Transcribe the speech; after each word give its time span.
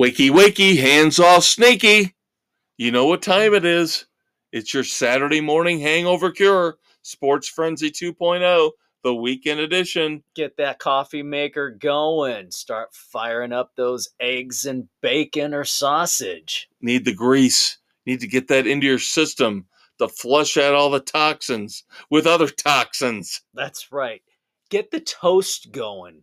Wakey, 0.00 0.30
wakey, 0.30 0.78
hands 0.78 1.20
off, 1.20 1.44
sneaky. 1.44 2.14
You 2.78 2.90
know 2.90 3.04
what 3.04 3.20
time 3.20 3.52
it 3.52 3.66
is. 3.66 4.06
It's 4.50 4.72
your 4.72 4.82
Saturday 4.82 5.42
morning 5.42 5.78
hangover 5.78 6.30
cure, 6.30 6.78
Sports 7.02 7.48
Frenzy 7.48 7.90
2.0, 7.90 8.70
the 9.04 9.14
weekend 9.14 9.60
edition. 9.60 10.22
Get 10.34 10.56
that 10.56 10.78
coffee 10.78 11.22
maker 11.22 11.68
going. 11.68 12.50
Start 12.50 12.94
firing 12.94 13.52
up 13.52 13.72
those 13.76 14.08
eggs 14.18 14.64
and 14.64 14.88
bacon 15.02 15.52
or 15.52 15.66
sausage. 15.66 16.70
Need 16.80 17.04
the 17.04 17.12
grease. 17.14 17.76
Need 18.06 18.20
to 18.20 18.26
get 18.26 18.48
that 18.48 18.66
into 18.66 18.86
your 18.86 18.98
system 18.98 19.66
to 19.98 20.08
flush 20.08 20.56
out 20.56 20.72
all 20.72 20.88
the 20.88 21.00
toxins 21.00 21.84
with 22.08 22.26
other 22.26 22.48
toxins. 22.48 23.42
That's 23.52 23.92
right. 23.92 24.22
Get 24.70 24.92
the 24.92 25.00
toast 25.00 25.72
going. 25.72 26.22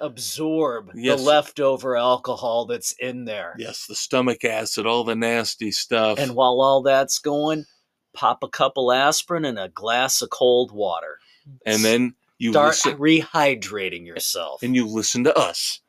Absorb 0.00 0.90
Yes. 0.94 1.18
the 1.18 1.24
leftover 1.24 1.96
alcohol 1.96 2.64
that's 2.66 2.92
in 2.92 3.24
there. 3.24 3.54
Yes, 3.58 3.86
the 3.86 3.94
stomach 3.94 4.44
acid, 4.44 4.86
all 4.86 5.04
the 5.04 5.14
nasty 5.14 5.70
stuff. 5.70 6.18
And 6.18 6.34
while 6.34 6.60
all 6.60 6.82
that's 6.82 7.18
going, 7.18 7.64
pop 8.12 8.42
a 8.42 8.48
couple 8.48 8.92
aspirin 8.92 9.44
and 9.44 9.58
a 9.58 9.68
glass 9.68 10.20
of 10.22 10.30
cold 10.30 10.72
water. 10.72 11.18
and 11.66 11.84
then 11.84 12.14
you 12.38 12.50
start 12.52 12.68
listen 12.68 12.98
rehydrating 12.98 14.06
yourself. 14.06 14.62
and 14.62 14.74
you 14.74 14.86
listen 14.86 15.24
to 15.24 15.36
us 15.38 15.80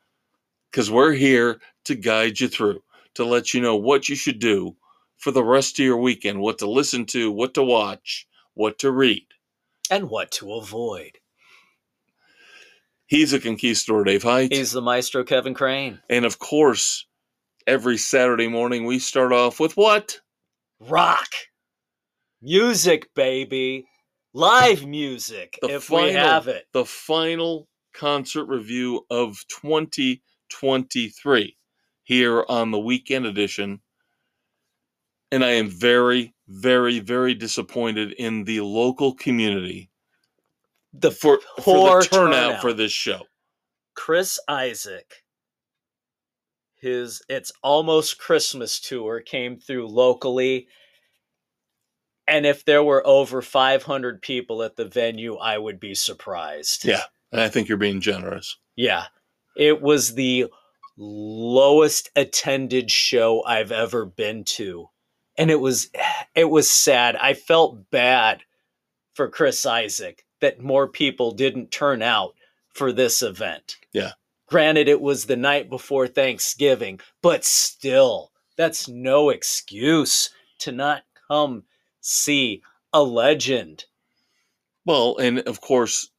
because 0.71 0.91
we're 0.91 1.13
here 1.13 1.59
to 1.85 1.95
guide 1.95 2.39
you 2.39 2.47
through 2.47 2.81
to 3.15 3.23
let 3.25 3.53
you 3.53 3.61
know 3.61 3.75
what 3.75 4.09
you 4.09 4.15
should 4.15 4.39
do 4.39 4.75
for 5.17 5.31
the 5.31 5.43
rest 5.43 5.79
of 5.79 5.85
your 5.85 5.97
weekend 5.97 6.39
what 6.41 6.57
to 6.59 6.69
listen 6.69 7.05
to 7.05 7.31
what 7.31 7.53
to 7.53 7.63
watch 7.63 8.27
what 8.53 8.77
to 8.79 8.91
read 8.91 9.25
and 9.89 10.09
what 10.09 10.29
to 10.31 10.53
avoid. 10.53 11.17
He's 13.07 13.33
a 13.33 13.39
conquistador 13.39 14.03
dave 14.03 14.23
height 14.23 14.51
He's 14.53 14.71
the 14.71 14.81
maestro 14.81 15.23
Kevin 15.23 15.53
Crane. 15.53 15.99
and 16.09 16.25
of 16.25 16.39
course 16.39 17.05
every 17.67 17.97
saturday 17.97 18.47
morning 18.47 18.85
we 18.85 18.99
start 18.99 19.31
off 19.33 19.59
with 19.59 19.75
what 19.77 20.19
Rock. 20.79 21.27
Music, 22.41 23.09
baby. 23.15 23.85
Live 24.33 24.85
music, 24.85 25.57
The 25.61 25.69
if 25.69 25.89
we 25.89 26.11
have 26.11 26.49
it. 26.49 26.65
the 26.73 26.83
final 26.85 27.67
concert 27.93 28.43
review 28.45 29.05
of 29.09 29.37
2023 29.47 31.55
here 32.03 32.45
on 32.49 32.71
the 32.71 32.79
weekend 32.79 33.25
edition. 33.25 33.79
And 35.31 35.43
I 35.45 35.51
am 35.51 35.69
very, 35.69 36.35
very, 36.49 36.99
very 36.99 37.33
disappointed 37.33 38.11
in 38.11 38.43
the 38.43 38.59
local 38.61 39.15
community 39.15 39.89
The 40.97 41.11
for, 41.11 41.39
for 41.57 41.61
poor 41.61 42.01
the 42.01 42.07
turnout, 42.07 42.31
turnout. 42.31 42.61
for 42.61 42.73
this 42.73 42.91
show. 42.91 43.23
Chris 43.95 44.39
Isaak, 44.47 45.23
his 46.79 47.21
It's 47.29 47.51
Almost 47.63 48.19
Christmas 48.19 48.79
tour 48.79 49.21
came 49.21 49.57
through 49.57 49.87
locally. 49.87 50.67
And 52.27 52.45
if 52.45 52.65
there 52.65 52.83
were 52.83 53.05
over 53.05 53.41
500 53.41 54.21
people 54.21 54.63
at 54.63 54.75
the 54.75 54.85
venue, 54.85 55.35
I 55.35 55.57
would 55.57 55.79
be 55.79 55.95
surprised. 55.95 56.85
Yeah. 56.85 57.03
And 57.31 57.39
I 57.39 57.49
think 57.49 57.67
you're 57.67 57.77
being 57.77 58.01
generous. 58.01 58.57
Yeah. 58.75 59.05
It 59.55 59.81
was 59.81 60.15
the 60.15 60.47
lowest 60.97 62.09
attended 62.15 62.89
show 62.91 63.43
I've 63.43 63.71
ever 63.71 64.05
been 64.05 64.43
to. 64.43 64.89
And 65.37 65.51
it 65.51 65.59
was 65.59 65.89
it 66.33 66.49
was 66.49 66.69
sad. 66.71 67.15
I 67.17 67.33
felt 67.33 67.89
bad 67.91 68.41
for 69.13 69.29
Chris 69.29 69.65
Isaak 69.65 70.24
that 70.45 70.61
more 70.61 70.87
people 70.87 71.31
didn't 71.31 71.71
turn 71.71 72.03
out 72.03 72.35
for 72.69 72.93
this 72.93 73.23
event. 73.23 73.77
Yeah. 73.93 74.11
Granted 74.45 74.87
it 74.87 75.01
was 75.01 75.25
the 75.25 75.35
night 75.35 75.71
before 75.71 76.07
Thanksgiving, 76.07 76.99
but 77.23 77.43
still 77.43 78.31
that's 78.55 78.87
no 78.87 79.31
excuse 79.31 80.29
to 80.59 80.71
not 80.71 81.01
come 81.27 81.63
see 81.99 82.61
a 82.93 83.01
legend. 83.01 83.85
Well, 84.85 85.17
and 85.17 85.39
of 85.39 85.61
course, 85.61 86.11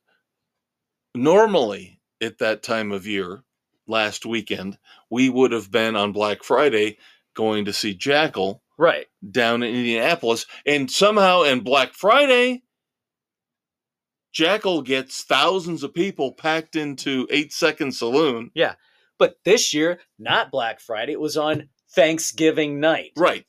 normally 1.14 2.00
at 2.20 2.38
that 2.38 2.64
time 2.64 2.90
of 2.90 3.06
year, 3.06 3.44
last 3.86 4.26
weekend, 4.26 4.76
we 5.08 5.28
would 5.28 5.52
have 5.52 5.70
been 5.70 5.94
on 5.94 6.10
Black 6.10 6.42
Friday 6.42 6.98
going 7.34 7.66
to 7.66 7.72
see 7.72 7.94
Jackyl 7.96 8.58
Right. 8.76 9.06
down 9.30 9.62
in 9.62 9.72
Indianapolis, 9.72 10.46
and 10.66 10.90
somehow 10.90 11.42
in 11.42 11.60
Black 11.60 11.94
Friday, 11.94 12.64
Jackyl 14.36 14.84
gets 14.84 15.22
thousands 15.22 15.82
of 15.82 15.94
people 15.94 16.32
packed 16.32 16.76
into 16.76 17.26
Eight 17.30 17.54
Second 17.54 17.92
Saloon. 17.92 18.50
Yeah. 18.54 18.74
But 19.18 19.38
this 19.44 19.72
year, 19.72 20.00
not 20.18 20.50
Black 20.50 20.78
Friday, 20.78 21.12
it 21.12 21.20
was 21.20 21.38
on 21.38 21.70
Thanksgiving 21.92 22.78
night. 22.78 23.12
Right. 23.16 23.46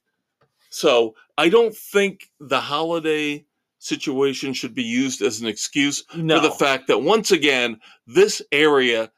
So 0.70 1.16
I 1.38 1.50
don't 1.50 1.76
think 1.76 2.30
the 2.40 2.62
holiday 2.62 3.46
situation 3.80 4.54
should 4.54 4.74
be 4.74 4.84
used 4.84 5.22
as 5.22 5.42
an 5.42 5.48
excuse 5.48 6.06
No. 6.16 6.38
for 6.38 6.48
the 6.48 6.54
fact 6.54 6.88
that 6.88 7.00
once 7.00 7.32
again, 7.32 7.82
this 8.06 8.42
area 8.54 9.12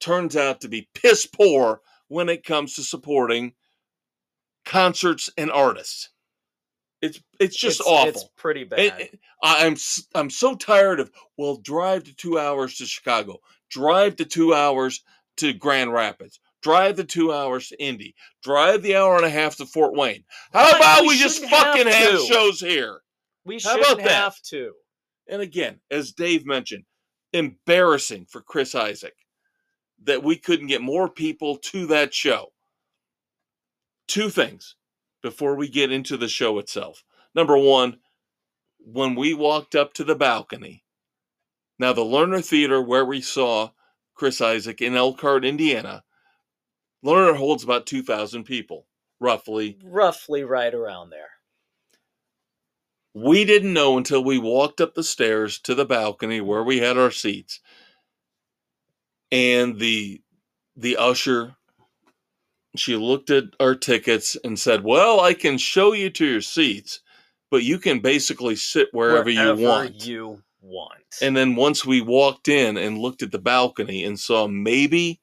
turns 0.00 0.36
out 0.36 0.62
to 0.62 0.68
be 0.68 0.88
piss 0.94 1.26
poor 1.26 1.82
when 2.08 2.30
it 2.30 2.44
comes 2.44 2.74
to 2.74 2.82
supporting 2.82 3.52
concerts 4.64 5.28
and 5.36 5.50
artists. 5.50 6.08
It's 7.02 7.20
it's 7.38 7.56
just 7.56 7.80
It's- 7.80 7.92
awful. 7.94 8.08
It's 8.08 8.24
pretty 8.36 8.64
bad. 8.64 8.78
And- 8.80 9.00
and 9.00 9.18
I- 9.42 9.66
I'm 9.66 9.76
I'm 10.14 10.30
so 10.30 10.54
tired 10.54 11.00
of 11.00 11.10
well, 11.36 11.56
drive 11.56 12.04
the 12.04 12.12
two 12.12 12.38
hours 12.38 12.76
to 12.78 12.86
Chicago, 12.86 13.40
drive 13.70 14.16
the 14.16 14.24
two 14.26 14.54
hours 14.54 15.02
to 15.38 15.52
Grand 15.54 15.92
Rapids, 15.92 16.40
drive 16.62 16.96
the 16.96 17.04
two 17.04 17.32
hours 17.32 17.68
to 17.68 17.82
Indy, 17.82 18.14
drive 18.42 18.82
the 18.82 18.96
hour 18.96 19.16
and 19.16 19.24
a 19.24 19.30
half 19.30 19.56
to 19.56 19.66
Fort 19.66 19.94
Wayne. 19.94 20.24
How 20.52 20.70
But 20.72 20.76
about 20.76 21.02
we 21.02 21.08
we 21.08 21.18
just 21.18 21.36
shouldn't 21.36 21.52
have 21.52 21.66
fucking 21.74 21.86
have, 21.86 22.20
shows 22.22 22.60
here? 22.60 23.00
we 23.44 23.54
how 23.54 23.76
shouldn't 23.76 23.98
that? 24.04 24.10
have 24.10 24.40
to. 24.50 24.74
And 25.26 25.40
again, 25.40 25.80
as 25.90 26.12
Dave 26.12 26.44
mentioned, 26.44 26.84
embarrassing 27.32 28.26
for 28.26 28.42
Chris 28.42 28.74
Isaak 28.74 29.14
that 30.02 30.22
we 30.22 30.36
couldn't 30.36 30.66
get 30.66 30.82
more 30.82 31.08
people 31.08 31.56
to 31.58 31.86
that 31.86 32.12
show. 32.12 32.52
Two 34.08 34.28
things 34.28 34.74
before 35.22 35.54
we 35.54 35.68
get 35.68 35.92
into 35.92 36.16
the 36.16 36.28
show 36.28 36.58
itself. 36.58 37.04
Number 37.34 37.56
one, 37.56 37.98
when 38.78 39.14
we 39.14 39.34
walked 39.34 39.74
up 39.74 39.92
to 39.94 40.04
the 40.04 40.14
balcony, 40.14 40.84
now 41.78 41.92
the 41.92 42.02
Lerner 42.02 42.44
Theater 42.44 42.82
where 42.82 43.04
we 43.04 43.20
saw 43.20 43.70
Chris 44.14 44.40
Isaak 44.40 44.82
in 44.82 44.96
Elkhart, 44.96 45.44
Indiana, 45.44 46.04
Lerner 47.04 47.36
holds 47.36 47.64
about 47.64 47.86
2,000 47.86 48.44
people, 48.44 48.86
roughly. 49.18 49.78
Roughly 49.82 50.44
right 50.44 50.74
around 50.74 51.10
there. 51.10 51.30
We 53.14 53.44
didn't 53.44 53.72
know 53.72 53.96
until 53.96 54.22
we 54.22 54.38
walked 54.38 54.80
up 54.80 54.94
the 54.94 55.02
stairs 55.02 55.58
to 55.60 55.74
the 55.74 55.84
balcony 55.84 56.40
where 56.40 56.62
we 56.62 56.78
had 56.78 56.96
our 56.96 57.10
seats. 57.10 57.60
And 59.32 59.78
the 59.78 60.22
the 60.76 60.96
usher 60.96 61.56
she 62.76 62.96
looked 62.96 63.30
at 63.30 63.44
our 63.58 63.74
tickets 63.74 64.36
and 64.44 64.58
said, 64.58 64.84
"Well, 64.84 65.20
I 65.20 65.34
can 65.34 65.58
show 65.58 65.92
you 65.92 66.10
to 66.10 66.26
your 66.26 66.40
seats, 66.40 67.00
but 67.50 67.64
you 67.64 67.78
can 67.78 68.00
basically 68.00 68.56
sit 68.56 68.88
wherever, 68.92 69.28
you 69.28 69.54
want." 69.56 70.06
you 70.06 70.42
want. 70.60 70.92
And 71.20 71.36
then 71.36 71.56
once 71.56 71.84
we 71.84 72.00
walked 72.00 72.48
in 72.48 72.76
and 72.76 72.98
looked 72.98 73.22
at 73.22 73.32
the 73.32 73.38
balcony 73.38 74.04
and 74.04 74.18
saw 74.18 74.46
maybe 74.46 75.20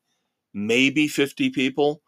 maybe 0.54 1.08
50 1.08 1.52
people 1.52 2.02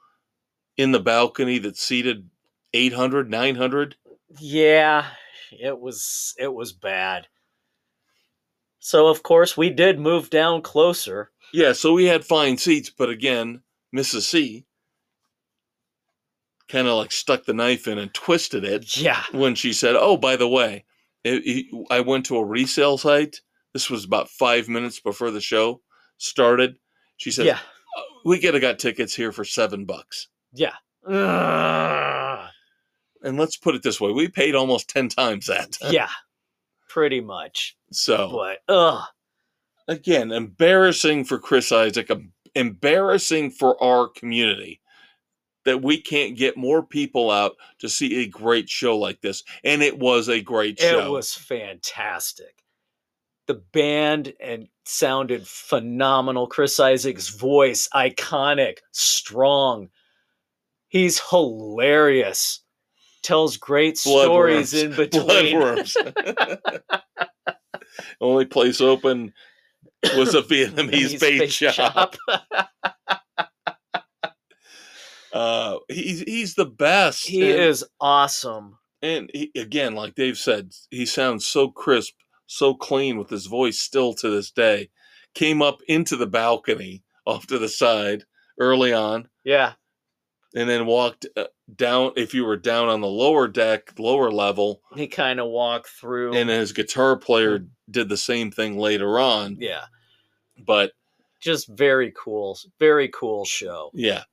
in 0.78 0.92
the 0.92 1.00
balcony 1.00 1.60
that 1.60 1.78
seated 1.78 2.30
800, 2.74 3.30
900, 3.30 3.96
yeah, 4.40 5.06
it 5.52 5.80
was 5.80 6.34
it 6.38 6.54
was 6.54 6.74
bad. 6.74 7.28
So 8.80 9.08
of 9.08 9.24
course 9.24 9.58
we 9.58 9.70
did 9.70 10.00
move 10.00 10.30
down 10.30 10.62
closer. 10.62 11.32
Yeah, 11.54 11.74
so 11.74 11.94
we 11.94 12.06
had 12.06 12.26
fine 12.26 12.58
seats, 12.58 12.90
but 12.90 13.10
again, 13.10 13.62
Mrs. 13.96 14.22
C 14.22 14.66
kind 16.70 16.88
of 16.88 16.96
like 16.98 17.12
stuck 17.12 17.46
the 17.46 17.54
knife 17.54 17.88
in 17.88 17.98
and 17.98 18.14
twisted 18.14 18.64
it 18.64 18.96
Yeah. 18.98 19.24
when 19.32 19.56
she 19.56 19.74
said, 19.74 19.96
"Oh, 19.98 20.16
by 20.18 20.36
the 20.36 20.48
way, 20.48 20.86
it, 21.24 21.42
it- 21.46 21.86
I 21.90 22.00
went 22.02 22.26
to 22.28 22.38
a 22.38 22.46
resale 22.46 22.98
site. 22.98 23.42
This 23.74 23.90
was 23.90 24.06
about 24.06 24.30
five 24.30 24.68
minutes 24.70 25.00
before 25.00 25.32
the 25.32 25.42
show 25.42 25.82
started." 26.18 26.78
She 27.18 27.32
said, 27.32 27.46
Yeah. 27.48 27.60
Uh, 27.98 28.02
"We 28.24 28.40
could 28.40 28.54
have 28.54 28.62
got 28.62 28.80
tickets 28.80 29.16
here 29.16 29.32
for 29.32 29.44
seven 29.44 29.86
bucks." 29.86 30.28
Yeah. 30.54 30.76
Ugh. 31.08 32.50
And 33.22 33.38
let's 33.38 33.58
put 33.58 33.76
it 33.76 33.84
this 33.84 34.00
way: 34.00 34.12
we 34.12 34.28
paid 34.30 34.56
almost 34.56 34.90
ten 34.90 35.10
times 35.10 35.48
that. 35.48 35.78
yeah. 35.90 36.10
Pretty 36.88 37.22
much. 37.22 37.76
So 37.92 38.30
But 38.32 38.60
ugh. 38.74 39.04
again, 39.88 40.32
embarrassing 40.32 41.26
for 41.26 41.38
Chris 41.38 41.72
Isaak, 41.72 42.10
em- 42.10 42.34
embarrassing 42.56 43.52
for 43.52 43.82
our 43.84 44.08
community 44.08 44.82
that 45.66 45.82
we 45.82 46.02
can't 46.02 46.38
get 46.38 46.58
more 46.58 46.84
people 46.84 47.32
out 47.32 47.56
to 47.80 47.90
see 47.90 48.24
a 48.24 48.28
great 48.28 48.70
show 48.70 48.98
like 48.98 49.22
this. 49.22 49.44
And 49.64 49.82
it 49.82 50.00
was 50.00 50.30
a 50.30 50.42
great 50.42 50.80
show. 50.80 51.06
It 51.06 51.12
was 51.12 51.34
fantastic. 51.34 52.64
The 53.48 53.56
band 53.56 54.34
and 54.40 54.68
sounded 54.86 55.48
phenomenal. 55.48 56.48
Chris 56.48 56.80
Isaak's 56.80 57.30
voice, 57.30 57.90
iconic, 57.94 58.78
strong. 58.92 59.90
He's 60.88 61.22
hilarious. 61.30 62.62
Tells 63.22 63.58
great 63.58 63.98
stories 63.98 64.74
in 64.74 64.92
between. 64.96 65.28
Bloodworms. 65.28 65.96
Only 68.22 68.46
place 68.46 68.82
open 68.82 69.34
was 70.16 70.34
a 70.34 70.42
Vietnamese 70.42 71.20
bait, 71.20 71.52
shop. 71.52 72.16
Uh, 75.34 75.78
he's 75.88 76.22
he's 76.22 76.56
the 76.56 76.66
best. 76.66 77.28
He 77.28 77.50
and, 77.52 77.60
is 77.62 77.86
awesome. 78.00 78.78
and 79.02 79.30
he, 79.34 79.52
again, 79.56 79.94
like 79.96 80.16
Dave 80.16 80.38
said, 80.38 80.72
he 80.90 81.06
sounds 81.06 81.46
so 81.48 81.70
crisp, 81.70 82.14
so 82.48 82.74
clean 82.74 83.18
with 83.18 83.30
his 83.30 83.46
voice 83.46 83.80
still 83.80 84.14
to 84.16 84.30
this 84.30 84.52
day. 84.52 84.90
Came 85.36 85.62
up 85.62 85.82
into 85.88 86.16
the 86.16 86.28
balcony 86.28 87.04
off 87.26 87.46
to 87.48 87.60
the 87.60 87.70
side 87.70 88.24
early 88.60 88.92
on, 88.92 89.30
Yeah. 89.44 89.74
and 90.56 90.68
then 90.70 90.86
walked 90.88 91.28
uh, 91.38 91.46
down. 91.76 92.14
If 92.18 92.34
you 92.34 92.44
were 92.46 92.58
down 92.58 92.88
on 92.90 93.02
the 93.02 93.08
lower 93.08 93.48
deck, 93.48 93.94
lower 94.00 94.32
level, 94.32 94.82
He 94.96 95.08
kind 95.08 95.40
of 95.40 95.48
walked 95.48 95.90
through. 95.90 96.34
and 96.34 96.50
his 96.50 96.74
guitar 96.74 97.16
player 97.18 97.66
did 97.90 98.10
the 98.10 98.18
same 98.18 98.50
thing 98.52 98.78
later 98.80 99.20
on. 99.20 99.58
yeah. 99.60 99.86
But 100.58 100.92
Just 101.40 101.70
very 101.70 102.12
cool. 102.18 102.58
Very 102.80 103.08
cool 103.10 103.46
show. 103.46 103.92
yeah, 103.94 104.24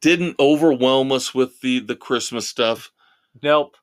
didn't 0.00 0.36
overwhelm 0.38 1.12
us 1.12 1.34
with 1.34 1.60
the 1.60 1.80
the 1.80 1.96
Christmas 1.96 2.48
stuff. 2.48 2.90
Nope. 3.42 3.76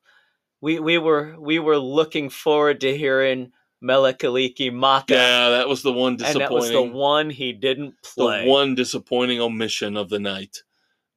We 0.60 0.78
we 0.78 0.98
were 0.98 1.36
we 1.38 1.58
were 1.58 1.78
looking 1.78 2.30
forward 2.30 2.80
to 2.82 2.96
hearing 2.96 3.52
Mele 3.80 4.14
Kalikimaka. 4.14 5.10
Yeah, 5.10 5.50
that 5.50 5.68
was 5.68 5.82
the 5.82 5.92
one 5.92 6.12
and 6.12 6.18
disappointing. 6.18 6.48
that 6.48 6.52
was 6.52 6.70
the 6.70 6.82
one 6.82 7.30
he 7.30 7.52
didn't 7.52 7.94
play. 8.02 8.44
the 8.44 8.50
one 8.50 8.74
disappointing 8.74 9.40
omission 9.40 9.96
of 9.96 10.08
the 10.08 10.18
night 10.18 10.62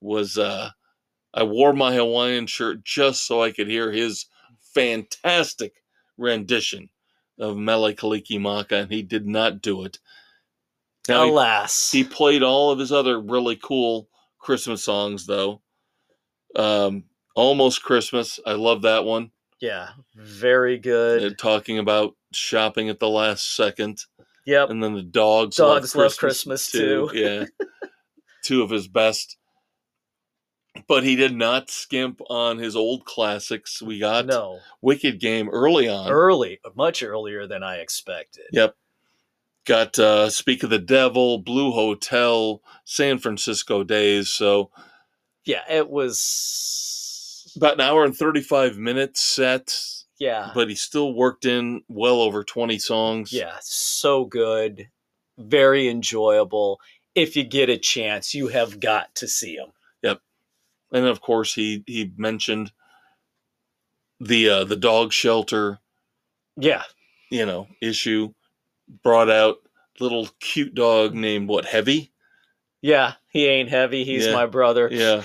was 0.01 0.37
uh 0.37 0.69
I 1.33 1.43
wore 1.43 1.73
my 1.73 1.93
Hawaiian 1.93 2.47
shirt 2.47 2.83
just 2.83 3.25
so 3.25 3.41
I 3.41 3.51
could 3.51 3.67
hear 3.67 3.91
his 3.91 4.25
fantastic 4.73 5.73
rendition 6.17 6.89
of 7.39 7.57
Mele 7.57 7.93
Kalikimaka, 7.93 8.83
and 8.83 8.91
he 8.91 9.03
did 9.03 9.27
not 9.27 9.61
do 9.61 9.85
it. 9.85 9.99
Now, 11.07 11.25
he- 11.25 11.29
Alas. 11.29 11.91
he, 11.91 12.03
played 12.03 12.43
all 12.43 12.71
of 12.71 12.79
his 12.79 12.91
other 12.91 13.19
really 13.19 13.55
cool 13.55 14.09
Christmas 14.39 14.83
songs, 14.83 15.25
though. 15.25 15.61
Um, 16.55 17.03
Almost 17.35 17.83
Christmas, 17.83 18.39
I 18.47 18.53
love 18.53 18.81
that 18.81 19.05
one. 19.05 19.29
yeah. 19.59 19.89
Very 20.15 20.79
good. 20.79 21.37
Talking 21.37 21.77
about 21.77 22.15
shopping 22.33 22.89
at 22.89 22.99
the 22.99 23.09
last 23.09 23.55
second. 23.55 23.99
yep. 24.45 24.69
and 24.71 24.81
then 24.83 24.93
the 24.95 25.03
dogs 25.03 25.57
Dogs 25.57 25.95
love 25.95 26.03
love 26.03 26.17
Christmas, 26.17 26.71
Christmas, 26.71 26.71
too. 26.71 27.11
yeah, 27.13 27.45
two 28.43 28.63
of 28.63 28.71
his 28.71 28.87
best. 28.87 29.37
But 30.87 31.03
he 31.03 31.15
did 31.15 31.35
not 31.35 31.69
skimp 31.69 32.21
on 32.29 32.57
his 32.57 32.75
old 32.75 33.05
classics. 33.05 33.81
We 33.81 33.99
got 33.99 34.25
No. 34.25 34.59
Wicked 34.81 35.19
Game 35.19 35.49
early 35.49 35.87
on. 35.87 36.09
Early. 36.09 36.59
Much 36.75 37.03
earlier 37.03 37.45
than 37.47 37.61
I 37.63 37.77
expected. 37.77 38.45
Yep. 38.51 38.75
Got 39.67 39.99
uh, 39.99 40.29
Speak 40.29 40.63
of 40.63 40.69
the 40.69 40.79
Devil, 40.79 41.39
Blue 41.39 41.71
Hotel, 41.71 42.61
San 42.85 43.17
Francisco 43.17 43.83
Days. 43.83 44.29
So 44.29 44.71
Yeah, 45.45 45.63
it 45.69 45.89
was 45.89 47.51
about 47.57 47.73
an 47.73 47.81
hour 47.81 48.05
and 48.05 48.15
35 48.15 48.77
minutes 48.77 49.21
set, 49.21 49.77
yeah. 50.19 50.51
but 50.55 50.69
he 50.69 50.75
still 50.75 51.13
worked 51.13 51.43
in 51.45 51.81
well 51.89 52.21
over 52.21 52.45
20 52.45 52.79
songs. 52.79 53.33
Yeah, 53.33 53.57
so 53.61 54.23
good. 54.23 54.87
Very 55.37 55.89
enjoyable. 55.89 56.79
If 57.13 57.35
you 57.35 57.43
get 57.43 57.69
a 57.69 57.77
chance, 57.77 58.33
you 58.33 58.47
have 58.47 58.79
got 58.79 59.13
to 59.15 59.27
see 59.27 59.55
him. 59.55 59.71
Yep. 60.01 60.21
And 60.93 61.05
of 61.05 61.19
course 61.19 61.53
he 61.55 61.83
he 61.85 62.11
mentioned 62.15 62.71
the 64.19 64.49
uh, 64.49 64.63
the 64.63 64.77
dog 64.77 65.11
shelter 65.11 65.79
Yeah. 66.55 66.83
you 67.29 67.45
know 67.45 67.67
issue 67.81 68.33
brought 69.03 69.29
out 69.29 69.57
little 69.99 70.29
cute 70.39 70.75
dog 70.75 71.13
named 71.15 71.49
what 71.49 71.65
heavy 71.65 72.11
Yeah, 72.81 73.13
he 73.29 73.47
ain't 73.47 73.69
heavy. 73.69 74.05
He's 74.05 74.29
Yeah. 74.29 74.31
my 74.31 74.45
brother. 74.47 74.91
yeah 74.91 75.23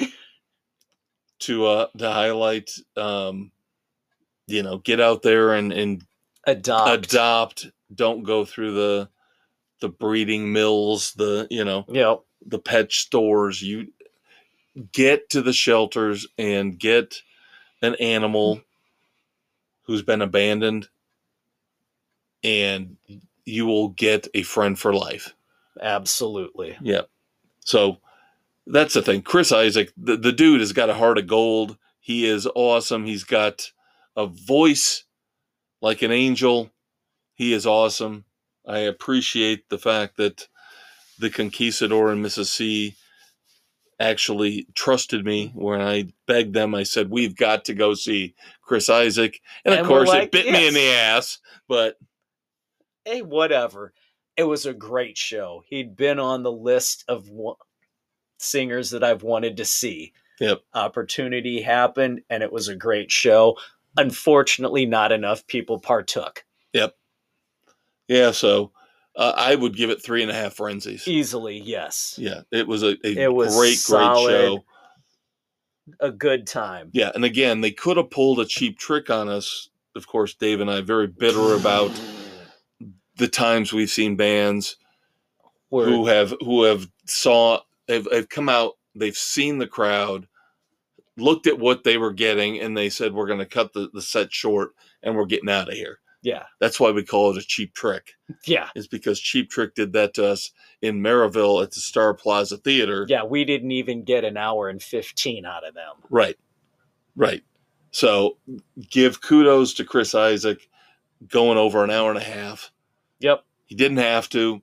to 1.40 1.66
uh 1.66 1.86
to 1.98 2.10
highlight 2.10 2.70
um 2.96 3.52
you 4.48 4.62
know 4.62 4.78
get 4.78 5.00
out 5.00 5.22
there 5.22 5.54
and 5.54 5.72
and 5.72 6.04
Adopt. 6.46 6.94
adopt 7.04 7.68
don't 7.94 8.24
go 8.24 8.44
through 8.44 8.74
the 8.74 9.10
the 9.80 9.88
breeding 9.90 10.52
mills 10.52 11.12
the 11.14 11.46
you 11.50 11.64
know 11.64 11.88
Yep. 11.88 12.20
the 12.46 12.58
pet 12.60 12.92
stores 12.92 13.62
you 13.62 13.88
get 14.92 15.30
to 15.30 15.42
the 15.42 15.52
shelters 15.52 16.26
and 16.38 16.78
get 16.78 17.22
an 17.82 17.94
animal 17.96 18.60
who's 19.84 20.02
been 20.02 20.22
abandoned 20.22 20.88
and 22.44 22.96
you 23.44 23.66
will 23.66 23.88
get 23.90 24.28
a 24.34 24.42
friend 24.42 24.78
for 24.78 24.94
life. 24.94 25.34
Absolutely. 25.80 26.76
yeah. 26.80 27.02
So 27.64 27.98
that's 28.66 28.94
the 28.94 29.02
thing. 29.02 29.22
Chris 29.22 29.52
isaak 29.52 29.90
the, 29.96 30.16
the 30.16 30.32
dude 30.32 30.60
has 30.60 30.72
got 30.72 30.90
a 30.90 30.94
heart 30.94 31.18
of 31.18 31.26
gold. 31.26 31.76
He 32.00 32.26
is 32.26 32.46
awesome. 32.54 33.06
He's 33.06 33.24
got 33.24 33.70
a 34.16 34.26
voice 34.26 35.04
like 35.80 36.02
an 36.02 36.12
angel. 36.12 36.70
He 37.34 37.52
is 37.52 37.66
awesome. 37.66 38.24
I 38.66 38.78
appreciate 38.78 39.68
the 39.68 39.78
fact 39.78 40.16
that 40.18 40.48
the 41.18 41.30
conquistador 41.30 42.10
and 42.10 42.24
mrs 42.24 42.46
c 42.46 42.94
actually 44.00 44.66
trusted 44.74 45.24
me. 45.24 45.52
When 45.54 45.80
i 45.80 46.12
begged 46.26 46.54
them 46.54 46.74
i 46.74 46.82
said 46.82 47.10
we've 47.10 47.36
got 47.36 47.64
to 47.66 47.74
go 47.74 47.94
see 47.94 48.34
chris 48.62 48.88
isaak. 48.88 49.40
And 49.64 49.74
of 49.74 49.80
And 49.80 49.88
we're 49.88 49.98
course 49.98 50.08
like, 50.08 50.24
it 50.24 50.32
bit 50.32 50.52
me 50.52 50.66
in 50.66 50.74
the 50.74 50.90
ass 50.90 51.38
but 51.68 51.96
Hey, 53.04 53.22
whatever. 53.22 53.92
It 54.36 54.44
was 54.44 54.66
a 54.66 54.72
great 54.72 55.18
show. 55.18 55.62
He'd 55.66 55.96
been 55.96 56.18
on 56.18 56.42
the 56.42 56.52
list 56.52 57.04
of 57.08 57.28
singers 58.38 58.90
that 58.90 59.04
I've 59.04 59.22
wanted 59.22 59.56
to 59.58 59.64
see. 59.64 60.12
Yep. 60.40 60.62
Opportunity 60.74 61.60
happened, 61.62 62.22
and 62.30 62.42
it 62.42 62.52
was 62.52 62.68
a 62.68 62.74
great 62.76 63.10
show. 63.12 63.56
Unfortunately, 63.96 64.86
not 64.86 65.12
enough 65.12 65.46
people 65.46 65.78
partook. 65.78 66.44
Yep. 66.72 66.96
Yeah 68.08 68.30
so 68.32 68.72
uh, 69.14 69.32
i 69.36 69.54
would 69.54 69.76
give 69.76 69.90
it 69.90 70.02
three 70.02 70.22
and 70.22 70.30
a 70.30 70.34
half 70.34 70.54
frenzies 70.54 71.06
Easily, 71.06 71.58
yes. 71.58 72.16
Yeah, 72.18 72.40
it 72.50 72.66
was 72.66 72.82
a, 72.82 72.96
a 73.04 73.24
It 73.24 73.32
was 73.32 73.54
great, 73.54 73.76
solid. 73.76 74.30
great 74.30 74.40
show. 74.40 74.64
A 76.00 76.10
good 76.10 76.46
time. 76.46 76.90
Yeah, 76.92 77.10
and 77.14 77.24
again, 77.24 77.60
they 77.60 77.70
could 77.72 77.96
have 77.96 78.10
pulled 78.10 78.38
a 78.40 78.44
cheap 78.46 78.78
trick 78.78 79.10
on 79.10 79.28
us. 79.28 79.68
Of 79.94 80.06
course, 80.06 80.32
Dave 80.34 80.60
and 80.60 80.70
I 80.70 80.78
are 80.78 80.82
very 80.82 81.06
bitter 81.08 81.54
about 81.54 81.90
the 83.16 83.28
times 83.28 83.72
we've 83.72 83.90
seen 83.90 84.16
bands 84.16 84.76
Where- 85.68 85.86
who 85.86 86.06
have 86.06 86.34
who 86.40 86.64
have 86.64 86.88
saw 87.06 87.60
have, 87.88 88.06
have 88.12 88.28
come 88.28 88.48
out, 88.48 88.72
they've 88.94 89.16
seen 89.16 89.58
the 89.58 89.66
crowd, 89.66 90.26
looked 91.16 91.46
at 91.46 91.58
what 91.58 91.84
they 91.84 91.98
were 91.98 92.12
getting, 92.12 92.60
and 92.60 92.76
they 92.76 92.88
said, 92.90 93.12
"We're 93.12 93.26
going 93.26 93.38
to 93.38 93.46
cut 93.46 93.72
the, 93.72 93.90
the 93.92 94.02
set 94.02 94.32
short, 94.32 94.72
and 95.02 95.16
we're 95.16 95.26
getting 95.26 95.50
out 95.50 95.68
of 95.68 95.74
here." 95.74 95.98
yeah. 96.22 96.44
That's 96.60 96.78
why 96.78 96.90
we 96.92 97.02
call 97.04 97.30
it 97.32 97.42
a 97.42 97.46
cheap 97.46 97.74
trick. 97.74 98.12
Yeah. 98.46 98.68
Is 98.76 98.86
because 98.86 99.20
Cheap 99.20 99.50
Trick 99.50 99.74
did 99.74 99.92
that 99.94 100.14
to 100.14 100.26
us 100.26 100.52
in 100.80 101.00
Merrillville 101.00 101.62
at 101.62 101.72
the 101.72 101.80
Star 101.80 102.14
Plaza 102.14 102.56
Theater. 102.56 103.04
Yeah. 103.08 103.24
We 103.24 103.44
didn't 103.44 103.72
even 103.72 104.04
get 104.04 104.24
an 104.24 104.36
hour 104.36 104.68
and 104.68 104.82
15 104.82 105.44
out 105.44 105.66
of 105.66 105.74
them. 105.74 105.94
Right. 106.10 106.36
Right. 107.16 107.42
So 107.90 108.38
give 108.88 109.20
kudos 109.20 109.74
to 109.74 109.84
Chris 109.84 110.14
Isaak 110.14 110.66
going 111.28 111.58
over 111.58 111.84
an 111.84 111.90
hour 111.90 112.08
and 112.10 112.18
a 112.18 112.24
half. 112.24 112.71
Yep. 113.22 113.44
He 113.66 113.74
didn't 113.74 113.98
have 113.98 114.28
to. 114.30 114.62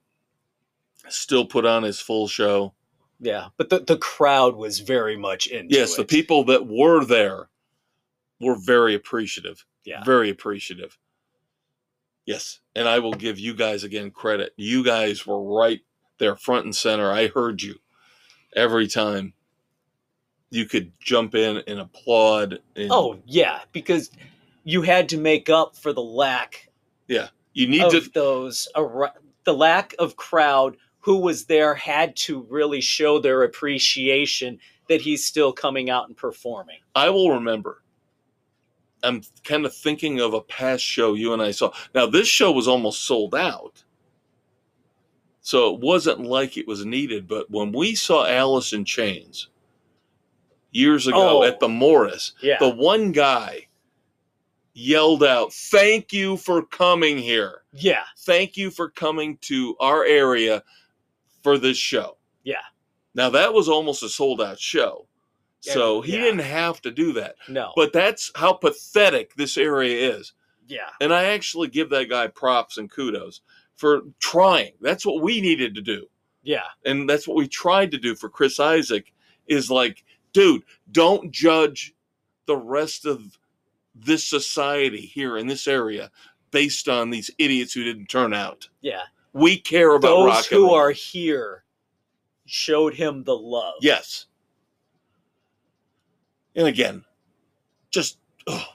Still 1.08 1.46
put 1.46 1.64
on 1.66 1.82
his 1.82 2.00
full 2.00 2.28
show. 2.28 2.74
Yeah. 3.18 3.48
But 3.56 3.70
the, 3.70 3.80
the 3.80 3.96
crowd 3.96 4.54
was 4.56 4.78
very 4.80 5.16
much 5.16 5.46
into 5.48 5.74
Yes, 5.74 5.94
it. 5.94 5.96
the 5.96 6.04
people 6.04 6.44
that 6.44 6.66
were 6.66 7.04
there 7.04 7.48
were 8.40 8.56
very 8.56 8.94
appreciative. 8.94 9.64
Yeah. 9.84 10.04
Very 10.04 10.30
appreciative. 10.30 10.98
Yes. 12.26 12.60
And 12.76 12.86
I 12.88 12.98
will 13.00 13.14
give 13.14 13.38
you 13.38 13.54
guys 13.54 13.82
again 13.82 14.10
credit. 14.10 14.52
You 14.56 14.84
guys 14.84 15.26
were 15.26 15.42
right 15.42 15.80
there 16.18 16.36
front 16.36 16.66
and 16.66 16.76
center. 16.76 17.10
I 17.10 17.28
heard 17.28 17.62
you 17.62 17.76
every 18.54 18.86
time. 18.86 19.32
You 20.50 20.66
could 20.66 20.92
jump 21.00 21.34
in 21.34 21.62
and 21.66 21.78
applaud. 21.80 22.60
And 22.76 22.90
Oh, 22.92 23.18
yeah. 23.24 23.60
Because 23.72 24.10
you 24.64 24.82
had 24.82 25.08
to 25.10 25.18
make 25.18 25.48
up 25.48 25.76
for 25.76 25.92
the 25.92 26.02
lack 26.02 26.68
you 27.60 27.68
need 27.68 27.82
of 27.82 28.04
to 28.04 28.10
those 28.10 28.68
the 29.44 29.54
lack 29.54 29.94
of 29.98 30.16
crowd 30.16 30.76
who 31.00 31.16
was 31.18 31.44
there 31.46 31.74
had 31.74 32.14
to 32.14 32.42
really 32.50 32.80
show 32.80 33.18
their 33.18 33.42
appreciation 33.42 34.58
that 34.88 35.00
he's 35.00 35.24
still 35.24 35.52
coming 35.52 35.88
out 35.88 36.08
and 36.08 36.16
performing. 36.16 36.78
I 36.94 37.08
will 37.10 37.30
remember. 37.32 37.82
I'm 39.02 39.22
kind 39.44 39.64
of 39.64 39.74
thinking 39.74 40.20
of 40.20 40.34
a 40.34 40.42
past 40.42 40.84
show 40.84 41.14
you 41.14 41.32
and 41.32 41.40
I 41.40 41.52
saw. 41.52 41.72
Now, 41.94 42.04
this 42.06 42.28
show 42.28 42.52
was 42.52 42.68
almost 42.68 43.04
sold 43.04 43.34
out. 43.34 43.82
So 45.40 45.74
it 45.74 45.80
wasn't 45.80 46.20
like 46.20 46.58
it 46.58 46.66
was 46.68 46.84
needed. 46.84 47.26
But 47.26 47.50
when 47.50 47.72
we 47.72 47.94
saw 47.94 48.26
Alice 48.26 48.74
in 48.74 48.84
Chains 48.84 49.48
years 50.70 51.06
ago 51.06 51.40
Oh. 51.40 51.44
at 51.44 51.60
the 51.60 51.68
Morris. 51.68 52.32
Yeah. 52.42 52.58
The 52.58 52.68
one 52.68 53.12
guy 53.12 53.68
yelled 54.74 55.22
out, 55.24 55.52
"Thank 55.52 56.12
you 56.12 56.36
for 56.36 56.62
coming 56.62 57.18
here. 57.18 57.62
yeah. 57.72 58.04
Thank 58.18 58.56
you 58.56 58.70
for 58.70 58.90
coming 58.90 59.38
to 59.42 59.76
our 59.80 60.04
area 60.04 60.62
for 61.42 61.58
this 61.58 61.76
show." 61.76 62.16
Yeah. 62.44 62.62
Now 63.14 63.30
that 63.30 63.52
was 63.52 63.68
almost 63.68 64.02
a 64.02 64.08
sold 64.08 64.40
out 64.40 64.58
show. 64.58 65.06
So 65.62 66.00
he 66.00 66.14
yeah. 66.14 66.22
didn't 66.22 66.40
have 66.40 66.80
to 66.82 66.90
do 66.90 67.12
that. 67.14 67.34
No. 67.46 67.72
But 67.76 67.92
that's 67.92 68.32
how 68.34 68.54
pathetic 68.54 69.34
this 69.34 69.58
area 69.58 70.16
is. 70.16 70.32
yeah. 70.66 70.88
And 71.02 71.12
I 71.12 71.24
actually 71.24 71.68
give 71.68 71.90
that 71.90 72.08
guy 72.08 72.28
props 72.28 72.78
and 72.78 72.90
kudos 72.90 73.42
for 73.76 74.02
trying. 74.20 74.72
That's 74.80 75.04
what 75.04 75.22
we 75.22 75.40
needed 75.42 75.74
to 75.74 75.82
do. 75.82 76.06
Yeah. 76.42 76.64
And 76.86 77.08
that's 77.10 77.28
what 77.28 77.36
we 77.36 77.46
tried 77.46 77.90
to 77.90 77.98
do 77.98 78.14
for 78.14 78.30
Chris 78.30 78.58
Isaak 78.58 79.12
is 79.48 79.70
like, 79.70 80.02
dude, 80.32 80.62
don't 80.92 81.30
judge 81.30 81.94
the 82.46 82.56
rest 82.56 83.04
of 83.04 83.38
this 84.04 84.24
society 84.26 85.00
here 85.02 85.36
in 85.36 85.46
this 85.46 85.66
area 85.66 86.10
based 86.50 86.88
on 86.88 87.10
these 87.10 87.30
idiots 87.38 87.72
who 87.72 87.84
didn't 87.84 88.06
turn 88.06 88.34
out. 88.34 88.68
Yeah. 88.80 89.02
We 89.32 89.58
care 89.58 89.94
about 89.94 90.08
Those 90.08 90.26
rock 90.26 90.46
who 90.46 90.72
are 90.72 90.90
here 90.90 91.64
showed 92.46 92.94
him 92.94 93.22
the 93.24 93.36
love. 93.36 93.74
Yes. 93.80 94.26
And 96.56 96.66
again, 96.66 97.04
just 97.90 98.18
ugh, 98.46 98.66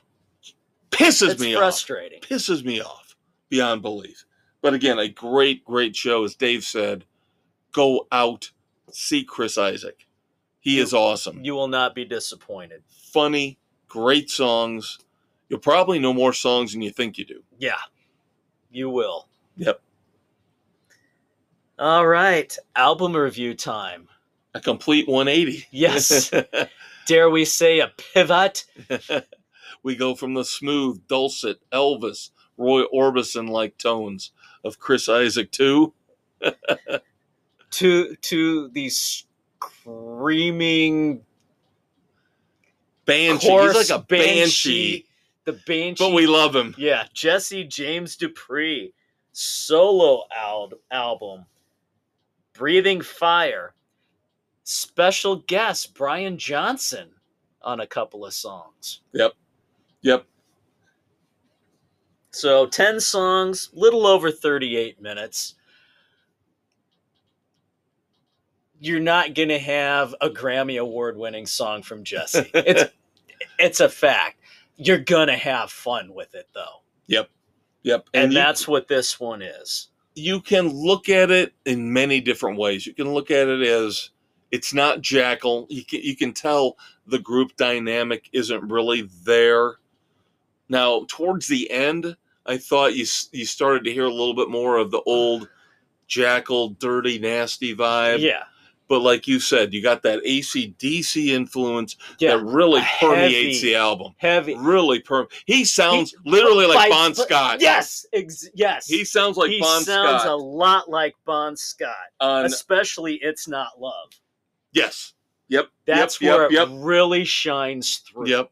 pisses 0.92 1.32
It's 1.32 1.42
me 1.42 1.56
frustrating. 1.56 2.20
off. 2.24 2.30
Pisses 2.30 2.64
me 2.64 2.82
off 2.82 3.18
beyond 3.50 3.82
belief. 3.82 4.26
But 4.62 4.74
again, 4.74 4.98
a 4.98 5.10
great, 5.10 5.64
great 5.66 5.96
show. 5.96 6.24
As 6.24 6.36
Dave 6.36 6.64
said, 6.64 7.06
go 7.74 8.08
out, 8.12 8.52
see 8.92 9.24
Chris 9.24 9.58
Isaak. 9.58 10.08
He 10.60 10.80
is 10.80 10.94
awesome. 10.94 11.44
You 11.44 11.54
will 11.54 11.68
not 11.68 11.94
be 11.94 12.06
disappointed. 12.06 12.82
Funny, 13.14 13.60
great 13.88 14.32
songs. 14.32 14.98
You'll 15.50 15.60
probably 15.60 16.00
know 16.00 16.14
more 16.14 16.34
songs 16.34 16.74
than 16.74 16.82
you 16.82 16.92
think 16.92 17.18
you 17.18 17.26
do. 17.26 17.44
Yeah. 17.58 17.78
You 18.72 18.90
will. 18.90 19.28
Yep. 19.58 19.80
All 21.78 22.08
right. 22.08 22.58
Album 22.76 23.16
review 23.16 23.54
time. 23.54 24.08
A 24.54 24.60
complete 24.60 25.08
180. 25.08 25.68
Yes. 25.72 26.32
Dare 27.08 27.30
we 27.30 27.46
say 27.46 27.80
a 27.80 27.92
pivot? 28.14 28.66
we 29.84 29.96
go 29.96 30.16
from 30.16 30.34
the 30.34 30.44
smooth, 30.44 31.08
dulcet 31.08 31.60
Elvis, 31.72 32.32
Roy 32.58 32.84
Orbison 32.94 33.50
like 33.50 33.78
tones 33.78 34.32
of 34.64 34.80
Chris 34.80 35.08
Isaak 35.08 35.52
to 35.52 35.94
to 37.72 38.16
to 38.16 38.70
the 38.70 38.90
screaming 39.60 41.22
Banshee. 43.06 43.52
He's 43.52 43.76
like 43.76 43.90
a 43.90 44.04
banshee, 44.04 45.06
The 45.46 45.54
banshee. 45.68 46.04
but 46.04 46.14
we 46.14 46.26
love 46.28 46.56
him. 46.56 46.74
yeah, 46.78 47.06
Jesse 47.14 47.64
James 47.64 48.16
Dupree 48.16 48.94
solo 49.32 50.24
al- 50.36 50.72
album, 50.92 51.46
Breathing 52.54 53.02
Fire. 53.02 53.74
Special 54.64 55.36
guest 55.48 55.94
Brian 55.94 56.38
Johnson 56.40 57.10
on 57.62 57.82
a 57.82 57.86
couple 57.88 58.26
of 58.26 58.34
songs. 58.34 59.02
Yep. 59.14 59.34
Yep. 60.02 60.26
So 62.32 62.66
10 62.66 63.00
songs, 63.00 63.70
little 63.74 64.08
over 64.08 64.32
38 64.32 65.00
minutes. 65.00 65.54
You're 68.80 69.00
not 69.00 69.36
going 69.36 69.50
to 69.50 69.60
have 69.60 70.16
a 70.22 70.30
Grammy 70.30 70.80
award 70.82 71.18
winning 71.18 71.46
song 71.46 71.82
from 71.84 72.04
Jesse. 72.04 72.50
It's 72.54 72.92
it's 73.60 73.80
a 73.82 73.90
fact. 73.90 74.40
You're 74.78 75.00
going 75.00 75.28
to 75.28 75.38
have 75.38 75.72
fun 75.72 76.14
with 76.14 76.36
it 76.36 76.48
though. 76.54 76.82
Yep. 77.08 77.30
Yep. 77.84 78.10
And, 78.14 78.32
you, 78.34 78.38
that's 78.38 78.68
what 78.68 78.88
this 78.88 79.20
one 79.20 79.42
is. 79.42 79.90
you 80.16 80.42
can 80.42 80.70
look 80.70 81.08
at 81.10 81.30
it 81.32 81.54
in 81.66 81.94
many 81.94 82.20
different 82.22 82.58
ways. 82.58 82.86
You 82.88 82.94
can 82.94 83.14
look 83.14 83.30
at 83.32 83.48
it 83.48 83.62
as 83.62 84.10
it's 84.52 84.74
not 84.74 85.02
Jackyl. 85.02 85.68
You 85.70 85.84
can 85.86 86.02
you 86.02 86.16
can 86.16 86.34
tell 86.34 86.78
the 87.06 87.20
group 87.20 87.56
dynamic 87.58 88.30
isn't 88.34 88.70
really 88.72 89.10
there. 89.24 89.76
Now, 90.70 91.06
towards 91.08 91.48
the 91.48 91.70
end, 91.70 92.16
I 92.46 92.58
thought 92.58 92.96
you 92.96 93.06
you 93.32 93.46
started 93.46 93.84
to 93.84 93.94
hear 93.94 94.06
a 94.06 94.10
little 94.10 94.36
bit 94.36 94.50
more 94.50 94.78
of 94.78 94.92
the 94.92 95.02
old 95.06 95.50
Jackyl, 96.10 96.78
dirty, 96.80 97.20
nasty 97.20 97.76
vibe. 97.76 98.20
yeah. 98.20 98.44
But 98.88 99.02
like 99.02 99.28
you 99.28 99.40
said, 99.40 99.74
you 99.74 99.82
got 99.82 100.04
that 100.04 100.24
ACDC 100.24 101.30
influence 101.30 101.96
Yeah. 102.20 102.38
that 102.38 102.44
really 102.44 102.82
Heavy. 102.82 103.14
permeates 103.16 103.62
the 103.62 103.76
album. 103.76 104.14
Heavy. 104.18 104.56
Really 104.56 105.00
per. 105.00 105.26
He 105.46 105.66
sounds 105.66 106.14
literally 106.24 106.68
like 106.68 106.78
By- 106.78 106.90
Bon 106.90 107.16
Scott. 107.16 107.62
Yes. 107.62 108.06
Ex- 108.14 108.48
yes. 108.54 108.88
He 108.88 109.04
sounds 109.04 109.38
like 109.38 109.50
Bon 109.60 109.82
Scott. 109.82 110.02
he 110.02 110.08
Bon 110.08 110.10
sounds 110.10 110.22
Scott. 110.24 110.32
a 110.34 110.36
lot 110.36 110.90
like 110.90 111.16
Bon 111.26 111.58
Scott, 111.58 111.96
on, 112.20 112.46
especially 112.46 113.16
It's 113.24 113.48
Not 113.48 113.80
Love. 113.80 114.10
yes. 114.72 115.14
Yep. 115.48 115.68
That's 115.86 116.20
yep, 116.22 116.38
where 116.38 116.52
yep, 116.52 116.70
it 116.70 116.76
really 116.78 117.24
shines 117.24 117.98
through. 117.98 118.28
Yep. 118.30 118.52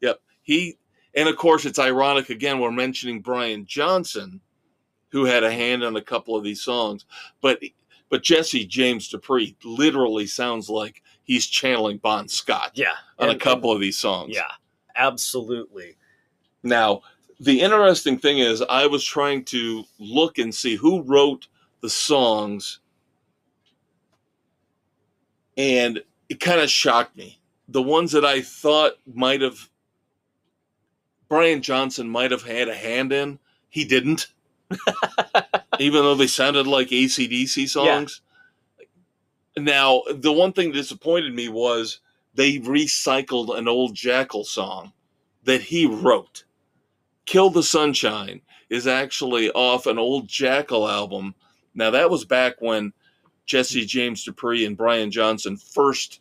Yep. 0.00 0.20
He 0.42 0.78
and 1.14 1.28
of 1.28 1.36
course 1.36 1.66
it's 1.66 1.78
ironic 1.78 2.30
again 2.30 2.58
we're 2.58 2.70
mentioning 2.72 3.20
Brian 3.20 3.66
Johnson 3.66 4.40
who 5.10 5.26
had 5.26 5.44
a 5.44 5.52
hand 5.52 5.84
on 5.84 5.94
a 5.96 6.00
couple 6.00 6.34
of 6.34 6.42
these 6.42 6.62
songs, 6.62 7.04
but 7.42 7.60
but 8.12 8.22
Jesse 8.22 8.66
James 8.66 9.08
Dupree 9.08 9.56
literally 9.64 10.26
sounds 10.26 10.68
like 10.68 11.02
he's 11.24 11.46
channeling 11.46 11.96
Bon 11.96 12.28
Scott 12.28 12.72
Yeah. 12.74 12.92
on 13.18 13.28
a 13.28 13.32
and- 13.32 13.40
couple 13.40 13.72
of 13.72 13.80
these 13.80 13.96
songs. 13.96 14.34
Yeah. 14.34 14.50
Absolutely. 14.94 15.96
Now, 16.62 17.00
the 17.40 17.62
interesting 17.62 18.18
thing 18.18 18.38
is 18.38 18.60
I 18.60 18.86
was 18.86 19.02
trying 19.02 19.46
to 19.46 19.84
look 19.98 20.36
and 20.36 20.54
see 20.54 20.76
who 20.76 21.00
wrote 21.04 21.48
the 21.80 21.88
songs 21.88 22.80
and 25.56 26.02
it 26.28 26.38
kind 26.38 26.60
of 26.60 26.70
shocked 26.70 27.16
me. 27.16 27.40
The 27.68 27.80
ones 27.80 28.12
that 28.12 28.26
I 28.26 28.42
thought 28.42 28.92
might 29.06 29.40
have 29.40 29.70
Brian 31.30 31.62
Johnson 31.62 32.10
might 32.10 32.30
have 32.30 32.42
had 32.42 32.68
a 32.68 32.74
hand 32.74 33.10
in, 33.10 33.38
he 33.70 33.86
didn't. 33.86 34.26
Even 35.78 36.02
though 36.02 36.14
they 36.14 36.26
sounded 36.26 36.66
like 36.66 36.88
ACDC 36.88 37.68
songs. 37.68 38.20
Now, 39.56 40.02
the 40.10 40.32
one 40.32 40.52
thing 40.52 40.68
that 40.68 40.78
disappointed 40.78 41.34
me 41.34 41.48
was 41.48 42.00
they 42.34 42.58
recycled 42.58 43.56
an 43.56 43.68
old 43.68 43.94
Jackyl 43.94 44.44
song 44.44 44.92
that 45.44 45.60
he 45.60 45.86
wrote. 45.86 46.44
Kill 47.26 47.50
the 47.50 47.62
Sunshine 47.62 48.40
is 48.70 48.86
actually 48.86 49.50
off 49.50 49.86
an 49.86 49.98
old 49.98 50.26
Jackyl 50.28 50.90
album. 50.90 51.34
Now, 51.74 51.90
that 51.90 52.10
was 52.10 52.24
back 52.24 52.54
when 52.60 52.92
Jesse 53.44 53.84
James 53.84 54.24
Dupree 54.24 54.64
and 54.64 54.76
Brian 54.76 55.10
Johnson 55.10 55.56
first 55.56 56.20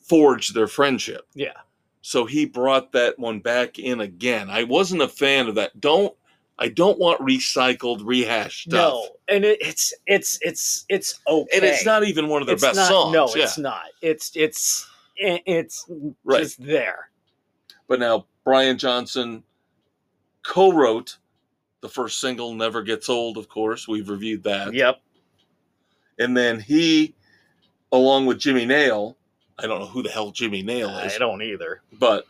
forged 0.00 0.54
their 0.54 0.68
friendship. 0.68 1.26
Yeah. 1.34 1.58
So 2.02 2.24
he 2.24 2.46
brought 2.46 2.92
that 2.92 3.18
one 3.18 3.40
back 3.40 3.78
in 3.78 4.00
again. 4.00 4.48
I 4.50 4.64
wasn't 4.64 5.02
a 5.02 5.08
fan 5.08 5.48
of 5.48 5.54
that. 5.56 5.80
Don't 5.80 6.14
I 6.62 6.68
don't 6.68 6.98
want 6.98 7.20
recycled, 7.20 8.00
rehashed 8.04 8.68
stuff. 8.68 8.92
No, 8.92 9.08
and 9.34 9.44
it, 9.44 9.58
it's 9.62 9.94
it's 10.06 10.38
it's 10.42 10.84
it's 10.90 11.18
okay. 11.26 11.56
And 11.56 11.64
it's 11.64 11.86
not 11.86 12.04
even 12.04 12.28
one 12.28 12.42
of 12.42 12.46
their 12.46 12.54
It's 12.54 12.62
best 12.62 12.76
not- 12.76 12.88
songs. 12.88 13.14
No, 13.14 13.28
yeah. 13.34 13.44
it's 13.44 13.56
not. 13.58 13.84
It's 14.02 14.30
it's 14.36 14.86
it- 15.16 15.42
it's 15.46 15.86
right. 16.24 16.42
just 16.42 16.62
there. 16.62 17.10
But 17.88 17.98
now 17.98 18.26
Brian 18.44 18.76
Johnson 18.78 19.42
co-wrote 20.42 21.16
the 21.80 21.88
first 21.88 22.20
single 22.20 22.52
"Never 22.54 22.82
Gets 22.82 23.08
Old." 23.08 23.38
Of 23.38 23.48
course, 23.48 23.88
we've 23.88 24.08
reviewed 24.08 24.42
that. 24.44 24.74
Yep. 24.74 25.00
And 26.18 26.36
then 26.36 26.60
he, 26.60 27.14
along 27.92 28.26
with 28.26 28.38
Jimmy 28.38 28.66
Nail, 28.66 29.16
I 29.58 29.66
don't 29.66 29.80
know 29.80 29.86
who 29.86 30.02
the 30.02 30.10
hell 30.10 30.30
Jimmy 30.30 30.62
Nail 30.62 30.90
is, 30.98 31.14
I 31.14 31.18
don't 31.18 31.40
either. 31.42 31.80
but 31.98 32.26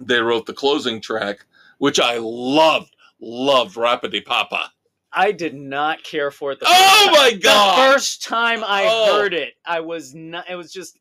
they 0.00 0.18
wrote 0.18 0.46
the 0.46 0.54
closing 0.54 1.00
track, 1.00 1.44
which 1.78 2.00
I 2.00 2.16
loved. 2.18 2.93
Loved 3.20 3.76
Rapidi 3.76 4.24
Papa. 4.24 4.70
I 5.12 5.30
did 5.32 5.54
not 5.54 6.02
care 6.02 6.30
for 6.30 6.52
it. 6.52 6.60
The 6.60 6.66
Oh 6.68 7.08
my 7.12 7.30
time- 7.30 7.38
God! 7.40 7.78
The 7.88 7.92
first 7.94 8.22
time 8.24 8.64
I 8.64 8.86
Oh. 8.88 9.14
heard 9.16 9.32
it, 9.34 9.54
I 9.64 9.80
was 9.80 10.14
not. 10.14 10.48
It 10.50 10.56
was 10.56 10.72
just 10.72 10.98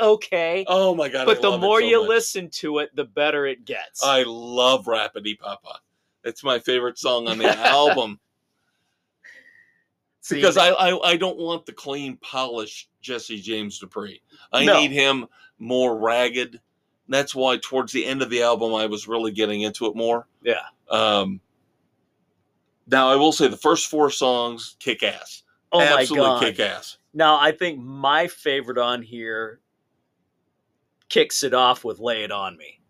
okay. 0.00 0.64
Oh 0.68 0.94
my 0.94 1.08
god! 1.08 1.24
but 1.26 1.38
I 1.38 1.40
the 1.40 1.58
more 1.58 1.80
so 1.80 1.86
you 1.86 2.00
much. 2.00 2.08
listen 2.08 2.50
to 2.50 2.78
it, 2.80 2.94
the 2.94 3.04
better 3.04 3.46
it 3.46 3.64
gets. 3.64 4.04
I 4.04 4.24
love 4.26 4.84
Rapidi 4.84 5.38
Papa. 5.38 5.80
It's 6.24 6.44
my 6.44 6.58
favorite 6.58 6.98
song 6.98 7.28
on 7.28 7.38
the 7.38 7.48
album. 7.58 8.20
See, 10.20 10.34
because 10.36 10.56
I, 10.56 10.70
I 10.70 11.12
I 11.12 11.16
don't 11.16 11.38
want 11.38 11.66
the 11.66 11.72
clean, 11.72 12.16
polished 12.18 12.88
Jesse 13.00 13.40
James 13.40 13.78
Dupree. 13.78 14.20
I 14.52 14.64
No. 14.64 14.80
need 14.80 14.90
him 14.90 15.26
more 15.58 15.96
ragged. 15.96 16.60
That's 17.08 17.34
why 17.34 17.58
towards 17.58 17.92
the 17.92 18.04
end 18.04 18.22
of 18.22 18.30
the 18.30 18.42
album 18.42 18.74
I 18.74 18.86
was 18.86 19.06
really 19.06 19.30
getting 19.30 19.60
into 19.62 19.86
it 19.86 19.94
more. 19.94 20.26
yeah, 20.42 20.62
Um, 20.90 21.40
now 22.86 23.08
I 23.08 23.16
will 23.16 23.32
say 23.32 23.48
the 23.48 23.56
first 23.56 23.88
four 23.88 24.10
songs 24.10 24.76
kick 24.78 25.02
ass. 25.02 25.42
oh 25.72 25.78
my 25.78 26.00
Absolutely 26.00 26.26
god. 26.26 26.40
kick 26.42 26.60
ass. 26.60 26.98
Now 27.14 27.38
I 27.40 27.52
think 27.52 27.78
my 27.80 28.26
favorite 28.28 28.78
on 28.78 29.02
here 29.02 29.60
kicks 31.08 31.42
it 31.42 31.54
off 31.54 31.84
with 31.84 31.98
"Lay 31.98 32.22
It 32.24 32.30
On 32.32 32.56
Me." 32.56 32.80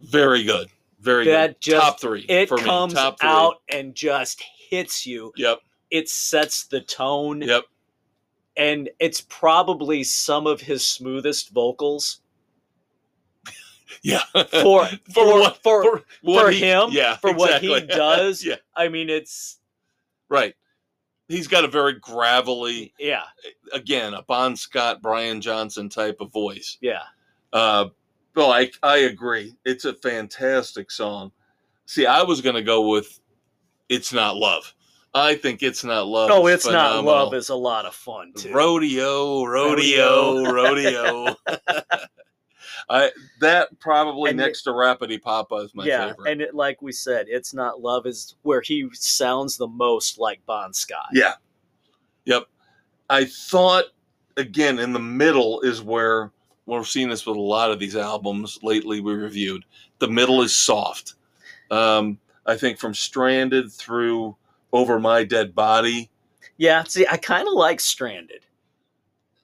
Very 0.00 0.44
good. 0.44 0.68
Very 1.00 1.24
That 1.26 1.60
good. 1.60 1.60
just- 1.60 1.82
Top 1.86 2.00
three 2.00 2.24
It 2.28 2.48
for 2.48 2.56
me. 2.58 2.64
comes 2.64 2.92
three. 2.94 3.14
out 3.22 3.62
and 3.68 3.94
just 3.94 4.42
hits 4.70 5.06
you. 5.06 5.32
Yep. 5.36 5.60
It 5.90 6.08
sets 6.08 6.64
the 6.64 6.80
tone, 6.80 7.42
Yep. 7.42 7.64
and 8.56 8.88
it's 8.98 9.20
probably 9.22 10.04
some 10.04 10.46
of 10.46 10.60
his 10.60 10.86
smoothest 10.86 11.50
vocals 11.50 12.19
Yeah. 14.02 14.22
for 14.62 14.86
for 15.12 15.40
what- 15.40 15.62
for, 15.62 15.82
for, 15.82 16.02
for 16.24 16.50
he- 16.50 16.60
him, 16.60 16.88
Yeah. 16.90 17.16
for 17.16 17.32
what 17.32 17.60
he 17.62 17.80
does. 17.86 18.44
yeah. 18.44 18.56
I 18.76 18.88
mean, 18.88 19.08
it's 19.10 19.58
Right. 20.28 20.54
He's 21.28 21.46
got 21.48 21.64
a 21.64 21.68
very 21.68 21.94
gravelly, 21.94 22.92
yeah, 22.98 23.22
again, 23.72 24.14
a 24.14 24.22
Bon 24.22 24.56
Scott, 24.56 25.00
Brian 25.00 25.40
Johnson 25.40 25.88
type 25.88 26.16
of 26.20 26.32
voice. 26.32 26.76
yeah. 26.80 27.02
Uh, 27.52 27.86
Bill, 28.34 28.50
I, 28.52 28.70
I 28.82 28.98
agree. 28.98 29.54
It's 29.64 29.84
a 29.84 29.92
fantastic 29.94 30.90
song. 30.90 31.32
See, 31.86 32.06
I 32.06 32.22
was 32.22 32.40
going 32.40 32.54
to 32.56 32.62
go 32.62 32.88
with 32.88 33.18
It's 33.88 34.12
Not 34.12 34.36
Love. 34.36 34.72
I 35.14 35.34
think 35.34 35.62
It's 35.64 35.82
Not 35.82 36.06
Love. 36.06 36.30
Oh, 36.32 36.46
it's 36.46 36.66
not 36.66 37.04
love 37.04 37.34
is 37.34 37.48
a 37.48 37.54
lot 37.56 37.86
of 37.86 37.94
fun 37.94 38.32
too. 38.36 38.52
Rodeo, 38.52 39.44
rodeo, 39.44 40.44
rodeo. 40.52 41.34
I 42.88 43.10
that 43.40 43.78
probably 43.80 44.30
And 44.30 44.38
next 44.38 44.62
to 44.62 44.70
Rapidy 44.70 45.20
Papa 45.20 45.56
is 45.56 45.74
my 45.74 45.84
yeah, 45.84 46.08
favorite. 46.10 46.30
and 46.32 46.40
it, 46.40 46.54
like 46.54 46.80
we 46.82 46.92
said, 46.92 47.26
it's 47.28 47.52
not 47.54 47.80
love 47.80 48.06
is 48.06 48.36
where 48.42 48.60
he 48.60 48.88
sounds 48.92 49.56
the 49.56 49.68
most 49.68 50.18
like 50.18 50.44
Bon 50.46 50.72
Scott. 50.72 51.08
Yeah. 51.12 51.34
Yep. 52.24 52.44
I 53.08 53.24
thought 53.24 53.84
again 54.36 54.78
in 54.78 54.92
the 54.92 54.98
middle 55.00 55.60
is 55.60 55.82
where 55.82 56.30
we're 56.66 56.84
seeing 56.84 57.08
this 57.08 57.26
with 57.26 57.36
a 57.36 57.40
lot 57.40 57.70
of 57.70 57.78
these 57.78 57.96
albums 57.96 58.58
lately 58.62 59.00
we 59.00 59.14
reviewed. 59.14 59.64
The 59.98 60.08
middle 60.08 60.42
is 60.42 60.54
soft. 60.54 61.14
Um, 61.70 62.18
I 62.46 62.56
think 62.56 62.78
from 62.78 62.94
Stranded 62.94 63.72
through 63.72 64.36
Over 64.72 64.98
My 65.00 65.24
Dead 65.24 65.54
Body 65.54 66.10
Yeah, 66.56 66.82
see, 66.84 67.06
I 67.10 67.16
kind 67.16 67.46
of 67.48 67.54
like 67.54 67.80
Stranded. 67.80 68.44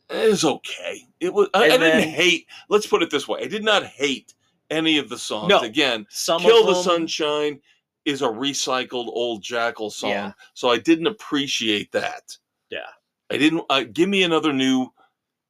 It's 0.09 0.45
okay. 0.45 1.06
It 1.20 1.32
was 1.32 1.49
I, 1.54 1.64
I 1.64 1.68
didn't 1.68 1.80
then- 1.80 2.08
hate 2.08 2.46
let's 2.68 2.87
put 2.87 3.02
it 3.02 3.11
this 3.11 3.26
way. 3.28 3.40
I 3.42 3.46
did 3.46 3.64
not 3.64 3.85
hate 3.85 4.35
any 4.70 4.99
of 4.99 5.08
the 5.08 5.18
songs. 5.18 5.49
No. 5.49 5.61
Again, 5.61 6.06
Some 6.11 6.42
Kill 6.42 6.66
the 6.66 6.75
them, 6.75 6.82
Sunshine 6.82 7.61
is 8.04 8.23
a 8.23 8.26
recycled 8.28 9.08
old 9.08 9.42
Jackyl 9.42 9.90
song. 9.90 10.11
Yeah. 10.11 10.32
So 10.54 10.68
I 10.70 10.78
didn't 10.78 11.06
appreciate 11.06 11.90
that. 11.92 12.37
Yeah. 12.70 12.87
I 13.30 13.38
didn't 13.38 13.64
uh, 13.70 13.85
give 13.92 14.08
me 14.08 14.23
another 14.23 14.52
new 14.52 14.92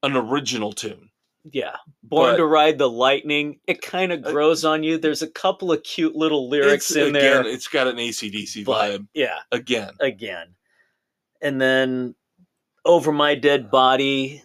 an 0.03 0.17
original 0.17 0.73
tune. 0.73 1.11
Yeah, 1.53 1.77
Born 2.03 2.33
But- 2.33 2.37
to 2.39 2.47
Ride 2.47 2.77
the 2.79 2.91
Lightning. 2.91 3.61
It 3.69 3.81
kind 3.81 4.11
of 4.13 4.25
Uh, 4.27 4.33
grows 4.33 4.65
on 4.65 4.83
you. 4.83 4.99
There's 4.99 5.23
a 5.23 5.29
couple 5.31 5.71
of 5.73 5.83
cute 5.85 6.17
little 6.17 6.49
lyrics 6.49 6.91
in 6.97 7.13
there, 7.13 7.41
Again, 7.41 7.53
it's 7.55 7.69
got 7.69 7.87
an 7.87 7.97
ACDC 7.99 8.65
but 8.65 8.91
vibe. 9.01 9.07
yeah, 9.15 9.39
Again. 9.53 9.93
again. 10.01 10.49
And 11.41 11.61
then 11.61 12.15
Over 12.85 13.13
My 13.13 13.35
Dead 13.37 13.71
Body. 13.71 14.43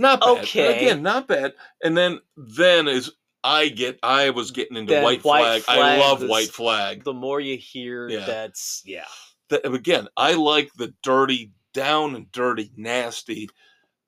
Not 0.00 0.20
bad. 0.20 0.38
Okay. 0.38 0.76
Again, 0.78 1.02
not 1.02 1.28
bad. 1.28 1.52
And 1.84 1.96
then 1.96 2.20
then 2.36 2.88
is 2.88 3.10
I 3.44 3.68
get 3.68 3.98
I 4.02 4.30
was 4.30 4.50
getting 4.50 4.76
into 4.76 4.92
Then 4.94 5.04
White, 5.04 5.22
White 5.24 5.62
Flag. 5.64 5.78
I 5.78 5.98
love 5.98 6.22
White 6.22 6.48
Flag. 6.48 7.04
The 7.04 7.12
more 7.12 7.38
you 7.40 7.56
hear, 7.58 8.08
Yeah. 8.08 8.24
that's 8.24 8.82
yeah, 8.84 9.04
That- 9.50 9.66
again, 9.66 10.08
I 10.16 10.34
like 10.34 10.70
the 10.74 10.94
dirty, 11.02 11.52
down 11.74 12.14
and 12.16 12.30
dirty, 12.32 12.72
nasty 12.76 13.48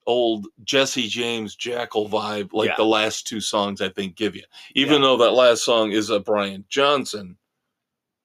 old 0.07 0.47
Jesse 0.65 1.07
James 1.09 1.57
Jackyl 1.57 2.09
vibe 2.11 2.53
like 2.53 2.71
Yeah. 2.71 2.77
the 2.77 2.85
last 2.87 3.27
two 3.27 3.41
songs 3.41 3.81
I 3.81 3.89
think 3.91 4.17
give 4.17 4.35
you. 4.35 4.45
Even 4.75 4.95
Yeah. 4.95 5.09
though 5.09 5.17
that 5.19 5.33
last 5.33 5.63
song 5.63 5.93
is 5.93 6.11
a 6.11 6.19
Brian 6.21 6.65
Johnson 6.69 7.37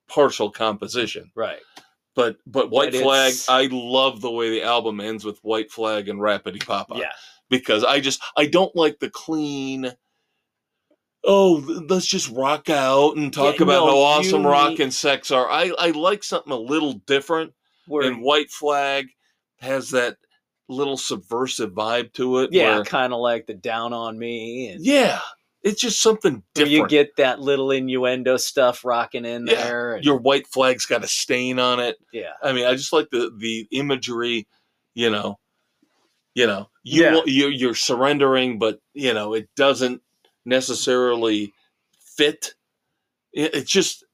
partial 0.07 0.49
composition. 0.51 1.31
right. 1.35 1.59
But 2.15 2.37
but 2.47 2.71
White 2.71 2.93
But 2.93 3.01
Flag, 3.03 3.33
I 3.47 3.67
love 3.71 4.21
the 4.21 4.31
way 4.31 4.49
the 4.49 4.63
album 4.63 4.99
ends 4.99 5.23
with 5.23 5.37
White 5.43 5.69
Flag 5.71 6.09
and 6.09 6.19
Rapidy 6.19 6.65
Papa. 6.65 6.95
Yeah, 6.97 7.11
Because 7.49 7.83
I 7.83 7.99
just 7.99 8.21
I 8.35 8.45
don't 8.45 8.75
like 8.75 8.99
the 8.99 9.09
clean 9.09 9.93
Oh, 11.23 11.83
let's 11.89 12.05
just 12.05 12.29
rock 12.31 12.69
out 12.69 13.17
and 13.17 13.33
talk 13.33 13.57
Yeah, 13.57 13.63
about 13.63 13.85
no, 13.85 13.87
how 13.87 13.97
awesome 13.97 14.43
you 14.43 14.47
rock 14.49 14.79
and 14.79 14.93
sex 14.93 15.29
are. 15.31 15.49
I, 15.49 15.71
I 15.77 15.91
like 15.91 16.23
something 16.23 16.53
a 16.53 16.57
little 16.57 16.93
different 17.05 17.53
where 17.87 18.07
and 18.07 18.21
White 18.21 18.49
Flag 18.49 19.07
has 19.59 19.89
that 19.91 20.17
little 20.69 20.95
subversive 20.95 21.71
vibe 21.71 22.13
to 22.13 22.39
it. 22.39 22.53
yeah, 22.53 22.81
kind 22.85 23.11
of 23.13 23.19
like 23.19 23.45
the 23.45 23.55
Down 23.55 23.91
on 23.93 24.17
Me, 24.17 24.69
and 24.69 24.85
yeah, 24.85 25.19
it's 25.63 25.81
just 25.81 26.01
something 26.01 26.43
different. 26.53 26.71
you 26.71 26.87
get 26.87 27.15
that 27.17 27.41
little 27.41 27.71
innuendo 27.71 28.37
stuff 28.37 28.85
rocking 28.85 29.25
in 29.25 29.47
Yeah, 29.47 29.55
there. 29.55 29.93
and- 29.95 30.05
Your 30.05 30.17
White 30.17 30.47
Flag's 30.47 30.85
got 30.85 31.03
a 31.03 31.07
stain 31.07 31.59
on 31.59 31.79
it. 31.81 31.97
yeah, 32.13 32.33
I 32.41 32.53
mean, 32.53 32.65
I 32.65 32.73
just 32.75 32.93
like 32.93 33.09
the 33.09 33.31
the 33.37 33.67
imagery. 33.71 34.47
You 34.93 35.09
know, 35.09 35.39
you 36.37 36.45
know, 36.45 36.69
you 36.83 37.03
Yeah. 37.03 37.21
you 37.25 37.47
you're 37.47 37.73
surrendering, 37.73 38.59
but 38.59 38.79
you 38.93 39.11
know, 39.11 39.33
it 39.33 39.49
doesn't 39.55 40.03
necessarily 40.45 41.51
fit. 41.99 42.53
It's 43.33 43.71
just 43.71 44.05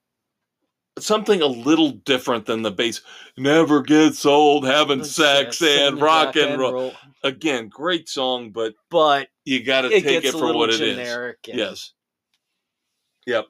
something 1.00 1.42
a 1.42 1.48
little 1.48 1.92
different 1.92 2.46
than 2.46 2.62
the 2.62 2.72
base. 2.72 3.02
Never 3.38 3.82
gets 3.82 4.26
old 4.26 4.66
having 4.66 5.04
sex 5.04 5.62
and 5.62 6.02
rock 6.02 6.38
and 6.38 6.58
roll. 6.58 6.94
Again, 7.24 7.68
great 7.68 8.08
song, 8.08 8.52
but 8.52 8.74
but 8.90 9.28
you 9.44 9.62
got 9.62 9.82
to 9.82 9.90
take 9.90 10.24
it 10.24 10.32
for 10.32 10.54
what 10.54 10.70
it 10.70 10.80
is. 10.82 10.98
Yes. 11.58 11.92
Yep. 13.28 13.48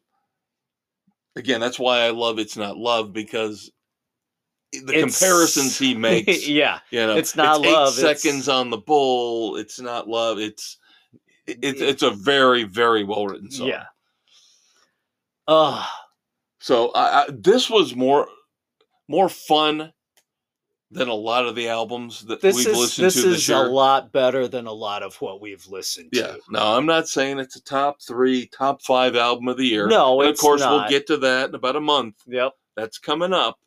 Again, 1.36 1.60
that's 1.62 1.78
why 1.80 2.00
I 2.00 2.10
love 2.10 2.40
it's 2.40 2.58
not 2.58 2.76
love 2.78 3.14
because 3.14 3.72
the 4.82 4.94
It's- 4.98 5.20
comparisons 5.20 5.78
he 5.78 5.94
makes. 6.10 6.48
yeah, 6.48 6.80
You 6.92 7.06
know, 7.06 7.16
It's 7.16 7.36
not 7.36 7.66
eight 7.66 7.72
love, 7.72 7.98
it's- 7.98 8.22
seconds 8.22 8.50
on 8.50 8.70
the 8.70 8.78
bull. 8.78 9.56
It's 9.58 9.80
not 9.80 10.08
love. 10.10 10.40
It's 10.40 10.78
it's 11.46 11.82
Yeah. 11.82 11.88
it's 11.88 12.04
a 12.04 12.12
very 12.12 12.64
very 12.64 13.04
well 13.04 13.28
written 13.28 13.52
song. 13.52 13.68
yeah. 13.68 13.86
Oh, 15.48 15.86
So 16.60 16.92
I, 16.92 17.24
I, 17.24 17.28
this 17.32 17.70
was 17.70 17.96
more 17.96 18.28
more 19.10 19.28
fun 19.30 19.92
than 20.90 21.08
a 21.10 21.14
lot 21.14 21.46
of 21.46 21.56
the 21.56 21.68
albums 21.68 22.24
that 22.26 22.40
this 22.40 22.56
we've 22.56 22.68
is 22.68 22.78
listened 22.78 23.06
this 23.08 23.14
to 23.16 23.22
this 23.24 23.38
is 23.40 23.50
year. 23.50 23.58
a 23.58 23.62
lot 23.70 24.12
better 24.14 24.48
than 24.48 24.68
a 24.68 24.72
lot 24.72 25.02
of 25.04 25.16
what 25.16 25.42
we've 25.42 25.66
listened 25.68 26.10
Yeah. 26.14 26.28
to. 26.28 26.40
No, 26.50 26.78
I'm 26.78 26.86
not 26.86 27.08
saying 27.10 27.40
it's 27.40 27.56
a 27.56 27.64
top 27.64 28.02
three, 28.02 28.46
top 28.46 28.82
five 28.84 29.16
album 29.16 29.48
of 29.48 29.58
the 29.58 29.66
year. 29.66 29.88
No, 29.88 30.22
and 30.22 30.30
it's 30.30 30.40
of 30.40 30.42
course 30.44 30.62
we'll 30.62 30.88
get 30.88 31.08
to 31.08 31.18
that 31.18 31.50
in 31.50 31.56
about 31.56 31.76
a 31.76 31.82
month. 31.82 32.16
Yep, 32.28 32.54
That's 32.78 32.98
coming 33.00 33.34
up. 33.34 33.60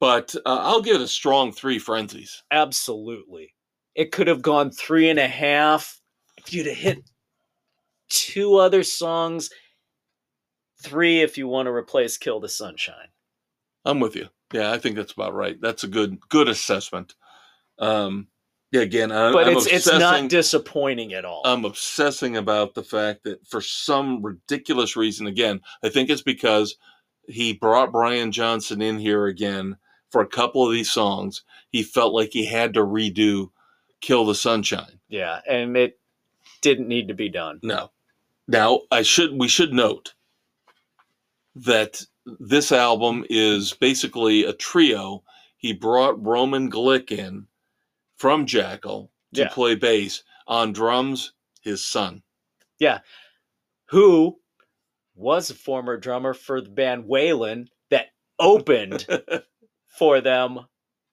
But 0.00 0.34
uh, 0.46 0.58
I'll 0.62 0.80
give 0.80 0.96
it 0.96 1.02
a 1.02 1.08
strong 1.08 1.52
three 1.52 1.78
frenzies. 1.78 2.42
absolutely. 2.50 3.54
It 3.94 4.12
could 4.12 4.28
have 4.28 4.40
gone 4.40 4.70
three 4.70 5.10
and 5.10 5.18
a 5.18 5.28
half 5.28 6.00
if 6.38 6.54
you'd 6.54 6.66
have 6.66 6.76
hit 6.76 6.98
two 8.08 8.56
other 8.56 8.82
songs. 8.82 9.50
Three 10.82 11.20
if 11.20 11.36
you 11.36 11.48
want 11.48 11.66
to 11.66 11.72
replace 11.72 12.16
"Kill 12.16 12.40
the 12.40 12.48
Sunshine." 12.48 13.08
I'm 13.84 14.00
with 14.00 14.16
you. 14.16 14.28
Yeah, 14.52 14.72
I 14.72 14.78
think 14.78 14.96
that's 14.96 15.12
about 15.12 15.34
right. 15.34 15.60
That's 15.60 15.84
a 15.84 15.88
good 15.88 16.18
good 16.28 16.48
assessment. 16.48 17.14
Um, 17.78 18.28
yeah, 18.72 18.82
again, 18.82 19.10
I, 19.10 19.32
But 19.32 19.48
I'm 19.48 19.56
it's 19.56 19.66
it's 19.66 19.92
not 19.92 20.30
disappointing 20.30 21.12
at 21.12 21.24
all. 21.24 21.42
I'm 21.44 21.64
obsessing 21.64 22.36
about 22.36 22.74
the 22.74 22.84
fact 22.84 23.24
that 23.24 23.46
for 23.48 23.60
some 23.60 24.22
ridiculous 24.22 24.96
reason, 24.96 25.26
again, 25.26 25.60
I 25.82 25.88
think 25.88 26.08
it's 26.08 26.22
because 26.22 26.76
he 27.26 27.52
brought 27.52 27.92
Brian 27.92 28.32
Johnson 28.32 28.80
in 28.80 28.98
here 28.98 29.26
again 29.26 29.76
for 30.10 30.20
a 30.22 30.26
couple 30.26 30.66
of 30.66 30.72
these 30.72 30.90
songs. 30.90 31.42
He 31.70 31.82
felt 31.82 32.12
like 32.14 32.30
he 32.32 32.44
had 32.46 32.74
to 32.74 32.80
redo 32.80 33.50
"Kill 34.00 34.24
the 34.26 34.34
Sunshine." 34.34 35.00
yeah, 35.08 35.40
and 35.48 35.76
it 35.76 35.98
didn't 36.60 36.88
need 36.88 37.08
to 37.08 37.14
be 37.14 37.28
done. 37.28 37.58
No. 37.62 37.90
Now, 38.48 38.80
I 38.90 39.02
should 39.02 39.32
we 39.38 39.48
should 39.48 39.72
note 39.72 40.14
that 41.56 42.04
this 42.38 42.72
album 42.72 43.24
is 43.30 43.72
basically 43.74 44.44
a 44.44 44.52
trio. 44.52 45.22
He 45.56 45.72
brought 45.72 46.24
Roman 46.24 46.70
Glick 46.70 47.10
in 47.12 47.46
from 48.16 48.46
Jackyl 48.46 49.08
to 49.34 49.42
Yeah. 49.42 49.48
play 49.48 49.74
bass 49.74 50.22
on 50.46 50.72
drums, 50.72 51.32
his 51.60 51.84
son. 51.84 52.22
Yeah. 52.78 53.00
Who 53.86 54.38
was 55.14 55.50
a 55.50 55.54
former 55.54 55.96
drummer 55.96 56.34
for 56.34 56.60
the 56.60 56.70
band 56.70 57.04
Waylon 57.04 57.68
that 57.90 58.08
opened 58.38 59.06
for 59.98 60.20
them. 60.20 60.60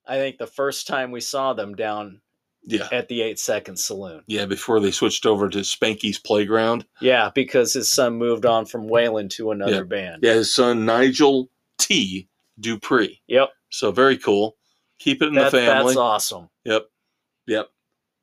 I 0.08 0.16
think 0.16 0.38
the 0.38 0.48
first 0.48 0.88
time 0.88 1.12
we 1.12 1.20
saw 1.22 1.54
them 1.54 1.76
down 1.76 2.22
Yeah. 2.64 2.88
at 2.92 3.08
the 3.10 3.22
Eight 3.22 3.40
Second 3.40 3.78
Saloon. 3.78 4.24
Yeah, 4.28 4.46
before 4.46 4.80
they 4.80 4.92
switched 4.92 5.26
over 5.26 5.50
to 5.50 5.60
Spanky's 5.60 6.20
Playground. 6.20 6.86
Yeah, 7.02 7.30
because 7.36 7.74
his 7.74 7.92
son 7.92 8.16
moved 8.16 8.46
on 8.46 8.66
from 8.66 8.88
Waylon 8.88 9.30
to 9.32 9.52
another 9.52 9.72
Yeah. 9.78 9.84
band. 9.84 10.24
Yeah, 10.24 10.34
his 10.34 10.54
son 10.54 10.86
Nigel 10.86 11.50
T. 11.78 12.28
Dupree. 12.60 13.22
Yep, 13.28 13.50
So 13.70 13.92
very 13.92 14.18
cool. 14.18 14.56
Keep 15.00 15.22
it 15.22 15.28
in 15.28 15.36
that, 15.36 15.52
the 15.52 15.60
family. 15.60 15.86
that's 15.88 15.98
awesome. 15.98 16.50
Yep. 16.66 16.88
Yep. 17.48 17.70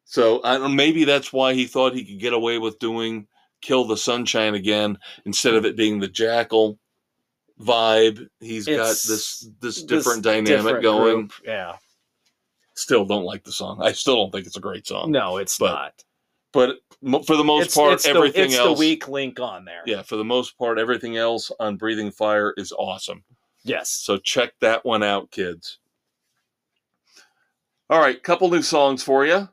So 0.06 0.42
I 0.42 0.58
don't. 0.58 0.74
Maybe 0.74 1.04
that's 1.04 1.32
why 1.32 1.54
he 1.54 1.66
thought 1.66 1.94
he 1.94 2.04
could 2.04 2.18
get 2.18 2.32
away 2.32 2.58
with 2.58 2.78
doing 2.78 3.26
"Kill 3.62 3.84
the 3.84 3.96
Sunshine" 3.96 4.54
again 4.54 4.98
instead 5.24 5.54
of 5.54 5.64
it 5.64 5.76
being 5.76 6.00
the 6.00 6.08
Jackyl 6.08 6.78
vibe. 7.60 8.28
He's 8.40 8.66
got 8.66 8.90
It's 8.90 9.02
this 9.06 9.48
this 9.60 9.76
This 9.76 9.82
different 9.84 10.22
dynamic 10.22 10.46
different 10.48 10.82
going. 10.82 11.14
group, 11.14 11.32
Yeah. 11.44 11.76
Still 12.76 13.04
don't 13.04 13.24
like 13.24 13.44
the 13.44 13.52
song. 13.52 13.80
I 13.82 13.92
still 13.92 14.16
don't 14.16 14.32
think 14.32 14.46
it's 14.46 14.56
a 14.56 14.60
great 14.60 14.86
song. 14.86 15.12
No, 15.12 15.36
it's 15.36 15.56
But 15.58 15.72
not. 15.72 16.04
But 16.52 16.76
for 17.26 17.36
the 17.36 17.44
most 17.44 17.66
it's, 17.66 17.74
part, 17.76 17.92
it's 17.94 18.06
everything 18.06 18.42
the, 18.42 18.46
it's 18.46 18.56
else. 18.56 18.78
the 18.78 18.80
weak 18.80 19.08
link 19.08 19.38
on 19.40 19.64
there. 19.64 19.82
Yeah, 19.86 20.02
for 20.02 20.16
the 20.16 20.24
most 20.24 20.56
part, 20.58 20.78
everything 20.78 21.16
else 21.16 21.50
on 21.60 21.76
Breathing 21.76 22.10
Fire 22.12 22.54
is 22.56 22.72
awesome. 22.72 23.22
Yes. 23.64 23.90
So 23.90 24.18
check 24.18 24.52
that 24.60 24.84
one 24.84 25.02
out, 25.02 25.30
kids. 25.30 25.78
All 27.90 27.98
right, 28.00 28.20
couple 28.22 28.50
new 28.50 28.62
songs 28.62 29.02
for 29.02 29.26
you. 29.26 29.48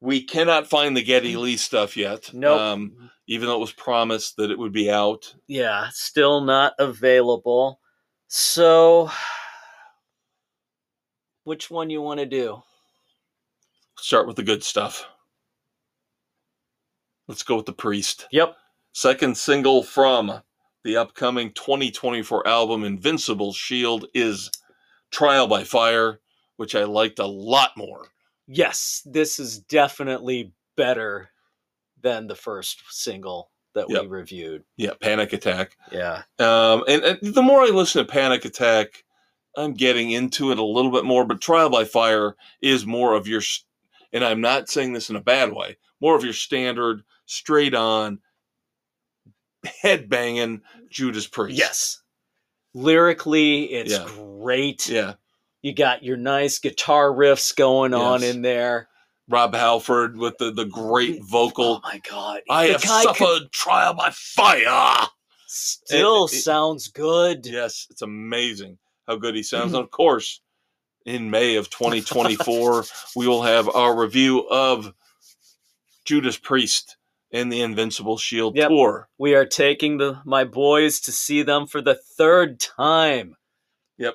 We 0.00 0.22
cannot 0.22 0.68
find 0.68 0.96
the 0.96 1.02
Geddy 1.02 1.36
Lee 1.36 1.56
stuff 1.56 1.96
yet. 1.96 2.32
Nope. 2.32 2.60
Um, 2.60 3.10
even 3.28 3.46
though 3.46 3.56
it 3.56 3.60
was 3.60 3.72
promised 3.72 4.36
that 4.38 4.50
it 4.50 4.58
would 4.58 4.72
be 4.72 4.90
out. 4.90 5.34
yeah, 5.46 5.88
still 5.92 6.40
not 6.40 6.72
available. 6.78 7.78
So, 8.26 9.10
which 11.44 11.70
one 11.70 11.90
you 11.90 12.02
want 12.02 12.20
to 12.20 12.26
do? 12.26 12.62
Start 13.98 14.26
with 14.26 14.36
the 14.36 14.42
good 14.42 14.64
stuff. 14.64 15.06
Let's 17.28 17.42
go 17.42 17.56
with 17.56 17.66
The 17.66 17.72
Priest. 17.74 18.26
Yep. 18.32 18.56
Second 18.92 19.36
single 19.36 19.82
from 19.82 20.40
the 20.84 20.96
upcoming 20.96 21.52
2024 21.52 22.48
album 22.48 22.84
Invincible 22.84 23.52
Shield 23.52 24.06
is 24.14 24.50
Trial 25.10 25.46
by 25.46 25.64
Fire, 25.64 26.20
which 26.56 26.74
I 26.74 26.84
liked 26.84 27.18
a 27.18 27.26
lot 27.26 27.72
more. 27.76 28.06
Yes, 28.46 29.02
this 29.04 29.38
is 29.38 29.58
definitely 29.58 30.52
better 30.76 31.28
than 32.02 32.26
the 32.26 32.34
first 32.34 32.82
single 32.90 33.50
that 33.74 33.86
Yep. 33.88 34.02
we 34.02 34.08
reviewed. 34.08 34.64
Yeah, 34.76 34.92
Panic 35.00 35.32
Attack. 35.32 35.76
Yeah. 35.92 36.22
Um, 36.38 36.84
and, 36.88 37.02
and 37.04 37.18
the 37.22 37.42
more 37.42 37.62
I 37.62 37.66
listen 37.66 38.04
to 38.04 38.10
Panic 38.10 38.44
Attack, 38.44 39.04
I'm 39.56 39.74
getting 39.74 40.10
into 40.10 40.50
it 40.52 40.58
a 40.58 40.64
little 40.64 40.90
bit 40.90 41.04
more. 41.04 41.24
But 41.24 41.40
Trial 41.40 41.70
by 41.70 41.84
Fire 41.84 42.34
is 42.62 42.86
more 42.86 43.14
of 43.14 43.26
your, 43.28 43.42
and 44.12 44.24
I'm 44.24 44.40
not 44.40 44.68
saying 44.68 44.92
this 44.92 45.10
in 45.10 45.16
a 45.16 45.20
bad 45.20 45.52
way, 45.52 45.76
more 46.00 46.16
of 46.16 46.24
your 46.24 46.32
standard, 46.32 47.02
straight 47.26 47.74
on, 47.74 48.20
head 49.82 50.08
banging 50.08 50.62
Judas 50.90 51.26
Priest. 51.26 51.58
Yes. 51.58 52.02
Lyrically, 52.74 53.64
it's 53.64 53.92
Yeah. 53.92 54.06
great. 54.14 54.88
Yeah. 54.88 55.14
You 55.62 55.74
got 55.74 56.04
your 56.04 56.16
nice 56.16 56.58
guitar 56.60 57.08
riffs 57.10 57.54
going 57.54 57.92
on 57.92 58.22
in 58.22 58.42
there. 58.42 58.88
Rob 59.28 59.54
Halford 59.54 60.16
with 60.16 60.38
the, 60.38 60.50
the 60.50 60.64
great 60.64 61.22
vocal. 61.24 61.80
Oh 61.84 61.88
my 61.88 62.00
god. 62.08 62.40
I 62.50 62.66
The 62.68 62.72
have 62.72 62.82
suffered 62.82 63.16
could- 63.26 63.52
trial 63.52 63.94
by 63.94 64.10
fire. 64.10 65.06
still 65.46 66.24
It- 66.26 66.32
it- 66.32 66.42
sounds 66.42 66.88
good. 66.88 67.46
Yes, 67.46 67.86
it's 67.90 68.02
amazing 68.02 68.78
how 69.06 69.16
good 69.16 69.34
he 69.34 69.42
sounds. 69.42 69.72
and 69.74 69.82
of 69.82 69.90
course, 69.90 70.40
in 71.04 71.30
May 71.30 71.56
of 71.56 71.70
2024, 71.70 72.84
we 73.16 73.26
will 73.26 73.42
have 73.42 73.68
our 73.68 73.98
review 73.98 74.46
of 74.48 74.92
Judas 76.04 76.36
Priest 76.38 76.96
and 77.30 77.52
the 77.52 77.60
Invincible 77.60 78.16
Shield 78.16 78.56
Yep. 78.56 78.68
tour. 78.68 79.08
We 79.18 79.34
are 79.34 79.44
taking 79.46 79.98
the 79.98 80.20
my 80.24 80.44
boys 80.44 81.00
to 81.00 81.12
see 81.12 81.42
them 81.42 81.66
for 81.66 81.80
the 81.82 81.94
third 81.94 82.58
time. 82.60 83.36
Yep. 83.98 84.14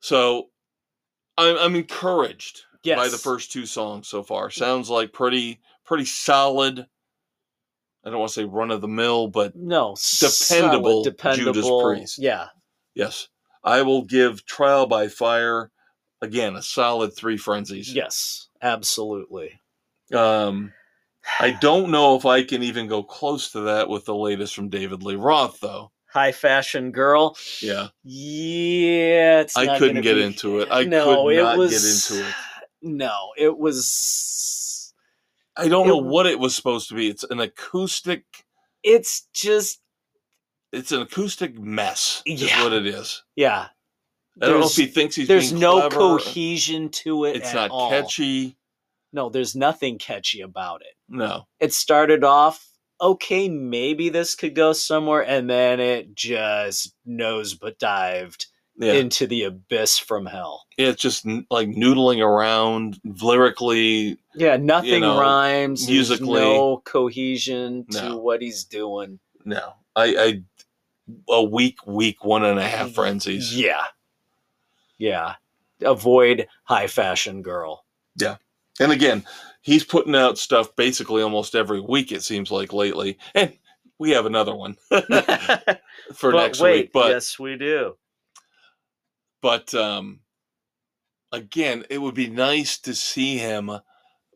So 0.00 0.50
I'm, 1.38 1.56
I'm 1.58 1.76
encouraged 1.76 2.62
Yes. 2.86 2.98
by 2.98 3.08
the 3.08 3.18
first 3.18 3.52
two 3.52 3.66
songs 3.66 4.08
so 4.08 4.22
far. 4.22 4.50
Sounds 4.50 4.88
like 4.88 5.12
pretty 5.12 5.60
pretty 5.84 6.04
solid. 6.04 6.86
I 8.04 8.10
don't 8.10 8.20
want 8.20 8.30
to 8.30 8.34
say 8.40 8.44
run 8.44 8.70
of 8.70 8.80
the 8.80 8.88
mill, 8.88 9.26
but 9.28 9.56
no 9.56 9.96
Dependable 10.20 11.02
solid, 11.04 11.18
Judas 11.36 11.44
dependable. 11.44 11.82
Priest. 11.82 12.18
Yeah. 12.18 12.46
yes, 12.94 13.28
I 13.64 13.82
will 13.82 14.02
give 14.02 14.46
Trial 14.46 14.86
by 14.86 15.08
Fire 15.08 15.72
again 16.22 16.54
a 16.54 16.62
solid 16.62 17.14
three 17.16 17.36
frenzies. 17.36 17.92
Yes. 17.92 18.48
Absolutely. 18.62 19.60
Um, 20.14 20.72
I 21.40 21.50
don't 21.60 21.90
know 21.90 22.14
if 22.16 22.24
I 22.24 22.44
can 22.44 22.62
even 22.62 22.86
go 22.86 23.02
close 23.02 23.50
to 23.52 23.60
that 23.62 23.88
with 23.88 24.04
the 24.04 24.14
latest 24.14 24.54
from 24.54 24.68
David 24.68 25.02
Lee 25.02 25.16
Roth, 25.16 25.58
though. 25.60 25.90
High 26.08 26.32
fashion 26.32 26.92
girl. 26.92 27.36
Yeah, 27.60 27.88
Yeah, 28.04 29.40
it's 29.40 29.56
I 29.56 29.78
couldn't 29.78 30.02
get 30.02 30.14
be- 30.14 30.22
into 30.22 30.60
it. 30.60 30.68
I 30.70 30.84
no, 30.84 31.24
could 31.24 31.36
it 31.36 31.42
not 31.42 31.58
was, 31.58 31.70
get 31.72 32.14
into 32.16 32.28
it. 32.28 32.34
No, 32.82 33.32
it 33.36 33.56
was. 33.56 34.92
I 35.56 35.68
don't 35.68 35.86
know 35.86 35.96
what 35.96 36.26
it 36.26 36.38
was 36.38 36.54
supposed 36.54 36.88
to 36.90 36.94
be. 36.94 37.08
It's 37.08 37.24
an 37.24 37.40
acoustic. 37.40 38.24
It's 38.82 39.26
just 39.32 39.80
It's 40.72 40.92
an 40.92 41.00
acoustic 41.02 41.58
mess. 41.58 42.22
Is 42.26 42.42
Yeah. 42.42 42.62
what 42.62 42.72
it 42.72 42.86
is. 42.86 43.22
yeah. 43.36 43.68
I 44.42 44.46
don't 44.46 44.60
know 44.60 44.66
if 44.66 44.74
There's- 44.74 44.76
he 44.76 44.86
thinks 44.86 45.14
he's 45.16 45.28
There's 45.28 45.52
no 45.52 45.88
clever. 45.88 45.96
cohesion 46.18 46.90
to 46.90 47.24
it. 47.24 47.36
It's 47.36 47.54
not 47.54 47.70
all. 47.70 47.88
catchy. 47.88 48.58
No, 49.12 49.30
there's 49.30 49.56
nothing 49.56 49.96
catchy 49.98 50.42
about 50.42 50.82
it. 50.82 50.94
No. 51.08 51.46
It 51.58 51.72
started 51.72 52.22
off 52.22 52.68
okay, 53.00 53.46
maybe 53.48 54.08
this 54.08 54.34
could 54.34 54.54
go 54.54 54.72
somewhere, 54.72 55.20
and 55.22 55.48
then 55.50 55.80
it 55.80 56.14
just 56.14 56.94
nose 57.04 57.52
but 57.54 57.78
dived 57.78 58.46
Yeah. 58.78 58.92
into 58.94 59.26
the 59.26 59.44
abyss 59.44 59.98
from 59.98 60.26
hell. 60.26 60.66
it's 60.76 61.00
just 61.00 61.24
n- 61.26 61.46
like 61.50 61.68
noodling 61.68 62.22
around 62.22 63.00
lyrically. 63.04 64.18
Yeah, 64.34 64.56
nothing 64.58 65.00
know, 65.00 65.18
rhymes. 65.18 65.88
Musically- 65.88 66.40
no 66.40 66.82
cohesion 66.84 67.86
to 67.92 68.02
No. 68.10 68.16
what 68.18 68.42
he's 68.42 68.64
doing. 68.64 69.18
No. 69.46 69.72
I, 69.94 70.04
I 70.18 70.42
a 71.30 71.42
week, 71.42 71.86
week, 71.86 72.24
one 72.24 72.44
and 72.44 72.58
a 72.58 72.68
half 72.68 72.92
frenzies. 72.92 73.56
Yeah, 73.56 73.84
yeah. 74.98 75.36
Avoid 75.82 76.48
high 76.64 76.86
fashion 76.86 77.42
girl. 77.42 77.84
Yeah, 78.18 78.36
and 78.80 78.92
again, 78.92 79.24
he's 79.62 79.84
putting 79.84 80.14
out 80.14 80.36
stuff 80.36 80.74
basically 80.76 81.22
almost 81.22 81.54
every 81.54 81.80
week, 81.80 82.12
it 82.12 82.22
seems 82.22 82.50
like 82.50 82.72
lately. 82.72 83.18
And 83.34 83.56
we 83.98 84.10
have 84.10 84.26
another 84.26 84.54
one 84.54 84.76
for 86.14 86.32
next 86.32 86.60
wait, 86.60 86.80
week. 86.86 86.92
But 86.92 87.10
yes, 87.10 87.38
we 87.38 87.56
do. 87.56 87.96
But 89.46 89.72
um 89.74 90.18
again, 91.30 91.84
it 91.88 91.98
would 91.98 92.16
be 92.16 92.28
nice 92.28 92.78
to 92.78 92.94
see 92.96 93.38
him 93.38 93.70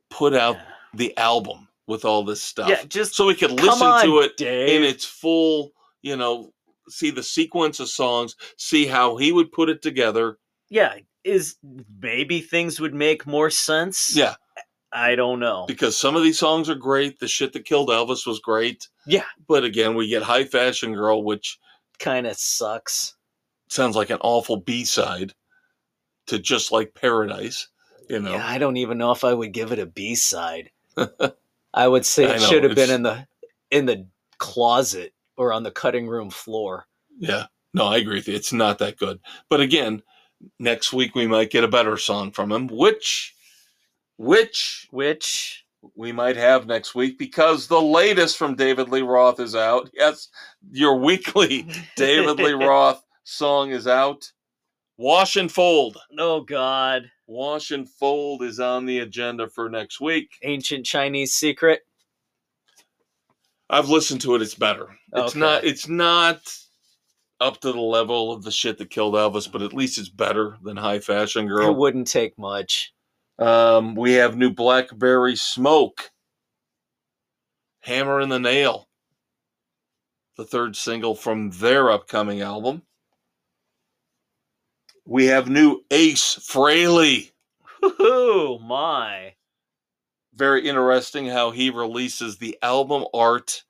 put 0.09 0.35
out 0.35 0.57
the 0.95 1.17
album 1.17 1.67
with 1.89 2.05
all 2.05 2.23
this 2.25 2.41
stuff. 2.41 2.69
Yeah, 2.69 2.85
just 2.85 3.17
so 3.17 3.27
we 3.27 3.35
could 3.35 3.51
listen 3.51 3.89
on, 3.89 4.05
to 4.05 4.21
it 4.21 4.37
Dave. 4.37 4.69
in 4.69 4.89
its 4.89 5.05
full, 5.05 5.73
you 6.03 6.17
know, 6.17 6.53
see 6.89 7.11
the 7.11 7.25
sequence 7.25 7.81
of 7.81 7.89
songs, 7.89 8.37
see 8.57 8.87
how 8.87 9.17
he 9.17 9.33
would 9.33 9.51
put 9.51 9.69
it 9.69 9.83
together. 9.83 10.39
yeah, 10.69 10.95
is 11.25 11.57
maybe 12.01 12.41
things 12.41 12.79
would 12.79 12.95
make 12.95 13.27
more 13.27 13.51
sense. 13.51 14.15
Yeah. 14.15 14.37
I 14.93 15.17
don't 15.17 15.41
know. 15.41 15.65
Because 15.67 15.97
some 15.97 16.17
of 16.17 16.23
these 16.23 16.39
songs 16.39 16.71
are 16.71 16.75
great. 16.77 17.19
The 17.19 17.29
shit 17.29 17.53
that 17.53 17.65
killed 17.65 17.89
Elvis 17.89 18.27
was 18.27 18.39
great. 18.41 18.89
Yeah. 19.07 19.25
But 19.49 19.65
again, 19.65 19.95
we 19.95 20.09
get 20.09 20.23
High 20.23 20.45
Fashion 20.45 20.95
Girl, 20.95 21.23
which 21.25 21.59
Kind 21.99 22.27
of 22.27 22.37
sucks. 22.37 23.15
Sounds 23.71 23.97
like 23.97 24.11
an 24.11 24.19
awful 24.21 24.59
B 24.59 24.85
side 24.85 25.33
to 26.27 26.39
just 26.39 26.73
like 26.73 26.95
Paradise. 26.95 27.69
You 28.09 28.21
know, 28.21 28.33
Yeah, 28.33 28.47
I 28.47 28.59
don't 28.59 28.77
even 28.77 28.99
know 28.99 29.13
if 29.13 29.25
I 29.25 29.33
would 29.33 29.53
give 29.53 29.73
it 29.73 29.79
a 29.79 29.87
B 29.87 30.15
side. 30.15 30.71
I 31.75 31.87
would 31.89 32.05
say 32.05 32.25
it 32.25 32.41
know, 32.41 32.47
should 32.47 32.65
have 32.65 32.75
been 32.75 32.91
in 32.91 33.03
the 33.03 33.27
in 33.71 33.87
the 33.87 34.07
closet 34.39 35.15
or 35.37 35.53
on 35.53 35.63
the 35.63 35.71
cutting 35.71 36.09
room 36.09 36.31
floor. 36.31 36.87
yeah. 37.19 37.47
No, 37.73 37.87
I 37.87 37.99
agree 37.99 38.17
with 38.17 38.27
you. 38.27 38.35
It's 38.35 38.53
not 38.53 38.79
that 38.79 38.99
good. 38.99 39.21
But 39.49 39.61
again, 39.61 40.03
next 40.59 40.93
week 40.93 41.15
we 41.15 41.29
might 41.29 41.51
get 41.51 41.63
a 41.63 41.69
better 41.69 41.97
song 41.97 42.33
from 42.33 42.51
him, 42.51 42.67
which, 42.67 43.33
which 44.17 44.89
Which 44.91 45.65
we 45.95 46.11
might 46.11 46.37
have 46.37 46.67
next 46.67 46.97
week 46.97 47.17
because 47.17 47.69
the 47.69 47.81
latest 47.81 48.37
from 48.37 48.57
David 48.57 48.89
Lee 48.89 49.03
Roth 49.03 49.39
is 49.39 49.55
out. 49.55 49.89
Yes, 49.95 50.29
your 50.73 50.97
weekly 50.97 51.65
David 51.97 52.39
Lee 52.39 52.53
Roth 52.55 53.05
song 53.31 53.71
is 53.71 53.87
out. 53.87 54.31
Wash 54.99 55.37
and 55.37 55.51
Fold. 55.51 55.97
oh 56.19 56.43
God, 56.43 57.11
Wash 57.27 57.71
and 57.71 57.89
Fold 57.89 58.43
is 58.43 58.61
on 58.61 58.85
the 58.85 58.99
agenda 58.99 59.49
for 59.49 59.71
next 59.71 60.01
week. 60.01 60.31
ancient 60.43 60.85
Chinese 60.85 61.35
secret. 61.35 61.81
I've 63.71 63.89
listened 63.89 64.21
to 64.23 64.35
it. 64.35 64.43
It's 64.43 64.55
better. 64.55 64.89
It's 65.15 65.31
Okay. 65.33 65.39
not. 65.39 65.65
It's 65.65 65.89
not 65.89 66.41
up 67.41 67.61
to 67.61 67.73
the 67.73 67.81
level 67.81 68.33
of 68.33 68.43
the 68.43 68.51
shit 68.51 68.77
that 68.79 68.91
killed 68.91 69.15
Elvis, 69.15 69.51
but 69.51 69.63
at 69.63 69.73
least 69.73 69.97
it's 69.97 70.09
better 70.11 70.59
than 70.63 70.77
High 70.77 70.99
Fashion 70.99 71.47
Girl. 71.47 71.71
It 71.71 71.77
wouldn't 71.77 72.09
take 72.09 72.37
much. 72.39 72.93
Um, 73.39 73.95
we 73.95 74.13
have 74.15 74.37
new 74.37 74.51
Blackberry 74.51 75.37
Smoke, 75.37 76.11
Hammer 77.81 78.21
and 78.21 78.31
the 78.31 78.39
Nail, 78.39 78.89
the 80.37 80.45
third 80.45 80.77
single 80.77 81.15
from 81.15 81.49
their 81.53 81.91
upcoming 81.91 82.43
album. 82.43 82.83
We 85.11 85.27
have 85.27 85.51
new 85.51 85.81
Ace 85.91 86.37
Frehley. 86.37 87.33
Woohoo! 87.83 88.65
My 88.65 89.35
very 90.33 90.69
interesting 90.69 91.27
how 91.27 91.51
he 91.51 91.69
releases 91.69 92.39
the 92.39 92.57
album 92.63 93.05
art, 93.13 93.65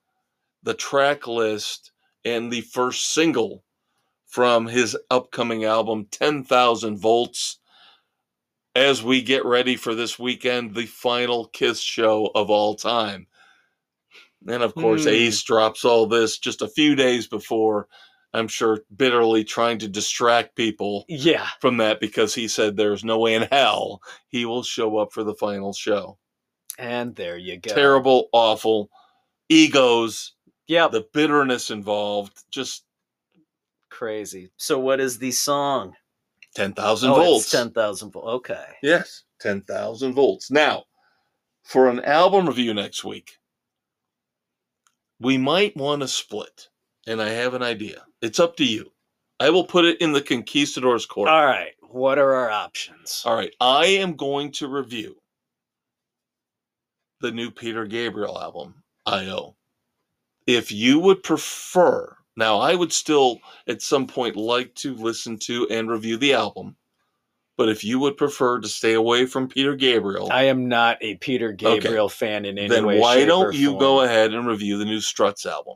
the 0.61 0.75
track 0.75 1.25
list, 1.25 1.93
and 2.23 2.53
the 2.53 2.61
first 2.61 3.11
single 3.11 3.63
from 4.27 4.67
his 4.67 4.95
upcoming 5.09 5.65
album, 5.65 6.05
10,000 6.11 6.97
Volts, 6.99 7.57
as 8.75 9.01
we 9.01 9.23
get 9.23 9.43
ready 9.43 9.75
for 9.75 9.95
this 9.95 10.19
weekend, 10.19 10.75
the 10.75 10.85
final 10.85 11.47
Kiss 11.47 11.79
show 11.79 12.29
of 12.35 12.51
all 12.51 12.75
time. 12.75 13.25
And 14.47 14.61
of 14.61 14.75
course, 14.75 15.05
Hmm. 15.05 15.09
Ace 15.09 15.41
drops 15.41 15.85
all 15.85 16.05
this 16.05 16.37
just 16.37 16.61
a 16.61 16.67
few 16.67 16.93
days 16.93 17.25
before, 17.25 17.87
I'm 18.33 18.47
sure 18.47 18.79
bitterly 18.95 19.43
trying 19.43 19.77
to 19.79 19.87
distract 19.87 20.55
people 20.55 21.05
Yeah. 21.09 21.47
from 21.59 21.77
that 21.77 21.99
because 21.99 22.33
he 22.33 22.47
said 22.47 22.75
there's 22.77 23.03
no 23.03 23.19
way 23.19 23.35
in 23.35 23.43
hell 23.43 24.01
he 24.29 24.45
will 24.45 24.63
show 24.63 24.97
up 24.97 25.11
for 25.11 25.23
the 25.23 25.35
final 25.35 25.73
show. 25.73 26.17
And 26.77 27.15
there 27.15 27.37
you 27.37 27.57
go. 27.57 27.73
Terrible, 27.73 28.29
awful 28.31 28.89
egos, 29.49 30.33
Yeah. 30.67 30.87
the 30.87 31.05
bitterness 31.13 31.69
involved, 31.71 32.43
just 32.51 32.85
Crazy. 33.89 34.49
So 34.57 34.79
what 34.79 34.99
is 35.01 35.19
the 35.19 35.31
song? 35.31 35.95
10,000 36.55 37.11
oh, 37.11 37.15
volts. 37.15 37.51
10,000 37.51 38.11
volts. 38.11 38.27
Okay. 38.27 38.65
Yes, 38.81 39.25
10,000 39.41 40.13
volts. 40.13 40.49
Now, 40.49 40.85
for 41.63 41.87
an 41.89 41.99
album 42.05 42.47
review 42.47 42.73
next 42.73 43.03
week, 43.03 43.37
we 45.19 45.37
might 45.37 45.75
want 45.77 46.01
to 46.01 46.07
split, 46.07 46.69
and 47.05 47.21
I 47.21 47.29
have 47.29 47.53
an 47.53 47.61
idea. 47.61 48.05
It's 48.21 48.39
up 48.39 48.55
to 48.57 48.65
you. 48.65 48.91
I 49.39 49.49
will 49.49 49.65
put 49.65 49.85
it 49.85 49.99
in 50.01 50.11
the 50.11 50.21
Conquistador's 50.21 51.05
court. 51.05 51.29
All 51.29 51.45
right. 51.45 51.73
What 51.91 52.19
are 52.19 52.33
our 52.33 52.49
options? 52.49 53.23
All 53.25 53.35
right, 53.35 53.53
I 53.59 53.85
am 53.85 54.15
going 54.15 54.51
to 54.53 54.67
review 54.69 55.17
the 57.19 57.31
new 57.31 57.51
Peter 57.51 57.85
Gabriel 57.85 58.39
album, 58.39 58.75
I.O. 59.05 59.55
If 60.47 60.71
you 60.71 60.99
would 60.99 61.21
prefer, 61.21 62.15
now 62.37 62.59
I 62.59 62.75
would 62.75 62.93
still 62.93 63.39
at 63.67 63.81
some 63.81 64.07
point 64.07 64.37
like 64.37 64.73
to 64.75 64.95
listen 64.95 65.37
to 65.39 65.67
and 65.69 65.89
review 65.89 66.15
the 66.15 66.33
album, 66.33 66.77
but 67.57 67.67
if 67.67 67.83
you 67.83 67.99
would 67.99 68.15
prefer 68.15 68.59
to 68.59 68.67
stay 68.69 68.93
away 68.93 69.25
from 69.25 69.49
Peter 69.49 69.75
Gabriel, 69.75 70.29
I 70.31 70.43
am 70.43 70.69
not 70.69 70.97
a 71.01 71.15
Peter 71.15 71.51
Gabriel 71.51 72.07
fan 72.09 72.45
in 72.45 72.57
any 72.57 72.69
then 72.69 72.85
way. 72.85 72.99
why 72.99 73.15
shape, 73.15 73.27
don't 73.27 73.53
you 73.53 73.71
form. 73.71 73.79
go 73.79 74.01
ahead 74.01 74.33
and 74.33 74.47
review 74.47 74.77
the 74.77 74.85
new 74.85 75.01
Struts 75.01 75.45
album? 75.45 75.75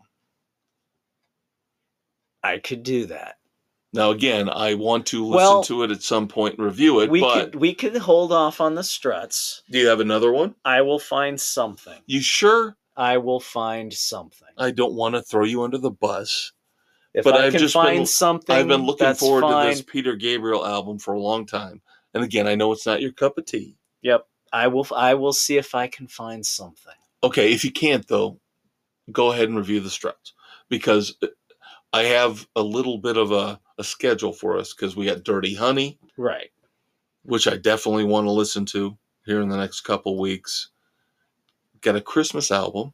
I 2.46 2.60
could 2.60 2.84
do 2.84 3.06
that. 3.08 3.36
Now, 3.94 4.12
again, 4.12 4.50
I 4.50 4.74
want 4.74 5.06
to 5.08 5.24
listen 5.26 5.36
Well, 5.38 5.64
to 5.64 5.84
it 5.84 5.92
at 5.92 6.04
some 6.04 6.28
point 6.28 6.58
and 6.58 6.66
review 6.66 7.00
it, 7.00 7.10
we 7.10 7.22
but 7.22 7.34
could 7.52 7.56
we 7.56 7.74
could 7.74 7.96
hold 7.96 8.32
off 8.34 8.60
on 8.60 8.76
the 8.76 8.84
struts. 8.84 9.64
do 9.72 9.80
you 9.80 9.88
have 9.88 10.02
another 10.02 10.32
one? 10.32 10.56
I 10.66 10.82
will 10.82 11.00
find 11.00 11.40
something. 11.40 11.98
You 12.06 12.20
sure? 12.22 12.76
I 12.98 13.18
will 13.18 13.40
find 13.40 13.94
something. 13.94 14.48
I 14.58 14.72
don't 14.72 14.94
want 14.94 15.16
to 15.16 15.22
throw 15.22 15.46
you 15.46 15.64
under 15.64 15.78
the 15.78 15.92
bus. 15.92 16.52
If 17.14 17.24
but 17.24 17.36
I 17.36 17.46
I've 17.46 17.54
can 17.54 17.60
just 17.62 17.74
find 17.74 18.00
been- 18.00 18.06
something, 18.06 18.54
I've 18.56 18.68
been 18.68 18.84
looking 18.86 19.14
forward 19.14 19.42
fine. 19.42 19.66
to 19.68 19.72
this 19.72 19.82
Peter 19.82 20.16
Gabriel 20.16 20.66
album 20.66 21.00
for 21.00 21.14
a 21.14 21.20
long 21.20 21.46
time. 21.46 21.82
And 22.14 22.24
again, 22.24 22.48
I 22.48 22.56
know 22.56 22.72
it's 22.74 22.86
not 22.86 23.02
your 23.02 23.14
cup 23.14 23.38
of 23.38 23.46
tea. 23.46 23.78
Yep. 24.02 24.28
I 24.52 24.68
will. 24.68 24.88
I 24.96 25.14
will 25.16 25.34
see 25.34 25.58
if 25.58 25.74
I 25.74 25.88
can 25.88 26.08
find 26.08 26.46
something. 26.46 26.94
Okay, 27.24 27.54
if 27.54 27.64
you 27.66 27.72
can't 27.72 28.06
though, 28.08 28.40
go 29.12 29.32
ahead 29.32 29.48
and 29.48 29.58
review 29.58 29.80
the 29.80 29.90
Struts 29.90 30.34
because 30.70 31.16
uh, 31.24 31.28
I 31.96 32.04
have 32.04 32.46
a 32.58 32.62
little 32.62 32.98
bit 32.98 33.16
of 33.16 33.32
a, 33.32 33.58
a 33.78 33.84
schedule 33.86 34.34
for 34.34 34.58
us 34.58 34.74
because 34.74 34.98
we 34.98 35.06
got 35.06 35.24
Dirty 35.24 35.56
Honey, 35.56 35.98
Right. 36.18 36.52
which 37.24 37.48
I 37.48 37.56
definitely 37.56 38.04
want 38.04 38.28
to 38.28 38.32
listen 38.32 38.66
to 38.68 38.98
here 39.26 39.40
in 39.40 39.48
the 39.48 39.56
next 39.56 39.82
couple 39.82 40.20
weeks. 40.20 40.72
Got 41.80 41.96
a 41.96 42.02
Christmas 42.02 42.52
album. 42.52 42.94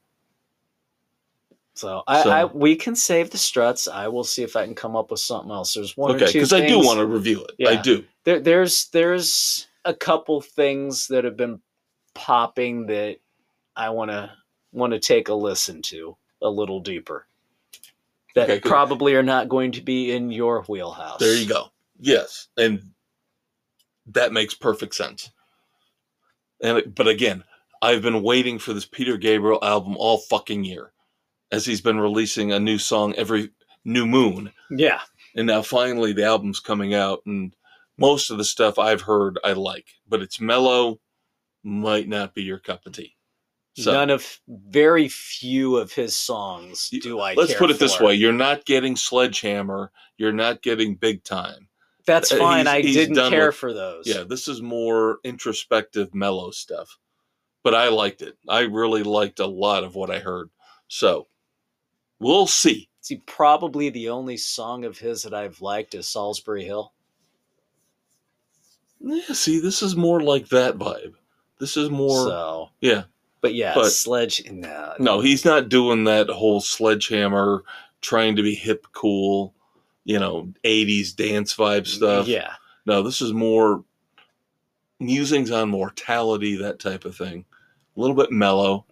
So 1.73 2.03
I, 2.07 2.21
So- 2.21 2.29
I 2.29 2.45
we 2.45 2.75
can 2.75 2.95
save 2.95 3.31
the 3.31 3.39
struts. 3.39 3.87
I 3.87 4.07
will 4.07 4.23
see 4.23 4.43
if 4.43 4.55
I 4.55 4.65
can 4.65 4.75
come 4.75 4.95
up 4.95 5.09
with 5.09 5.19
something 5.19 5.49
else. 5.49 5.73
There's 5.73 5.97
one 5.97 6.11
okay, 6.11 6.25
or 6.25 6.27
two 6.27 6.33
because 6.33 6.53
I 6.53 6.67
do 6.67 6.77
want 6.77 6.99
to 6.99 7.07
review 7.07 7.43
it. 7.57 7.67
I 7.67 7.81
do. 7.81 8.05
There, 8.23 8.39
there's 8.39 8.87
there's 8.89 9.65
a 9.83 9.95
couple 9.95 10.41
things 10.41 11.07
that 11.07 11.23
have 11.23 11.37
been 11.37 11.59
popping 12.13 12.85
that 12.85 13.17
I 13.75 13.89
want 13.89 14.11
to 14.11 14.31
want 14.71 14.93
to 14.93 14.99
take 14.99 15.29
a 15.29 15.33
listen 15.33 15.81
to 15.83 16.15
a 16.43 16.49
little 16.49 16.79
deeper. 16.81 17.25
That 18.35 18.49
Okay, 18.49 18.59
probably 18.61 19.15
are 19.15 19.23
not 19.23 19.49
going 19.49 19.73
to 19.73 19.81
be 19.81 20.11
in 20.11 20.31
your 20.31 20.63
wheelhouse. 20.63 21.19
There 21.19 21.35
you 21.35 21.47
go. 21.47 21.67
Yes, 21.99 22.47
and 22.57 22.81
that 24.07 24.31
makes 24.33 24.53
perfect 24.53 24.95
sense. 24.95 25.29
And 26.63 26.93
but 26.95 27.07
again, 27.07 27.43
I've 27.81 28.01
been 28.01 28.23
waiting 28.23 28.59
for 28.59 28.73
this 28.73 28.85
Peter 28.85 29.17
Gabriel 29.17 29.59
album 29.61 29.97
all 29.97 30.19
fucking 30.19 30.63
year, 30.63 30.93
as 31.51 31.65
he's 31.65 31.81
been 31.81 31.99
releasing 31.99 32.51
a 32.51 32.59
new 32.59 32.77
song 32.77 33.13
every 33.15 33.49
new 33.83 34.05
moon, 34.05 34.51
Yeah. 34.69 35.01
and 35.35 35.47
now 35.47 35.61
finally 35.63 36.13
the 36.13 36.23
album's 36.25 36.59
coming 36.59 36.93
out, 36.93 37.21
and 37.25 37.55
most 37.97 38.29
of 38.29 38.37
the 38.37 38.45
stuff 38.45 38.77
I've 38.79 39.01
heard 39.01 39.39
I 39.43 39.53
like, 39.53 39.87
but 40.07 40.21
it's 40.21 40.39
mellow, 40.39 40.99
might 41.63 42.07
not 42.07 42.33
be 42.35 42.43
your 42.43 42.59
cup 42.59 42.85
of 42.85 42.93
tea. 42.93 43.15
So 43.73 43.93
None 43.93 44.09
of 44.09 44.39
very 44.47 45.07
few 45.07 45.77
of 45.77 45.93
his 45.93 46.15
songs 46.15 46.89
do 46.89 47.19
I. 47.21 47.35
let's 47.35 47.53
put 47.53 47.71
it 47.71 47.79
this 47.79 47.99
way: 47.99 48.15
you're 48.15 48.33
not 48.33 48.65
getting 48.65 48.97
Sledgehammer, 48.97 49.91
you're 50.17 50.33
not 50.33 50.61
getting 50.61 50.95
Big 50.95 51.23
Time. 51.23 51.69
That's 52.05 52.31
uh, 52.33 52.37
fine. 52.37 52.65
he's- 52.65 52.75
I 52.75 52.81
he's 52.81 52.95
didn't 52.95 53.29
care 53.29 53.47
with- 53.47 53.55
for 53.55 53.73
those. 53.73 54.07
Yeah, 54.07 54.23
this 54.27 54.47
is 54.49 54.61
more 54.61 55.19
introspective, 55.23 56.13
mellow 56.13 56.51
stuff. 56.51 56.97
But 57.63 57.75
I 57.75 57.89
liked 57.89 58.21
it. 58.21 58.37
I 58.49 58.61
really 58.61 59.03
liked 59.03 59.39
a 59.39 59.45
lot 59.45 59.83
of 59.83 59.95
what 59.95 60.09
I 60.11 60.19
heard. 60.19 60.49
So 60.87 61.27
we'll 62.19 62.47
see. 62.47 62.89
See, 63.01 63.17
probably 63.25 63.89
the 63.89 64.09
only 64.09 64.35
song 64.37 64.83
of 64.83 64.97
his 64.97 65.23
that 65.23 65.33
I've 65.33 65.61
liked 65.61 65.95
is 65.95 66.07
Solsbury 66.07 66.63
Hill. 66.65 66.91
Yeah, 68.99 69.33
see, 69.33 69.59
this 69.59 69.81
is 69.81 69.95
more 69.95 70.21
like 70.21 70.49
that 70.49 70.77
vibe. 70.77 71.13
This 71.59 71.77
is 71.77 71.89
more, 71.89 72.27
so, 72.27 72.69
yeah. 72.81 73.03
But 73.41 73.53
yeah, 73.53 73.73
But- 73.75 73.91
Sledge. 73.91 74.43
No, 74.49 74.93
No, 74.99 75.19
he's 75.19 75.43
not 75.45 75.69
doing 75.69 76.03
that 76.05 76.29
whole 76.29 76.61
sledgehammer, 76.61 77.63
trying 78.01 78.35
to 78.35 78.43
be 78.43 78.55
hip, 78.55 78.85
cool, 78.93 79.53
you 80.05 80.19
know, 80.19 80.51
80s 80.63 81.15
dance 81.15 81.55
vibe 81.55 81.81
mm, 81.81 81.87
stuff. 81.87 82.27
Yeah, 82.27 82.53
No, 82.85 83.03
this 83.03 83.21
is 83.21 83.33
more 83.33 83.83
musings 84.99 85.51
on 85.51 85.69
mortality, 85.69 86.55
that 86.57 86.79
type 86.79 87.05
of 87.05 87.15
thing. 87.15 87.45
A 87.95 87.99
little 87.99 88.15
bit 88.15 88.31
mellow. 88.31 88.85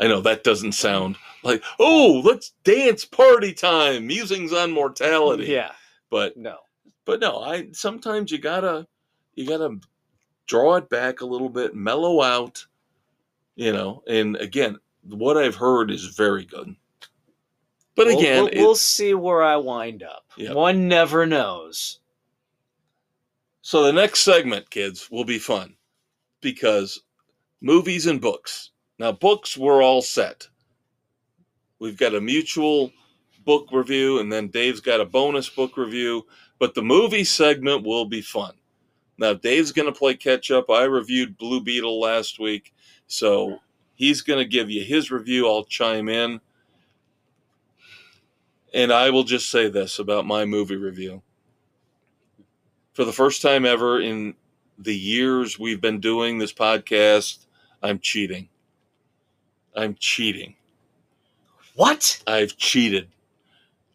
I 0.00 0.08
know 0.08 0.20
that 0.22 0.44
doesn't 0.44 0.72
sound 0.72 1.16
like, 1.44 1.62
oh, 1.78 2.22
let's 2.24 2.52
dance 2.64 3.04
party 3.04 3.52
time, 3.52 4.06
musings 4.06 4.52
on 4.52 4.72
mortality. 4.72 5.44
yeah, 5.46 5.72
But 6.10 6.36
no, 6.36 6.58
but 7.04 7.20
no, 7.20 7.40
I 7.40 7.68
sometimes 7.72 8.30
you 8.32 8.38
gotta 8.38 8.86
you 9.34 9.46
gotta 9.46 9.76
draw 10.46 10.76
it 10.76 10.88
back 10.88 11.20
a 11.20 11.26
little 11.26 11.48
bit, 11.48 11.74
mellow 11.74 12.20
out, 12.22 12.66
you 13.56 13.72
know, 13.72 14.02
and 14.08 14.36
again, 14.36 14.76
what 15.02 15.36
I've 15.36 15.56
heard 15.56 15.90
is 15.90 16.04
very 16.06 16.44
good. 16.44 16.74
But 17.94 18.06
We'll- 18.06 18.18
again, 18.18 18.44
we'll, 18.44 18.52
we'll 18.54 18.74
see 18.74 19.14
where 19.14 19.42
I 19.42 19.56
wind 19.56 20.02
up. 20.02 20.24
Yeah. 20.36 20.52
One 20.52 20.88
never 20.88 21.26
knows. 21.26 22.00
So 23.60 23.84
the 23.84 23.92
next 23.92 24.20
segment, 24.20 24.70
kids, 24.70 25.08
will 25.10 25.24
be 25.24 25.38
fun 25.38 25.76
because 26.40 27.00
movies 27.60 28.06
and 28.06 28.20
books. 28.20 28.70
Now, 28.98 29.12
books, 29.12 29.56
we're 29.56 29.82
all 29.82 30.02
set. 30.02 30.48
We've 31.78 31.96
got 31.96 32.14
a 32.14 32.20
mutual 32.20 32.92
book 33.44 33.68
review, 33.72 34.20
and 34.20 34.32
then 34.32 34.48
Dave's 34.48 34.80
got 34.80 35.00
a 35.00 35.04
bonus 35.04 35.48
book 35.48 35.76
review. 35.76 36.26
But 36.58 36.74
the 36.74 36.82
movie 36.82 37.24
segment 37.24 37.84
will 37.84 38.04
be 38.04 38.20
fun. 38.22 38.54
Now, 39.18 39.34
Dave's 39.34 39.72
going 39.72 39.92
to 39.92 39.98
play 39.98 40.14
catch 40.14 40.50
up. 40.50 40.70
I 40.70 40.84
reviewed 40.84 41.36
Blue 41.38 41.60
Beetle 41.60 42.00
last 42.00 42.38
week, 42.38 42.71
so 43.12 43.58
he's 43.94 44.22
going 44.22 44.38
to 44.38 44.48
give 44.48 44.70
you 44.70 44.84
his 44.84 45.10
review. 45.10 45.48
I'll 45.48 45.64
chime 45.64 46.08
in. 46.08 46.40
And 48.74 48.92
I 48.92 49.10
will 49.10 49.24
just 49.24 49.50
say 49.50 49.68
this 49.68 49.98
about 49.98 50.26
my 50.26 50.44
movie 50.44 50.76
review 50.76 51.22
for 52.92 53.04
the 53.04 53.12
first 53.12 53.42
time 53.42 53.64
ever 53.64 54.00
in 54.00 54.34
the 54.78 54.94
years 54.94 55.58
we've 55.58 55.80
been 55.80 56.00
doing 56.00 56.38
this 56.38 56.52
podcast, 56.52 57.46
I'm 57.82 57.98
cheating. 57.98 58.48
I'm 59.74 59.96
cheating. 59.98 60.56
What? 61.74 62.22
I've 62.26 62.56
cheated. 62.56 63.08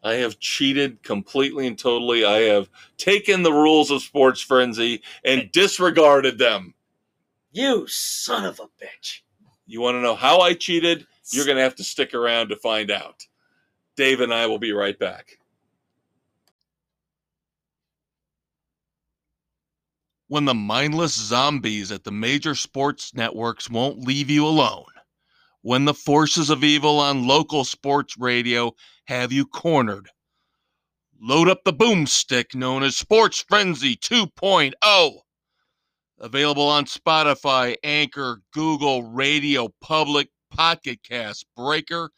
I 0.02 0.14
have 0.14 0.38
cheated 0.40 1.02
completely 1.02 1.66
and 1.66 1.78
totally. 1.78 2.24
I 2.24 2.40
have 2.42 2.68
taken 2.96 3.42
the 3.42 3.52
rules 3.52 3.90
of 3.90 4.02
Sports 4.02 4.40
Frenzy 4.40 5.02
and 5.24 5.50
disregarded 5.52 6.38
them. 6.38 6.74
You 7.58 7.88
son 7.88 8.44
of 8.44 8.60
a 8.60 8.68
bitch! 8.84 9.22
You 9.66 9.80
want 9.80 9.96
to 9.96 10.00
know 10.00 10.14
how 10.14 10.38
I 10.38 10.54
cheated? 10.54 11.08
You're 11.32 11.44
going 11.44 11.56
to 11.56 11.62
have 11.64 11.74
to 11.74 11.82
stick 11.82 12.14
around 12.14 12.50
to 12.50 12.56
find 12.56 12.88
out. 12.88 13.26
Dave 13.96 14.20
and 14.20 14.32
I 14.32 14.46
will 14.46 14.60
be 14.60 14.70
right 14.70 14.96
back. 14.96 15.38
when 20.28 20.44
the 20.44 20.54
mindless 20.54 21.14
zombies 21.14 21.90
at 21.90 22.04
the 22.04 22.12
major 22.12 22.54
sports 22.54 23.14
networks 23.14 23.68
won't 23.68 24.06
leave 24.06 24.30
you 24.30 24.46
alone, 24.46 24.84
when 25.62 25.84
the 25.84 25.94
forces 25.94 26.50
of 26.50 26.62
evil 26.62 27.00
on 27.00 27.26
local 27.26 27.64
sports 27.64 28.16
radio 28.18 28.70
have 29.06 29.32
you 29.32 29.44
cornered. 29.44 30.10
Load 31.20 31.48
up 31.48 31.64
the 31.64 31.72
boomstick 31.72 32.54
known 32.54 32.84
as 32.84 32.96
Sports 32.96 33.44
Frenzy 33.48 33.96
2.0. 33.96 35.22
Available 36.20 36.68
on 36.68 36.84
Spotify, 36.84 37.76
Anchor, 37.84 38.42
Google, 38.52 39.04
Radio 39.04 39.72
Public, 39.80 40.28
Pocket 40.50 41.00
Cast, 41.02 41.46
Breaker, 41.56 42.10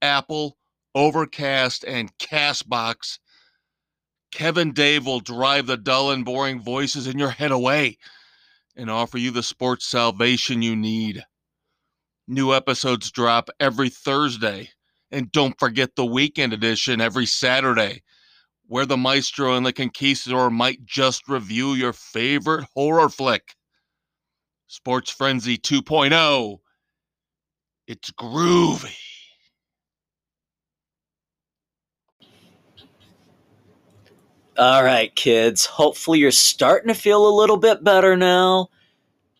Apple, 0.00 0.56
Overcast, 0.94 1.84
and 1.84 2.16
Castbox. 2.18 3.18
Kevin 4.30 4.72
Dave 4.72 5.06
will 5.06 5.20
drive 5.20 5.66
the 5.66 5.76
dull 5.76 6.10
and 6.10 6.24
boring 6.24 6.60
voices 6.60 7.06
in 7.06 7.18
your 7.18 7.30
head 7.30 7.50
away 7.50 7.98
and 8.76 8.90
offer 8.90 9.18
you 9.18 9.30
the 9.30 9.42
sports 9.42 9.86
salvation 9.86 10.62
you 10.62 10.76
need. 10.76 11.24
New 12.28 12.52
episodes 12.52 13.10
drop 13.10 13.48
every 13.58 13.88
Thursday. 13.88 14.70
And 15.10 15.32
don't 15.32 15.58
forget 15.58 15.96
the 15.96 16.04
weekend 16.04 16.52
edition 16.52 17.00
every 17.00 17.24
Saturday, 17.24 18.02
where 18.68 18.86
the 18.86 18.96
maestro 18.96 19.56
and 19.56 19.66
the 19.66 19.72
conquistador 19.72 20.50
might 20.50 20.84
just 20.84 21.28
review 21.28 21.72
your 21.72 21.92
favorite 21.92 22.66
horror 22.74 23.08
flick. 23.08 23.56
Sports 24.68 25.10
Frenzy 25.10 25.56
2.0. 25.56 26.58
It's 27.86 28.10
groovy. 28.12 28.94
All 34.58 34.84
right, 34.84 35.14
kids. 35.14 35.64
Hopefully, 35.64 36.18
you're 36.18 36.30
starting 36.30 36.88
to 36.88 37.00
feel 37.00 37.26
a 37.26 37.32
little 37.34 37.56
bit 37.56 37.82
better 37.82 38.16
now. 38.16 38.68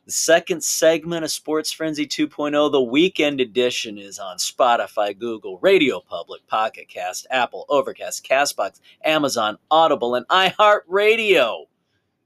The 0.08 0.12
second 0.12 0.64
segment 0.64 1.22
of 1.22 1.30
Sports 1.30 1.70
Frenzy 1.70 2.06
2.0, 2.06 2.72
the 2.72 2.80
weekend 2.80 3.42
edition, 3.42 3.98
is 3.98 4.18
on 4.18 4.38
Spotify, 4.38 5.12
Google, 5.18 5.58
Radio 5.58 6.00
Public, 6.00 6.46
Pocket 6.46 6.88
Cast, 6.88 7.26
Apple, 7.30 7.66
Overcast, 7.68 8.26
Castbox, 8.26 8.80
Amazon, 9.04 9.58
Audible, 9.70 10.14
and 10.14 10.26
iHeartRadio. 10.28 11.66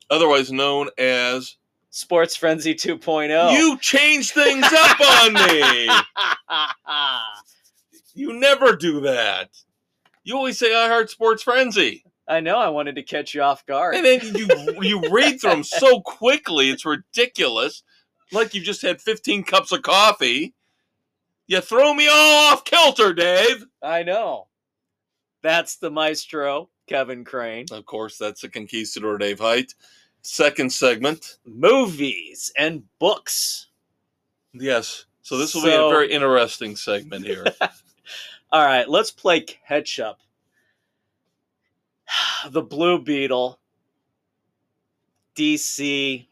Otherwise 0.08 0.52
known 0.52 0.90
as 0.96 1.56
Sports 1.90 2.36
Frenzy 2.36 2.72
2.0. 2.72 3.52
You 3.52 3.76
changed 3.78 4.30
things 4.30 4.64
up 4.64 5.00
on 5.00 5.32
me. 5.32 5.88
You 8.14 8.34
never 8.34 8.76
do 8.76 9.00
that. 9.00 9.48
You 10.22 10.36
always 10.36 10.58
say 10.58 10.74
I 10.74 10.86
heart 10.86 11.08
Sports 11.08 11.42
Frenzy. 11.42 12.04
I 12.28 12.40
know. 12.40 12.58
I 12.58 12.68
wanted 12.68 12.94
to 12.96 13.02
catch 13.02 13.35
you 13.35 13.42
off 13.42 13.66
guard. 13.66 13.94
And 13.94 14.04
then 14.04 14.20
you 14.35 14.48
you 14.80 15.11
read 15.11 15.40
through 15.40 15.50
them 15.50 15.64
so 15.64 16.00
quickly, 16.00 16.70
it's 16.70 16.85
ridiculous. 16.85 17.82
Like 18.30 18.54
you 18.54 18.61
just 18.61 18.82
had 18.82 19.00
15 19.00 19.44
cups 19.44 19.72
of 19.72 19.82
coffee. 19.82 20.54
You 21.46 21.61
throw 21.61 21.92
me 21.92 22.08
all 22.08 22.52
off 22.52 22.64
kilter, 22.64 23.12
Dave. 23.12 23.64
I 23.82 24.04
know. 24.04 24.48
That's 25.42 25.76
the 25.76 25.90
maestro, 25.90 26.70
Kevin 26.87 27.24
Crane. 27.24 27.66
Of 27.72 27.85
course, 27.85 28.16
that's 28.16 28.40
the 28.40 28.48
conquistador, 28.48 29.18
Dave 29.18 29.40
Height. 29.40 29.74
Second 30.22 30.72
segment. 30.72 31.38
Movies 31.44 32.52
and 32.56 32.85
books. 33.00 33.66
Yes. 34.52 35.06
So 35.22 35.37
this 35.37 35.54
will 35.54 35.62
be 35.62 35.72
a 35.72 35.88
very 35.88 36.12
interesting 36.12 36.76
segment 36.76 37.26
here. 37.26 37.44
All 38.52 38.64
right, 38.64 38.88
let's 38.88 39.11
play 39.11 39.40
catch 39.40 39.98
up. 39.98 40.20
The 42.51 42.62
Blue 42.62 42.98
Beetle, 42.98 43.59
DC. 45.37 46.27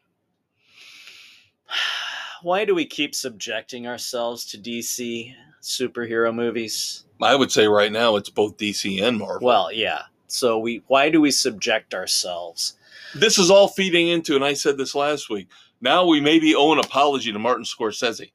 Why 2.42 2.64
do 2.64 2.74
we 2.74 2.86
keep 2.86 3.14
subjecting 3.14 3.86
ourselves 3.86 4.44
to 4.46 4.58
DC 4.58 5.34
superhero 5.62 6.34
movies? 6.34 7.04
I 7.22 7.36
would 7.36 7.52
say 7.52 7.66
right 7.66 7.92
now 7.92 8.16
it's 8.16 8.30
both 8.30 8.56
DC 8.56 9.02
and 9.02 9.18
Marvel. 9.18 9.46
Well, 9.46 9.72
yeah. 9.72 10.02
So 10.26 10.58
we 10.58 10.82
why 10.86 11.10
do 11.10 11.20
we 11.20 11.30
subject 11.30 11.92
ourselves? 11.94 12.76
this 13.14 13.38
is 13.38 13.50
all 13.50 13.68
feeding 13.68 14.08
into, 14.08 14.36
and 14.36 14.44
I 14.44 14.54
said 14.54 14.78
this 14.78 14.94
last 14.94 15.28
week. 15.28 15.48
Now 15.80 16.06
we 16.06 16.20
maybe 16.20 16.54
owe 16.54 16.72
an 16.72 16.78
apology 16.78 17.32
to 17.32 17.38
Martin 17.38 17.64
Scorsese. 17.64 18.30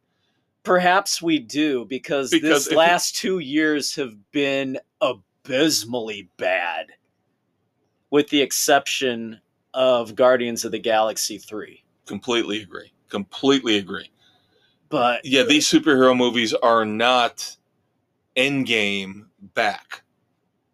Perhaps 0.63 1.21
we 1.21 1.39
do 1.39 1.85
because, 1.85 2.31
Because 2.31 2.65
this 2.65 2.75
last 2.75 3.15
2 3.17 3.39
years 3.39 3.95
have 3.95 4.15
been 4.31 4.79
abysmally 4.99 6.29
bad 6.37 6.87
with 8.09 8.29
the 8.29 8.41
exception 8.41 9.39
of 9.73 10.15
Guardians 10.15 10.63
of 10.65 10.71
the 10.71 10.79
Galaxy 10.79 11.37
3. 11.37 11.83
Completely 12.05 12.61
agree. 12.61 12.91
Completely 13.09 13.77
agree. 13.77 14.09
But 14.89 15.25
Yeah, 15.25 15.43
these 15.43 15.67
superhero 15.67 16.15
movies 16.15 16.53
are 16.53 16.85
not 16.85 17.57
Endgame 18.37 19.25
back. 19.53 20.03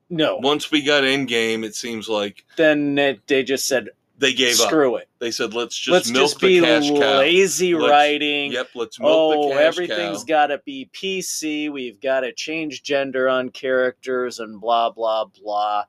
no, 0.10 0.38
Once 0.38 0.72
we 0.72 0.82
got 0.82 1.04
Endgame, 1.04 1.64
it 1.64 1.76
seems 1.76 2.10
like 2.10 2.46
then 2.58 2.98
it, 2.98 3.26
they 3.28 3.44
just 3.44 3.66
said 3.68 3.90
they 4.18 4.34
gave 4.34 4.60
up. 4.60 4.68
screw 4.68 4.98
it. 4.98 5.08
They 5.20 5.32
said, 5.32 5.54
"Let's 5.56 5.76
just 5.76 5.92
Let's 5.94 6.12
milk 6.12 6.30
just 6.32 6.42
be 6.42 6.60
cash 6.60 6.90
cow." 6.90 7.20
lazy 7.20 7.74
Let's- 7.74 7.90
writing. 7.92 8.52
Yep, 8.52 8.68
let's 8.76 9.00
milk 9.00 9.10
Oh, 9.12 9.48
the 9.50 9.54
cash 9.56 9.62
everything's 9.64 10.24
got 10.24 10.48
to 10.48 10.60
be 10.66 10.90
PC. 10.94 11.70
We've 11.70 12.00
got 12.00 12.20
to 12.22 12.32
change 12.34 12.84
gender 12.84 13.28
on 13.30 13.50
characters 13.50 14.40
and 14.40 14.60
blah 14.62 14.90
blah 14.92 15.26
blah. 15.26 15.86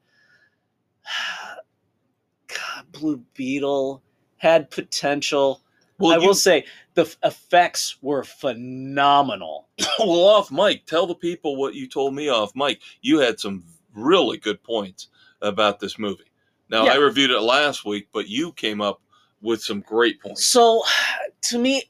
God, 2.48 2.84
Blue 2.92 3.22
Beetle 3.34 4.02
had 4.36 4.70
potential. 4.70 5.60
well, 5.98 6.12
I 6.12 6.20
you- 6.20 6.26
will 6.28 6.34
say 6.34 6.64
the 6.94 7.02
f- 7.02 7.16
effects 7.24 7.96
were 8.02 8.24
phenomenal. 8.24 9.68
well, 9.98 10.24
off 10.24 10.50
mic, 10.50 10.86
tell 10.86 11.06
the 11.06 11.14
people 11.14 11.56
what 11.56 11.74
you 11.74 11.88
told 11.88 12.14
me 12.14 12.28
off 12.28 12.52
mic. 12.54 12.80
You 13.00 13.18
had 13.18 13.40
some 13.40 13.64
really 13.94 14.36
good 14.38 14.62
points 14.62 15.08
about 15.40 15.80
this 15.80 15.98
movie. 15.98 16.24
Now, 16.68 16.84
Yeah. 16.86 16.92
I 16.92 16.96
reviewed 16.96 17.30
it 17.30 17.40
last 17.40 17.84
week, 17.84 18.08
but 18.12 18.28
you 18.28 18.52
came 18.52 18.80
up 18.80 19.00
with 19.40 19.62
some 19.62 19.80
great 19.80 20.20
points. 20.20 20.46
So, 20.46 20.82
to 21.42 21.58
me, 21.58 21.84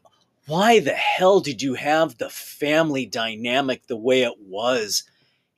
why 0.47 0.81
the 0.81 0.95
hell 0.95 1.41
did 1.41 1.63
you 1.63 1.75
have 1.75 2.19
the 2.19 2.31
family 2.31 3.07
dynamic 3.07 3.87
the 3.87 3.97
way 3.97 4.23
it 4.23 4.39
was? 4.41 5.05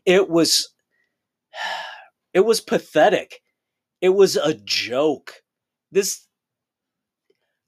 It 0.07 0.29
was 0.29 0.69
it 2.33 2.41
was 2.45 2.61
pathetic. 2.61 3.43
It 4.05 4.15
was 4.15 4.37
a 4.37 4.53
joke. 4.53 5.43
This 5.91 6.27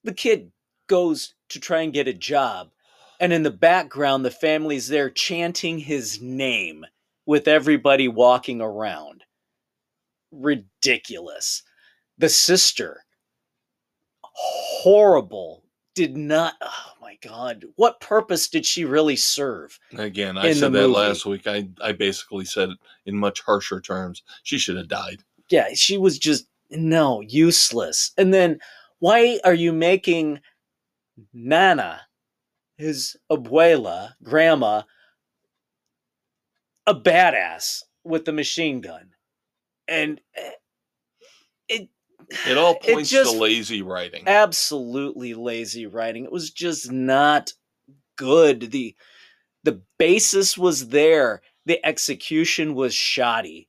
the 0.05 0.13
kid 0.13 0.53
goes 0.87 1.33
to 1.49 1.59
try 1.59 1.81
and 1.81 1.95
get 1.95 2.09
a 2.09 2.13
job 2.13 2.73
and 3.19 3.33
in 3.33 3.43
the 3.43 3.51
background 3.51 4.23
the 4.23 4.31
family's 4.31 4.89
there 4.89 5.09
chanting 5.09 5.79
his 5.79 6.21
name 6.21 6.85
with 7.25 7.49
everybody 7.49 8.07
walking 8.07 8.61
around. 8.61 9.25
Ridiculous. 10.31 11.63
The 12.19 12.29
sister 12.29 13.07
horrible 14.21 15.65
did 15.95 16.19
not 16.19 16.53
oh 16.61 16.93
my 17.01 17.17
god 17.23 17.65
what 17.77 17.99
purpose 18.01 18.47
did 18.51 18.67
she 18.67 18.85
really 18.85 19.17
serve 19.17 19.79
Again, 19.97 20.37
I 20.37 20.53
said 20.53 20.75
that 20.75 20.89
last 20.89 21.25
week. 21.25 21.47
I, 21.47 21.71
I 21.83 21.93
basically 21.93 22.45
said 22.45 22.69
in 23.07 23.17
much 23.17 23.41
harsher 23.41 23.81
terms. 23.81 24.23
She 24.43 24.59
should 24.59 24.77
have 24.77 24.89
died. 24.89 25.23
Yeah 25.51 25.69
she 25.75 25.99
was 25.99 26.19
just 26.19 26.47
no 26.71 27.21
useless 27.21 28.13
and 28.19 28.33
then 28.35 28.59
why 28.99 29.39
are 29.45 29.55
you 29.55 29.73
making 29.73 30.41
nana 31.33 32.01
his 32.77 33.17
abuela 33.31 34.15
grandma 34.23 34.83
a 36.87 36.95
badass 36.95 37.83
with 38.05 38.25
the 38.25 38.33
machine 38.33 38.81
gun 38.81 39.11
and 39.89 40.21
eh, 40.37 40.51
it 41.69 41.89
It 42.45 42.57
all 42.57 42.75
it 42.77 42.95
points 42.95 43.11
just 43.11 43.33
to 43.33 43.39
lazy 43.39 43.83
writing. 43.83 44.25
absolutely 44.27 45.35
lazy 45.35 45.87
writing. 45.87 46.25
It 46.25 46.33
was 46.33 46.51
just 46.51 46.91
not 46.91 47.53
good. 48.17 48.71
The 48.73 48.97
the 49.65 49.83
basis 49.99 50.57
was 50.59 50.89
there. 50.89 51.43
The 51.67 51.85
execution 51.85 52.75
was 52.75 52.95
shoddy. 52.95 53.66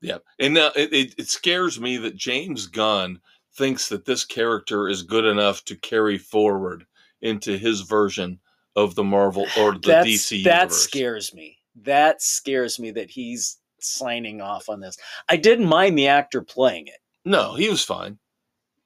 Yeah, 0.00 0.18
and 0.38 0.54
now 0.54 0.70
it, 0.76 0.92
it, 0.92 1.14
it 1.18 1.28
scares 1.28 1.78
me 1.80 1.96
that 1.98 2.16
James 2.16 2.66
Gunn 2.66 3.20
thinks 3.54 3.88
that 3.90 4.04
this 4.06 4.24
character 4.24 4.88
is 4.88 5.02
good 5.02 5.24
enough 5.26 5.64
to 5.66 5.76
carry 5.76 6.16
forward 6.16 6.86
into 7.20 7.58
his 7.58 7.82
version 7.82 8.38
of 8.76 8.94
the 8.94 9.04
Marvel 9.04 9.46
or 9.58 9.72
the 9.72 9.80
That's, 9.84 10.08
DC 10.08 10.44
that 10.44 10.54
universe. 10.60 10.82
scares 10.82 11.34
me. 11.34 11.58
That 11.82 12.22
scares 12.22 12.78
me 12.78 12.90
that 12.92 13.10
he's 13.10 13.58
signing 13.80 14.40
off 14.40 14.68
on 14.68 14.80
this. 14.80 14.96
I 15.28 15.36
didn't 15.36 15.66
mind 15.66 15.98
the 15.98 16.08
actor 16.08 16.40
playing 16.42 16.86
it, 16.86 16.98
No, 17.24 17.54
he 17.54 17.68
was 17.68 17.84
fine. 17.84 18.18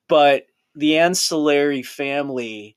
but 0.09 0.47
the 0.75 0.99
ancillary 0.99 1.83
family 1.85 2.77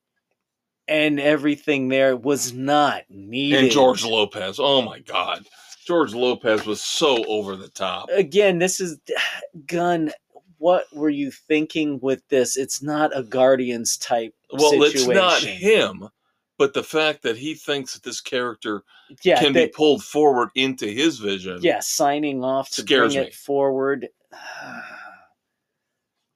and 0.88 1.19
everything 1.19 1.88
there 1.88 2.15
was 2.15 2.53
not 2.53 3.03
needed. 3.09 3.63
And 3.63 3.71
George 3.71 4.05
Lopez. 4.05 4.59
Oh 4.59 4.81
my 4.83 4.99
God, 4.99 5.45
George 5.88 6.13
Lopez 6.13 6.65
was 6.65 6.81
so 6.81 7.23
over 7.25 7.55
the 7.55 7.69
top. 7.69 8.09
again, 8.11 8.59
this 8.59 8.79
is 8.81 8.99
Gunn. 9.67 10.11
what 10.57 10.85
were 10.93 11.09
you 11.09 11.31
thinking 11.31 11.97
with 12.01 12.27
this? 12.27 12.57
It's 12.57 12.83
not 12.83 13.15
a 13.17 13.23
Guardians 13.23 13.95
type 13.97 14.33
Well, 14.51 14.71
situation. 14.71 14.97
it's 14.99 15.07
not 15.07 15.41
him, 15.43 16.09
but 16.57 16.73
the 16.73 16.83
fact 16.83 17.21
that 17.23 17.38
he 17.38 17.53
thinks 17.53 17.93
that 17.93 18.03
this 18.03 18.19
character 18.19 18.83
Yeah, 19.23 19.39
can 19.39 19.53
that- 19.53 19.67
be 19.71 19.73
pulled 19.75 20.03
forward 20.03 20.49
into 20.55 20.88
his 20.88 21.19
vision. 21.19 21.59
yeah, 21.61 21.79
signing 21.79 22.43
off 22.43 22.69
to 22.71 22.83
bring 22.83 23.09
me. 23.09 23.17
it 23.17 23.33
forward. 23.33 24.09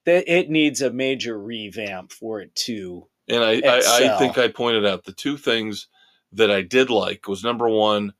That 0.04 0.24
it 0.26 0.50
needs 0.50 0.82
a 0.82 0.90
major 0.92 1.38
revamp 1.38 2.10
for 2.10 2.40
it 2.40 2.52
to. 2.66 3.06
And 3.28 3.44
I, 3.44 3.60
I, 3.64 3.82
I 4.14 4.18
think 4.18 4.36
I 4.36 4.48
pointed 4.48 4.84
out 4.84 5.04
the 5.04 5.12
two 5.12 5.36
things 5.36 5.86
that 6.32 6.50
I 6.50 6.62
did 6.62 6.90
like 6.90 7.28
was 7.28 7.44
number 7.44 7.68
one, 7.68 8.12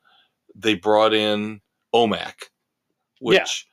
they 0.54 0.74
brought 0.74 1.14
in 1.14 1.60
OMAC, 1.94 2.34
which 3.20 3.66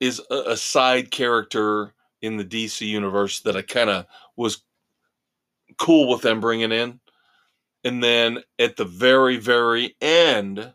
is 0.00 0.20
a, 0.30 0.34
a 0.52 0.56
side 0.56 1.10
character 1.10 1.94
in 2.22 2.36
the 2.36 2.44
DC 2.44 2.86
universe 2.86 3.40
that 3.40 3.56
I 3.56 3.62
kind 3.62 3.90
of 3.90 4.06
was 4.36 4.62
cool 5.78 6.08
with 6.10 6.22
them 6.22 6.40
bringing 6.40 6.72
in. 6.72 7.00
And 7.84 8.02
then 8.02 8.42
at 8.58 8.76
the 8.76 8.84
very, 8.84 9.36
very 9.36 9.94
end, 10.00 10.72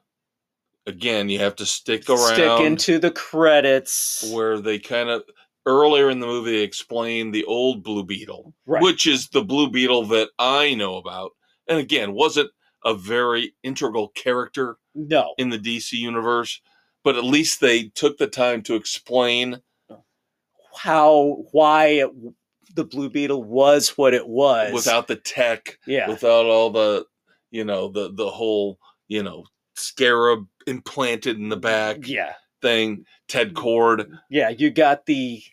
again, 0.88 1.30
you 1.30 1.40
have 1.40 1.56
to 1.58 1.66
stick 1.66 2.10
around 2.10 2.34
Stick 2.36 2.60
into 2.62 3.00
the 3.00 3.12
credits. 3.12 4.32
where 4.34 4.60
they 4.60 4.80
kind 4.80 5.10
of 5.10 5.24
earlier 5.66 6.10
in 6.10 6.20
the 6.20 6.28
movie 6.28 6.52
they 6.54 6.64
explain 6.64 7.32
the 7.32 7.44
old 7.46 7.84
Blue 7.84 8.04
Beetle, 8.04 8.54
Right. 8.66 8.82
which 8.82 9.06
is 9.08 9.28
the 9.30 9.44
Blue 9.44 9.70
Beetle 9.70 10.06
that 10.08 10.30
I 10.40 10.74
know 10.74 10.96
about, 10.98 11.32
and 11.68 11.78
again 11.80 12.14
wasn't 12.14 12.50
a 12.84 12.94
very 12.94 13.54
integral 13.64 14.10
character 14.10 14.78
no. 14.96 15.34
in 15.38 15.50
the 15.50 15.60
DC 15.60 15.94
universe, 15.94 16.62
but 17.04 17.16
at 17.16 17.24
least 17.24 17.62
they 17.62 17.90
took 17.90 18.18
the 18.18 18.28
time 18.28 18.62
to 18.64 18.76
explain. 18.76 19.62
How, 20.78 21.44
why 21.52 21.86
it, 21.88 22.10
the 22.76 22.86
Blue 22.86 23.10
Beetle 23.10 23.44
was 23.44 23.90
what 23.90 24.14
it 24.14 24.28
was. 24.28 24.74
without 24.74 25.08
the 25.08 25.16
tech, 25.16 25.78
yeah. 25.86 26.08
without 26.08 26.46
all 26.46 26.70
the, 26.70 27.06
you 27.50 27.64
know, 27.64 27.90
the 27.90 28.12
the 28.14 28.30
whole, 28.30 28.80
you 29.08 29.24
know, 29.24 29.46
scarab 29.76 30.48
implanted 30.68 31.38
in 31.38 31.50
the 31.50 31.58
back 31.58 32.08
yeah. 32.08 32.34
thing, 32.62 33.06
Ted 33.28 33.54
Kord, 33.54 34.08
Yeah. 34.30 34.50
You 34.50 34.72
got 34.72 35.06
the, 35.06 35.44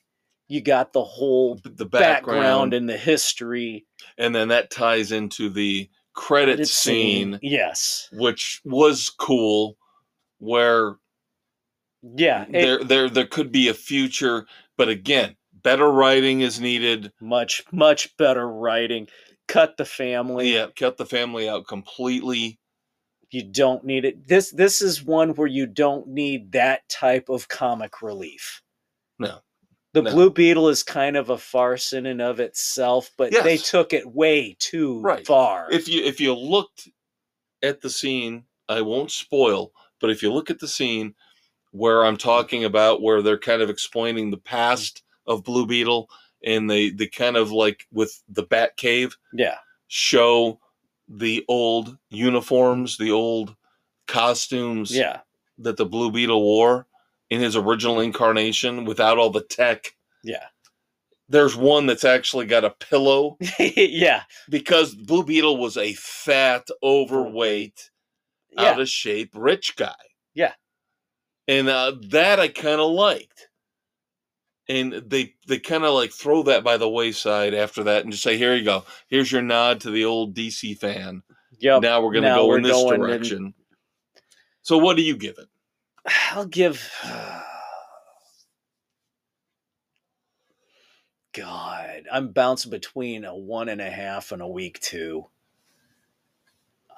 you 0.47 0.61
got 0.61 0.93
the 0.93 1.05
whole 1.05 1.57
the 1.63 1.85
background, 1.85 1.91
background, 1.91 2.75
and 2.75 2.89
the 2.89 2.97
history. 2.97 3.87
and 4.17 4.35
then 4.35 4.49
that 4.49 4.71
ties 4.71 5.13
into 5.13 5.51
the 5.51 5.91
credit 6.19 6.57
credit 6.57 6.69
scene, 6.69 7.39
Yes. 7.43 8.09
which 8.13 8.61
was 8.65 9.09
cool, 9.11 9.77
where 10.39 10.97
Yeah. 12.03 12.45
it- 12.49 12.53
there 12.53 12.85
there 12.85 13.09
there 13.11 13.27
could 13.27 13.53
be 13.53 13.69
a 13.69 13.75
future, 13.75 14.47
but 14.77 14.89
again, 14.89 15.37
better 15.53 15.91
writing 15.91 16.41
is 16.41 16.61
needed. 16.61 17.13
much, 17.21 17.63
much 17.73 18.17
better 18.17 18.49
writing. 18.49 19.09
Cut 19.47 19.77
the 19.77 19.85
family. 19.85 20.53
Yeah, 20.55 20.67
cut 20.77 20.97
the 20.99 21.07
family 21.07 21.49
out 21.49 21.67
completely. 21.67 22.59
You 23.31 23.45
don't 23.45 23.85
need 23.85 24.05
it. 24.05 24.27
This 24.27 24.51
this 24.51 24.81
is 24.83 25.03
one 25.05 25.35
where 25.35 25.47
you 25.49 25.67
don't 25.67 26.09
need 26.09 26.53
that 26.53 26.89
type 26.89 27.29
of 27.29 27.49
comic 27.49 28.03
relief. 28.03 28.63
No. 29.19 29.41
The 29.99 30.11
No. 30.11 30.15
Blue 30.15 30.31
Beetle 30.31 30.69
is 30.69 30.83
kind 30.83 31.17
of 31.17 31.31
a 31.31 31.39
farce 31.39 31.93
in 31.93 32.07
and 32.07 32.23
of 32.23 32.39
itself, 32.41 33.11
but 33.17 33.33
they 33.33 33.57
took 33.57 33.93
it 33.93 34.07
way 34.07 34.55
too 34.59 35.01
Right. 35.01 35.27
far. 35.27 35.69
if 35.73 35.89
you 35.89 36.05
if 36.05 36.21
you 36.21 36.35
looked 36.35 36.89
at 37.63 37.81
the 37.81 37.91
scene, 37.91 38.45
I 38.69 38.81
won't 38.83 39.11
spoil, 39.11 39.73
but 40.01 40.11
if 40.11 40.23
you 40.23 40.33
look 40.33 40.51
at 40.51 40.61
the 40.61 40.69
scene 40.69 41.15
where 41.73 42.05
I'm 42.05 42.17
talking 42.17 42.65
about 42.65 43.03
where 43.03 43.23
they're 43.23 43.39
kind 43.39 43.61
of 43.63 43.71
explaining 43.71 44.31
the 44.31 44.37
past 44.39 45.03
of 45.27 45.43
Blue 45.45 45.67
Beetle 45.67 46.09
and 46.45 46.71
they 46.71 46.91
they 46.91 47.09
kind 47.09 47.37
of 47.37 47.51
like 47.51 47.87
with 47.93 48.23
the 48.29 48.45
Bat 48.45 48.77
Cave 48.77 49.17
yeah. 49.33 49.57
show 49.89 50.61
the 51.09 51.45
old 51.49 51.99
uniforms, 52.11 52.97
the 52.99 53.11
old 53.11 53.57
costumes 54.07 54.95
Yeah. 54.95 55.21
that 55.59 55.77
the 55.77 55.87
Blue 55.87 56.11
Beetle 56.13 56.41
wore 56.43 56.87
in 57.31 57.41
his 57.41 57.57
original 57.57 58.01
incarnation 58.01 58.85
without 58.85 59.19
all 59.19 59.31
the 59.31 59.43
tech. 59.43 59.95
Yeah. 60.23 60.45
There's 61.29 61.55
one 61.57 61.87
that's 61.87 62.05
actually 62.05 62.47
got 62.47 62.65
a 62.65 62.71
pillow 62.71 63.37
yeah. 63.59 64.23
because 64.49 64.95
Blue 64.95 65.23
Beetle 65.25 65.59
was 65.59 65.77
a 65.77 65.93
fat, 65.95 66.67
overweight, 66.83 67.91
Yeah. 68.53 68.63
out 68.63 68.81
of 68.81 68.89
shape 68.89 69.31
rich 69.35 69.77
guy. 69.77 69.93
Yeah. 70.35 70.55
And 71.47 71.69
uh, 71.69 71.97
that 72.11 72.41
I 72.41 72.49
kind 72.49 72.81
of 72.81 72.91
liked. 72.91 73.49
And 74.71 74.93
they 74.93 75.35
they 75.47 75.59
kind 75.59 75.85
of 75.85 75.95
like 75.95 76.13
throw 76.13 76.43
that 76.45 76.63
by 76.63 76.77
the 76.77 76.89
wayside 76.89 77.55
after 77.55 77.85
that 77.85 78.03
and 78.03 78.13
just 78.13 78.23
say, 78.23 78.37
here 78.37 78.55
you 78.55 78.65
go. 78.65 78.85
Here's 79.09 79.33
your 79.33 79.41
nod 79.43 79.81
to 79.83 79.91
the 79.91 80.05
old 80.05 80.35
DC 80.35 80.77
fan. 80.79 81.23
Yep. 81.59 81.83
Now 81.83 82.03
we're 82.03 82.13
going 82.13 82.25
to 82.25 82.31
go 82.31 82.55
in 82.55 82.63
this 82.63 82.73
going 82.73 82.95
in- 82.95 83.01
direction. 83.01 83.55
So 84.63 84.77
what 84.79 84.97
do 84.99 85.03
you 85.03 85.17
give 85.17 85.37
it? 85.39 85.49
I'll 86.33 86.47
give. 86.47 86.93
God, 91.33 92.05
I'm 92.13 92.33
bouncing 92.33 92.71
between 92.71 93.25
a 93.25 93.37
one 93.37 93.69
and 93.69 93.81
a 93.81 93.91
half 93.91 94.33
and 94.33 94.43
a 94.43 94.49
week 94.49 94.81
two. 94.81 95.27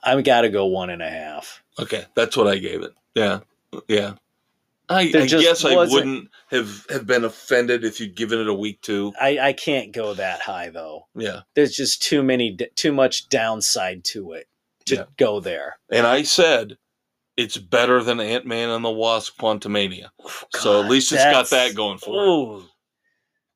I've 0.02 0.24
got 0.24 0.42
to 0.42 0.48
go 0.48 0.66
one 0.66 0.88
and 0.90 1.02
a 1.02 1.10
half. 1.10 1.62
Okay, 1.78 2.04
that's 2.14 2.36
what 2.36 2.46
I 2.48 2.58
gave 2.58 2.82
it. 2.82 2.92
Yeah. 3.14 3.40
Yeah. 3.86 4.14
I, 4.88 5.02
I 5.02 5.26
guess 5.26 5.64
I 5.64 5.76
wouldn't 5.86 6.30
have, 6.50 6.86
have 6.90 7.06
been 7.06 7.24
offended 7.24 7.84
if 7.84 8.00
you'd 8.00 8.16
given 8.16 8.40
it 8.40 8.48
a 8.48 8.54
week 8.54 8.80
two. 8.80 9.12
I, 9.20 9.38
I 9.38 9.52
can't 9.52 9.92
go 9.92 10.14
that 10.14 10.40
high 10.40 10.70
though. 10.70 11.06
Yeah. 11.14 11.42
There's 11.54 11.72
just 11.76 12.02
too 12.02 12.22
many, 12.22 12.56
too 12.74 12.92
much 12.92 13.28
downside 13.28 14.04
to 14.06 14.32
it 14.32 14.48
to 14.86 14.94
Yeah. 14.96 15.04
go 15.16 15.38
there. 15.38 15.78
And 15.92 16.06
I 16.06 16.22
said 16.22 16.76
it's 17.40 17.56
better 17.56 18.02
than 18.02 18.20
Ant 18.20 18.44
Man 18.44 18.68
and 18.68 18.84
the 18.84 18.90
Wasp 18.90 19.40
Quantumania. 19.40 20.10
So 20.54 20.82
at 20.82 20.90
least 20.90 21.10
it's 21.10 21.24
got 21.24 21.48
that 21.50 21.74
going 21.74 21.96
for 21.96 22.60
it. 22.60 22.64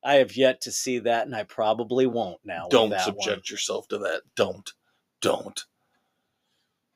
I 0.03 0.15
have 0.15 0.35
yet 0.35 0.61
to 0.61 0.71
see 0.71 0.99
that, 0.99 1.27
and 1.27 1.35
I 1.35 1.43
probably 1.43 2.07
won't 2.07 2.39
now. 2.43 2.65
Don't 2.69 2.99
subject 2.99 3.51
yourself 3.51 3.87
to 3.89 3.99
that. 3.99 4.21
Don't. 4.35 4.73
Don't. 5.21 5.63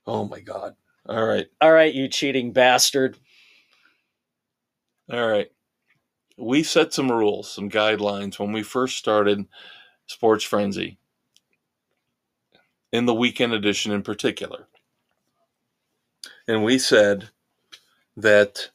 Oh 0.08 0.26
my 0.26 0.40
God. 0.40 0.76
All 1.08 1.24
right. 1.24 1.46
All 1.62 1.72
right, 1.72 1.94
you 1.94 2.08
cheating 2.08 2.54
bastard. 2.54 3.18
All 5.12 5.28
right. 5.28 5.52
We 6.38 6.64
set 6.64 6.92
some 6.92 7.12
rules, 7.12 7.52
some 7.52 7.70
guidelines 7.70 8.40
when 8.40 8.52
we 8.52 8.64
first 8.64 8.98
started 8.98 9.46
Sports 10.08 10.44
Frenzy, 10.44 10.98
in 12.92 13.06
the 13.06 13.14
weekend 13.14 13.54
edition 13.54 13.92
in 13.92 14.02
particular. 14.02 14.69
And 16.50 16.64
we 16.64 16.80
said 16.80 17.30
that 18.18 18.72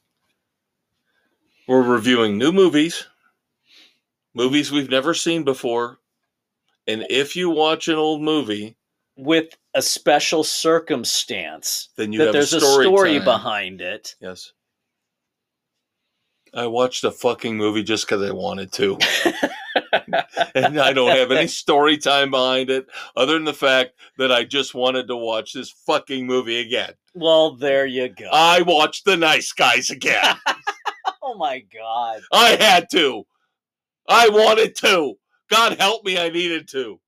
we're 1.67 1.83
reviewing 1.83 2.39
new 2.39 2.53
movies, 2.53 3.09
movies 4.33 4.71
we've 4.71 4.89
never 4.89 5.13
seen 5.13 5.43
before. 5.43 5.99
And 6.87 7.05
if 7.11 7.35
you 7.35 7.51
watch 7.51 7.89
an 7.89 7.97
old 7.97 8.23
movie, 8.23 8.77
with 9.17 9.57
a 9.75 9.83
special 9.83 10.43
circumstance 10.45 11.89
then 11.97 12.13
you 12.13 12.19
that 12.19 12.27
have 12.27 12.33
there's 12.33 12.53
a 12.53 12.59
a 12.59 12.61
story, 12.61 12.87
story, 12.87 13.19
behind 13.19 13.81
it. 13.81 14.15
Yes. 14.21 14.53
I 16.53 16.69
watched 16.69 17.03
a 17.03 17.11
fucking 17.11 17.57
movie 17.57 17.83
just 17.83 18.07
because 18.07 18.23
I 18.23 18.33
wanted 18.33 18.71
to. 18.75 18.99
and 20.55 20.81
I 20.81 20.93
don't 20.93 21.17
have 21.17 21.31
any 21.31 21.47
story 21.47 21.97
time 21.97 22.31
behind 22.31 22.71
it 22.71 22.87
other 23.17 23.35
than 23.35 23.45
the 23.45 23.53
fact 23.53 23.93
that 24.19 24.33
I 24.33 24.45
just 24.45 24.75
wanted 24.75 25.09
to 25.09 25.17
watch 25.17 25.53
this 25.53 25.71
fucking 25.71 26.27
movie 26.27 26.61
again. 26.61 26.93
well, 27.15 27.57
there 27.57 27.87
you 27.87 28.09
go. 28.09 28.29
I 28.33 28.63
watched 28.63 29.05
The 29.05 29.17
Nice 29.17 29.53
Guys 29.53 29.91
again. 29.91 30.37
oh 31.23 31.37
my 31.37 31.61
god. 31.61 32.21
I 32.33 32.57
had 32.57 32.87
to. 32.93 33.25
I 34.09 34.29
wanted 34.29 34.77
to. 34.77 35.15
God 35.51 35.79
help 35.79 36.05
me, 36.05 36.19
I 36.19 36.29
needed 36.29 36.69
to. 36.69 37.01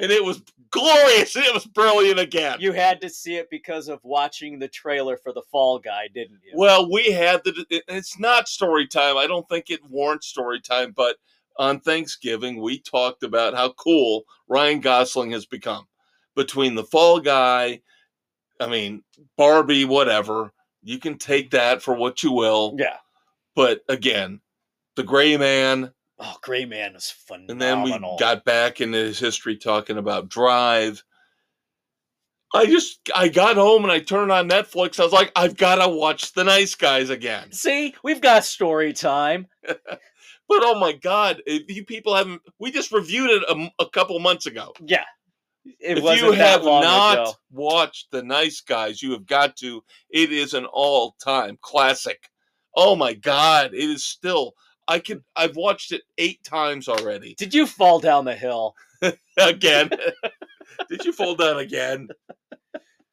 And 0.00 0.10
it 0.10 0.24
was 0.24 0.42
glorious 0.72 1.36
it 1.36 1.54
was 1.54 1.66
brilliant 1.66 2.18
again. 2.18 2.56
You 2.58 2.72
had 2.72 3.00
to 3.02 3.08
see 3.08 3.36
it 3.36 3.48
because 3.50 3.88
of 3.88 4.00
watching 4.02 4.58
the 4.58 4.68
trailer 4.68 5.16
for 5.16 5.32
the 5.32 5.42
Fall 5.42 5.78
Guy, 5.78 6.08
didn't 6.12 6.40
you? 6.42 6.52
Well, 6.54 6.90
we 6.90 7.12
had 7.12 7.42
the. 7.44 7.64
It's 7.88 8.18
not 8.18 8.48
story 8.48 8.86
time. 8.86 9.16
I 9.16 9.26
don't 9.26 9.48
think 9.48 9.70
it 9.70 9.80
warrants 9.88 10.26
story 10.26 10.60
time. 10.60 10.92
But 10.96 11.16
on 11.58 11.80
Thanksgiving, 11.80 12.60
we 12.60 12.78
talked 12.80 13.22
about 13.22 13.54
how 13.54 13.72
cool 13.72 14.24
Ryan 14.48 14.80
Gosling 14.80 15.30
has 15.32 15.46
become. 15.46 15.86
Between 16.34 16.74
the 16.74 16.84
Fall 16.84 17.20
Guy, 17.20 17.80
I 18.60 18.66
mean 18.68 19.02
Barbie, 19.36 19.84
whatever. 19.84 20.52
You 20.82 20.98
can 20.98 21.18
take 21.18 21.50
that 21.52 21.82
for 21.82 21.94
what 21.94 22.22
you 22.22 22.32
will. 22.32 22.74
yeah. 22.78 22.96
But 23.54 23.82
again, 23.88 24.40
the 24.96 25.02
Gray 25.02 25.36
Man, 25.36 25.92
Oh, 26.18 26.36
Gray 26.42 26.64
Man 26.64 26.94
is 26.94 27.10
phenomenal. 27.10 27.50
and 27.52 27.60
then 27.60 27.82
we 27.82 28.16
got 28.18 28.44
back 28.44 28.80
into 28.80 28.96
his 28.98 29.18
history 29.18 29.56
talking 29.56 29.98
about 29.98 30.28
Drive. 30.28 31.02
I 32.54 32.66
just 32.66 33.00
I 33.14 33.28
got 33.28 33.56
home 33.56 33.82
and 33.82 33.90
I 33.92 34.00
turned 34.00 34.30
on 34.30 34.48
Netflix. 34.48 35.00
I 35.00 35.04
was 35.04 35.12
like, 35.12 35.32
I've 35.34 35.56
got 35.56 35.76
to 35.76 35.88
watch 35.88 36.32
The 36.34 36.44
Nice 36.44 36.74
Guys 36.74 37.08
again. 37.10 37.50
See, 37.52 37.94
we've 38.04 38.20
got 38.20 38.44
story 38.44 38.92
time. 38.92 39.46
But 40.52 40.64
oh 40.66 40.78
my 40.78 40.92
God, 40.92 41.42
if 41.46 41.74
you 41.74 41.82
people 41.82 42.14
haven't, 42.14 42.42
we 42.58 42.70
just 42.70 42.92
reviewed 42.92 43.30
it 43.30 43.70
a 43.78 43.86
couple 43.86 44.18
months 44.18 44.44
ago. 44.44 44.74
Yeah. 44.84 45.04
It 45.64 45.96
if 45.96 46.20
you 46.20 46.32
have 46.32 46.62
not 46.62 47.20
ago. 47.20 47.32
watched 47.50 48.10
The 48.10 48.22
Nice 48.22 48.60
Guys, 48.60 49.02
you 49.02 49.12
have 49.12 49.24
got 49.24 49.56
to. 49.56 49.82
It 50.10 50.30
is 50.30 50.52
an 50.52 50.66
all-time 50.66 51.56
classic. 51.62 52.28
Oh 52.76 52.94
my 52.94 53.14
God, 53.14 53.72
it 53.72 53.78
is 53.78 54.04
still. 54.04 54.52
I 54.86 54.98
can. 54.98 55.24
I've 55.34 55.56
watched 55.56 55.92
it 55.92 56.02
eight 56.18 56.44
times 56.44 56.86
already. 56.86 57.34
Did 57.38 57.54
you 57.54 57.66
fall 57.66 57.98
down 57.98 58.26
the 58.26 58.34
hill? 58.34 58.74
Again, 59.38 59.88
did 60.90 61.02
you 61.06 61.12
fall 61.14 61.34
down 61.34 61.60
again? 61.60 62.08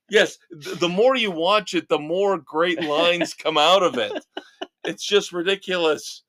Yes. 0.09 0.37
The 0.51 0.89
more 0.89 1.15
you 1.15 1.31
watch 1.31 1.73
it, 1.73 1.87
the 1.87 1.99
more 1.99 2.37
great 2.37 2.83
lines 2.83 3.33
come 3.33 3.57
out 3.57 3.81
of 3.81 3.97
it. 3.97 4.25
It's 4.83 5.05
just 5.05 5.31
ridiculous. 5.31 6.23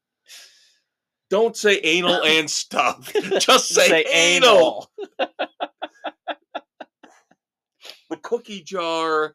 Don't 1.30 1.56
say 1.56 1.78
anal 1.80 2.22
and 2.24 2.50
stuff. 2.50 3.12
Just 3.38 3.68
say, 3.68 4.04
anal. 4.12 4.90
The 8.08 8.16
cookie 8.22 8.62
jar. 8.62 9.34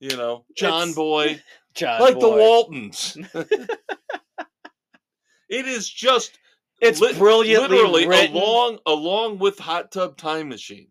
You 0.00 0.16
know, 0.16 0.44
John 0.56 0.82
It's- 0.90 0.94
Boy. 0.96 1.40
John 1.74 2.00
like 2.02 2.18
the 2.20 2.28
Waltons. 2.28 3.16
it 5.48 5.66
is 5.66 5.88
just 5.88 6.38
It's 6.82 7.00
lit- 7.00 7.16
brilliantly 7.16 7.68
literally 7.78 8.06
written. 8.06 8.36
along 8.36 8.78
along 8.84 9.38
with 9.38 9.58
Hot 9.58 9.90
Tub 9.90 10.18
Time 10.18 10.50
Machine. 10.50 10.88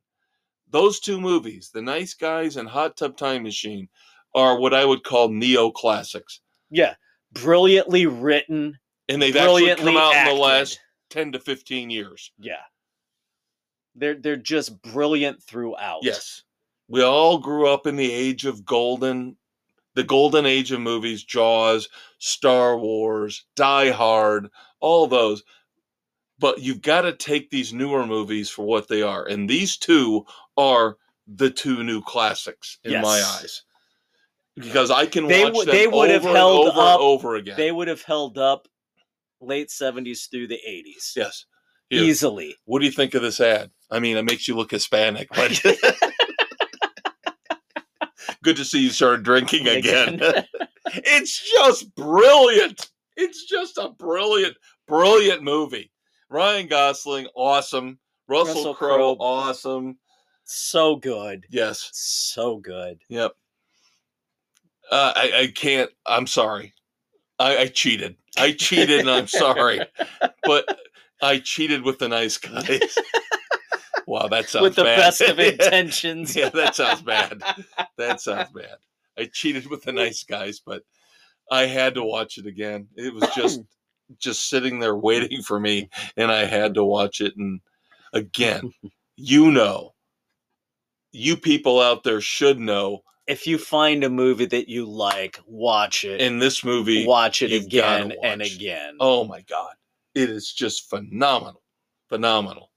Those 0.71 0.99
two 0.99 1.21
movies, 1.21 1.69
The 1.71 1.83
Nice 1.83 2.15
Guys 2.15 2.57
and 2.57 2.67
Hot 2.67 2.97
Tub 2.97 3.15
Time 3.15 3.43
Machine, 3.43 3.89
are 4.33 4.59
what 4.59 4.73
I 4.73 4.83
would 4.83 5.03
call 5.03 5.29
neoclassics. 5.29 6.39
yeah, 6.71 6.95
brilliantly 7.33 8.07
written, 8.07 8.79
And 9.13 9.21
they've 9.21 9.35
actually 9.35 9.75
come 9.75 9.97
out 9.97 10.13
acted. 10.15 10.31
in 10.31 10.35
the 10.37 10.41
last 10.41 10.79
10 11.09 11.33
to 11.33 11.39
15 11.39 11.89
years. 11.89 12.31
Yeah, 12.39 12.61
they're 13.95 14.15
they're 14.15 14.35
just 14.37 14.81
brilliant 14.81 15.41
throughout. 15.43 15.99
Yes. 16.03 16.43
We 16.87 17.01
all 17.03 17.37
grew 17.37 17.67
up 17.67 17.87
in 17.87 17.95
the 17.95 18.11
age 18.11 18.45
of 18.45 18.65
golden, 18.65 19.37
the 19.95 20.03
golden 20.03 20.45
age 20.45 20.71
of 20.73 20.81
movies, 20.81 21.23
Jaws, 21.23 21.87
Star 22.19 22.77
Wars, 22.77 23.45
Die 23.55 23.91
Hard, 23.91 24.49
all 24.81 25.07
those. 25.07 25.43
But 26.37 26.59
you've 26.59 26.81
got 26.81 27.01
to 27.01 27.13
take 27.13 27.49
these 27.49 27.71
newer 27.71 28.05
movies 28.05 28.49
for 28.49 28.65
what 28.65 28.87
they 28.87 29.03
are. 29.03 29.25
And 29.25 29.49
these 29.49 29.77
two 29.77 30.25
are 30.57 30.97
the 31.27 31.49
two 31.49 31.83
new 31.83 32.01
classics 32.01 32.77
in 32.83 32.99
my 33.01 33.21
eyes. 33.21 33.61
Because 34.55 34.91
I 34.91 35.05
can 35.05 35.27
They 35.27 35.45
watch 35.45 35.65
them 35.65 35.75
they 35.75 35.87
would 35.87 36.09
have 36.09 36.21
over 36.25 36.29
and 36.29 36.37
held 36.37 36.67
over 36.67 36.79
up- 36.79 36.95
and 36.99 37.01
over 37.01 37.35
again. 37.35 37.55
they 37.57 37.71
would 37.71 37.87
have 37.87 38.01
held 38.01 38.37
up 38.37 38.67
late 39.41 39.69
seventies 39.71 40.27
through 40.31 40.47
the 40.47 40.59
eighties 40.65 41.13
yes. 41.15 41.45
Here, 41.89 42.03
easily. 42.03 42.55
What 42.65 42.79
do 42.79 42.85
you 42.85 42.91
think 42.91 43.15
of 43.15 43.21
this 43.21 43.41
ad? 43.41 43.69
I 43.89 43.99
mean, 43.99 44.15
it 44.15 44.23
makes 44.23 44.47
you 44.47 44.55
look 44.55 44.71
Hispanic, 44.71 45.27
but 45.35 45.61
good 48.43 48.55
to 48.55 48.63
see 48.65 48.79
you 48.81 48.89
started 48.89 49.23
drinking 49.23 49.67
again. 49.67 50.19
it's 50.93 51.51
just 51.51 51.93
brilliant. 51.95 52.89
It's 53.17 53.45
just 53.45 53.77
a 53.77 53.89
brilliant, 53.89 54.55
brilliant 54.87 55.43
movie. 55.43 55.91
Ryan 56.29 56.67
Gosling, 56.67 57.27
awesome. 57.35 57.99
Russell, 58.27 58.55
Russell 58.55 58.75
Crowe, 58.75 59.15
Crowe. 59.15 59.17
awesome. 59.19 59.97
so 60.45 60.95
good, 60.95 61.45
Yes. 61.49 61.89
so 61.91 62.57
good. 62.57 63.01
Yep. 63.09 63.33
Uh, 64.89 65.13
I, 65.15 65.31
I 65.41 65.47
can't. 65.53 65.89
I'm 66.05 66.27
sorry. 66.27 66.73
I, 67.41 67.57
I 67.61 67.67
cheated. 67.67 68.15
I 68.37 68.51
cheated, 68.53 68.99
and 69.01 69.09
I'm 69.09 69.27
sorry. 69.27 69.81
But 70.43 70.79
I 71.21 71.37
cheated 71.39 71.83
with 71.83 71.99
the 71.99 72.09
nice 72.09 72.37
guys. 72.37 72.95
wow, 74.07 74.27
that 74.27 74.49
sounds 74.49 74.63
With 74.63 74.75
the 74.75 74.83
bad. 74.83 74.97
best 74.97 75.21
of 75.21 75.39
intentions. 75.39 76.35
yeah, 76.35 76.49
that 76.49 76.75
sounds 76.75 77.01
bad. 77.03 77.41
That 77.97 78.21
sounds 78.27 78.49
bad. 78.51 78.75
I 79.17 79.29
cheated 79.31 79.67
with 79.69 79.83
the 79.83 79.91
nice 79.91 80.23
guys, 80.23 80.59
but 80.65 80.83
I 81.51 81.67
had 81.67 81.93
to 81.95 82.03
watch 82.03 82.37
it 82.37 82.47
again. 82.47 82.87
It 82.95 83.13
was 83.13 83.29
just 83.35 83.61
just 84.19 84.49
sitting 84.49 84.79
there 84.79 84.95
waiting 84.95 85.41
for 85.43 85.59
me, 85.59 85.89
and 86.17 86.31
I 86.31 86.45
had 86.45 86.73
to 86.75 86.83
watch 86.83 87.21
it. 87.21 87.35
And 87.37 87.61
again, 88.13 88.73
you 89.15 89.51
know, 89.51 89.93
you 91.11 91.37
people 91.37 91.79
out 91.81 92.03
there 92.03 92.21
should 92.21 92.59
know. 92.59 93.03
If 93.31 93.47
you 93.47 93.57
find 93.57 94.03
a 94.03 94.09
movie 94.09 94.45
that 94.45 94.67
you 94.69 94.85
like, 94.85 95.39
watch 95.45 96.03
it. 96.03 96.19
In 96.21 96.39
this 96.39 96.63
movie, 96.63 97.05
watch 97.07 97.41
it 97.41 97.51
again 97.53 98.13
and 98.23 98.41
again. 98.41 98.97
oh 98.99 99.23
my 99.23 99.41
god, 99.41 99.73
it 100.13 100.29
is 100.29 100.51
just 100.51 100.89
phenomenal, 100.89 101.61
phenomenal. 102.09 102.71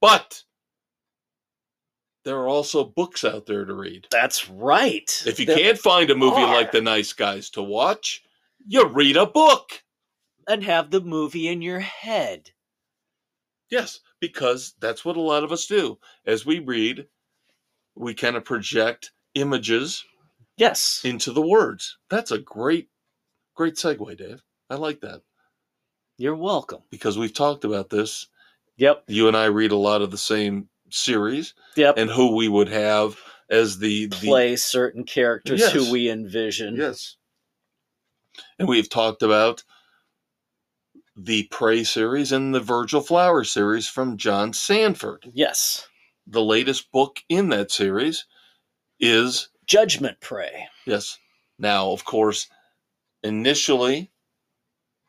But 0.00 0.42
there 2.24 2.36
are 2.38 2.48
also 2.48 2.84
books 2.84 3.24
out 3.24 3.46
there 3.46 3.64
to 3.64 3.74
read. 3.74 4.06
That's 4.10 4.48
right. 4.48 5.10
If 5.26 5.38
you 5.40 5.46
There- 5.46 5.56
can't 5.56 5.78
find 5.78 6.10
a 6.10 6.14
movie 6.14 6.42
are. 6.42 6.54
like 6.54 6.72
The 6.72 6.80
Nice 6.80 7.12
Guys 7.12 7.50
to 7.50 7.62
watch, 7.62 8.22
you 8.66 8.84
read 8.86 9.16
a 9.16 9.26
book. 9.26 9.82
and 10.46 10.64
have 10.64 10.90
the 10.90 11.00
movie 11.02 11.46
in 11.48 11.60
your 11.60 11.80
head. 11.80 12.50
Yes, 13.70 14.00
because 14.18 14.72
that's 14.80 15.04
what 15.04 15.18
a 15.18 15.20
lot 15.20 15.44
of 15.44 15.52
us 15.52 15.66
do. 15.66 15.98
As 16.24 16.46
we 16.46 16.58
read, 16.60 17.06
we 17.94 18.14
kind 18.14 18.34
of 18.36 18.46
project 18.46 19.12
images 19.34 20.04
Yes. 20.56 21.00
into 21.04 21.32
the 21.32 21.42
words. 21.42 21.98
That's 22.10 22.30
a 22.30 22.38
great, 22.38 22.88
great 23.54 23.74
segue, 23.74 24.16
Dave. 24.16 24.42
I 24.70 24.74
like 24.76 25.00
that 25.00 25.22
You're 26.16 26.36
welcome. 26.36 26.82
because 26.90 27.16
we've 27.16 27.32
talked 27.34 27.64
about 27.64 27.90
this. 27.90 28.26
Yep. 28.76 29.04
You 29.08 29.28
and 29.28 29.36
I 29.36 29.46
read 29.46 29.72
a 29.72 29.76
lot 29.76 30.02
of 30.02 30.10
the 30.10 30.18
same 30.18 30.68
series 30.90 31.54
Yep. 31.76 31.96
and 31.98 32.10
who 32.10 32.34
we 32.34 32.48
would 32.48 32.68
have 32.68 33.18
as 33.50 33.78
the, 33.78 34.06
the 34.06 34.16
Play 34.16 34.56
certain 34.56 35.04
characters 35.04 35.60
Yes. 35.60 35.72
who 35.72 35.90
we 35.90 36.10
envision. 36.10 36.76
Yes. 36.76 37.16
And 38.58 38.68
we've 38.68 38.88
talked 38.90 39.22
about 39.22 39.64
the 41.16 41.44
Prey 41.50 41.82
series 41.82 42.30
and 42.30 42.54
the 42.54 42.60
Virgil 42.60 43.00
Flower 43.00 43.42
series 43.44 43.88
from 43.88 44.16
John 44.16 44.52
Sandford. 44.52 45.24
Yes. 45.32 45.88
The 46.26 46.42
latest 46.44 46.92
book 46.92 47.20
in 47.28 47.48
that 47.48 47.70
series 47.72 48.26
is, 49.00 49.48
Judgment 49.66 50.20
Prey. 50.20 50.66
yes. 50.86 51.18
Now, 51.58 51.90
of 51.90 52.04
course, 52.04 52.48
initially, 53.22 54.10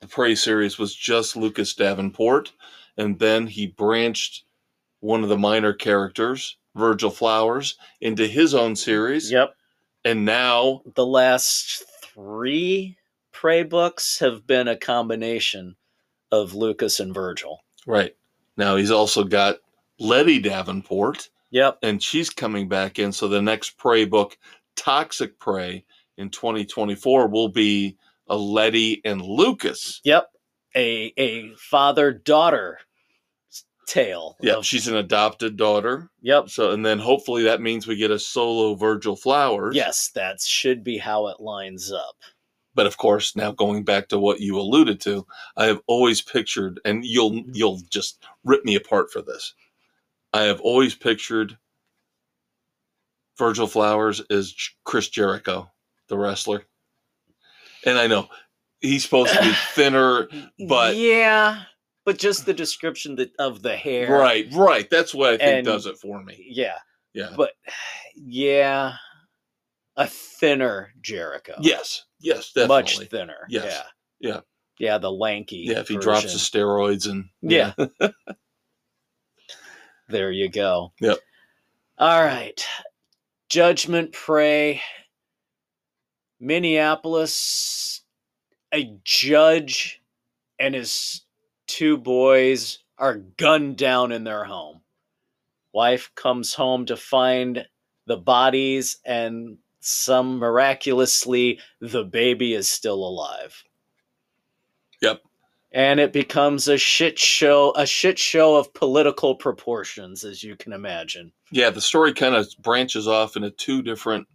the 0.01 0.07
Prey 0.07 0.35
series 0.35 0.77
was 0.79 0.95
just 0.95 1.35
Lucas 1.35 1.73
Davenport, 1.75 2.51
and 2.97 3.19
then 3.19 3.47
he 3.47 3.67
branched 3.67 4.43
one 4.99 5.23
of 5.23 5.29
the 5.29 5.37
minor 5.37 5.73
characters, 5.73 6.57
Virgil 6.75 7.11
Flowers, 7.11 7.77
into 8.01 8.25
his 8.27 8.53
own 8.55 8.75
series. 8.75 9.31
Yep. 9.31 9.53
And 10.05 10.25
now, 10.25 10.81
The 10.95 11.05
last 11.05 11.83
three 12.01 12.97
Prey 13.31 13.63
books 13.63 14.19
have 14.19 14.47
been 14.47 14.67
a 14.67 14.75
combination 14.77 15.75
of 16.31 16.53
Lucas 16.55 16.99
and 16.99 17.13
Virgil. 17.13 17.59
right, 17.87 18.15
now 18.57 18.75
he's 18.75 18.91
also 18.91 19.23
got 19.23 19.57
Letty 19.99 20.39
Davenport, 20.39 21.29
Yep. 21.51 21.79
and 21.81 22.01
she's 22.01 22.29
coming 22.29 22.67
back 22.67 22.99
in. 22.99 23.11
So 23.11 23.27
the 23.27 23.41
next 23.41 23.77
Prey 23.77 24.05
book, 24.05 24.37
Toxic 24.75 25.39
Prey, 25.39 25.85
in 26.17 26.29
2024 26.29 27.27
will 27.29 27.49
be 27.49 27.97
a 28.27 28.37
Letty 28.37 29.01
and 29.03 29.21
Lucas. 29.21 30.01
Yep. 30.03 30.29
A 30.75 31.13
a 31.17 31.55
father 31.55 32.11
daughter 32.11 32.79
tale. 33.87 34.37
Yeah, 34.39 34.57
of- 34.57 34.65
she's 34.65 34.87
an 34.87 34.95
adopted 34.95 35.57
daughter. 35.57 36.11
yep. 36.21 36.49
So, 36.49 36.71
and 36.71 36.85
then 36.85 36.99
hopefully 36.99 37.43
that 37.43 37.61
means 37.61 37.87
we 37.87 37.95
get 37.95 38.11
a 38.11 38.19
solo 38.19 38.75
Virgil 38.75 39.15
Flowers. 39.15 39.75
Yes, 39.75 40.11
that 40.13 40.41
should 40.41 40.83
be 40.83 40.97
how 40.97 41.27
it 41.27 41.39
lines 41.39 41.91
up. 41.91 42.15
But 42.75 42.85
of 42.85 42.97
course, 42.97 43.35
now 43.35 43.51
going 43.51 43.83
back 43.83 44.09
to 44.09 44.19
what 44.19 44.39
you 44.39 44.59
alluded 44.59 45.01
to, 45.01 45.25
I 45.57 45.65
have 45.65 45.81
always 45.87 46.21
pictured, 46.21 46.79
and 46.85 47.03
you'll 47.03 47.31
mm-hmm. 47.31 47.51
you'll 47.53 47.81
just 47.89 48.23
rip 48.43 48.63
me 48.63 48.75
apart 48.75 49.11
for 49.11 49.21
this. 49.21 49.53
I 50.33 50.43
have 50.43 50.61
always 50.61 50.95
pictured 50.95 51.57
Virgil 53.37 53.67
Flowers 53.67 54.21
as 54.29 54.53
Chris 54.85 55.09
Jericho, 55.09 55.69
the 56.07 56.17
wrestler. 56.17 56.63
And 57.85 57.97
I 57.97 58.07
know 58.07 58.27
he's 58.81 59.03
supposed 59.03 59.33
to 59.33 59.41
be 59.41 59.53
thinner, 59.73 60.27
but 60.67 60.95
yeah, 60.97 61.63
but 62.05 62.17
just 62.17 62.45
the 62.45 62.53
description 62.53 63.15
that, 63.15 63.31
of 63.39 63.61
the 63.61 63.75
hair. 63.75 64.11
right, 64.11 64.47
right. 64.53 64.89
That's 64.89 65.13
what 65.13 65.29
I 65.33 65.37
think 65.37 65.57
And- 65.59 65.65
does 65.65 65.85
it 65.85 65.97
for 65.97 66.21
me. 66.21 66.45
Yeah, 66.49 66.77
Yeah. 67.13 67.33
but 67.37 67.51
yeah, 68.15 68.95
a 69.95 70.07
thinner 70.07 70.89
Jericho. 71.01 71.55
Yes. 71.61 72.03
Yes. 72.19 72.51
Definitely. 72.53 72.67
much 72.67 72.99
thinner. 73.09 73.47
Yes. 73.49 73.65
Yeah. 74.19 74.29
Yeah. 74.31 74.39
Yeah, 74.79 74.97
the 74.97 75.11
lanky. 75.11 75.63
yeah. 75.67 75.79
If 75.79 75.87
he 75.89 75.97
drops 75.97 76.23
the 76.33 76.39
steroids 76.39 77.09
and 77.09 77.25
Yeah. 77.41 77.73
There 80.09 80.31
you 80.31 80.49
go. 80.49 80.91
Yep. 80.99 81.19
All 81.99 82.23
right. 82.23 82.65
Judgment 83.47 84.11
Prey. 84.11 84.81
Minneapolis. 86.39 88.01
A 88.73 88.97
judge 89.03 90.01
and 90.59 90.75
his 90.75 91.21
two 91.67 91.97
boys 91.97 92.79
are 92.97 93.17
gunned 93.37 93.77
down 93.77 94.11
in 94.11 94.23
their 94.23 94.43
home. 94.43 94.81
Wife 95.73 96.11
comes 96.15 96.53
home 96.53 96.85
to 96.87 96.97
find 96.97 97.65
the 98.07 98.17
bodies, 98.17 98.97
and 99.05 99.57
some 99.79 100.39
miraculously, 100.39 101.59
the 101.79 102.03
baby 102.03 102.53
is 102.53 102.67
still 102.67 102.95
alive. 102.95 103.63
Yep. 105.01 105.21
And 105.71 105.99
it 105.99 106.11
becomes 106.11 106.67
a 106.67 106.77
shit 106.77 107.19
show, 107.19 107.73
a 107.75 107.85
shit 107.85 108.17
show 108.17 108.55
of 108.55 108.73
political 108.73 109.35
proportions, 109.35 110.23
as 110.23 110.43
you 110.43 110.55
can 110.55 110.73
imagine. 110.73 111.31
Yeah, 111.51 111.69
the 111.69 111.81
story 111.81 112.13
kind 112.13 112.33
of 112.35 112.47
branches 112.61 113.07
off 113.07 113.35
into 113.35 113.51
two 113.51 113.83
different 113.83 114.27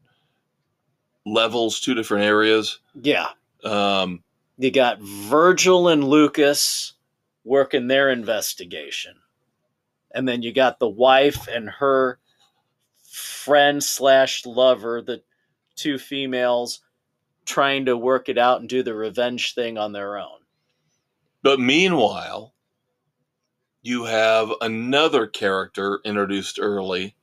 levels, 1.26 1.80
two 1.80 1.94
different 1.94 2.24
areas. 2.24 2.78
Yeah. 3.00 3.30
Um, 3.64 4.22
You 4.58 4.70
got 4.70 5.00
Virgil 5.00 5.88
and 5.88 6.04
Lucas 6.04 6.92
working 7.44 7.88
their 7.88 8.10
investigation. 8.10 9.16
And 10.14 10.28
then 10.28 10.42
you 10.42 10.52
got 10.52 10.78
the 10.78 10.88
wife 10.88 11.48
and 11.48 11.68
her 11.68 12.20
friend 13.02 13.82
slash 13.82 14.46
lover, 14.46 15.02
the 15.02 15.22
two 15.74 15.98
females, 15.98 16.80
trying 17.44 17.86
to 17.86 17.96
work 17.96 18.28
it 18.28 18.38
out 18.38 18.60
and 18.60 18.68
do 18.68 18.84
the 18.84 18.94
revenge 18.94 19.54
thing 19.54 19.76
on 19.76 19.92
their 19.92 20.16
own. 20.16 20.38
But 21.44 21.60
meanwhile, 21.60 22.54
you 23.82 24.04
have 24.04 24.50
another 24.62 25.26
character 25.26 26.00
introduced 26.04 26.58
early 26.60 27.14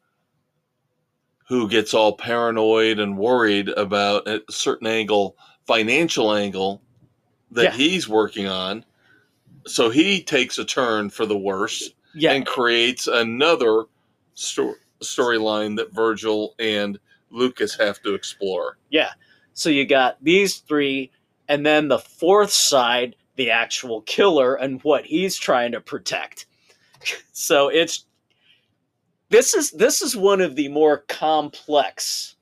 who 1.47 1.67
gets 1.67 1.93
all 1.93 2.15
paranoid 2.15 2.99
and 2.99 3.17
worried 3.17 3.67
about 3.69 4.27
a 4.27 4.41
certain 4.49 4.87
angle, 4.87 5.35
financial 5.65 6.33
angle 6.33 6.81
that 7.51 7.63
Yeah. 7.63 7.71
he's 7.73 8.07
working 8.07 8.47
on. 8.47 8.85
So 9.67 9.89
he 9.89 10.21
takes 10.23 10.57
a 10.59 10.65
turn 10.65 11.09
for 11.09 11.25
the 11.25 11.37
worse 11.37 11.89
Yeah. 12.13 12.31
and 12.33 12.45
creates 12.45 13.07
another 13.07 13.85
sto- 14.35 14.75
storyline 15.01 15.75
that 15.77 15.91
Virgil 15.93 16.53
and 16.59 16.99
Lucas 17.31 17.75
have 17.75 18.01
to 18.03 18.13
explore. 18.13 18.77
Yeah. 18.91 19.13
So 19.55 19.69
you 19.69 19.85
got 19.85 20.23
these 20.23 20.57
three, 20.59 21.11
and 21.47 21.65
then 21.65 21.87
the 21.87 21.99
fourth 21.99 22.51
side, 22.51 23.15
the 23.35 23.51
actual 23.51 24.01
killer 24.01 24.55
and 24.55 24.83
what 24.83 25.05
he's 25.05 25.37
trying 25.37 25.71
to 25.71 25.81
protect. 25.81 26.45
So 27.33 27.69
it's 27.69 28.05
this 29.29 29.55
is 29.55 29.71
this 29.71 30.03
is 30.03 30.15
one 30.15 30.39
of 30.39 30.55
the 30.55 30.67
more 30.67 30.99
complex 31.07 32.35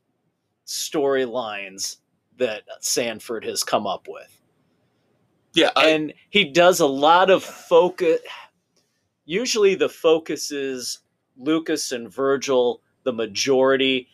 storylines 0.67 1.97
that 2.37 2.63
Sandford 2.81 3.45
has 3.45 3.63
come 3.63 3.87
up 3.87 4.07
with. 4.09 4.41
Yeah, 5.53 5.69
I, 5.77 5.89
and 5.89 6.13
he 6.29 6.43
does 6.43 6.81
a 6.81 6.85
lot 6.85 7.29
of 7.29 7.41
focus 7.43 8.19
usually 9.23 9.75
the 9.75 9.87
focus 9.87 10.51
is 10.51 10.99
Lucas 11.37 11.93
and 11.93 12.11
Virgil 12.11 12.81
the 13.03 13.13
majority 13.13 14.07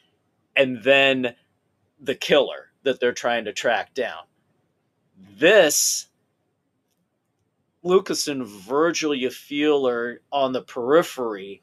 and 0.55 0.81
then 0.83 1.35
the 1.99 2.15
killer 2.15 2.71
that 2.83 2.99
they're 2.99 3.13
trying 3.13 3.45
to 3.45 3.53
track 3.53 3.93
down. 3.93 4.23
This 5.37 6.07
Lucas 7.85 8.27
and 8.27 8.45
Virgil, 8.45 9.13
you 9.13 9.29
feel, 9.29 9.87
are 9.87 10.19
on 10.31 10.51
the 10.51 10.61
periphery 10.63 11.61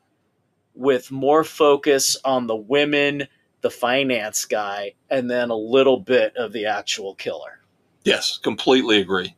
with 0.75 1.11
more 1.11 1.43
focus 1.45 2.17
on 2.25 2.47
the 2.47 2.57
women, 2.57 3.27
the 3.61 3.71
finance 3.71 4.45
guy, 4.45 4.95
and 5.11 5.29
then 5.29 5.51
a 5.51 5.57
little 5.57 5.99
bit 5.99 6.35
of 6.37 6.53
the 6.53 6.65
actual 6.65 7.15
killer. 7.17 7.61
yes, 8.05 8.39
completely 8.39 9.01
agree. 9.01 9.35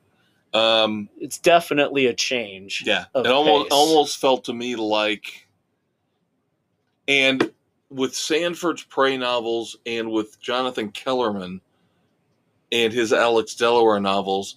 Um, 0.52 1.08
It's 1.18 1.38
definitely 1.38 2.06
a 2.06 2.14
change. 2.14 2.84
Yeah, 2.86 3.06
it 3.14 3.26
almost 3.26 3.64
pace. 3.70 3.72
almost 3.72 4.18
felt 4.20 4.44
to 4.44 4.52
me 4.52 4.76
like, 4.76 5.48
and 7.08 7.50
with 7.90 8.14
Sandford's 8.14 8.84
Prey 8.84 9.16
novels 9.16 9.76
and 9.84 10.10
with 10.12 10.38
Jonathan 10.40 10.90
Kellerman 10.92 11.60
and 12.70 12.92
his 12.92 13.12
Alex 13.12 13.54
Delaware 13.56 14.00
novels, 14.00 14.56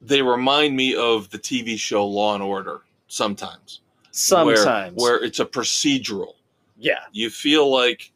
they 0.00 0.22
remind 0.22 0.76
me 0.76 0.94
of 0.94 1.28
the 1.30 1.38
TV 1.38 1.78
show 1.78 2.06
Law 2.06 2.34
and 2.34 2.42
Order 2.42 2.82
sometimes. 3.08 3.80
where- 4.46 4.56
Sometimes. 4.56 4.96
where 4.96 5.22
it's 5.22 5.40
a 5.40 5.44
procedural. 5.46 6.34
yeah. 6.78 7.00
You 7.12 7.30
feel 7.30 7.70
like, 7.70 8.12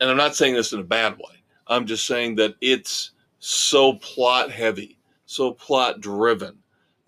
and 0.00 0.08
I'm 0.10 0.16
not 0.16 0.34
saying 0.36 0.54
this 0.54 0.72
in 0.72 0.80
a 0.80 0.84
bad 0.84 1.16
way. 1.18 1.42
I'm 1.66 1.86
just 1.86 2.06
saying 2.06 2.36
that 2.36 2.54
it's 2.60 3.12
so 3.38 3.94
plot 3.94 4.50
heavy, 4.50 4.98
so 5.26 5.52
plot 5.52 6.00
driven 6.00 6.58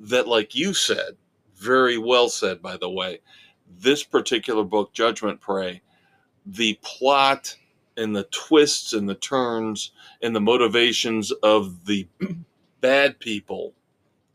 that, 0.01 0.27
like 0.29 0.55
you 0.55 0.73
said, 0.75 1.17
very 1.57 1.99
well 1.99 2.29
said, 2.29 2.61
by 2.63 2.77
the 2.77 2.89
way, 2.91 3.21
this 3.79 4.03
particular 4.03 4.63
book, 4.65 4.93
Judgment 4.93 5.41
Prey, 5.41 5.83
the 6.47 6.79
plot 6.83 7.57
and 7.97 8.15
the 8.15 8.25
twists 8.25 8.93
and 8.93 9.09
the 9.09 9.15
turns 9.17 9.93
and 10.23 10.35
the 10.37 10.41
motivations 10.41 11.33
of 11.43 11.85
the 11.87 12.07
bad 12.81 13.19
people, 13.19 13.75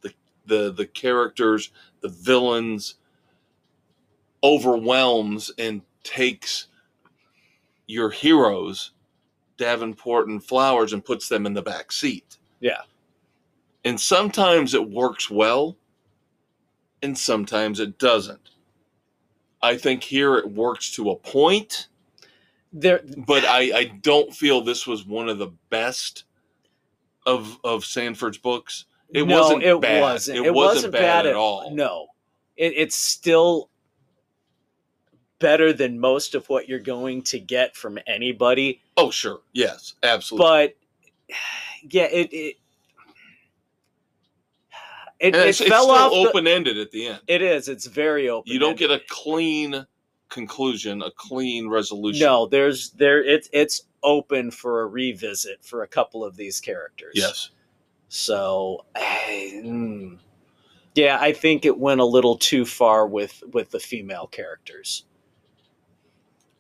the 0.02 0.14
the 0.46 0.72
the 0.72 0.86
characters, 0.86 1.72
the 2.02 2.10
villains, 2.10 2.96
overwhelms 4.44 5.52
and 5.58 5.82
takes 6.04 6.68
your 7.88 8.10
heroes, 8.10 8.92
Davenport 9.58 10.28
and 10.28 10.44
Flowers, 10.44 10.94
and 10.94 11.04
puts 11.04 11.28
them 11.28 11.46
in 11.46 11.54
the 11.54 11.62
back 11.62 11.92
seat. 11.92 12.38
Yeah. 12.60 12.82
And 13.84 14.00
sometimes 14.00 14.74
it 14.74 14.90
works 14.90 15.30
well, 15.30 15.76
and 17.02 17.18
sometimes 17.18 17.80
it 17.80 17.98
doesn't. 17.98 18.52
I 19.62 19.78
think 19.78 20.04
here 20.04 20.38
it 20.38 20.50
works 20.50 20.92
to 20.92 21.12
a 21.12 21.16
point, 21.16 21.88
There 22.74 23.02
but 23.28 23.44
I, 23.46 23.78
I 23.78 23.84
don't 24.02 24.34
feel 24.34 24.62
this 24.62 24.88
was 24.88 25.06
one 25.06 25.30
of 25.30 25.38
the 25.38 25.52
best 25.70 26.24
of 27.26 27.58
of 27.64 27.86
Sandford's 27.86 28.38
books. 28.38 28.86
It 29.14 29.28
no, 29.28 29.42
wasn't 29.42 29.64
it 29.64 29.82
bad. 29.82 30.02
wasn't. 30.02 30.38
It 30.40 30.46
It, 30.48 30.54
wasn't 30.54 30.76
wasn't, 30.76 30.94
bad 30.94 31.24
bad, 31.24 31.26
at 31.28 31.36
all. 31.36 31.70
No. 31.72 32.08
It, 32.56 32.74
it's 32.76 32.96
still 32.96 33.70
better 35.40 35.74
than 35.74 36.00
most 36.00 36.36
of 36.36 36.48
what 36.50 36.70
you're 36.70 36.80
going 36.80 37.22
to 37.24 37.40
get 37.40 37.76
from 37.76 38.00
anybody. 38.08 38.82
Oh, 38.96 39.12
sure. 39.12 39.42
Yes, 39.54 39.96
absolutely. 40.04 40.48
But 41.28 41.36
yeah, 41.90 42.04
it 42.04 42.32
it 42.32 42.56
it, 45.20 45.36
it 45.36 45.56
fell 45.56 45.84
still 45.84 45.92
off. 45.92 46.12
open 46.14 46.48
ended 46.48 46.78
at 46.78 46.92
the 46.92 47.08
end. 47.08 47.20
it 47.28 47.42
is. 47.42 47.68
It's 47.68 47.88
very 47.88 48.30
open. 48.30 48.52
You 48.52 48.60
don't 48.60 48.78
get 48.78 48.92
a 48.92 49.02
clean 49.10 49.86
conclusion, 50.32 51.04
a 51.04 51.12
clean 51.12 51.70
resolution. 51.70 52.26
no. 52.26 52.48
There's 52.48 52.90
there. 52.92 53.24
It's 53.24 53.48
it's 53.54 53.84
open 54.02 54.50
for 54.50 54.82
a 54.82 54.88
revisit 54.88 55.64
for 55.64 55.84
a 55.84 55.88
couple 55.88 56.26
of 56.26 56.36
these 56.36 56.60
characters. 56.60 57.14
Yes. 57.14 57.52
So, 58.10 58.86
mm, 58.96 60.18
yeah, 60.96 61.18
I 61.22 61.32
think 61.34 61.66
it 61.66 61.78
went 61.78 62.02
a 62.02 62.06
little 62.06 62.38
too 62.38 62.66
far 62.66 63.08
with 63.08 63.44
with 63.54 63.72
the 63.72 63.80
female 63.80 64.28
characters. 64.28 65.06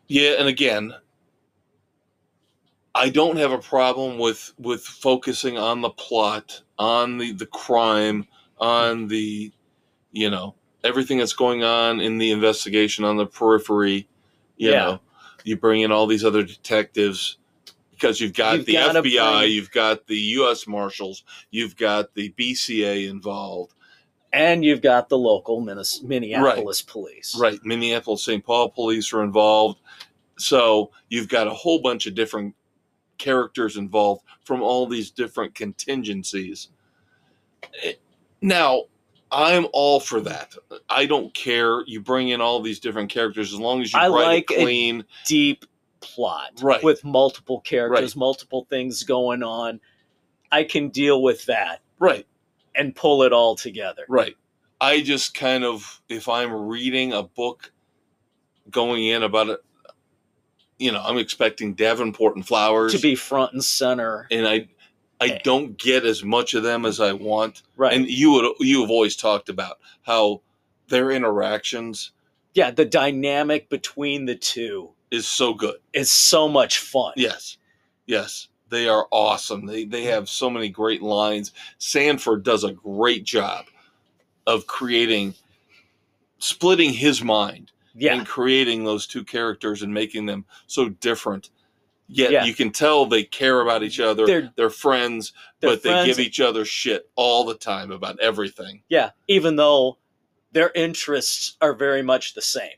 Yeah, 0.07 0.35
and 0.39 0.47
again, 0.47 0.93
I 2.93 3.09
don't 3.09 3.37
have 3.37 3.51
a 3.51 3.57
problem 3.57 4.17
with 4.17 4.53
with 4.59 4.83
focusing 4.83 5.57
on 5.57 5.81
the 5.81 5.89
plot, 5.89 6.61
on 6.77 7.17
the 7.17 7.33
the 7.33 7.45
crime, 7.45 8.27
on 8.57 9.07
the 9.07 9.51
you 10.11 10.29
know 10.29 10.55
everything 10.83 11.17
that's 11.19 11.33
going 11.33 11.63
on 11.63 11.99
in 11.99 12.17
the 12.17 12.31
investigation 12.31 13.03
on 13.05 13.17
the 13.17 13.25
periphery. 13.25 14.07
You 14.57 14.71
Yeah. 14.71 14.79
know, 14.79 14.99
you 15.43 15.57
bring 15.57 15.81
in 15.81 15.91
all 15.91 16.07
these 16.07 16.23
other 16.25 16.43
detectives 16.43 17.37
because 17.91 18.19
you've 18.19 18.33
got 18.33 18.57
You've 18.57 18.65
the 18.65 18.75
FBI, 18.77 19.39
bring- 19.41 19.51
you've 19.51 19.71
got 19.71 20.07
the 20.07 20.17
U.S. 20.17 20.67
Marshals, 20.67 21.23
you've 21.51 21.75
got 21.75 22.13
the 22.15 22.29
BCA 22.37 23.07
involved. 23.09 23.73
And 24.33 24.63
you've 24.63 24.81
got 24.81 25.09
the 25.09 25.17
local 25.17 25.59
Minnes- 25.59 26.01
Minneapolis 26.03 26.81
police. 26.81 27.35
Right. 27.37 27.59
Minneapolis 27.65 28.23
St. 28.23 28.43
Paul 28.43 28.69
police 28.69 29.11
are 29.13 29.23
involved. 29.23 29.79
So 30.37 30.91
you've 31.09 31.27
got 31.27 31.47
a 31.47 31.53
whole 31.53 31.79
bunch 31.81 32.07
of 32.07 32.15
different 32.15 32.55
characters 33.17 33.75
involved 33.77 34.23
from 34.45 34.63
all 34.63 34.87
these 34.87 35.11
different 35.11 35.53
contingencies. 35.53 36.69
Eh, 37.83 37.93
Now, 38.41 38.85
I'm 39.31 39.67
all 39.71 39.99
for 39.99 40.19
that. 40.21 40.53
I 40.89 41.05
don't 41.05 41.33
care. 41.33 41.83
You 41.87 42.01
bring 42.01 42.29
in 42.29 42.41
all 42.41 42.61
these 42.61 42.79
different 42.79 43.09
characters 43.09 43.53
as 43.53 43.59
long 43.59 43.81
as 43.81 43.93
you 43.93 43.99
I 43.99 44.07
write 44.09 44.25
like 44.25 44.51
it 44.51 44.59
clean. 44.61 45.05
Deep 45.25 45.65
plot. 46.01 46.59
Right. 46.61 46.83
With 46.83 47.03
multiple 47.05 47.61
characters, 47.61 48.15
Right. 48.15 48.19
multiple 48.19 48.67
things 48.69 49.03
going 49.03 49.41
on. 49.43 49.79
I 50.51 50.63
can 50.65 50.89
deal 50.89 51.21
with 51.21 51.45
that 51.45 51.81
Right. 51.97 52.27
and 52.75 52.93
pull 52.95 53.23
it 53.23 53.31
all 53.31 53.55
together. 53.55 54.03
Right. 54.09 54.35
I 54.81 55.01
just 55.01 55.33
kind 55.33 55.63
of, 55.63 56.01
if 56.09 56.27
I'm 56.27 56.51
reading 56.51 57.13
a 57.13 57.23
book 57.23 57.71
going 58.69 59.05
in 59.05 59.23
about 59.23 59.47
it, 59.49 59.59
you 60.79 60.91
know, 60.91 61.01
I'm 61.01 61.17
expecting 61.19 61.75
Davenport 61.75 62.35
and 62.35 62.45
Flowers. 62.45 62.91
To 62.93 62.99
be 62.99 63.15
front 63.15 63.53
and 63.53 63.63
center. 63.63 64.27
and 64.31 64.47
I 64.47 64.67
I 65.21 65.27
Eh. 65.27 65.39
don't 65.43 65.77
get 65.77 66.03
as 66.05 66.23
much 66.23 66.53
of 66.55 66.63
them 66.63 66.85
as 66.85 66.99
I 66.99 67.13
want. 67.13 67.61
right. 67.77 67.93
And 67.93 68.09
you 68.09 68.31
would 68.31 68.55
you 68.59 68.81
have 68.81 68.89
always 68.89 69.15
talked 69.15 69.47
about 69.49 69.79
how 70.01 70.41
their 70.89 71.11
interactions 71.11 72.11
yeah, 72.53 72.69
the 72.71 72.83
dynamic 72.83 73.69
between 73.69 74.25
the 74.25 74.35
two 74.35 74.89
is 75.09 75.25
so 75.25 75.53
good. 75.53 75.77
It's 75.93 76.11
so 76.11 76.49
much 76.49 76.79
fun. 76.79 77.13
Yes. 77.15 77.57
Yes. 78.07 78.49
They 78.69 78.89
are 78.89 79.07
awesome. 79.11 79.65
They 79.67 79.85
they 79.85 80.03
have 80.05 80.27
so 80.27 80.49
many 80.49 80.67
great 80.69 81.01
lines. 81.01 81.53
Sandford 81.77 82.43
does 82.43 82.63
a 82.65 82.73
great 82.73 83.23
job 83.23 83.65
of 84.47 84.67
creating 84.67 85.35
splitting 86.39 86.91
his 86.93 87.23
mind 87.23 87.71
Yeah. 87.95 88.15
and 88.15 88.25
creating 88.27 88.83
those 88.83 89.05
two 89.07 89.23
characters 89.23 89.81
and 89.83 89.93
making 89.93 90.25
them 90.25 90.45
so 90.67 90.89
different. 90.89 91.51
Yet 92.13 92.31
Yeah. 92.31 92.43
you 92.43 92.53
can 92.53 92.71
tell 92.71 93.05
they 93.05 93.23
care 93.23 93.61
about 93.61 93.83
each 93.83 93.99
other. 94.01 94.25
They're- 94.25 94.51
They're, 94.57 94.69
friends, 94.69 95.31
they're 95.61 95.69
but 95.71 95.81
they 95.83 96.05
give 96.05 96.19
each 96.19 96.41
other 96.41 96.65
shit 96.65 97.09
all 97.15 97.45
the 97.45 97.55
time 97.55 97.89
about 97.89 98.19
everything. 98.19 98.83
Yeah, 98.89 99.11
even 99.29 99.55
though 99.55 99.97
their 100.51 100.71
interests 100.75 101.55
are 101.61 101.73
very 101.73 102.01
much 102.01 102.33
the 102.33 102.41
same. 102.41 102.75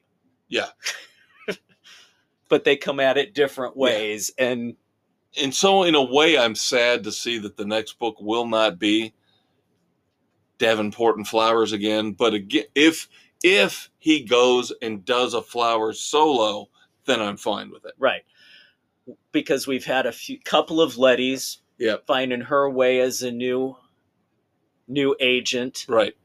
Yeah. 0.49 0.69
but 2.47 2.63
they 2.63 2.75
come 2.75 2.99
at 2.99 3.17
it 3.17 3.33
different 3.33 3.75
ways 3.75 4.31
and 4.37 4.75
And 5.41 5.51
so 5.55 5.81
in 5.81 5.95
a 5.95 6.03
way 6.03 6.37
I'm 6.37 6.53
sad 6.53 7.03
to 7.05 7.11
see 7.11 7.39
that 7.39 7.57
the 7.57 7.65
next 7.65 7.97
book 7.97 8.17
will 8.19 8.45
not 8.45 8.77
be 8.77 9.15
Davenport 10.59 11.17
and 11.17 11.27
Flowers 11.27 11.71
again, 11.71 12.11
but 12.11 12.35
again 12.35 12.65
if 12.75 13.09
if 13.43 13.89
he 13.97 14.23
goes 14.23 14.71
and 14.83 15.03
does 15.03 15.33
a 15.33 15.41
Flowers 15.41 15.99
solo, 15.99 16.69
then 17.05 17.19
I'm 17.19 17.35
fine 17.37 17.71
with 17.71 17.85
it. 17.85 17.93
right. 17.97 18.21
Because 19.31 19.67
we've 19.67 19.85
had 19.85 20.05
a 20.05 20.11
few 20.11 20.39
couple 20.39 20.81
of 20.81 20.93
Lettys 20.93 21.57
Yep. 21.79 22.05
finding 22.05 22.41
her 22.41 22.69
way 22.69 22.99
as 23.01 23.21
a 23.23 23.31
new 23.31 23.75
new 24.87 25.15
agent. 25.19 25.85
Right. 25.89 26.15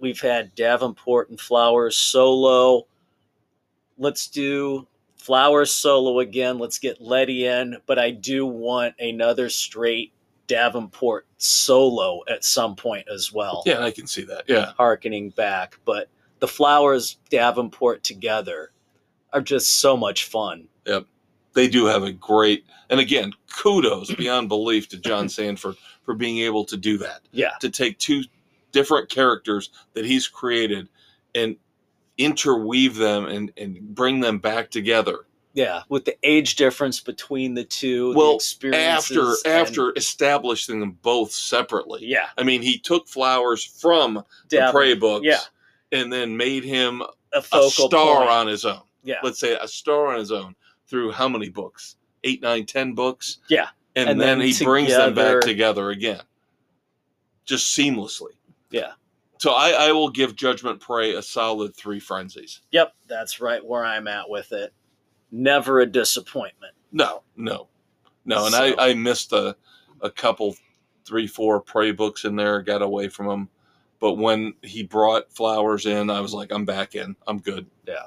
We've 0.00 0.20
had 0.20 0.54
Davenport 0.54 1.30
and 1.30 1.40
Flowers 1.40 1.96
solo. 1.96 2.86
Let's 3.98 4.26
do 4.28 4.86
Flowers 5.16 5.70
solo 5.72 6.18
again. 6.20 6.58
Let's 6.58 6.78
get 6.78 7.00
Letty 7.00 7.46
in, 7.46 7.76
but 7.86 7.98
I 7.98 8.10
do 8.10 8.46
want 8.46 8.94
another 8.98 9.48
straight 9.48 10.12
Davenport 10.48 11.26
solo 11.36 12.22
at 12.28 12.44
some 12.44 12.74
point 12.74 13.06
as 13.12 13.32
well. 13.32 13.62
Yeah, 13.64 13.84
I 13.84 13.90
can 13.92 14.06
see 14.06 14.22
that. 14.24 14.44
Yeah. 14.48 14.72
Harkening 14.76 15.30
back, 15.30 15.78
but 15.84 16.08
the 16.40 16.48
Flowers 16.48 17.18
Davenport 17.30 18.02
together 18.02 18.72
are 19.32 19.40
just 19.40 19.80
so 19.80 19.96
much 19.96 20.24
fun. 20.24 20.66
They 21.54 21.68
do 21.68 21.86
have 21.86 22.02
a 22.02 22.12
great 22.12 22.64
and 22.90 23.00
again 23.00 23.32
kudos 23.56 24.14
beyond 24.18 24.48
belief 24.48 24.88
to 24.88 24.96
john 24.98 25.28
sandford 25.28 25.76
for 26.04 26.14
being 26.14 26.38
able 26.38 26.64
to 26.66 26.76
do 26.76 26.98
that. 26.98 27.20
Yeah. 27.32 27.52
to 27.60 27.70
take 27.70 27.98
two 27.98 28.22
different 28.72 29.08
characters 29.08 29.70
that 29.94 30.04
he's 30.04 30.28
created 30.28 30.88
and 31.34 31.56
interweave 32.18 32.96
them 32.96 33.26
and, 33.26 33.52
and 33.56 33.94
bring 33.94 34.20
them 34.20 34.38
back 34.38 34.70
together. 34.70 35.20
Yeah, 35.54 35.82
with 35.90 36.06
the 36.06 36.16
age 36.22 36.56
difference 36.56 37.00
between 37.00 37.52
the 37.52 37.64
two, 37.64 38.14
the 38.14 38.18
well 38.18 38.38
after 38.72 39.20
and- 39.44 39.46
after 39.46 39.92
establishing 39.96 40.80
them 40.80 40.92
both 41.02 41.30
separately. 41.30 42.06
Yeah, 42.06 42.28
i 42.38 42.42
mean 42.42 42.62
he 42.62 42.78
took 42.78 43.06
flowers 43.06 43.62
from 43.62 44.24
the 44.48 44.70
prey 44.72 44.94
books 44.94 45.26
yeah. 45.26 45.40
and 45.92 46.10
then 46.10 46.38
made 46.38 46.64
him 46.64 47.02
a 47.34 47.38
a 47.52 47.68
star 47.68 47.88
point. 48.20 48.30
on 48.30 48.46
his 48.46 48.64
own. 48.64 48.80
Yeah, 49.04 49.16
let's 49.22 49.38
say 49.38 49.54
a 49.54 49.68
star 49.68 50.06
on 50.06 50.20
his 50.20 50.32
own 50.32 50.54
through 50.92 51.10
how 51.10 51.26
many 51.26 51.48
books? 51.48 51.96
Eight, 52.22 52.42
nine, 52.42 52.66
ten 52.66 52.92
books. 52.94 53.38
Yeah. 53.48 53.68
and, 53.96 54.10
And 54.10 54.20
then, 54.20 54.38
then 54.38 54.46
he 54.46 54.64
brings 54.64 54.90
them 54.90 55.14
back 55.14 55.40
together 55.40 55.88
again, 55.90 56.20
just 57.46 57.76
seamlessly. 57.76 58.32
Yeah. 58.70 58.92
So 59.38 59.52
I, 59.52 59.70
I 59.88 59.92
will 59.92 60.10
give 60.10 60.36
Judgment 60.36 60.78
Prey 60.80 61.14
a 61.14 61.22
solid 61.22 61.74
three 61.74 61.98
frenzies. 61.98 62.60
yep, 62.70 62.92
that's 63.08 63.40
right 63.40 63.64
where 63.64 63.84
I'm 63.84 64.06
at 64.06 64.28
with 64.28 64.52
it. 64.52 64.72
Never 65.32 65.80
a 65.80 65.86
disappointment. 65.86 66.74
No, 66.92 67.22
no, 67.36 67.68
no. 68.26 68.44
And 68.44 68.54
So- 68.54 68.62
I, 68.78 68.90
I 68.90 68.94
missed 68.94 69.32
a, 69.32 69.56
a 70.02 70.10
couple, 70.10 70.54
three, 71.06 71.26
four 71.26 71.58
Prey 71.60 71.90
books 71.90 72.24
in 72.26 72.36
there. 72.36 72.60
Got 72.60 72.82
away 72.82 73.08
from 73.08 73.28
him. 73.30 73.48
But 73.98 74.14
when 74.14 74.52
he 74.62 74.82
brought 74.82 75.32
flowers 75.32 75.86
in, 75.86 76.10
I 76.10 76.20
was 76.20 76.34
like, 76.34 76.52
I'm 76.52 76.64
back 76.66 76.94
in. 76.96 77.16
I'm 77.26 77.38
good. 77.38 77.66
Yeah. 77.88 78.06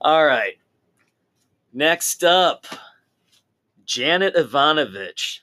All 0.00 0.24
right. 0.26 0.54
Next 1.74 2.22
up, 2.22 2.66
Janet 3.86 4.36
Evanovich, 4.36 5.42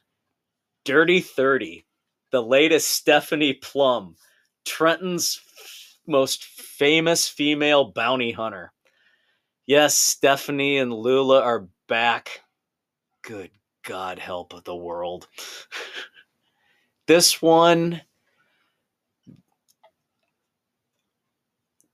Dirty 0.86 1.22
30, 1.22 1.88
the 2.32 2.44
latest 2.44 2.92
Stephanie 2.92 3.56
Plum, 3.56 4.16
Trenton's 4.64 5.42
most 6.06 6.44
famous 6.44 7.28
female 7.28 7.86
bounty 7.86 8.32
hunter. 8.32 8.72
Yes, 9.66 9.96
Stephanie 9.98 10.78
and 10.78 10.94
Lula 10.94 11.42
are 11.42 11.68
back. 11.88 12.42
Good 13.24 13.50
God 13.84 14.20
help 14.20 14.64
the 14.64 14.76
world. 14.76 15.28
this 17.08 17.42
one 17.42 18.02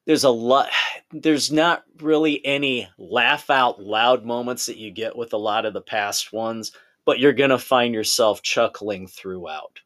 there's 0.06 0.24
a 0.24 0.30
lot 0.30 0.70
there's 1.12 1.51
not 1.51 1.84
really 2.01 2.43
any 2.45 2.88
laugh 2.97 3.49
out 3.49 3.82
loud 3.82 4.26
moments 4.26 4.66
that 4.66 4.78
you 4.78 4.91
get 4.91 5.16
with 5.16 5.34
a 5.34 5.38
lot 5.38 5.66
of 5.66 5.74
the 5.74 5.82
past 5.82 6.34
ones 6.34 6.72
but 7.06 7.20
you're 7.20 7.34
going 7.34 7.51
to 7.51 7.60
find 7.60 7.93
yourself 7.93 8.41
chuckling 8.41 9.08
throughout. 9.08 9.80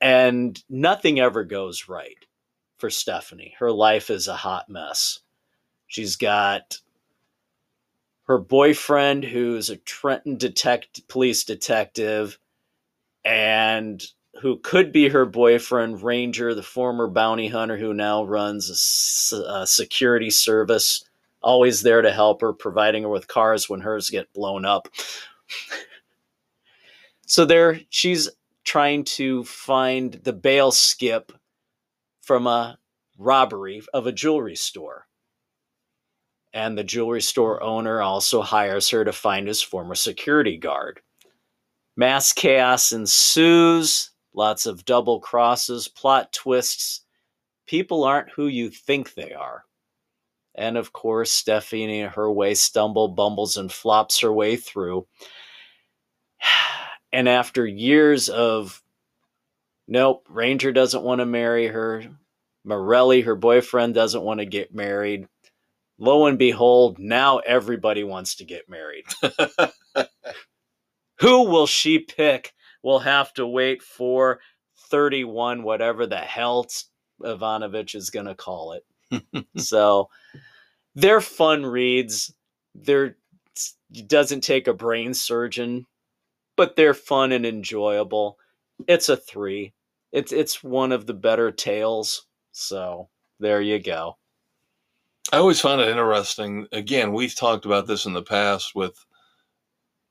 And 0.00 0.62
nothing 0.68 1.18
ever 1.18 1.42
goes 1.42 1.88
right 1.88 2.18
for 2.76 2.90
stephanie. 2.90 3.54
Her 3.58 3.72
life 3.72 4.10
is 4.10 4.28
a 4.28 4.36
hot 4.36 4.68
mess. 4.68 5.20
She's 5.86 6.16
got 6.16 6.78
her 8.24 8.38
boyfriend 8.38 9.24
who's 9.24 9.70
a 9.70 9.76
trenton 9.76 10.36
detect 10.36 11.08
police 11.08 11.44
detective 11.44 12.38
and 13.24 14.04
who 14.40 14.58
could 14.58 14.92
be 14.92 15.08
her 15.08 15.24
boyfriend, 15.24 16.02
Ranger, 16.02 16.54
the 16.54 16.62
former 16.62 17.08
bounty 17.08 17.48
hunter 17.48 17.76
who 17.76 17.94
now 17.94 18.24
runs 18.24 19.32
a 19.32 19.66
security 19.66 20.30
service, 20.30 21.04
always 21.42 21.82
there 21.82 22.02
to 22.02 22.12
help 22.12 22.40
her, 22.40 22.52
providing 22.52 23.04
her 23.04 23.08
with 23.08 23.28
cars 23.28 23.68
when 23.68 23.80
hers 23.80 24.10
get 24.10 24.32
blown 24.32 24.64
up. 24.64 24.88
so 27.26 27.44
there, 27.44 27.80
she's 27.88 28.28
trying 28.64 29.04
to 29.04 29.44
find 29.44 30.14
the 30.24 30.32
bail 30.32 30.70
skip 30.70 31.32
from 32.20 32.46
a 32.46 32.78
robbery 33.16 33.82
of 33.94 34.06
a 34.06 34.12
jewelry 34.12 34.56
store. 34.56 35.06
And 36.52 36.76
the 36.76 36.84
jewelry 36.84 37.22
store 37.22 37.62
owner 37.62 38.02
also 38.02 38.42
hires 38.42 38.88
her 38.90 39.04
to 39.04 39.12
find 39.12 39.46
his 39.46 39.62
former 39.62 39.94
security 39.94 40.56
guard. 40.56 41.00
Mass 41.96 42.32
chaos 42.32 42.92
ensues, 42.92 44.10
lots 44.36 44.66
of 44.66 44.84
double 44.84 45.18
crosses, 45.18 45.88
plot 45.88 46.32
twists. 46.32 47.00
People 47.66 48.04
aren't 48.04 48.30
who 48.30 48.46
you 48.46 48.70
think 48.70 49.14
they 49.14 49.32
are. 49.32 49.64
And 50.54 50.76
of 50.76 50.92
course, 50.92 51.32
Stephanie, 51.32 52.02
her 52.02 52.30
way, 52.30 52.54
stumble, 52.54 53.08
bumbles, 53.08 53.56
and 53.56 53.72
flops 53.72 54.20
her 54.20 54.32
way 54.32 54.56
through. 54.56 55.06
And 57.12 57.30
after 57.30 57.64
years 57.66 58.28
of, 58.28 58.82
nope, 59.88 60.26
Ranger 60.28 60.70
doesn't 60.70 61.04
want 61.04 61.20
to 61.20 61.24
marry 61.24 61.66
her, 61.68 62.04
Morelli, 62.62 63.22
her 63.22 63.36
boyfriend, 63.36 63.94
doesn't 63.94 64.22
want 64.22 64.40
to 64.40 64.44
get 64.44 64.74
married. 64.74 65.26
Lo 65.98 66.26
and 66.26 66.38
behold, 66.38 66.98
now 66.98 67.38
everybody 67.38 68.04
wants 68.04 68.34
to 68.34 68.44
get 68.44 68.68
married. 68.68 69.04
Who 71.20 71.44
will 71.44 71.66
she 71.66 72.00
pick? 72.00 72.52
We'll 72.86 73.00
have 73.00 73.34
to 73.34 73.44
wait 73.44 73.82
for 73.82 74.38
31, 74.90 75.64
whatever 75.64 76.06
the 76.06 76.18
hell 76.18 76.68
Evanovich 77.20 77.96
is 77.96 78.10
going 78.10 78.26
to 78.26 78.36
call 78.36 78.78
it. 79.10 79.46
so 79.56 80.08
they're 80.94 81.20
fun 81.20 81.66
reads. 81.66 82.32
They're 82.76 83.16
it 83.92 84.06
doesn't 84.06 84.42
take 84.42 84.68
a 84.68 84.72
brain 84.72 85.14
surgeon, 85.14 85.86
but 86.54 86.76
they're 86.76 86.94
fun 86.94 87.32
and 87.32 87.44
enjoyable. 87.44 88.38
It's 88.86 89.08
a 89.08 89.16
three. 89.16 89.74
It's 90.12 90.30
it's 90.30 90.62
one 90.62 90.92
of 90.92 91.06
the 91.06 91.14
better 91.14 91.50
tales. 91.50 92.28
So 92.52 93.08
there 93.40 93.60
you 93.60 93.80
go. 93.80 94.16
I 95.32 95.38
always 95.38 95.60
find 95.60 95.80
it 95.80 95.88
interesting. 95.88 96.68
Again, 96.70 97.12
we've 97.12 97.34
talked 97.34 97.64
about 97.64 97.88
this 97.88 98.06
in 98.06 98.12
the 98.12 98.22
past 98.22 98.76
with 98.76 99.05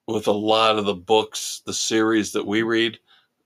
with 0.08 0.28
a 0.28 0.32
lot 0.32 0.78
of 0.78 0.86
the 0.86 0.94
books, 0.94 1.62
the 1.66 1.74
series 1.74 2.32
that 2.34 2.46
we 2.46 2.62
read. 2.64 3.00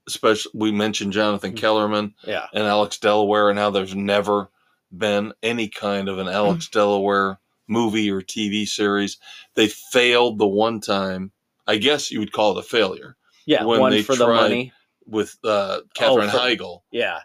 Especially, 0.08 0.52
we 0.56 0.72
mentioned 0.72 1.14
Jonathan 1.14 1.54
Kellerman 1.54 2.16
Yeah. 2.26 2.48
and 2.54 2.64
Alex 2.64 2.98
Delaware, 2.98 3.50
and 3.50 3.60
how 3.60 3.70
there's 3.70 3.94
never 3.96 4.50
been 4.92 5.34
any 5.44 5.68
kind 5.68 6.10
of 6.10 6.18
an 6.18 6.28
Alex 6.28 6.68
Delaware 6.68 7.40
movie 7.68 8.10
or 8.10 8.22
TV 8.22 8.68
series. 8.68 9.18
They 9.54 9.68
failed 9.68 10.40
the 10.40 10.48
one 10.48 10.82
time. 10.82 11.32
I 11.68 11.78
guess 11.78 12.10
you 12.10 12.20
would 12.20 12.32
call 12.32 12.58
it 12.58 12.66
a 12.66 12.68
failure. 12.68 13.16
Yeah, 13.46 13.64
when 13.66 13.80
one 13.80 13.92
they 13.92 14.02
for 14.02 14.16
the 14.16 14.26
money. 14.28 14.74
with 15.06 15.38
uh, 15.44 15.82
Katherine 15.94 16.30
for- 16.32 16.38
Heigl, 16.38 16.82
Yeah, 16.92 17.20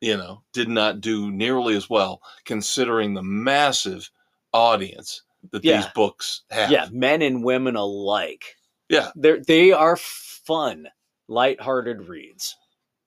you 0.00 0.16
know, 0.16 0.42
did 0.54 0.68
not 0.68 1.00
do 1.02 1.30
nearly 1.30 1.76
as 1.76 1.88
well 1.90 2.22
considering 2.46 3.12
the 3.12 3.22
massive 3.22 4.10
audience 4.54 5.22
that 5.50 5.60
these 5.62 5.86
books 5.94 6.42
have. 6.50 6.70
yeah, 6.70 6.88
men 6.90 7.20
and 7.20 7.44
women 7.44 7.76
alike. 7.76 8.56
Yeah. 8.88 9.10
They're 9.14 9.40
they 9.40 9.72
are 9.72 9.96
fun, 9.96 10.88
lighthearted 11.28 12.08
reads. 12.08 12.56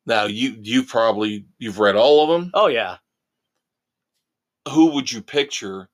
Now 0.06 0.26
you 0.26 0.56
you 0.62 0.84
probably 0.84 1.46
you've 1.60 1.80
read 1.80 1.96
all 1.96 2.24
of 2.24 2.30
them. 2.42 2.52
Oh 2.54 2.68
yeah. 2.68 2.98
Who 4.70 4.92
would 4.92 5.12
you 5.12 5.22
picture 5.22 5.90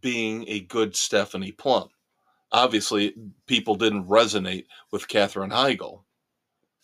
being 0.00 0.44
a 0.48 0.60
good 0.60 0.94
Stephanie 0.96 1.52
Plum? 1.52 1.88
Obviously, 2.52 3.14
people 3.46 3.74
didn't 3.74 4.08
resonate 4.08 4.66
with 4.92 5.08
Katherine 5.08 5.50
Heigl. 5.50 6.02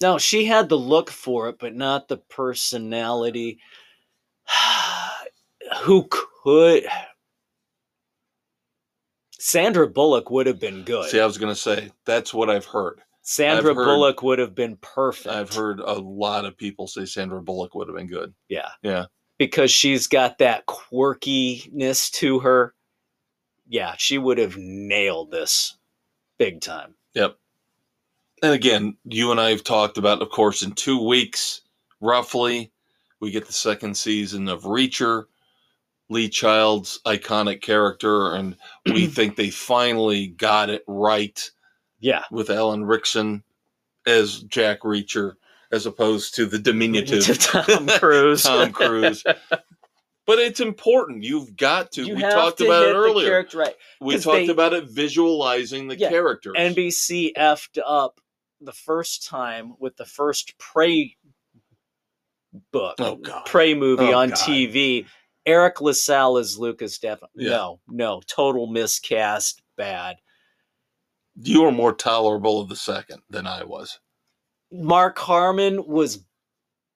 No, 0.00 0.18
she 0.18 0.46
had 0.46 0.68
the 0.68 0.78
look 0.78 1.10
for 1.10 1.48
it, 1.48 1.58
but 1.58 1.74
not 1.74 2.08
the 2.08 2.16
personality. 2.16 3.58
Who 5.82 6.08
could? 6.10 6.84
Sandra 9.40 9.88
Bullock 9.88 10.30
would 10.30 10.46
have 10.46 10.60
been 10.60 10.82
good. 10.82 11.08
See, 11.08 11.18
I 11.18 11.24
was 11.24 11.38
going 11.38 11.52
to 11.52 11.58
say 11.58 11.90
that's 12.04 12.34
what 12.34 12.50
I've 12.50 12.66
heard. 12.66 13.00
Sandra 13.22 13.70
I've 13.70 13.76
heard- 13.76 13.84
Bullock 13.86 14.22
would 14.22 14.38
have 14.38 14.54
been 14.54 14.76
perfect. 14.76 15.28
I've 15.34 15.52
heard 15.54 15.80
a 15.80 15.94
lot 15.94 16.44
of 16.44 16.58
people 16.58 16.86
say 16.86 17.06
Sandra 17.06 17.40
Bullock 17.40 17.74
would 17.74 17.88
have 17.88 17.96
been 17.96 18.06
good. 18.06 18.34
Yeah. 18.50 18.68
Yeah. 18.82 19.06
Because 19.38 19.70
she's 19.70 20.06
got 20.06 20.36
that 20.38 20.66
quirkiness 20.66 22.10
to 22.12 22.40
her. 22.40 22.74
Yeah, 23.66 23.94
she 23.96 24.18
would 24.18 24.36
have 24.36 24.58
nailed 24.58 25.30
this 25.30 25.78
big 26.38 26.60
time. 26.60 26.94
Yep. 27.14 27.38
And 28.42 28.52
again, 28.52 28.98
you 29.04 29.30
and 29.30 29.40
I 29.40 29.50
have 29.50 29.64
talked 29.64 29.96
about, 29.96 30.20
of 30.20 30.28
course, 30.28 30.62
in 30.62 30.72
two 30.72 31.02
weeks, 31.02 31.62
roughly, 32.00 32.72
we 33.20 33.30
get 33.30 33.46
the 33.46 33.52
second 33.54 33.96
season 33.96 34.48
of 34.48 34.64
Reacher, 34.64 35.24
Lee 36.10 36.28
Child's 36.28 37.00
iconic 37.06 37.62
character, 37.62 38.34
and 38.34 38.56
we 38.86 39.06
think 39.06 39.36
they 39.36 39.48
finally 39.50 40.26
got 40.26 40.68
it 40.68 40.82
right 40.86 41.50
Yeah. 42.00 42.24
with 42.30 42.50
Alan 42.50 42.84
Ritchson 42.84 43.44
as 44.06 44.40
Jack 44.42 44.80
Reacher, 44.80 45.34
as 45.72 45.86
opposed 45.86 46.34
to 46.34 46.46
the 46.46 46.58
diminutive 46.58 47.38
Tom 47.38 47.86
Cruise. 47.86 48.42
Tom 48.42 48.72
Cruise. 48.72 49.22
But 50.26 50.38
it's 50.38 50.60
important. 50.60 51.22
You've 51.24 51.56
got 51.56 51.92
to. 51.92 52.02
You 52.04 52.14
we 52.16 52.20
talked 52.22 52.60
about 52.60 52.84
it 52.84 52.94
earlier. 52.94 53.26
character 53.28 53.58
right. 53.58 53.74
we 54.00 54.14
talked 54.18 54.46
they- 54.46 54.48
about 54.48 54.72
it 54.72 54.84
visualizing 54.88 55.88
the 55.88 55.96
Yeah, 55.96 56.08
characters. 56.10 56.54
NBC 56.56 57.32
effed 57.36 57.78
up 57.86 58.20
the 58.60 58.72
first 58.72 59.26
time 59.26 59.74
with 59.78 59.96
the 59.96 60.04
first 60.04 60.56
Prey 60.58 61.16
book, 62.72 62.96
Oh, 62.98 63.16
God. 63.16 63.46
Prey 63.46 63.74
movie 63.74 64.12
Oh, 64.12 64.18
on 64.18 64.30
God. 64.30 64.38
TV. 64.38 65.06
Eric 65.46 65.80
LaSalle 65.80 66.38
is 66.38 66.58
Lucas 66.58 66.94
Stefan. 66.94 67.28
Yeah. 67.34 67.50
No, 67.50 67.80
no, 67.88 68.20
total 68.26 68.66
miscast, 68.66 69.62
bad. 69.76 70.16
you 71.34 71.62
were 71.62 71.72
more 71.72 71.94
tolerable 71.94 72.60
of 72.60 72.68
the 72.68 72.76
second 72.76 73.22
than 73.30 73.46
I 73.46 73.64
was. 73.64 73.98
Mark 74.72 75.18
Harmon 75.18 75.84
was 75.86 76.24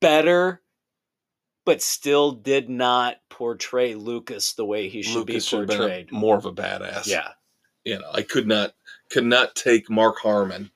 better, 0.00 0.62
but 1.64 1.82
still 1.82 2.32
did 2.32 2.68
not 2.68 3.16
portray 3.30 3.94
Lucas 3.94 4.52
the 4.52 4.64
way 4.64 4.88
he 4.88 5.02
should 5.02 5.16
Lucas 5.16 5.34
be 5.34 5.40
should 5.40 5.68
portrayed. 5.68 6.12
more 6.12 6.36
of 6.36 6.44
a 6.44 6.52
badass. 6.52 7.06
Yeah, 7.06 7.30
you 7.84 7.98
know, 7.98 8.10
I 8.12 8.22
could 8.22 8.46
not 8.46 8.74
could 9.10 9.24
not 9.24 9.54
take 9.56 9.88
Mark 9.90 10.18
Harmon 10.18 10.70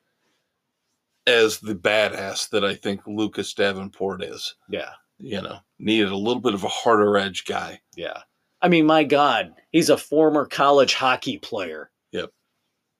as 1.26 1.58
the 1.60 1.74
badass 1.74 2.48
that 2.50 2.64
I 2.64 2.74
think 2.74 3.02
Lucas 3.06 3.52
Davenport 3.52 4.22
is. 4.24 4.54
yeah, 4.70 4.92
You 5.18 5.42
know, 5.42 5.58
needed 5.78 6.10
a 6.10 6.16
little 6.16 6.40
bit 6.42 6.54
of 6.54 6.64
a 6.64 6.68
harder 6.68 7.16
edge 7.16 7.44
guy. 7.44 7.80
yeah. 7.96 8.18
I 8.60 8.66
mean, 8.68 8.86
my 8.86 9.04
God, 9.04 9.54
he's 9.70 9.88
a 9.88 9.96
former 9.96 10.44
college 10.44 10.92
hockey 10.94 11.38
player. 11.38 11.90
Yep. 12.10 12.32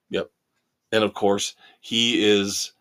Yep. 0.09 0.31
And 0.93 1.03
of 1.03 1.13
course, 1.13 1.53
he 1.81 2.23
is. 2.25 2.71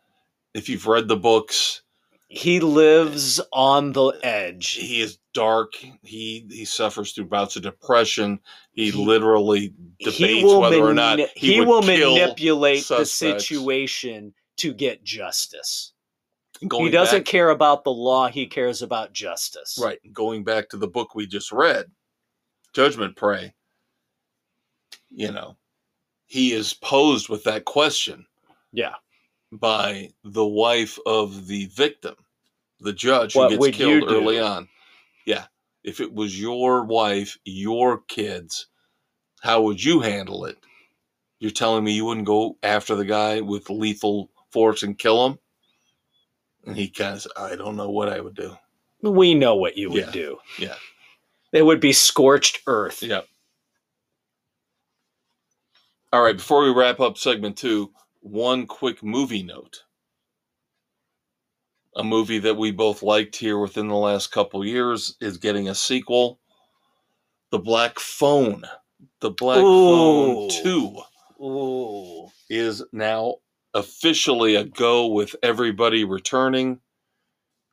If 0.55 0.68
you've 0.68 0.86
read 0.86 1.09
the 1.09 1.16
books, 1.16 1.82
He 2.28 2.61
lives 2.61 3.40
on 3.53 3.92
the 3.92 4.12
edge. 4.22 4.72
he 4.74 5.01
is 5.01 5.18
dark. 5.34 5.72
He 6.03 6.46
he 6.49 6.64
suffers 6.64 7.11
through 7.12 7.24
bouts 7.26 7.57
of 7.57 7.62
depression. 7.62 8.38
He, 8.72 8.90
He- 8.90 9.05
literally 9.05 9.74
he 9.99 10.05
debates 10.12 10.44
will 10.44 10.61
whether 10.61 10.80
or 10.84 10.94
not 10.94 11.18
he, 11.18 11.26
he 11.55 11.59
would 11.59 11.66
will 11.68 11.82
kill 11.82 12.14
manipulate 12.14 12.86
the 12.86 13.05
situation 13.05 14.34
to 14.59 14.72
get 14.72 15.03
justice. 15.03 15.92
Going 16.66 16.86
he 16.86 16.90
doesn't 16.90 17.20
back- 17.20 17.26
care 17.26 17.50
about 17.50 17.84
the 17.84 17.92
law; 17.92 18.28
he 18.28 18.46
cares 18.46 18.82
about 18.82 19.12
justice. 19.12 19.78
Right. 19.80 19.98
Going 20.12 20.44
back 20.44 20.68
to 20.70 20.76
the 20.76 20.88
book 20.88 21.14
we 21.14 21.26
just 21.26 21.52
read, 21.52 21.86
Judgment 22.74 23.16
Prey, 23.16 23.54
you 25.11 25.30
know, 25.30 25.56
he 26.26 26.52
is 26.52 26.74
posed 26.74 27.28
with 27.28 27.44
that 27.44 27.64
question 27.64 28.26
Yeah. 28.72 28.94
by 29.52 30.11
the 30.24 30.46
wife 30.46 30.98
of 31.06 31.46
the 31.46 31.66
victim, 31.66 32.16
the 32.80 32.92
judge 32.92 33.34
who 33.34 33.48
gets 33.48 33.76
killed 33.76 34.11
early 34.11 34.38
on. 34.40 34.68
Yeah. 35.26 35.46
If 35.84 36.00
it 36.00 36.12
was 36.12 36.38
your 36.38 36.84
wife, 36.84 37.38
your 37.44 38.02
kids, 38.02 38.66
how 39.42 39.62
would 39.62 39.82
you 39.82 40.00
handle 40.00 40.44
it? 40.44 40.59
You're 41.38 41.52
telling 41.52 41.84
me 41.84 41.92
you 41.92 42.04
wouldn't 42.04 42.26
go 42.26 42.59
after 42.64 42.96
the 42.96 43.04
guy 43.04 43.40
with 43.40 43.70
lethal 43.70 44.30
force 44.50 44.82
and 44.82 44.98
kill 44.98 45.24
him? 45.26 45.38
And 46.68 46.76
he 46.76 46.88
kind 46.90 47.16
of 47.16 47.22
said, 47.22 47.32
I 47.36 47.56
don't 47.56 47.76
know 47.76 47.90
what 47.90 48.10
I 48.10 48.20
would 48.20 48.36
do. 48.36 48.56
We 49.02 49.34
know 49.34 49.56
what 49.56 49.78
you 49.78 49.90
would 49.90 50.06
Yeah. 50.06 50.10
do. 50.12 50.38
Yeah. 50.58 50.76
It 51.52 51.64
would 51.64 51.80
be 51.80 51.92
scorched 51.94 52.60
earth. 52.66 53.02
Yep. 53.02 53.26
All 56.12 56.22
right, 56.22 56.36
before 56.36 56.64
we 56.64 56.70
wrap 56.72 57.00
up 57.00 57.18
segment 57.18 57.58
two, 57.58 57.92
one 58.20 58.66
quick 58.66 59.02
movie 59.02 59.42
note. 59.42 59.84
A 61.96 62.04
movie 62.04 62.38
that 62.40 62.56
we 62.56 62.70
both 62.72 63.02
liked 63.02 63.36
here 63.36 63.58
within 63.58 63.88
the 63.88 63.96
last 63.96 64.32
couple 64.32 64.64
years 64.64 65.16
is 65.20 65.38
getting 65.38 65.68
a 65.68 65.74
sequel. 65.74 66.40
The 67.50 67.58
Black 67.58 67.98
Phone. 67.98 68.64
The 69.20 69.30
Black 69.30 69.64
Ooh. 69.64 70.48
Phone 70.48 70.48
2 70.48 71.00
Ooh. 71.42 72.28
is 72.50 72.84
now 72.92 73.36
officially 73.79 74.55
a 74.57 74.64
go 74.64 75.07
with 75.07 75.35
everybody 75.43 76.05
returning. 76.05 76.81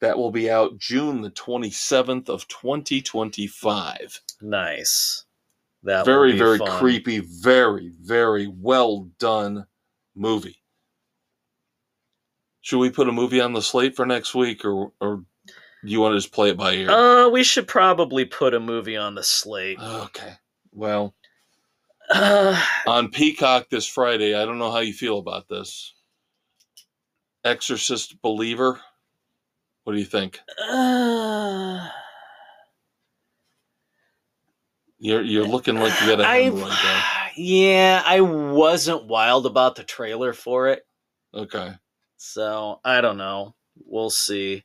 That 0.01 0.17
will 0.17 0.31
be 0.31 0.49
out 0.51 0.77
June 0.77 1.21
the 1.21 1.31
27th 1.31 2.29
of 2.29 2.47
2025 2.47 4.21
Nice. 4.41 5.25
That 5.83 6.05
very 6.05 6.37
very 6.37 6.57
fun. 6.57 6.79
creepy 6.79 7.19
very 7.19 7.91
very 8.01 8.47
well 8.47 9.09
done 9.19 9.65
movie 10.15 10.61
should 12.61 12.79
we 12.79 12.89
put 12.89 13.07
a 13.07 13.11
movie 13.11 13.39
on 13.41 13.53
the 13.53 13.61
slate 13.61 13.95
for 13.95 14.05
next 14.05 14.33
week 14.35 14.65
or 14.65 14.91
or 14.99 15.17
do 15.17 15.91
you 15.91 15.99
want 16.01 16.13
to 16.13 16.17
just 16.17 16.33
play 16.33 16.49
it 16.49 16.57
by 16.57 16.73
ear 16.73 16.89
Uh, 16.89 17.29
we 17.29 17.43
should 17.43 17.67
probably 17.67 18.25
put 18.25 18.53
a 18.55 18.59
movie 18.59 18.97
on 18.97 19.13
the 19.15 19.23
slate. 19.23 19.77
okay 19.79 20.33
well 20.71 21.13
Uh, 22.09 22.59
on 22.87 23.09
peacock 23.09 23.69
this 23.69 23.87
friday 23.87 24.33
i 24.35 24.43
don't 24.45 24.57
know 24.59 24.71
how 24.71 24.79
you 24.79 24.93
feel 24.93 25.17
about 25.19 25.47
this 25.49 25.93
exorcist 27.45 28.21
believer? 28.21 28.81
What 29.83 29.93
do 29.93 29.99
you 29.99 30.05
think? 30.05 30.39
Uh, 30.69 31.87
you're 34.97 35.21
you're 35.21 35.45
looking 35.47 35.77
like 35.77 35.93
you 36.01 36.07
got 36.07 36.21
a 36.21 36.27
I, 36.27 36.43
hemorrhoid 36.43 36.81
there 36.83 37.03
yeah, 37.37 38.03
I 38.05 38.21
wasn't 38.21 39.05
wild 39.05 39.45
about 39.45 39.75
the 39.75 39.83
trailer 39.83 40.33
for 40.33 40.67
it, 40.69 40.85
okay. 41.33 41.73
So 42.17 42.79
I 42.83 43.01
don't 43.01 43.17
know. 43.17 43.55
We'll 43.85 44.09
see. 44.09 44.63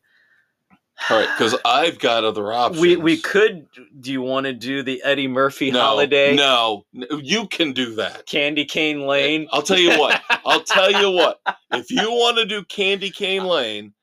All 1.09 1.19
right 1.19 1.29
because 1.39 1.55
i've 1.65 1.99
got 1.99 2.25
other 2.25 2.53
options 2.53 2.81
We 2.83 2.97
we 2.97 3.17
could. 3.17 3.67
Do 4.01 4.13
you 4.13 4.21
want 4.23 4.45
to 4.47 4.53
do 4.53 4.83
the 4.83 5.01
Eddie 5.05 5.29
Murphy 5.29 5.71
no, 5.71 5.81
holiday? 5.81 6.35
no 6.35 6.85
you 6.93 7.47
can 7.47 7.73
do 7.73 7.95
that 7.95 8.27
Candy 8.27 8.65
Cane 8.65 9.07
Lane. 9.07 9.49
I'll 9.53 9.63
tell 9.63 9.79
you 9.79 9.99
what. 9.99 10.21
I'll 10.45 10.63
tell 10.63 10.91
you 10.91 11.11
what. 11.11 11.41
If 11.73 11.91
you 11.91 12.11
want 12.11 12.37
to 12.39 12.45
do 12.45 12.65
Candy 12.65 13.11
Cane 13.11 13.45
Lane, 13.45 13.95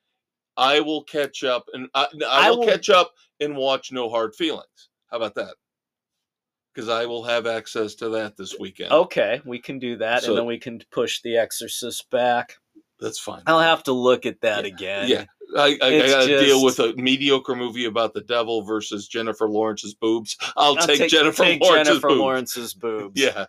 I 0.56 0.80
will 0.80 1.04
catch 1.04 1.44
up 1.44 1.66
and 1.72 1.88
uh, 1.94 2.06
I, 2.22 2.24
I 2.24 2.46
I 2.46 2.50
will 2.50 2.60
will- 2.60 2.66
catch 2.66 2.88
up 2.90 3.12
and 3.40 3.56
watch 3.56 3.92
No 3.92 4.08
Hard 4.08 4.34
Feelings. 4.34 4.88
How 5.10 5.18
about 5.18 5.34
that? 5.36 5.54
Because 6.74 6.88
I 6.88 7.06
will 7.06 7.24
have 7.24 7.46
access 7.46 7.94
to 7.96 8.08
that 8.10 8.36
this 8.36 8.56
weekend. 8.58 8.92
Okay, 8.92 9.40
we 9.44 9.58
can 9.58 9.78
do 9.78 9.96
that, 9.98 10.22
So- 10.22 10.30
and 10.30 10.38
then 10.38 10.46
we 10.46 10.58
can 10.58 10.80
push 10.90 11.20
The 11.22 11.36
Exorcist 11.36 12.08
back. 12.10 12.56
That's 13.00 13.18
fine. 13.18 13.42
I'll 13.46 13.60
have 13.60 13.82
to 13.84 13.92
look 13.92 14.26
at 14.26 14.40
that 14.40 14.64
again. 14.64 15.08
Yeah. 15.08 15.24
I, 15.56 15.78
I, 15.80 15.86
I 16.02 16.06
got 16.08 16.26
to 16.26 16.40
deal 16.40 16.62
with 16.62 16.78
a 16.78 16.92
mediocre 16.96 17.54
movie 17.54 17.86
about 17.86 18.12
the 18.14 18.20
devil 18.20 18.62
versus 18.62 19.08
Jennifer 19.08 19.48
Lawrence's 19.48 19.94
boobs. 19.94 20.36
I'll, 20.56 20.76
I'll 20.78 20.86
take, 20.86 21.08
Jennifer 21.10 21.44
take 21.44 21.62
Lawrence's 21.62 21.88
Jennifer 21.88 22.08
boobs. 22.08 22.20
Lawrence's 22.20 22.74
boobs. 22.74 23.20
Yeah. 23.20 23.46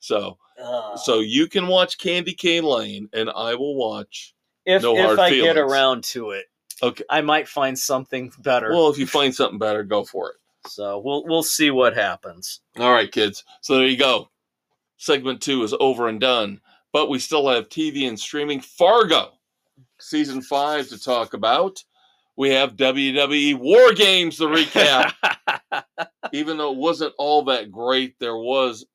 So 0.00 0.38
Ugh. 0.62 0.98
so 0.98 1.20
you 1.20 1.48
can 1.48 1.66
watch 1.66 1.98
Candy 1.98 2.32
Cane 2.34 2.62
Lane 2.64 3.08
and 3.12 3.28
I 3.30 3.54
will 3.56 3.74
watch 3.74 4.34
if 4.64 4.82
No 4.82 4.96
if 4.96 5.04
hard 5.06 5.18
I 5.18 5.30
get 5.30 5.56
around 5.58 6.04
to 6.04 6.30
it, 6.30 6.46
Okay. 6.82 7.02
I 7.10 7.20
might 7.20 7.48
find 7.48 7.76
something 7.76 8.30
better. 8.38 8.70
Well, 8.70 8.88
if 8.90 8.98
you 8.98 9.06
find 9.06 9.34
something 9.34 9.58
better, 9.58 9.82
go 9.82 10.04
for 10.04 10.30
it. 10.30 10.36
so 10.70 10.98
we'll 11.00 11.24
we'll 11.26 11.42
see 11.42 11.70
what 11.72 11.96
happens. 11.96 12.60
All 12.78 12.92
right, 12.92 13.10
kids. 13.10 13.42
So 13.60 13.76
there 13.76 13.86
you 13.88 13.96
go. 13.96 14.28
Segment 14.98 15.40
two 15.40 15.62
is 15.64 15.74
over 15.80 16.06
and 16.08 16.20
done, 16.20 16.60
but 16.92 17.08
we 17.08 17.18
still 17.18 17.48
have 17.48 17.68
TV 17.68 18.06
and 18.08 18.18
streaming 18.18 18.60
Fargo 18.60 19.32
season 20.00 20.42
five 20.42 20.88
to 20.88 20.98
talk 21.02 21.34
about. 21.34 21.82
We 22.36 22.50
have 22.50 22.76
WWE 22.76 23.56
War 23.58 23.92
Games 23.92 24.36
to 24.38 24.44
recap. 24.44 25.12
Even 26.32 26.56
though 26.58 26.72
it 26.72 26.78
wasn't 26.78 27.14
all 27.18 27.44
that 27.46 27.72
great, 27.72 28.18
there 28.20 28.36
was 28.36 28.86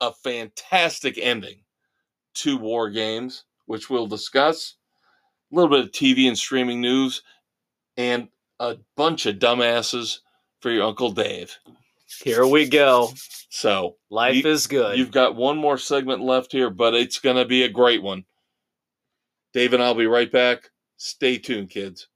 a 0.00 0.12
fantastic 0.12 1.18
ending 1.18 1.62
to 2.34 2.56
War 2.56 2.90
Games, 2.90 3.44
which 3.66 3.90
we'll 3.90 4.06
discuss. 4.06 4.76
A 5.52 5.56
little 5.56 5.70
bit 5.70 5.84
of 5.86 5.90
TV 5.90 6.28
and 6.28 6.38
streaming 6.38 6.80
news, 6.80 7.22
and 7.96 8.28
a 8.60 8.76
bunch 8.96 9.26
of 9.26 9.36
dumbasses 9.36 10.18
for 10.60 10.70
your 10.70 10.84
Uncle 10.86 11.10
Dave. 11.10 11.56
Here 12.22 12.46
we 12.46 12.68
go. 12.68 13.10
So 13.48 13.96
Life 14.10 14.44
You- 14.44 14.50
is 14.50 14.66
good. 14.68 14.96
You've 14.96 15.10
got 15.10 15.34
one 15.34 15.58
more 15.58 15.78
segment 15.78 16.22
left 16.22 16.52
here, 16.52 16.70
but 16.70 16.94
it's 16.94 17.18
going 17.18 17.36
to 17.36 17.44
be 17.44 17.64
a 17.64 17.68
great 17.68 18.02
one. 18.02 18.24
Dave 19.52 19.72
and 19.72 19.82
I'll 19.82 19.94
be 19.94 20.06
right 20.06 20.30
back. 20.30 20.70
Stay 20.96 21.38
tuned, 21.38 21.70
kids. 21.70 22.08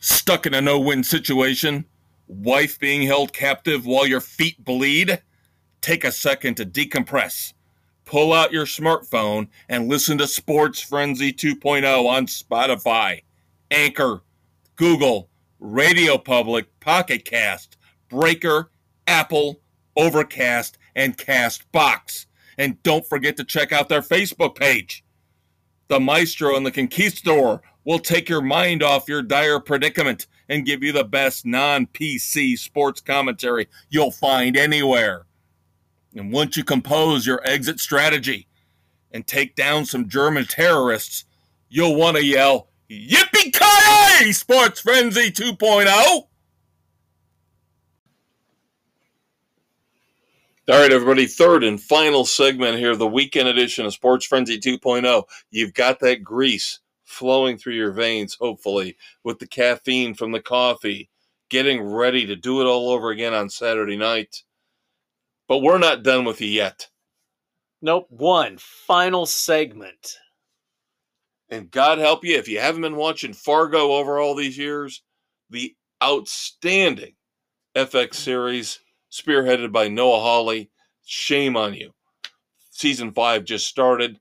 Stuck 0.00 0.46
in 0.46 0.54
a 0.54 0.60
no 0.60 0.78
win 0.80 1.04
situation? 1.04 1.84
Wife 2.26 2.78
being 2.78 3.02
held 3.02 3.32
captive 3.32 3.86
while 3.86 4.06
your 4.06 4.20
feet 4.20 4.64
bleed? 4.64 5.20
Take 5.80 6.04
a 6.04 6.12
second 6.12 6.56
to 6.56 6.64
decompress. 6.64 7.52
Pull 8.04 8.32
out 8.32 8.52
your 8.52 8.66
smartphone 8.66 9.48
and 9.68 9.88
listen 9.88 10.18
to 10.18 10.26
Sports 10.26 10.80
Frenzy 10.80 11.32
2.0 11.32 12.08
on 12.08 12.26
Spotify, 12.26 13.22
Anchor, 13.70 14.22
Google, 14.76 15.28
Radio 15.58 16.18
Public, 16.18 16.66
Pocket 16.80 17.24
Cast, 17.24 17.76
Breaker, 18.08 18.70
Apple, 19.06 19.60
Overcast, 19.96 20.78
and 20.96 21.16
Castbox. 21.16 22.26
And 22.60 22.80
don't 22.82 23.06
forget 23.06 23.38
to 23.38 23.44
check 23.44 23.72
out 23.72 23.88
their 23.88 24.02
Facebook 24.02 24.54
page. 24.54 25.02
The 25.88 25.98
Maestro 25.98 26.58
and 26.58 26.66
the 26.66 26.70
Conquistador 26.70 27.62
will 27.86 27.98
take 27.98 28.28
your 28.28 28.42
mind 28.42 28.82
off 28.82 29.08
your 29.08 29.22
dire 29.22 29.58
predicament 29.60 30.26
and 30.46 30.66
give 30.66 30.82
you 30.82 30.92
the 30.92 31.04
best 31.04 31.46
non 31.46 31.86
PC 31.86 32.58
sports 32.58 33.00
commentary 33.00 33.66
you'll 33.88 34.10
find 34.10 34.58
anywhere. 34.58 35.24
And 36.14 36.30
once 36.30 36.54
you 36.54 36.62
compose 36.62 37.26
your 37.26 37.40
exit 37.48 37.80
strategy 37.80 38.46
and 39.10 39.26
take 39.26 39.56
down 39.56 39.86
some 39.86 40.06
German 40.06 40.44
terrorists, 40.44 41.24
you'll 41.70 41.96
want 41.96 42.18
to 42.18 42.24
yell, 42.24 42.68
Yippee 42.90 43.54
ki 43.54 44.32
Sports 44.34 44.80
Frenzy 44.80 45.32
oh!" 45.40 45.54
2.0! 45.54 46.29
All 50.68 50.78
right, 50.78 50.92
everybody. 50.92 51.26
Third 51.26 51.64
and 51.64 51.80
final 51.80 52.24
segment 52.24 52.78
here, 52.78 52.94
the 52.94 53.06
weekend 53.06 53.48
edition 53.48 53.86
of 53.86 53.94
Sports 53.94 54.26
Frenzy 54.26 54.58
2.0. 54.58 55.24
You've 55.50 55.74
got 55.74 55.98
that 56.00 56.22
grease 56.22 56.80
flowing 57.04 57.56
through 57.58 57.74
your 57.74 57.90
veins, 57.92 58.36
hopefully, 58.38 58.96
with 59.24 59.38
the 59.38 59.48
caffeine 59.48 60.14
from 60.14 60.30
the 60.32 60.40
coffee, 60.40 61.08
getting 61.48 61.82
ready 61.82 62.26
to 62.26 62.36
do 62.36 62.60
it 62.60 62.66
all 62.66 62.90
over 62.90 63.10
again 63.10 63.34
on 63.34 63.48
Saturday 63.48 63.96
night. 63.96 64.44
But 65.48 65.58
we're 65.58 65.78
not 65.78 66.04
done 66.04 66.24
with 66.24 66.40
you 66.40 66.48
yet. 66.48 66.86
nope. 67.82 68.06
One 68.10 68.56
final 68.58 69.26
segment. 69.26 70.18
And 71.48 71.70
God 71.70 71.98
help 71.98 72.24
you 72.24 72.36
if 72.36 72.46
you 72.48 72.60
haven't 72.60 72.82
been 72.82 72.96
watching 72.96 73.32
Fargo 73.32 73.94
over 73.94 74.20
all 74.20 74.36
these 74.36 74.56
years, 74.56 75.02
the 75.48 75.74
outstanding 76.00 77.14
FX 77.74 78.14
series 78.14 78.78
spearheaded 79.10 79.72
by 79.72 79.88
Noah 79.88 80.20
Hawley. 80.20 80.70
Shame 81.04 81.56
on 81.56 81.74
you. 81.74 81.92
Season 82.70 83.12
five 83.12 83.44
just 83.44 83.66
started. 83.66 84.18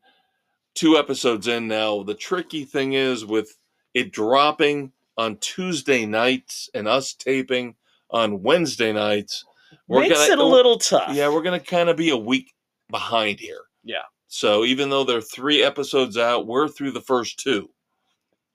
Two 0.75 0.97
episodes 0.97 1.47
in 1.47 1.67
now. 1.67 2.03
The 2.03 2.15
tricky 2.15 2.65
thing 2.65 2.93
is 2.93 3.25
with 3.25 3.57
it 3.93 4.11
dropping 4.11 4.91
on 5.17 5.37
Tuesday 5.37 6.05
nights 6.05 6.69
and 6.73 6.87
us 6.87 7.13
taping 7.13 7.75
on 8.11 8.41
Wednesday 8.41 8.93
nights. 8.93 9.45
Makes 9.87 10.27
it 10.29 10.39
a 10.39 10.43
little 10.43 10.77
tough. 10.77 11.13
Yeah, 11.13 11.29
we're 11.29 11.41
gonna 11.41 11.59
kind 11.59 11.89
of 11.89 11.97
be 11.97 12.09
a 12.09 12.17
week 12.17 12.53
behind 12.89 13.39
here. 13.39 13.61
Yeah. 13.83 14.03
So 14.27 14.63
even 14.63 14.89
though 14.89 15.03
they're 15.03 15.21
three 15.21 15.63
episodes 15.63 16.17
out, 16.17 16.47
we're 16.47 16.67
through 16.67 16.91
the 16.91 17.01
first 17.01 17.39
two. 17.39 17.69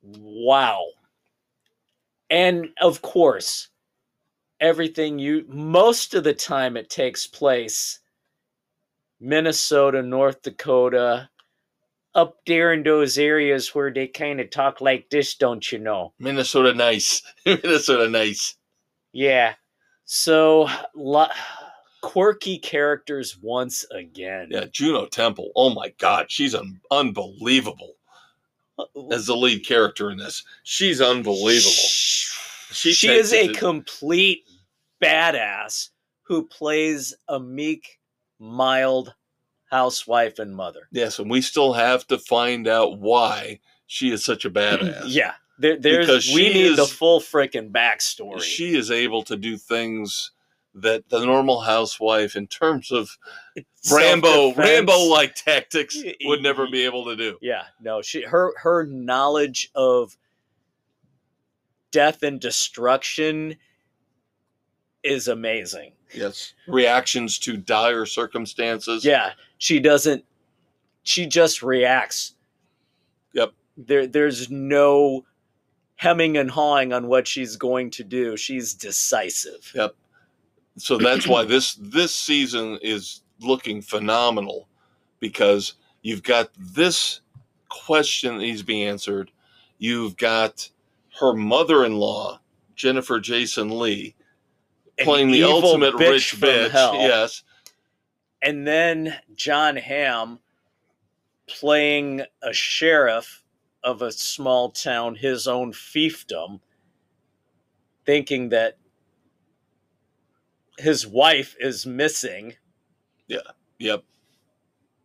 Wow. 0.03 0.85
And 2.31 2.69
of 2.81 3.03
course, 3.03 3.69
everything 4.61 5.19
you 5.19 5.45
most 5.49 6.15
of 6.15 6.25
the 6.25 6.35
time 6.35 6.77
it 6.77 6.91
takes 6.91 7.27
place 7.27 8.01
Minnesota, 9.21 10.03
North 10.03 10.43
Dakota, 10.43 11.31
up 12.15 12.37
there 12.47 12.73
in 12.73 12.83
those 12.83 13.19
areas 13.19 13.75
where 13.75 13.93
they 13.93 14.07
kind 14.07 14.41
of 14.41 14.51
talk 14.51 14.81
like 14.81 15.09
this, 15.11 15.35
don't 15.35 15.73
you 15.73 15.79
know? 15.79 16.13
Minnesota 16.19 16.75
nice. 16.75 17.23
Minnesota 17.47 18.09
nice. 18.09 18.57
Yeah. 19.13 19.55
So, 20.05 20.69
lo- 20.95 21.29
quirky 22.03 22.59
characters 22.59 23.39
once 23.41 23.85
again. 23.91 24.49
Yeah, 24.51 24.67
Juno 24.71 25.07
Temple. 25.07 25.51
Oh 25.57 25.71
my 25.71 25.95
God, 25.99 26.31
she's 26.31 26.55
un- 26.55 26.81
unbelievable 26.91 27.95
uh, 28.79 28.85
as 29.11 29.27
the 29.27 29.37
lead 29.37 29.67
character 29.67 30.11
in 30.11 30.19
this. 30.19 30.45
She's 30.65 31.01
unbelievable. 31.01 31.73
She, 32.75 32.93
She 32.93 33.09
is 33.09 33.33
a 33.33 33.47
it- 33.51 33.57
complete 33.57 34.45
badass 35.03 35.91
who 36.23 36.47
plays 36.47 37.15
a 37.29 37.39
meek, 37.39 37.99
mild 38.39 39.15
housewife 39.71 40.39
and 40.39 40.55
mother. 40.55 40.89
Yes, 40.93 41.19
and 41.19 41.31
we 41.31 41.41
still 41.41 41.73
have 41.75 42.07
to 42.09 42.19
find 42.19 42.67
out 42.69 42.99
why 42.99 43.61
she 43.87 44.11
is 44.11 44.25
such 44.25 44.45
a 44.45 44.51
badass. 44.51 45.05
Yeah. 45.07 45.35
There, 45.59 45.79
there's 45.79 46.07
Because 46.07 46.33
we 46.35 46.53
need 46.53 46.77
the 46.77 46.87
full 46.87 47.21
freaking 47.21 47.71
backstory. 47.71 48.41
She 48.43 48.75
is 48.75 48.91
able 48.91 49.23
to 49.25 49.37
do 49.37 49.57
things 49.57 50.33
that 50.75 51.09
the 51.09 51.25
normal 51.25 51.61
housewife, 51.61 52.35
in 52.35 52.49
terms 52.49 52.91
of 52.91 53.17
Rambo, 53.93 54.55
Rambo 54.55 54.99
like 55.05 55.37
tactics, 55.37 55.97
would 56.25 56.43
never 56.43 56.67
be 56.73 56.85
able 56.85 57.05
to 57.05 57.15
do. 57.15 57.39
Yeah, 57.41 57.65
no, 57.81 58.03
she 58.03 58.23
her 58.23 58.53
her 58.59 58.85
knowledge 58.87 59.71
of 59.77 60.17
death 61.95 62.25
and 62.25 62.41
destruction 62.41 63.55
is 65.05 65.29
amazing. 65.29 65.93
Yes. 66.13 66.55
Reactions 66.67 67.39
to 67.39 67.57
dire 67.57 68.05
circumstances. 68.05 69.05
Yeah, 69.05 69.31
she 69.59 69.79
doesn't 69.79 70.25
she 71.05 71.27
just 71.27 71.63
reacts. 71.63 72.35
Yep. 73.33 73.53
There 73.77 74.07
there's 74.09 74.51
no 74.51 75.25
hemming 75.95 76.37
and 76.37 76.51
hawing 76.51 76.93
on 76.93 77.07
what 77.07 77.29
she's 77.29 77.55
going 77.55 77.91
to 77.91 78.03
do. 78.03 78.37
She's 78.37 78.75
decisive. 78.75 79.71
Yep. 79.75 79.95
So 80.77 80.99
that's 80.99 81.29
why 81.29 81.45
this 81.45 81.75
this 81.75 82.13
season 82.13 82.79
is 82.83 83.21
looking 83.41 83.81
phenomenal 83.83 84.69
because 85.21 85.75
you've 86.03 86.25
got 86.25 86.51
this 86.59 87.21
question 87.69 88.37
that 88.37 88.43
needs 88.43 88.61
to 88.61 88.67
be 88.67 88.85
answered. 88.85 89.31
You've 89.79 90.17
got 90.17 90.69
her 91.21 91.33
mother-in-law, 91.33 92.41
Jennifer 92.75 93.21
Jason 93.21 93.79
Lee, 93.79 94.15
playing 95.01 95.31
the 95.31 95.45
ultimate 95.45 95.95
bitch 95.95 96.11
rich 96.11 96.37
bitch. 96.41 96.71
hell. 96.71 96.95
Yes. 96.95 97.43
And 98.43 98.67
then 98.67 99.17
Jon 99.35 99.77
Hamm 99.77 100.39
playing 101.47 102.23
a 102.43 102.53
sheriff 102.53 103.43
of 103.83 104.03
a 104.03 104.13
small 104.13 104.71
town, 104.71 105.15
his 105.15 105.47
own 105.47 105.73
fiefdom, 105.73 106.61
thinking 108.05 108.49
that 108.51 108.79
his 110.79 111.07
wife 111.07 111.55
is 111.61 111.87
missing. 111.87 112.55
Yeah. 113.29 113.39
Yep. 113.79 114.05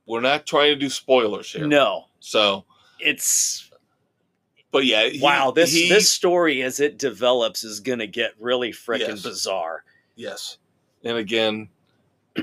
We're 0.06 0.22
not 0.22 0.48
trying 0.48 0.74
to 0.74 0.76
do 0.76 0.90
spoilers 0.90 1.52
here. 1.52 1.68
No, 1.68 2.06
So, 2.20 2.66
it's 3.00 3.69
but 4.72 4.86
yeah, 4.86 5.08
he- 5.10 5.20
wow. 5.20 5.52
This 5.52 5.72
he- 5.74 5.90
this 5.90 6.10
story 6.10 6.62
as 6.64 6.80
it 6.80 6.98
develops 6.98 7.64
is 7.64 7.80
gonna 7.80 8.08
get 8.08 8.32
really 8.40 8.72
freaking 8.72 9.10
Yes. 9.10 9.24
bizarre. 9.24 9.84
Yes. 10.16 10.58
And 11.04 11.18
again, 11.18 11.70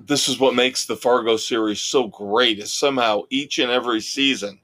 this 0.00 0.28
is 0.28 0.38
what 0.38 0.54
makes 0.54 0.86
the 0.86 0.96
Fargo 0.96 1.36
series 1.36 1.80
so 1.80 2.06
great 2.08 2.58
is 2.58 2.72
somehow 2.72 3.22
each 3.30 3.58
and 3.58 3.70
every 3.70 4.00
season, 4.00 4.58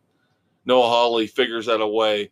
Noah 0.65 0.89
Hawley 0.89 1.27
figures 1.27 1.69
out 1.69 1.81
a 1.81 1.87
way. 1.87 2.31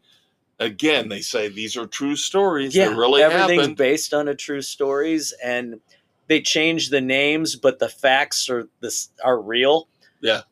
Again, 0.61 1.09
they 1.09 1.20
say 1.20 1.48
these 1.48 1.76
are 1.76 1.86
true 1.86 2.14
stories. 2.14 2.74
Yeah, 2.74 2.88
that 2.90 2.96
really 2.96 3.22
everything's 3.22 3.61
happened. 3.62 3.76
based 3.76 4.14
on 4.14 4.28
a 4.28 4.34
true 4.34 4.62
stories, 4.62 5.32
and 5.42 5.80
they 6.28 6.40
change 6.40 6.90
the 6.90 7.00
names, 7.00 7.57
but 7.57 7.78
the 7.80 7.88
facts 7.88 8.48
are 8.48 8.68
this 8.80 9.09
are 9.24 9.40
real. 9.40 9.88
Yeah. 10.20 10.42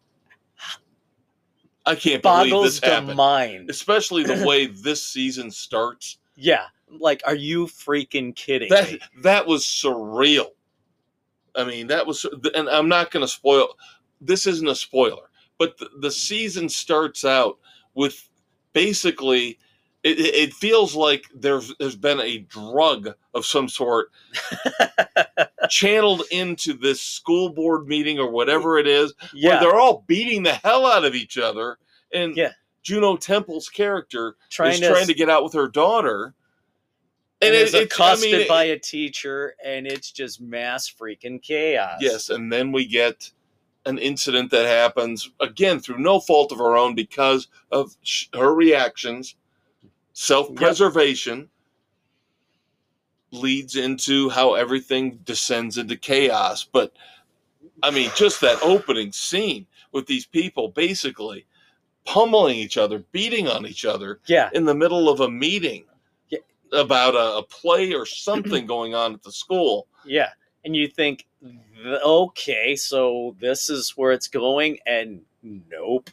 I 1.91 1.95
can't 1.97 2.22
believe 2.22 2.51
boggles 2.51 2.64
this 2.64 2.80
the 2.80 2.86
happened. 2.86 3.16
mind. 3.16 3.70
Especially 3.70 4.22
the 4.22 4.45
way 4.47 4.66
this 4.66 5.05
season 5.05 5.51
starts. 5.51 6.18
Yeah, 6.36 6.64
like, 6.88 7.22
are 7.26 7.34
you 7.34 7.66
freaking 7.66 8.34
kidding 8.34 8.68
That 8.70 8.91
me? 8.93 9.01
that 9.22 9.47
was 9.47 9.64
surreal. 9.64 10.49
I 11.55 11.64
mean, 11.64 11.88
that 11.88 12.07
was, 12.07 12.24
and 12.55 12.68
I'm 12.68 12.88
not 12.88 13.11
going 13.11 13.22
to 13.24 13.28
spoil. 13.28 13.76
This 14.20 14.47
isn't 14.47 14.68
a 14.68 14.74
spoiler, 14.74 15.30
but 15.59 15.76
the, 15.78 15.88
the 16.01 16.11
season 16.11 16.68
starts 16.68 17.24
out 17.24 17.59
with 17.95 18.28
basically. 18.72 19.59
It, 20.03 20.18
it 20.18 20.34
it 20.34 20.53
feels 20.55 20.95
like 20.95 21.26
there's 21.34 21.74
there's 21.78 21.95
been 21.97 22.20
a 22.20 22.38
drug 22.38 23.11
of 23.34 23.45
some 23.45 23.68
sort 23.68 24.11
channeled 25.71 26.23
into 26.31 26.73
this 26.75 27.01
school 27.01 27.51
board 27.51 27.87
meeting 27.87 28.18
or 28.18 28.31
whatever 28.31 28.79
it 28.79 28.87
is, 28.87 29.12
where 29.21 29.31
Yeah, 29.55 29.61
they're 29.61 29.79
all 29.79 30.05
beating 30.07 30.43
the 30.43 30.55
hell 30.55 30.87
out 30.87 31.05
of 31.05 31.14
each 31.14 31.39
other, 31.39 31.79
and 32.12 32.37
Yeah. 32.37 32.53
Juno 32.83 33.16
Temple's 33.16 33.68
character 33.68 34.37
trying 34.49 34.73
is 34.75 34.81
to 34.81 34.89
trying 34.91 35.07
to 35.07 35.14
get 35.14 35.29
out 35.31 35.45
with 35.45 35.53
her 35.53 35.68
daughter, 35.68 36.35
and 37.43 37.55
it- 37.55 37.61
is 37.62 37.75
it's- 37.75 37.83
I 37.83 37.85
accosted 37.85 38.33
mean, 38.33 38.41
it- 38.43 38.49
by 38.49 38.64
a 38.64 38.79
teacher, 38.79 39.55
and 39.64 39.87
it's 39.87 40.11
just 40.11 40.41
mass 40.41 40.91
freaking 40.91 41.43
chaos. 41.43 41.99
Yes, 42.01 42.31
and 42.31 42.53
then 42.53 42.73
we 42.73 42.87
get 42.87 43.31
an 43.87 43.97
incident 43.99 44.51
that 44.51 44.66
happens 44.66 45.31
again 45.41 45.81
through 45.81 45.99
no 45.99 46.21
fault 46.21 46.53
of 46.53 46.59
her 46.59 46.77
own 46.77 46.95
because 46.95 47.49
of 47.71 47.97
sh- 48.03 48.27
her 48.35 48.55
reactions. 48.55 49.37
Self 50.12 50.55
preservation 50.55 51.49
leads 53.33 53.76
into 53.76 54.28
how 54.31 54.55
everything 54.55 55.20
descends 55.24 55.78
into 55.78 55.97
chaos. 55.97 56.64
But 56.64 56.93
I 57.83 57.91
mean, 57.91 58.11
just 58.16 58.41
that 58.41 58.59
opening 58.62 59.12
scene 59.12 59.66
with 59.93 60.07
these 60.07 60.26
people 60.26 60.68
basically 60.68 61.47
pummeling 62.05 62.57
each 62.57 62.76
other, 62.76 63.01
beating 63.12 63.47
on 63.49 63.66
each 63.66 63.85
other 63.85 64.20
yeah, 64.26 64.51
in 64.53 64.64
the 64.64 64.74
middle 64.74 65.09
of 65.09 65.20
a 65.20 65.31
meeting 65.31 65.85
Yeah. 66.28 66.39
about 66.72 67.14
a, 67.14 67.39
a 67.39 67.43
play 67.43 67.93
or 67.95 68.07
something 68.07 68.66
going 68.66 68.95
on 68.95 69.14
at 69.14 69.22
the 69.22 69.33
school. 69.33 69.87
yeah. 70.05 70.31
And 70.64 70.76
you 70.76 70.89
think, 70.89 71.26
okay, 72.05 72.76
so 72.76 73.35
this 73.41 73.70
is 73.70 73.91
where 73.97 74.12
it's 74.12 74.28
going, 74.28 74.78
and 74.87 75.22
nope, 75.43 76.11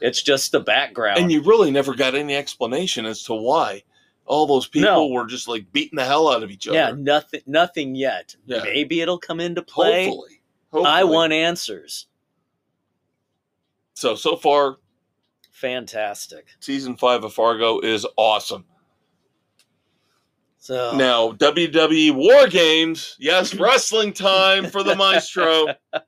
it's 0.00 0.22
just 0.22 0.52
the 0.52 0.60
background. 0.60 1.18
And 1.18 1.30
you 1.30 1.42
really 1.42 1.70
never 1.70 1.94
got 1.94 2.14
any 2.14 2.34
explanation 2.34 3.04
as 3.04 3.22
to 3.24 3.34
why 3.34 3.82
all 4.30 4.46
those 4.46 4.68
people 4.68 4.88
No. 4.88 5.06
were 5.08 5.26
just 5.26 5.48
like 5.48 5.70
beating 5.72 5.96
the 5.96 6.04
hell 6.04 6.28
out 6.32 6.42
of 6.44 6.50
each 6.52 6.68
other. 6.68 6.76
yeah, 6.78 6.92
nothing, 6.96 7.40
nothing 7.46 7.94
yet. 7.96 8.36
Yeah. 8.46 8.62
Maybe 8.62 9.00
it'll 9.00 9.18
come 9.18 9.40
into 9.40 9.60
play. 9.60 10.06
Hopefully. 10.06 10.40
Hopefully. 10.72 10.90
I 10.90 11.02
want 11.04 11.32
answers. 11.32 12.06
So, 13.94 14.14
so 14.14 14.36
far, 14.36 14.76
Fantastic. 15.50 16.46
season 16.60 16.96
five 16.96 17.24
of 17.24 17.34
Fargo 17.34 17.80
is 17.80 18.06
awesome. 18.16 18.64
So 20.58 20.96
Now, 20.96 21.32
WWE 21.32 22.12
War 22.14 22.46
Games, 22.46 23.16
yes, 23.18 23.52
wrestling 23.56 24.12
time 24.12 24.66
for 24.66 24.82
the 24.82 24.94
maestro. 24.94 25.66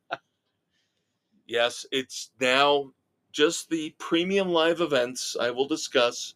Yes, 1.46 1.84
it's 1.92 2.30
now 2.40 2.92
just 3.30 3.68
the 3.68 3.94
premium 3.98 4.48
live 4.48 4.80
events 4.80 5.36
I 5.38 5.50
will 5.50 5.66
discuss. 5.68 6.34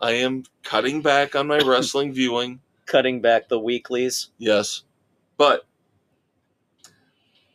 I 0.00 0.12
am 0.12 0.44
cutting 0.62 1.02
back 1.02 1.34
on 1.34 1.46
my 1.46 1.58
wrestling 1.58 2.12
viewing. 2.14 2.60
cutting 2.86 3.20
back 3.20 3.48
the 3.48 3.58
weeklies. 3.58 4.30
Yes. 4.38 4.82
But 5.36 5.66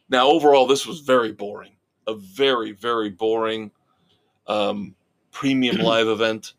now 0.10 0.28
overall 0.28 0.68
this 0.68 0.86
was 0.86 1.02
very 1.02 1.32
boring. 1.32 1.74
A 2.08 2.16
very, 2.16 2.72
very 2.72 3.10
boring 3.10 3.72
um, 4.48 4.96
premium 5.32 5.78
live 5.82 6.08
event. 6.08 6.54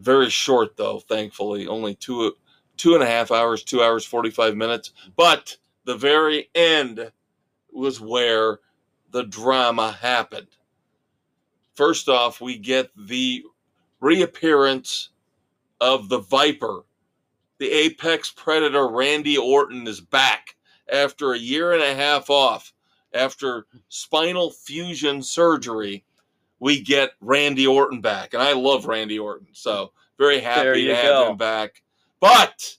Very 0.00 0.30
short 0.30 0.76
though, 0.76 1.00
thankfully. 1.00 1.66
Only 1.66 1.94
two 1.94 2.34
two 2.76 2.94
and 2.94 3.02
a 3.02 3.06
half 3.06 3.30
hours, 3.30 3.62
two 3.62 3.82
hours, 3.82 4.04
forty 4.04 4.30
five 4.30 4.56
minutes. 4.56 4.92
But 5.16 5.56
the 5.84 5.96
very 5.96 6.50
end 6.54 7.12
was 7.72 8.00
where 8.00 8.60
the 9.10 9.24
drama 9.24 9.92
happened. 9.92 10.48
First 11.74 12.08
off, 12.08 12.40
we 12.40 12.58
get 12.58 12.90
the 12.96 13.44
reappearance 14.00 15.10
of 15.80 16.08
the 16.08 16.18
Viper 16.18 16.84
the 17.60 17.70
apex 17.70 18.30
predator 18.30 18.88
Randy 18.88 19.36
Orton 19.36 19.86
is 19.86 20.00
back 20.00 20.56
after 20.90 21.34
a 21.34 21.38
year 21.38 21.74
and 21.74 21.82
a 21.82 21.94
half 21.94 22.30
off. 22.30 22.72
After 23.12 23.66
spinal 23.88 24.50
fusion 24.50 25.22
surgery, 25.22 26.04
we 26.58 26.80
get 26.80 27.10
Randy 27.20 27.66
Orton 27.66 28.00
back. 28.00 28.32
And 28.32 28.42
I 28.42 28.54
love 28.54 28.86
Randy 28.86 29.18
Orton. 29.18 29.48
So 29.52 29.92
very 30.16 30.40
happy 30.40 30.86
to 30.86 30.96
have 30.96 31.04
go. 31.04 31.30
him 31.30 31.36
back. 31.36 31.82
But 32.18 32.76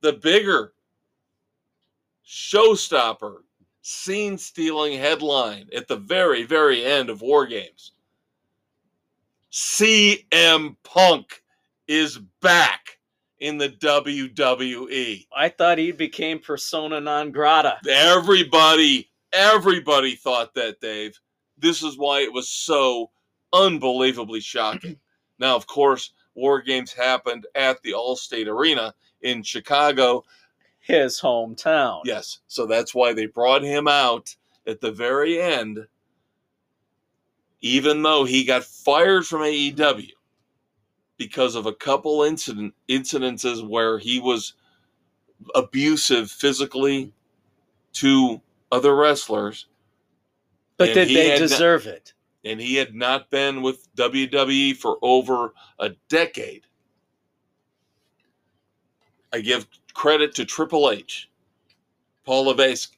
the 0.00 0.14
bigger 0.14 0.72
showstopper, 2.26 3.42
scene 3.82 4.38
stealing 4.38 4.98
headline 4.98 5.68
at 5.76 5.86
the 5.86 5.96
very, 5.96 6.44
very 6.44 6.82
end 6.82 7.10
of 7.10 7.20
War 7.20 7.46
Games 7.46 7.91
CM 9.52 10.76
Punk 10.82 11.42
is 11.86 12.18
back 12.40 12.98
in 13.38 13.58
the. 13.58 13.68
WWE. 13.68 15.26
I 15.36 15.48
thought 15.48 15.78
he 15.78 15.92
became 15.92 16.38
persona 16.38 17.00
non 17.00 17.32
grata. 17.32 17.76
Everybody, 17.88 19.10
everybody 19.32 20.14
thought 20.14 20.54
that, 20.54 20.80
Dave. 20.80 21.18
This 21.58 21.82
is 21.82 21.98
why 21.98 22.20
it 22.20 22.32
was 22.32 22.48
so 22.48 23.10
unbelievably 23.52 24.40
shocking. 24.40 24.98
now, 25.38 25.54
of 25.54 25.66
course, 25.66 26.12
War 26.34 26.62
Games 26.62 26.92
happened 26.92 27.46
at 27.54 27.82
the 27.82 27.92
Allstate 27.92 28.46
Arena 28.46 28.94
in 29.20 29.42
Chicago. 29.42 30.24
His 30.80 31.20
hometown. 31.20 32.00
Yes, 32.04 32.40
so 32.46 32.66
that's 32.66 32.94
why 32.94 33.12
they 33.12 33.26
brought 33.26 33.62
him 33.62 33.86
out 33.86 34.34
at 34.66 34.80
the 34.80 34.92
very 34.92 35.40
end, 35.40 35.86
even 37.62 38.02
though 38.02 38.24
he 38.24 38.44
got 38.44 38.64
fired 38.64 39.24
from 39.26 39.40
AEW 39.42 40.10
because 41.16 41.54
of 41.54 41.66
a 41.66 41.72
couple 41.72 42.24
incident 42.24 42.74
incidences 42.88 43.66
where 43.66 43.98
he 43.98 44.18
was 44.20 44.54
abusive 45.54 46.30
physically 46.30 47.12
to 47.92 48.40
other 48.72 48.94
wrestlers, 48.96 49.66
But 50.76 50.94
did 50.94 51.08
they 51.08 51.28
had 51.30 51.40
not- 51.40 51.48
deserve 51.48 51.86
it? 51.86 52.12
and 52.44 52.60
he 52.60 52.74
had 52.74 52.92
not 52.94 53.30
been 53.30 53.62
with 53.62 53.88
WWE 53.94 54.74
for 54.76 54.98
over 55.00 55.54
a 55.78 55.90
decade. 56.08 56.66
I 59.32 59.40
give 59.40 59.66
credit 59.94 60.34
to 60.34 60.44
Triple 60.44 60.90
H, 60.90 61.30
Paul 62.24 62.46
Levesque, 62.46 62.96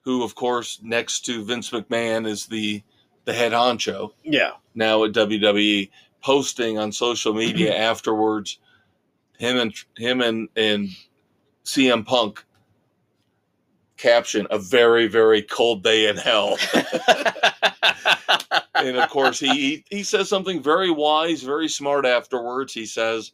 who, 0.00 0.22
of 0.22 0.34
course, 0.34 0.80
next 0.82 1.20
to 1.26 1.44
Vince 1.44 1.70
McMahon, 1.70 2.26
is 2.26 2.46
the 2.46 2.82
the 3.28 3.34
head 3.34 3.52
honcho 3.52 4.12
Yeah. 4.24 4.52
now 4.74 5.04
at 5.04 5.12
WWE, 5.12 5.90
posting 6.22 6.78
on 6.78 6.90
social 6.92 7.34
media 7.34 7.76
afterwards, 7.90 8.58
him 9.38 9.58
and 9.58 9.74
him 9.98 10.22
and 10.22 10.48
and 10.56 10.88
CM 11.64 12.06
Punk 12.06 12.42
caption 13.98 14.46
a 14.50 14.58
very 14.58 15.08
very 15.08 15.42
cold 15.42 15.84
day 15.84 16.08
in 16.08 16.16
hell. 16.16 16.56
and 18.74 18.96
of 18.96 19.10
course 19.10 19.38
he, 19.38 19.48
he 19.48 19.84
he 19.90 20.02
says 20.02 20.26
something 20.30 20.62
very 20.62 20.90
wise 20.90 21.42
very 21.42 21.68
smart 21.68 22.06
afterwards 22.06 22.72
he 22.72 22.86
says 22.86 23.32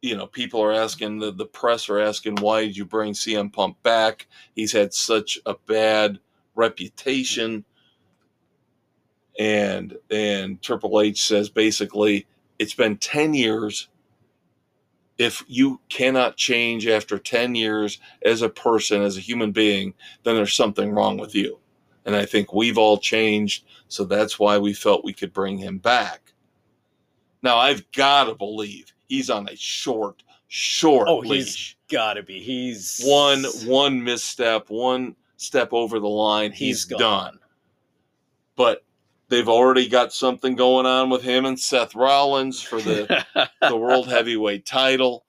you 0.00 0.16
know 0.16 0.26
people 0.26 0.62
are 0.62 0.72
asking 0.72 1.18
the, 1.18 1.30
the 1.30 1.44
press 1.44 1.90
are 1.90 2.00
asking 2.00 2.34
why 2.36 2.64
did 2.64 2.74
you 2.74 2.86
bring 2.86 3.12
cm 3.12 3.52
punk 3.52 3.76
back 3.82 4.26
he's 4.54 4.72
had 4.72 4.94
such 4.94 5.38
a 5.44 5.54
bad 5.66 6.18
reputation 6.54 7.64
and 9.38 9.96
and 10.10 10.60
triple 10.62 11.00
h 11.00 11.22
says 11.22 11.48
basically 11.50 12.26
it's 12.58 12.74
been 12.74 12.96
10 12.96 13.34
years 13.34 13.88
if 15.18 15.42
you 15.48 15.80
cannot 15.88 16.36
change 16.36 16.86
after 16.86 17.18
10 17.18 17.54
years 17.54 17.98
as 18.24 18.42
a 18.42 18.48
person 18.48 19.02
as 19.02 19.16
a 19.16 19.20
human 19.20 19.52
being 19.52 19.92
then 20.24 20.34
there's 20.36 20.54
something 20.54 20.90
wrong 20.92 21.16
with 21.18 21.34
you 21.34 21.58
and 22.06 22.14
I 22.14 22.24
think 22.24 22.52
we've 22.52 22.78
all 22.78 22.98
changed, 22.98 23.64
so 23.88 24.04
that's 24.04 24.38
why 24.38 24.58
we 24.58 24.72
felt 24.74 25.04
we 25.04 25.12
could 25.12 25.32
bring 25.32 25.58
him 25.58 25.78
back. 25.78 26.32
Now 27.42 27.56
I've 27.58 27.82
got 27.90 28.26
to 28.26 28.36
believe 28.36 28.92
he's 29.08 29.28
on 29.28 29.48
a 29.48 29.56
short, 29.56 30.22
short 30.46 31.08
Oh, 31.08 31.20
he's- 31.22 31.30
leash. 31.30 31.76
Gotta 31.90 32.22
be. 32.22 32.38
He's 32.40 33.00
One 33.04 33.42
one 33.64 34.04
misstep, 34.04 34.70
one 34.70 35.16
step 35.36 35.72
over 35.72 35.98
the 35.98 36.06
line, 36.08 36.52
he's, 36.52 36.58
He's 36.60 36.84
gone. 36.84 37.00
done. 37.00 37.38
But 38.54 38.84
they've 39.28 39.48
already 39.48 39.88
got 39.88 40.12
something 40.12 40.54
going 40.54 40.86
on 40.86 41.10
with 41.10 41.22
him 41.22 41.46
and 41.46 41.58
Seth 41.58 41.94
Rollins 41.94 42.62
for 42.62 42.80
the 42.80 43.24
the 43.60 43.76
world 43.76 44.08
heavyweight 44.08 44.66
title. 44.66 45.24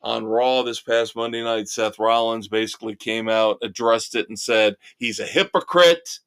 On 0.00 0.24
Raw 0.24 0.62
this 0.62 0.80
past 0.80 1.16
Monday 1.16 1.42
night, 1.42 1.68
Seth 1.68 1.98
Rollins 1.98 2.46
basically 2.46 2.94
came 2.94 3.28
out, 3.28 3.58
addressed 3.62 4.14
it, 4.14 4.28
and 4.28 4.38
said 4.38 4.76
he's 4.96 5.18
a 5.18 5.26
hypocrite. 5.26 6.20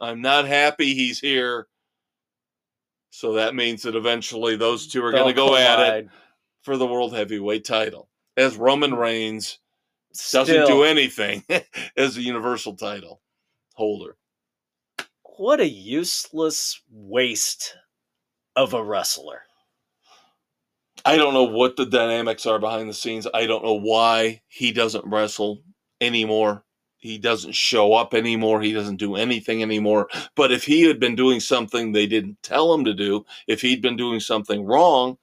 I'm 0.00 0.22
not 0.22 0.46
happy 0.46 0.94
he's 0.94 1.20
here. 1.20 1.66
So 3.10 3.34
that 3.34 3.54
means 3.54 3.82
that 3.82 3.96
eventually 3.96 4.56
those 4.56 4.86
two 4.86 5.04
are 5.04 5.12
going 5.12 5.26
to 5.26 5.34
go 5.34 5.56
at 5.56 5.80
it 5.80 6.08
for 6.62 6.76
the 6.76 6.86
world 6.86 7.14
heavyweight 7.14 7.64
title. 7.64 8.08
As 8.36 8.56
Roman 8.56 8.94
Reigns 8.94 9.58
doesn't 10.32 10.46
Still, 10.46 10.66
do 10.66 10.82
anything 10.84 11.44
as 11.96 12.16
a 12.16 12.22
universal 12.22 12.74
title 12.76 13.20
holder. 13.74 14.16
What 15.38 15.60
a 15.60 15.68
useless 15.68 16.82
waste 16.90 17.76
of 18.56 18.74
a 18.74 18.82
wrestler. 18.82 19.42
I 21.04 21.16
don't 21.16 21.32
know 21.32 21.44
what 21.44 21.76
the 21.76 21.86
dynamics 21.86 22.44
are 22.44 22.58
behind 22.58 22.88
the 22.88 22.94
scenes. 22.94 23.26
I 23.32 23.46
don't 23.46 23.64
know 23.64 23.78
why 23.78 24.42
he 24.48 24.72
doesn't 24.72 25.06
wrestle 25.06 25.62
anymore. 26.00 26.64
He 26.96 27.18
doesn't 27.18 27.54
show 27.54 27.94
up 27.94 28.14
anymore. 28.14 28.60
He 28.60 28.72
doesn't 28.72 28.96
do 28.96 29.14
anything 29.14 29.62
anymore. 29.62 30.08
But 30.34 30.50
if 30.50 30.64
he 30.64 30.82
had 30.82 30.98
been 30.98 31.14
doing 31.14 31.38
something 31.38 31.92
they 31.92 32.08
didn't 32.08 32.42
tell 32.42 32.74
him 32.74 32.84
to 32.84 32.92
do, 32.92 33.24
if 33.46 33.62
he'd 33.62 33.80
been 33.80 33.96
doing 33.96 34.18
something 34.18 34.66
wrong, 34.66 35.18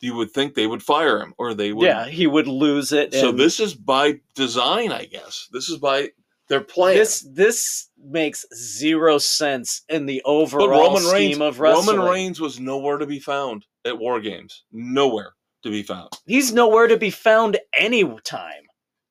you 0.00 0.14
would 0.14 0.30
think 0.30 0.54
they 0.54 0.66
would 0.66 0.82
fire 0.82 1.20
him 1.20 1.32
or 1.38 1.54
they 1.54 1.72
would. 1.72 1.86
Yeah, 1.86 2.06
he 2.06 2.26
would 2.26 2.46
lose 2.46 2.92
it. 2.92 3.14
So 3.14 3.30
and 3.30 3.38
this 3.38 3.60
is 3.60 3.74
by 3.74 4.20
design, 4.34 4.92
I 4.92 5.06
guess. 5.06 5.48
This 5.50 5.70
is 5.70 5.78
by 5.78 6.10
their 6.48 6.60
plan. 6.60 6.96
this 6.96 7.26
this 7.32 7.85
makes 8.02 8.44
zero 8.54 9.18
sense 9.18 9.82
in 9.88 10.06
the 10.06 10.22
but 10.24 10.30
overall 10.30 10.68
Roman 10.68 11.02
scheme 11.02 11.12
Reigns, 11.12 11.40
of 11.40 11.60
wrestling. 11.60 11.96
Roman 11.96 12.10
Reigns 12.12 12.40
was 12.40 12.60
nowhere 12.60 12.98
to 12.98 13.06
be 13.06 13.18
found 13.18 13.64
at 13.84 13.98
War 13.98 14.20
Games. 14.20 14.64
Nowhere 14.72 15.34
to 15.62 15.70
be 15.70 15.82
found. 15.82 16.10
He's 16.26 16.52
nowhere 16.52 16.86
to 16.88 16.96
be 16.96 17.10
found 17.10 17.58
anytime. 17.72 18.62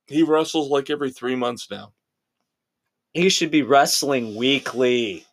He 0.07 0.24
wrestles 0.24 0.70
like 0.70 0.90
every 0.90 1.12
three 1.12 1.36
months 1.36 1.68
now. 1.70 1.94
He 3.14 3.30
should 3.30 3.52
be 3.52 3.64
wrestling 3.64 4.36
weekly. 4.36 5.26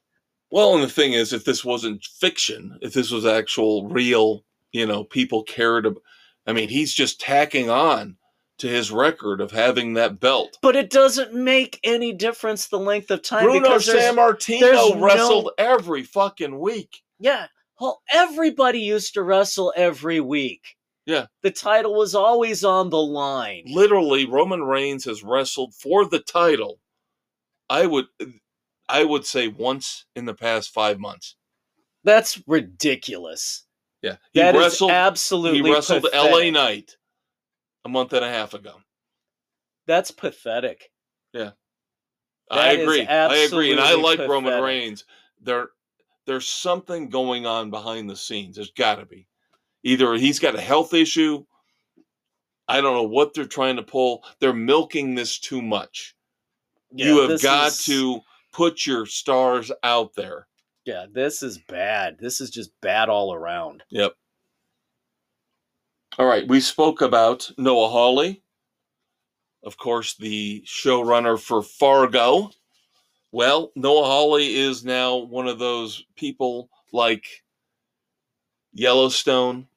Well, 0.51 0.75
and 0.75 0.83
the 0.83 0.89
thing 0.89 1.15
is, 1.15 1.33
if 1.33 1.45
this 1.45 1.65
wasn't 1.65 2.05
fiction, 2.05 2.79
if 2.81 2.93
this 2.93 3.11
was 3.11 3.27
actual, 3.27 3.89
real, 3.89 4.45
you 4.73 4.87
know, 4.87 5.05
people 5.05 5.43
cared. 5.43 5.87
Ab- 5.87 6.01
I 6.47 6.53
mean, 6.53 6.69
he's 6.69 6.93
just 6.93 7.21
tacking 7.21 7.71
on 7.71 8.17
to 8.63 8.69
his 8.69 8.93
record 8.93 9.41
of 9.41 9.51
having 9.51 9.95
that 9.95 10.21
belt. 10.21 10.57
But 10.63 10.77
it 10.77 10.89
doesn't 10.89 11.35
make 11.35 11.81
any 11.83 12.13
difference 12.13 12.69
the 12.69 12.79
length 12.79 13.11
of 13.11 13.21
time 13.21 13.45
Bruno 13.45 13.77
Sammartino 13.79 14.61
there's 14.61 14.95
no- 14.95 15.01
wrestled 15.05 15.51
every 15.59 16.05
fucking 16.05 16.59
week. 16.61 17.03
yeah, 17.19 17.49
well, 17.81 18.01
everybody 18.13 18.79
used 18.79 19.15
to 19.15 19.23
wrestle 19.25 19.73
every 19.77 20.21
week. 20.21 20.77
Yeah. 21.07 21.27
The 21.43 21.51
title 21.51 21.95
was 21.97 22.15
always 22.15 22.65
on 22.65 22.91
the 22.91 23.03
line. 23.03 23.65
Literally, 23.67 24.27
Roman 24.27 24.63
Reigns 24.63 25.05
has 25.07 25.25
wrestled 25.25 25.75
for 25.75 26.05
the 26.05 26.21
title. 26.21 26.79
I 27.69 27.87
would, 27.87 28.07
I 28.89 29.03
would 29.03 29.27
say 29.27 29.49
once 29.49 30.05
in 30.15 30.27
the 30.27 30.35
past 30.35 30.73
five 30.73 31.01
months. 31.01 31.35
That's 32.05 32.41
ridiculous. 32.47 33.65
Yeah, 34.03 34.17
he 34.33 34.39
That 34.41 34.55
is 34.55 34.61
wrestled. 34.61 34.91
absolutely 34.93 35.69
he 35.69 35.75
wrestled 35.75 36.03
pathetic. 36.03 36.31
L.A. 36.33 36.51
Knight 36.53 36.97
a 37.85 37.89
month 37.89 38.13
and 38.13 38.25
a 38.25 38.29
half 38.29 38.55
ago. 38.55 38.75
That's 39.87 40.11
pathetic. 40.11 40.91
Yeah. 41.33 41.51
I 42.51 42.73
agree. 42.73 43.07
I 43.07 43.37
agree, 43.39 43.73
and 43.73 43.81
I 43.81 43.95
like 43.95 44.19
Roman. 44.19 44.63
Reigns. 44.63 45.05
There, 45.41 45.69
there's 46.27 46.49
something 46.49 47.09
going 47.09 47.47
on 47.47 47.71
behind 47.71 48.09
the 48.09 48.17
scenes. 48.17 48.57
There's 48.57 48.73
got 48.73 48.97
to 48.97 49.07
be. 49.07 49.27
Either 49.85 50.15
he's 50.15 50.39
got 50.39 50.55
a 50.55 50.61
health 50.61 50.95
issue. 50.95 51.45
I 52.69 52.81
don't 52.81 52.95
know 52.95 53.03
what 53.03 53.35
they're 53.35 53.45
trying 53.45 53.77
to 53.77 53.83
pull. 53.83 54.25
They're 54.39 54.53
milking 54.53 55.15
this 55.15 55.39
too 55.39 55.63
much. 55.63 56.15
you 56.95 57.29
have 57.29 57.43
got 57.43 57.69
is- 57.69 57.85
to 57.87 58.21
put 58.53 58.87
your 58.87 59.07
stars 59.07 59.73
out 59.83 60.15
there. 60.15 60.47
Yeah, 60.85 61.07
this 61.11 61.43
is 61.43 61.59
bad. 61.69 62.17
This 62.19 62.41
is 62.41 62.51
just 62.51 62.73
bad 62.81 63.09
all 63.09 63.33
around. 63.33 63.85
Yep. 63.91 64.15
All 66.19 66.27
right, 66.27 66.47
we 66.47 66.61
spoke 66.61 67.01
about 67.01 67.51
Noah 67.57 67.89
Hawley, 67.89 68.43
of 69.65 69.77
course, 69.79 70.15
the 70.15 70.63
showrunner 70.67 71.41
for 71.41 71.63
Fargo. 71.63 72.51
Well, 73.33 73.73
Noah 73.77 74.05
Hawley 74.05 74.57
is 74.57 74.85
now 74.85 75.17
one 75.17 75.49
of 75.49 75.59
those 75.59 76.05
people 76.17 76.69
like 76.93 77.25
Yellowstone, 78.75 79.69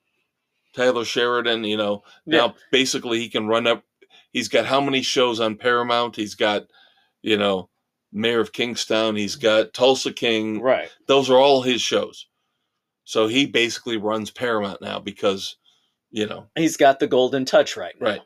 Tyler 0.74 1.06
Sheridan, 1.06 1.64
you 1.64 1.78
know. 1.78 2.04
Now, 2.26 2.56
basically, 2.72 3.20
he 3.20 3.30
can 3.30 3.48
run 3.48 3.66
up. 3.66 3.84
He's 4.34 4.50
got 4.50 4.66
how 4.66 4.82
many 4.82 5.02
shows 5.02 5.40
on 5.40 5.56
Paramount? 5.56 6.18
He's 6.18 6.36
got, 6.36 6.64
you 7.22 7.38
know, 7.38 7.70
Mayor 8.12 8.42
of 8.42 8.52
Kingstown. 8.52 9.16
He's 9.16 9.38
got 9.38 9.74
Tulsa 9.74 10.12
King 10.12 10.62
Right. 10.62 10.90
those 11.08 11.30
are 11.30 11.38
all 11.38 11.62
his 11.62 11.82
shows. 11.82 12.28
So 13.06 13.28
he 13.28 13.46
basically 13.46 13.98
runs 13.98 14.32
Paramount 14.32 14.82
now 14.82 15.00
because, 15.00 15.56
you 16.16 16.26
know, 16.26 16.48
He's 16.56 16.78
got 16.78 17.00
the 17.00 17.08
golden 17.08 17.44
touch 17.44 17.76
right 17.76 17.94
now. 18.00 18.08
right. 18.08 18.22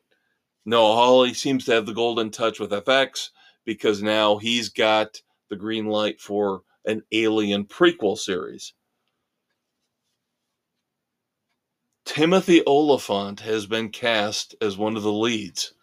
Noah 0.63 0.93
Hawley 0.93 1.33
seems 1.33 1.65
to 1.65 1.71
have 1.71 1.87
the 1.87 1.93
golden 1.93 2.29
touch 2.29 2.59
with 2.59 2.69
FX 2.69 3.29
because 3.65 4.03
now 4.03 4.37
he's 4.37 4.69
got 4.69 5.19
the 5.49 5.55
green 5.55 5.87
light 5.87 6.21
for 6.21 6.61
an 6.85 7.01
Alien 7.11 7.65
prequel 7.65 8.15
series. 8.15 8.73
Timothy 12.05 12.61
Olyphant 12.67 13.39
has 13.39 13.65
been 13.65 13.89
cast 13.89 14.53
as 14.61 14.77
one 14.77 14.95
of 14.95 15.01
the 15.01 15.11
leads. 15.11 15.73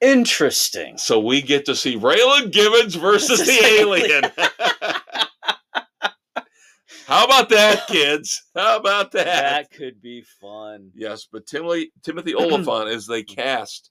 Interesting. 0.00 0.96
So 0.96 1.18
we 1.18 1.42
get 1.42 1.64
to 1.66 1.74
see 1.74 1.96
Raylan 1.96 2.52
Givens 2.52 2.94
versus 2.94 3.40
the 3.46 3.64
alien. 3.80 4.24
How 7.12 7.26
about 7.26 7.50
that, 7.50 7.86
kids? 7.88 8.42
How 8.56 8.78
about 8.78 9.12
that? 9.12 9.26
That 9.26 9.70
could 9.70 10.00
be 10.00 10.22
fun. 10.22 10.90
Yes, 10.94 11.28
but 11.30 11.46
Timothy 11.46 11.92
Timothy 12.02 12.34
Olyphant 12.34 12.88
as 12.88 13.06
they 13.06 13.22
cast 13.22 13.90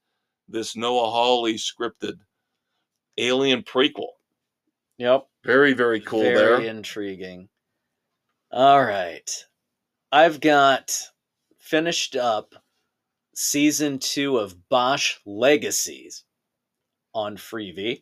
this 0.50 0.76
Noah 0.76 1.12
Hawley 1.12 1.54
scripted 1.54 2.16
Alien 3.20 3.62
prequel. 3.62 4.08
Yep. 4.98 5.28
Very 5.44 5.74
very 5.74 6.00
cool 6.00 6.24
Very 6.24 6.36
there. 6.36 6.62
intriguing. 6.62 7.48
All 8.52 8.84
right. 8.84 9.30
I've 10.12 10.40
got 10.42 10.92
finished 11.60 12.16
up 12.16 12.56
season 13.36 14.00
two 14.00 14.40
of 14.40 14.68
Bosch 14.68 15.18
Legacies 15.28 16.24
on 17.14 17.38
Freevee, 17.38 18.02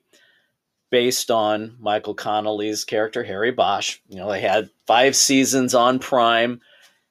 based 0.89 1.29
on 1.31 1.75
Michael 1.79 2.15
Connelly's 2.15 2.83
character, 2.83 3.23
Harry 3.23 3.51
Bosch. 3.51 3.99
You 4.07 4.17
know, 4.17 4.29
they 4.29 4.41
had 4.41 4.69
five 4.87 5.15
seasons 5.15 5.73
on 5.73 5.99
Prime, 5.99 6.61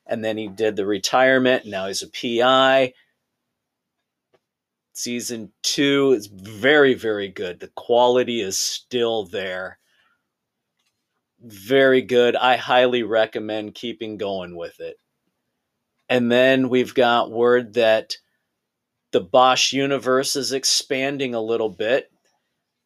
and 0.07 0.25
then 0.25 0.37
he 0.37 0.49
did 0.49 0.77
the 0.77 0.87
retirement. 0.87 1.67
Now 1.67 1.87
he's 1.87 2.03
a 2.03 2.09
PI. 2.09 2.95
Season 4.93 5.53
two 5.63 6.13
is 6.13 6.27
very, 6.27 6.95
very 6.95 7.29
good. 7.29 7.61
The 7.61 7.69
quality 7.69 8.41
is 8.41 8.59
still 8.59 9.25
there 9.25 9.79
very 11.41 12.03
good. 12.03 12.37
I 12.37 12.57
highly 12.57 13.03
recommend 13.03 13.75
keeping 13.75 14.17
going 14.17 14.57
with 14.57 14.81
it. 14.81 14.97
And 16.09 16.33
then 16.33 16.69
we've 16.69 16.95
got 16.95 17.31
word 17.31 17.75
that 17.75 18.17
the 19.13 19.21
Bosch 19.21 19.73
universe 19.73 20.37
is 20.37 20.53
expanding 20.53 21.35
a 21.35 21.41
little 21.41 21.69
bit. 21.69 22.11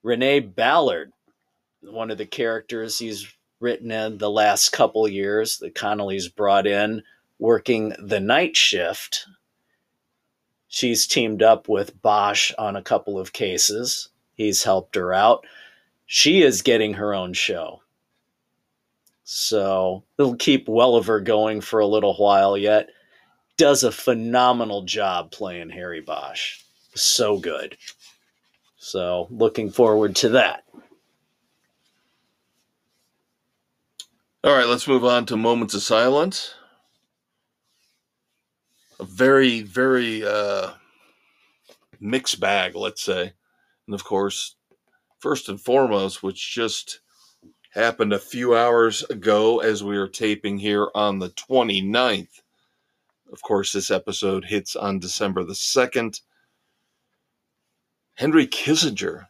Renee 0.02 0.40
Ballard, 0.40 1.12
one 1.80 2.10
of 2.10 2.18
the 2.18 2.26
characters 2.26 2.98
he's 2.98 3.26
written 3.60 3.90
in 3.90 4.18
the 4.18 4.30
last 4.30 4.70
couple 4.70 5.06
years 5.06 5.58
that 5.58 5.74
Connelly's 5.74 6.28
brought 6.28 6.66
in, 6.66 7.02
working 7.38 7.94
the 7.98 8.20
night 8.20 8.56
shift. 8.56 9.26
She's 10.66 11.06
teamed 11.06 11.42
up 11.42 11.68
with 11.68 12.00
Bosch 12.02 12.52
on 12.58 12.76
a 12.76 12.82
couple 12.82 13.18
of 13.18 13.32
cases. 13.32 14.08
He's 14.34 14.64
helped 14.64 14.96
her 14.96 15.12
out. 15.12 15.46
She 16.06 16.42
is 16.42 16.62
getting 16.62 16.94
her 16.94 17.14
own 17.14 17.32
show. 17.32 17.82
So 19.24 20.02
it'll 20.18 20.36
keep 20.36 20.68
Welliver 20.68 21.20
going 21.20 21.60
for 21.60 21.78
a 21.80 21.86
little 21.86 22.14
while 22.14 22.58
yet. 22.58 22.88
Does 23.56 23.84
a 23.84 23.92
phenomenal 23.92 24.82
job 24.82 25.30
playing 25.30 25.70
Harry 25.70 26.00
Bosch. 26.00 26.60
So 26.94 27.38
good. 27.38 27.76
So 28.82 29.28
looking 29.30 29.70
forward 29.70 30.16
to 30.16 30.30
that. 30.30 30.64
All 34.42 34.52
right, 34.52 34.66
let's 34.66 34.88
move 34.88 35.04
on 35.04 35.24
to 35.26 35.36
Moments 35.36 35.74
of 35.74 35.82
Silence. 35.82 36.56
A 38.98 39.04
very, 39.04 39.62
very 39.62 40.26
uh, 40.26 40.72
mixed 42.00 42.40
bag, 42.40 42.74
let's 42.74 43.04
say. 43.04 43.34
And 43.86 43.94
of 43.94 44.02
course, 44.02 44.56
first 45.20 45.48
and 45.48 45.60
foremost, 45.60 46.24
which 46.24 46.52
just 46.52 46.98
happened 47.70 48.12
a 48.12 48.18
few 48.18 48.56
hours 48.56 49.04
ago 49.04 49.60
as 49.60 49.84
we 49.84 49.96
are 49.96 50.08
taping 50.08 50.58
here 50.58 50.88
on 50.92 51.20
the 51.20 51.30
29th. 51.30 52.42
Of 53.32 53.42
course, 53.42 53.70
this 53.70 53.92
episode 53.92 54.46
hits 54.46 54.74
on 54.74 54.98
December 54.98 55.44
the 55.44 55.52
2nd. 55.52 56.20
Henry 58.22 58.46
Kissinger 58.46 59.26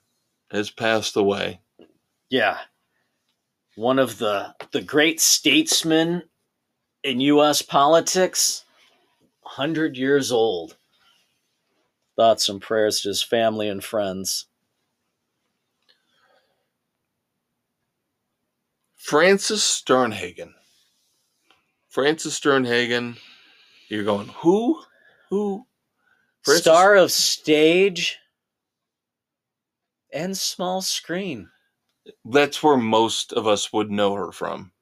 has 0.51 0.69
passed 0.71 1.17
away. 1.17 1.63
Yeah. 2.29 2.59
one 3.75 3.99
of 3.99 4.19
the 4.19 4.55
the 4.73 4.83
great 4.83 5.19
statesmen 5.19 6.25
in 7.03 7.19
U.S. 7.21 7.63
politics, 7.63 8.67
hundred 9.41 9.97
years 9.97 10.31
old. 10.31 10.77
Thoughts 12.17 12.51
and 12.51 12.61
prayers 12.61 13.01
to 13.01 13.09
his 13.09 13.23
family 13.23 13.67
and 13.67 13.83
friends. 13.83 14.45
Frances 18.95 19.63
Sternhagen. 19.63 20.53
Frances 21.89 22.39
Sternhagen. 22.39 23.17
You're 23.89 24.05
going, 24.05 24.29
who? 24.29 24.83
Who? 25.31 25.65
Francis- 26.43 26.65
Star 26.65 26.97
of 26.97 27.11
stage 27.11 28.19
and 30.13 30.37
small 30.37 30.81
screen. 30.83 31.49
That's 32.25 32.63
where 32.63 32.77
most 32.77 33.33
of 33.33 33.47
us 33.47 33.73
would 33.73 33.91
know 33.91 34.15
her 34.15 34.33
from. 34.33 34.73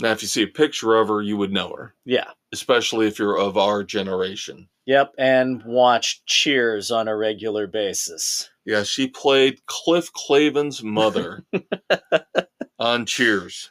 Now, 0.00 0.10
if 0.10 0.22
you 0.22 0.28
see 0.28 0.42
a 0.42 0.48
picture 0.48 0.96
of 0.96 1.06
her, 1.08 1.22
you 1.22 1.36
would 1.36 1.52
know 1.52 1.72
her, 1.76 1.94
Yeah. 2.04 2.30
especially 2.52 3.06
if 3.06 3.18
you're 3.18 3.38
of 3.38 3.56
our 3.56 3.84
generation. 3.84 4.68
Yep. 4.86 5.14
And 5.18 5.62
watch 5.64 6.24
Cheers 6.26 6.90
on 6.90 7.06
a 7.08 7.16
regular 7.16 7.66
basis. 7.66 8.50
Yeah, 8.64 8.82
she 8.82 9.06
played 9.06 9.64
Cliff 9.66 10.12
Clavin's 10.12 10.82
mother 10.82 11.44
on 12.78 13.06
Cheers. 13.06 13.70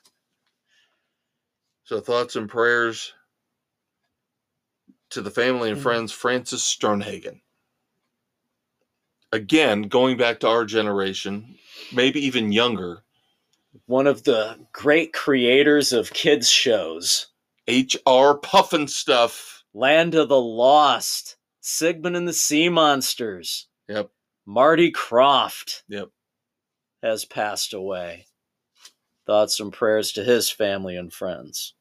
So, 1.83 1.99
thoughts 1.99 2.37
and 2.37 2.49
prayers 2.49 3.13
to 5.09 5.21
the 5.21 5.29
family 5.29 5.69
and 5.69 5.77
Mhm. 5.77 5.83
friends, 5.83 6.11
Frances 6.13 6.61
Sternhagen. 6.63 7.41
Again, 9.33 9.83
going 9.83 10.17
back 10.17 10.39
to 10.41 10.47
our 10.47 10.65
generation, 10.65 11.57
maybe 11.91 12.19
even 12.25 12.51
younger, 12.53 13.03
One 13.87 14.07
of 14.07 14.23
the 14.23 14.59
great 14.71 15.13
creators 15.13 15.91
of 15.93 16.13
kids' 16.13 16.49
shows. 16.49 17.27
H.R. 17.67 18.37
Puffin 18.37 18.87
stuff. 18.87 19.63
Land 19.73 20.15
of 20.15 20.29
the 20.29 20.39
Lost, 20.39 21.37
Sigmund 21.61 22.15
and 22.15 22.27
the 22.27 22.33
Sea 22.33 22.69
Monsters. 22.69 23.67
Yep. 23.89 24.11
Marty 24.45 24.91
Krofft. 24.91 25.83
Yep. 25.89 26.09
Has 27.01 27.25
passed 27.25 27.73
away. 27.73 28.27
Thoughts 29.25 29.59
and 29.59 29.73
prayers 29.73 30.11
to 30.13 30.23
his 30.23 30.51
family 30.51 30.95
and 30.95 31.11
friends. 31.11 31.73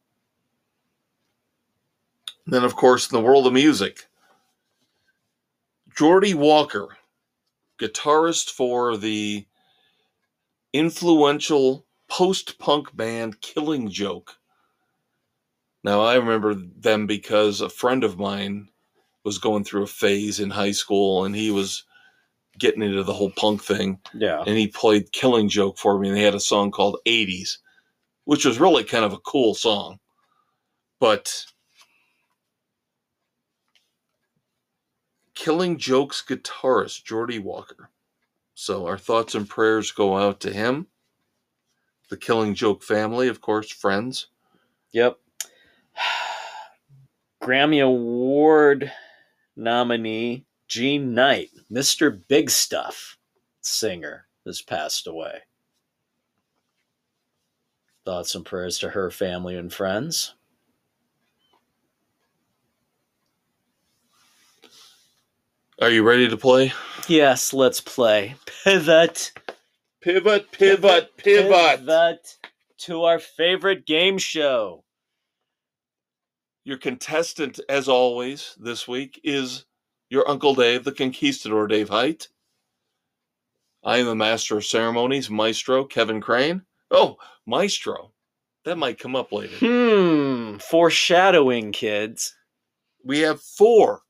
And 2.46 2.54
then, 2.54 2.64
of 2.64 2.74
course, 2.76 3.10
in 3.12 3.16
the 3.18 3.24
world 3.24 3.46
of 3.46 3.52
music, 3.52 4.06
Geordie 5.96 6.34
Walker, 6.34 6.96
guitarist 7.80 8.50
for 8.50 8.96
the 8.96 9.46
influential 10.72 11.86
post 12.08 12.58
punk 12.58 12.94
band 12.96 13.40
Killing 13.40 13.88
Joke. 13.90 14.36
Now, 15.84 16.02
I 16.02 16.14
remember 16.16 16.54
them 16.54 17.06
because 17.06 17.60
a 17.60 17.68
friend 17.68 18.04
of 18.04 18.18
mine 18.18 18.68
was 19.24 19.38
going 19.38 19.64
through 19.64 19.84
a 19.84 19.88
phase 19.88 20.40
in 20.40 20.50
high 20.50 20.72
school 20.72 21.24
and 21.24 21.34
he 21.34 21.50
was 21.50 21.84
getting 22.58 22.82
into 22.82 23.02
the 23.02 23.12
whole 23.14 23.30
punk 23.32 23.62
thing 23.62 23.98
Yeah. 24.14 24.42
and 24.46 24.56
he 24.58 24.68
played 24.68 25.12
Killing 25.12 25.48
Joke 25.48 25.78
for 25.78 25.98
me 25.98 26.08
and 26.08 26.16
they 26.16 26.22
had 26.22 26.34
a 26.34 26.40
song 26.40 26.70
called 26.70 26.98
80s, 27.06 27.58
which 28.24 28.44
was 28.44 28.60
really 28.60 28.84
kind 28.84 29.04
of 29.04 29.12
a 29.12 29.18
cool 29.18 29.54
song. 29.54 29.98
But 31.00 31.46
Killing 35.34 35.78
Joke's 35.78 36.22
guitarist, 36.22 37.04
Geordie 37.04 37.38
Walker. 37.38 37.90
So 38.54 38.86
our 38.86 38.98
thoughts 38.98 39.34
and 39.34 39.48
prayers 39.48 39.92
go 39.92 40.16
out 40.16 40.40
to 40.40 40.52
him, 40.52 40.86
the 42.10 42.16
Killing 42.16 42.54
Joke 42.54 42.82
family, 42.82 43.28
of 43.28 43.40
course, 43.40 43.70
friends. 43.70 44.26
Yep. 44.92 45.18
Grammy 47.42 47.82
Award 47.82 48.92
nominee 49.56 50.44
Jean 50.68 51.14
Knight, 51.14 51.50
Mr. 51.70 52.20
Big 52.28 52.50
Stuff 52.50 53.18
singer, 53.60 54.26
has 54.44 54.62
passed 54.62 55.06
away. 55.06 55.40
Thoughts 58.04 58.34
and 58.34 58.44
prayers 58.44 58.78
to 58.78 58.90
her 58.90 59.10
family 59.10 59.56
and 59.56 59.72
friends. 59.72 60.34
Are 65.82 65.90
you 65.90 66.04
ready 66.04 66.28
to 66.28 66.36
play? 66.36 66.72
Yes, 67.08 67.52
let's 67.52 67.80
play. 67.80 68.36
Pivot. 68.62 69.32
Pivot, 70.00 70.52
pivot, 70.52 71.16
pivot. 71.16 71.80
Pivot 71.80 72.36
to 72.82 73.02
our 73.02 73.18
favorite 73.18 73.84
game 73.84 74.16
show. 74.16 74.84
Your 76.62 76.76
contestant, 76.76 77.58
as 77.68 77.88
always, 77.88 78.54
this 78.60 78.86
week 78.86 79.20
is 79.24 79.64
your 80.08 80.30
Uncle 80.30 80.54
Dave, 80.54 80.84
the 80.84 80.92
Conquistador 80.92 81.66
Dave 81.66 81.88
Height. 81.88 82.28
I 83.82 83.96
am 83.96 84.06
the 84.06 84.14
Master 84.14 84.58
of 84.58 84.64
Ceremonies, 84.64 85.30
Maestro 85.30 85.84
Kevin 85.84 86.20
Crane. 86.20 86.62
Oh, 86.92 87.16
Maestro. 87.44 88.12
That 88.64 88.78
might 88.78 89.00
come 89.00 89.16
up 89.16 89.32
later. 89.32 89.56
Hmm. 89.58 90.58
Foreshadowing, 90.58 91.72
kids. 91.72 92.36
we 93.04 93.18
have 93.18 93.40
four 93.40 94.02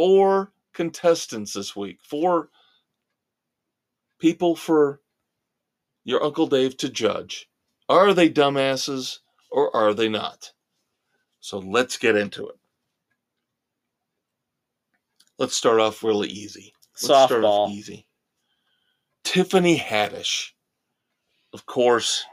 four 0.00 0.52
contestants 0.72 1.54
this 1.54 1.74
week 1.76 1.98
four 2.02 2.48
people 4.18 4.54
for 4.56 5.00
your 6.04 6.22
uncle 6.22 6.46
dave 6.46 6.76
to 6.78 6.88
judge. 6.88 7.48
Are 7.88 8.14
they 8.14 8.30
dumbasses 8.30 9.18
or 9.50 9.74
are 9.74 9.94
they 9.94 10.08
not? 10.08 10.52
So 11.40 11.58
let's 11.58 11.96
get 11.96 12.16
into 12.16 12.48
it. 12.48 12.56
Let's 15.38 15.56
start 15.56 15.80
off 15.80 16.04
really 16.04 16.28
easy. 16.28 16.74
Let's 17.02 17.24
start 17.24 17.44
off 17.44 17.70
Softball. 17.70 17.70
easy. 17.70 18.06
Tiffany 19.24 19.78
haddish 19.78 20.50
of 21.52 21.66
course 21.66 22.24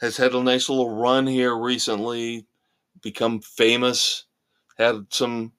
has 0.00 0.16
had 0.16 0.34
a 0.34 0.42
nice 0.42 0.68
little 0.68 0.90
run 0.90 1.26
here 1.26 1.56
recently 1.56 2.46
become 3.02 3.40
famous 3.40 4.24
had 4.78 5.06
some 5.10 5.52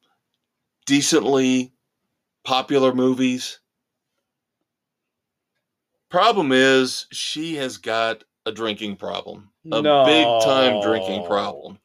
decently 0.85 1.73
popular 2.43 2.93
movies. 2.93 3.59
Problem 6.09 6.51
is, 6.51 7.07
she 7.11 7.55
has 7.55 7.77
got 7.77 8.23
a 8.45 8.51
drinking 8.51 8.95
problem, 8.95 9.49
a 9.71 9.81
big 9.81 10.25
time 10.43 10.81
drinking 10.81 11.25
problem. 11.25 11.79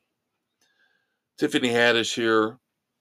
Tiffany 1.39 1.71
Haddish 1.71 2.15
here 2.15 2.59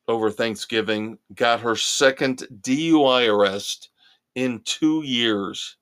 over 0.08 0.32
Thanksgiving 0.32 1.18
got 1.36 1.60
her 1.60 1.76
second 1.76 2.48
DUI 2.62 3.28
arrest 3.28 3.90
in 4.34 4.62
two 4.64 5.04
years. 5.04 5.76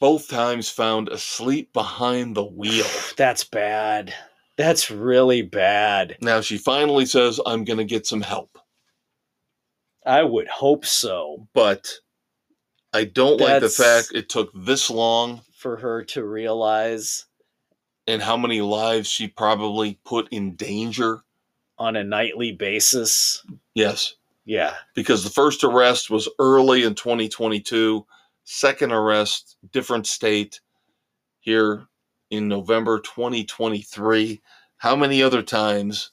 Both 0.00 0.28
times 0.28 0.68
found 0.68 1.08
asleep 1.08 1.72
behind 1.72 2.36
the 2.36 2.44
wheel. 2.44 2.86
That's 3.16 3.44
bad. 3.44 4.12
That's 4.58 4.90
really 4.90 5.40
bad. 5.42 6.18
Now 6.20 6.42
she 6.42 6.58
finally 6.58 7.06
says, 7.06 7.40
I'm 7.46 7.64
going 7.64 7.78
to 7.78 7.84
get 7.84 8.06
some 8.06 8.20
help. 8.20 8.58
I 10.04 10.22
would 10.22 10.48
hope 10.48 10.84
so 10.84 11.46
But 11.54 11.88
I 12.92 13.04
don't 13.04 13.40
like 13.40 13.60
the 13.60 13.68
That's- 13.68 13.76
fact 13.76 14.08
it 14.14 14.28
took 14.28 14.50
this 14.54 14.90
long 14.90 15.42
for 15.56 15.76
her 15.78 16.02
to 16.06 16.24
realize 16.24 17.26
and 18.06 18.20
how 18.22 18.36
many 18.36 18.60
lives 18.62 19.08
she 19.08 19.28
probably 19.28 19.98
put 20.04 20.28
in 20.30 20.54
danger. 20.56 21.22
on 21.80 21.94
a 21.94 22.02
nightly 22.02 22.50
basis. 22.50 23.44
Yes, 23.74 24.14
Yeah. 24.44 24.74
because 24.94 25.22
the 25.22 25.30
first 25.30 25.62
arrest 25.62 26.10
was 26.10 26.28
early 26.40 26.82
in 26.82 26.96
2022, 26.96 28.04
second 28.42 28.90
arrest, 28.92 29.56
different 29.70 30.06
state 30.08 30.60
here 31.38 31.86
in 32.30 32.48
November 32.48 33.00
2023. 33.00 34.40
How 34.76 34.96
many 34.96 35.22
other 35.22 35.42
times 35.42 36.12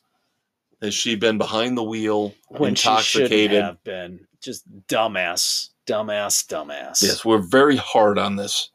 has 0.82 0.94
she 0.94 1.16
been 1.16 1.38
behind 1.38 1.78
the 1.78 1.84
wheel, 1.84 2.34
When 2.50 2.76
she 2.76 2.90
intoxicated? 2.90 3.52
shouldn't 3.52 3.66
have 3.66 3.84
been. 3.84 4.28
Just 4.42 4.66
dumbass. 4.88 5.70
Dumbass, 5.86 6.48
dumbass. 6.48 7.02
Yes, 7.04 7.24
we're 7.24 7.38
very 7.40 7.78
hard 7.78 8.18
on 8.18 8.36
this 8.36 8.72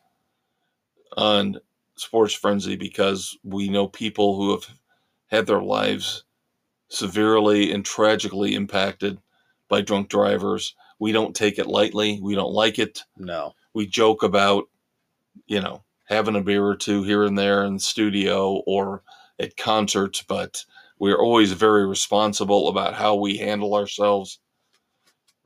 on 1.16 1.58
Sports 1.96 2.34
Frenzy 2.34 2.76
because 2.76 3.36
we 3.42 3.68
know 3.68 3.88
people 3.88 4.36
who 4.36 4.52
have 4.52 4.64
had 5.26 5.46
their 5.46 5.60
lives 5.62 6.24
severely 6.88 7.72
and 7.72 7.84
tragically 7.84 8.54
impacted 8.54 9.18
by 9.68 9.80
drunk 9.80 10.08
drivers. 10.08 10.74
We 10.98 11.12
don't 11.12 11.34
take 11.34 11.58
it 11.58 11.66
lightly. 11.66 12.20
We 12.22 12.34
don't 12.34 12.52
like 12.52 12.78
it. 12.78 13.02
No. 13.16 13.54
We 13.74 13.86
joke 13.86 14.22
about, 14.22 14.68
you 15.46 15.60
know, 15.60 15.82
having 16.10 16.36
a 16.36 16.42
beer 16.42 16.64
or 16.66 16.76
two 16.76 17.04
here 17.04 17.24
and 17.24 17.38
there 17.38 17.64
in 17.64 17.74
the 17.76 17.80
studio 17.80 18.62
or 18.66 19.04
at 19.40 19.56
concerts, 19.58 20.22
but 20.28 20.64
we're 21.00 21.20
always 21.20 21.52
very 21.52 21.86
responsible 21.86 22.68
about 22.68 22.94
how 22.94 23.16
we 23.16 23.38
handle 23.38 23.74
ourselves. 23.76 24.40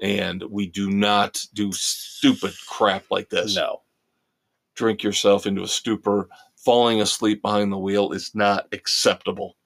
And 0.03 0.45
we 0.51 0.66
do 0.69 0.91
not 0.91 1.45
do 1.55 1.73
stupid 1.73 2.55
crap 2.69 3.07
like 3.11 3.31
this. 3.31 3.57
No. 3.57 3.82
drink 4.77 5.05
yourself 5.05 5.47
into 5.47 5.62
a 5.65 5.69
stupor. 5.69 6.28
Falling 6.57 7.03
asleep 7.03 7.43
behind 7.43 7.73
the 7.73 7.78
wheel 7.78 8.12
is 8.12 8.35
not 8.35 8.69
acceptable. 8.73 9.57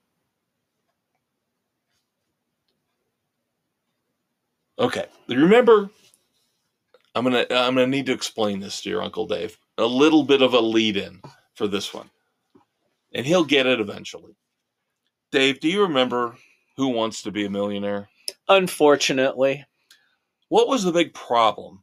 Okay, 4.78 5.06
remember, 5.28 5.90
I'm 7.14 7.24
gonna 7.24 7.46
I'm 7.50 7.74
gonna 7.74 7.86
need 7.86 8.06
to 8.06 8.12
explain 8.12 8.60
this 8.60 8.80
to 8.82 8.90
your 8.90 9.02
Uncle 9.02 9.26
Dave. 9.26 9.58
A 9.78 9.86
little 9.86 10.24
bit 10.24 10.42
of 10.42 10.54
a 10.54 10.60
lead 10.60 10.96
in 10.96 11.20
for 11.54 11.68
this 11.68 11.94
one, 11.94 12.10
and 13.14 13.24
he'll 13.24 13.44
get 13.44 13.66
it 13.66 13.80
eventually. 13.80 14.36
Dave, 15.32 15.60
do 15.60 15.68
you 15.68 15.82
remember 15.82 16.36
Who 16.76 16.88
Wants 16.88 17.22
to 17.22 17.30
Be 17.32 17.44
a 17.46 17.50
Millionaire? 17.50 18.08
Unfortunately, 18.48 19.64
What 20.48 20.68
was 20.68 20.82
the 20.84 20.92
big 20.92 21.14
problem 21.14 21.82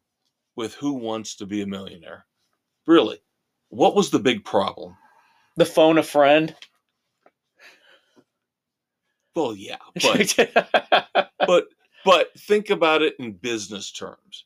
with 0.55 0.73
Who 0.76 0.93
Wants 0.93 1.35
to 1.38 1.45
Be 1.45 1.61
a 1.61 1.67
Millionaire? 1.67 2.26
Really, 2.88 3.19
what 3.69 3.95
was 3.95 4.11
the 4.11 4.19
big 4.19 4.43
problem? 4.45 4.95
the 5.57 5.65
phone 5.65 5.97
a 5.97 6.03
friend. 6.03 6.53
Well, 9.35 9.55
yeah, 9.55 9.77
but 10.03 11.30
but 11.47 11.67
but 12.03 12.39
think 12.39 12.69
about 12.69 13.01
it 13.01 13.15
in 13.19 13.34
business 13.34 13.91
terms. 13.91 14.45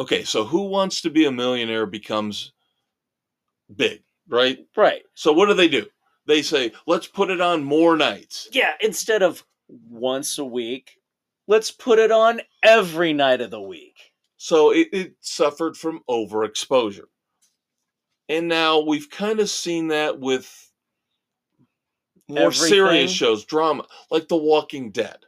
Okay, 0.00 0.22
so 0.24 0.44
Who 0.44 0.62
Wants 0.68 1.00
to 1.02 1.10
Be 1.10 1.24
a 1.26 1.32
Millionaire 1.32 1.86
becomes 1.86 2.52
big, 3.74 4.02
right? 4.28 4.58
right. 4.76 5.02
So 5.14 5.32
what 5.32 5.46
do 5.46 5.54
they 5.54 5.68
do? 5.68 5.86
They 6.26 6.42
say, 6.42 6.72
let's 6.86 7.06
put 7.06 7.30
it 7.30 7.40
on 7.40 7.64
more 7.64 7.96
nights. 7.96 8.48
Yeah, 8.52 8.72
instead 8.80 9.22
of 9.22 9.44
once 9.88 10.38
a 10.38 10.44
week, 10.44 10.98
let's 11.46 11.70
put 11.70 11.98
it 11.98 12.10
on 12.10 12.40
every 12.62 13.12
night 13.12 13.40
of 13.40 13.50
the 13.50 13.60
week. 13.60 14.12
So 14.36 14.70
it, 14.70 14.88
it 14.92 15.14
suffered 15.20 15.76
from 15.76 16.02
overexposure. 16.08 17.06
And 18.28 18.46
now 18.46 18.80
we've 18.80 19.08
kind 19.10 19.40
of 19.40 19.48
seen 19.48 19.88
that 19.88 20.20
with 20.20 20.70
more 22.28 22.48
Everything. 22.48 22.68
serious 22.68 23.10
shows, 23.10 23.44
drama, 23.44 23.86
like 24.10 24.28
The 24.28 24.36
Walking 24.36 24.90
Dead. 24.90 25.18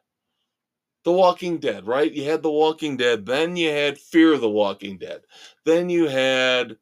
The 1.05 1.13
Walking 1.13 1.59
Dead, 1.59 1.87
right? 1.87 2.13
You 2.13 2.25
had 2.25 2.43
The 2.43 2.51
Walking 2.51 2.99
Dead, 2.99 3.25
then 3.25 3.57
you 3.57 3.71
had 3.71 3.99
Fear 3.99 4.35
of 4.35 4.43
the 4.43 4.51
Walking 4.51 4.99
Dead, 4.99 5.23
then 5.65 5.89
you 5.89 6.09
had 6.09 6.77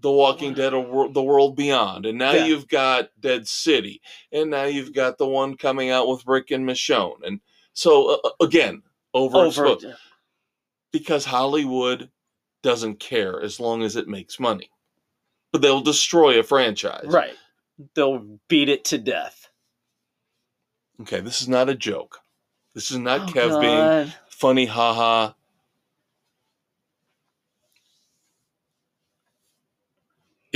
The 0.00 0.10
Walking 0.10 0.52
Dead, 0.54 0.74
or 0.74 1.08
The 1.08 1.22
World 1.22 1.56
Beyond, 1.56 2.04
and 2.06 2.18
now 2.18 2.32
Yeah. 2.32 2.44
you've 2.46 2.68
got 2.68 3.10
Dead 3.18 3.48
City, 3.48 4.02
and 4.30 4.50
now 4.50 4.64
you've 4.64 4.92
got 4.92 5.16
the 5.18 5.26
one 5.26 5.56
coming 5.56 5.90
out 5.90 6.06
with 6.08 6.26
Rick 6.26 6.50
and 6.50 6.66
Michonne. 6.68 7.22
And 7.24 7.40
so, 7.72 8.20
uh, 8.22 8.30
again, 8.40 8.82
overexposed 9.14 9.84
Over 9.84 9.98
because 10.92 11.24
Hollywood 11.24 12.10
doesn't 12.62 13.00
care 13.00 13.40
as 13.40 13.58
long 13.60 13.82
as 13.82 13.96
it 13.96 14.08
makes 14.08 14.38
money. 14.40 14.70
But 15.52 15.62
they'll 15.62 15.80
destroy 15.80 16.38
a 16.38 16.42
franchise. 16.42 17.06
right. 17.06 17.36
They'll 17.94 18.38
beat 18.48 18.68
it 18.70 18.84
to 18.86 18.98
death. 18.98 19.48
Okay, 21.02 21.20
this 21.20 21.42
is 21.42 21.48
not 21.48 21.68
a 21.68 21.74
joke. 21.74 22.18
This 22.74 22.90
is 22.90 22.98
not 22.98 23.20
Oh, 23.22 23.32
Kev 23.32 23.60
being 23.60 23.86
God. 23.86 24.14
funny, 24.28 24.64
haha. 24.66 25.32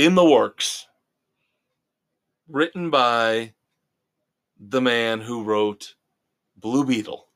In 0.01 0.15
the 0.15 0.25
works, 0.25 0.87
written 2.49 2.89
by 2.89 3.53
the 4.59 4.81
man 4.81 5.21
who 5.21 5.43
wrote 5.43 5.93
Blue 6.57 6.83
Beetle, 6.83 7.27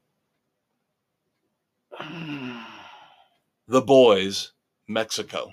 The 3.68 3.82
Boys, 3.82 4.54
Mexico, 4.88 5.52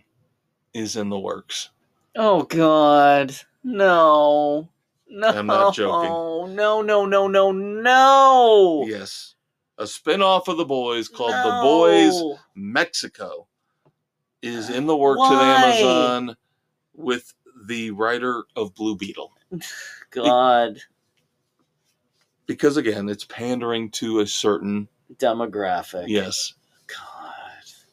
is 0.73 0.97
in 0.97 1.11
the 1.11 1.19
works. 1.19 1.69
Oh 2.17 2.45
God. 2.45 3.37
No. 3.63 4.71
No. 5.07 5.29
I'm 5.29 5.47
not 5.49 5.75
joking. 5.75 6.57
No, 6.57 6.81
no, 6.81 7.05
no, 7.05 7.29
no, 7.29 7.53
no. 7.53 8.87
Yes. 8.89 9.35
A 9.77 9.87
spin-off 9.87 10.49
of 10.49 10.57
The 10.57 10.65
Boys 10.65 11.09
called 11.09 11.33
The 11.33 11.61
Boys 11.63 12.39
Mexico 12.55 13.49
is 14.41 14.71
in 14.71 14.87
the 14.87 14.97
works 14.97 15.21
at 15.21 15.29
Why? 15.29 15.73
Amazon 15.75 16.37
with 16.95 17.33
the 17.67 17.91
writer 17.91 18.45
of 18.57 18.75
Blue 18.75 18.97
Beetle. 18.97 19.33
God. 20.11 20.79
Because 22.47 22.77
again, 22.77 23.09
it's 23.09 23.25
pandering 23.25 23.91
to 23.93 24.21
a 24.21 24.27
certain 24.27 24.89
Demographic. 25.17 26.07
yes. 26.09 26.55
God. 26.87 27.33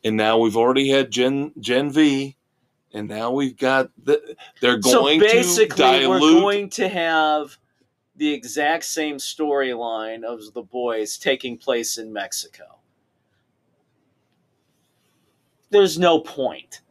And 0.03 0.17
now 0.17 0.37
we've 0.37 0.57
already 0.57 0.89
had 0.89 1.11
Gen 1.11 1.51
Gen 1.59 1.91
V, 1.91 2.35
and 2.93 3.07
now 3.07 3.31
we've 3.31 3.57
got 3.57 3.91
the 4.03 4.35
they're 4.61 4.81
So 4.81 5.03
going 5.03 5.19
to 5.19 5.25
basically, 5.25 5.77
dilute 5.77 6.09
we're 6.09 6.19
going 6.19 6.69
to 6.71 6.87
have 6.87 7.57
the 8.15 8.33
exact 8.33 8.85
same 8.85 9.17
storyline 9.17 10.23
of 10.23 10.53
the 10.53 10.61
boys 10.61 11.17
taking 11.17 11.57
place 11.57 11.97
in 11.97 12.11
Mexico. 12.11 12.79
There's 15.69 15.99
no 15.99 16.19
point. 16.19 16.81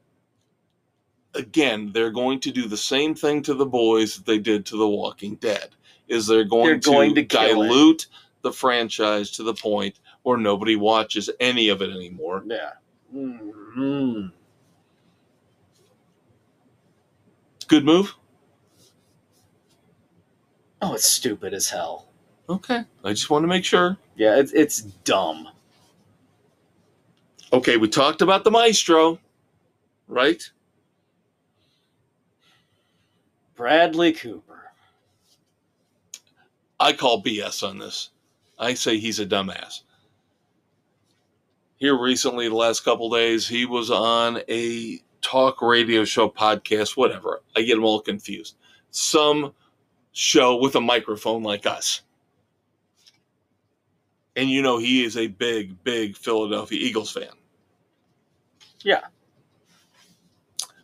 Again, 1.39 1.91
they're 1.93 2.11
going 2.11 2.41
to 2.41 2.51
do 2.51 2.69
the 2.69 2.77
same 2.77 3.15
thing 3.15 3.43
to 3.43 3.55
the 3.55 3.65
boys 3.67 4.17
that 4.17 4.27
they 4.27 4.39
did 4.39 4.67
to 4.67 4.77
The 4.77 4.89
Walking 4.89 5.37
Dead. 5.37 5.71
Is 6.09 6.27
they're 6.27 6.45
going, 6.45 6.65
They're 6.67 6.77
going 6.79 7.15
to, 7.15 7.23
to 7.23 7.27
kill 7.27 7.63
it. 7.63 7.67
dilute 7.69 8.07
the 8.43 8.53
franchise 8.53 9.31
to 9.33 9.43
the 9.43 9.55
point 9.55 9.99
where 10.23 10.39
nobody 10.39 10.77
watches 10.77 11.29
any 11.41 11.69
of 11.69 11.83
it 11.83 11.91
anymore. 11.91 12.43
Yeah. 12.47 12.71
Mhm. 13.15 14.33
Good 17.67 17.85
move. 17.85 18.15
Oh, 20.81 20.95
it's 20.95 21.07
stupid 21.07 21.53
as 21.55 21.69
hell. 21.69 22.07
Okay, 22.49 22.83
I 23.05 23.11
just 23.11 23.29
want 23.29 23.43
to 23.43 23.47
make 23.49 23.65
sure. 23.65 23.99
Yeah, 24.17 24.37
it's 24.37 24.53
it's 24.53 24.81
dumb. 24.81 25.49
Okay, 27.53 27.77
we 27.77 27.89
talked 27.89 28.23
about 28.23 28.45
the 28.45 28.51
maestro, 28.51 29.19
right? 30.07 30.49
Bradley 33.59 34.13
Cooper. 34.13 34.71
I 36.79 36.93
call 36.93 37.25
BS 37.25 37.69
on 37.69 37.79
this. 37.79 38.11
I 38.57 38.75
say 38.75 38.99
he's 38.99 39.19
a 39.19 39.27
dumbass. 39.27 39.83
Here 41.75 41.99
recently, 41.99 42.49
the 42.49 42.55
last 42.55 42.85
couple 42.85 43.11
days, 43.11 43.49
he 43.49 43.67
was 43.67 43.91
on 43.91 44.41
a 44.49 45.01
talk 45.23 45.61
radio 45.61 46.05
show, 46.05 46.29
podcast, 46.29 46.97
whatever. 46.97 47.43
I 47.57 47.63
get 47.63 47.75
them 47.75 47.85
all 47.85 48.01
confused. 48.01 48.55
Some 48.93 49.53
show 50.13 50.57
with 50.59 50.77
a 50.77 50.81
microphone 50.81 51.43
like 51.43 51.67
us. 51.67 52.03
And 54.37 54.49
you 54.49 54.63
know, 54.63 54.79
he 54.79 55.03
is 55.03 55.17
a 55.17 55.27
big, 55.27 55.83
big 55.83 56.17
Philadelphia 56.17 56.79
Eagles 56.79 57.11
fan. 57.11 57.33
Yeah. 58.83 59.01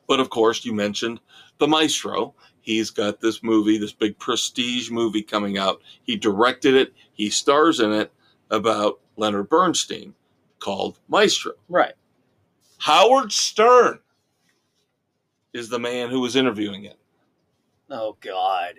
But 0.09 0.19
of 0.19 0.29
course, 0.29 0.65
you 0.65 0.73
mentioned 0.73 1.21
the 1.59 1.69
maestro. 1.69 2.35
He's 2.65 2.89
got 2.89 3.21
this 3.21 3.43
movie, 3.43 3.77
this 3.77 3.93
big 3.93 4.19
prestige 4.19 4.91
movie 4.91 5.23
coming 5.23 5.59
out. 5.59 5.83
He 6.03 6.17
directed 6.17 6.75
it, 6.75 6.95
he 7.13 7.29
stars 7.29 7.79
in 7.79 7.93
it 7.93 8.11
about 8.51 9.01
Leonard 9.19 9.51
Bernstein 9.51 10.15
called 10.61 10.99
Maestro. 11.09 11.53
Right. 11.69 11.93
Howard 12.79 13.33
Stern 13.33 13.99
is 15.53 15.69
the 15.69 15.79
man 15.79 16.09
who 16.09 16.21
was 16.21 16.37
interviewing 16.37 16.87
it. 16.87 16.99
Oh 17.91 18.17
God. 18.23 18.77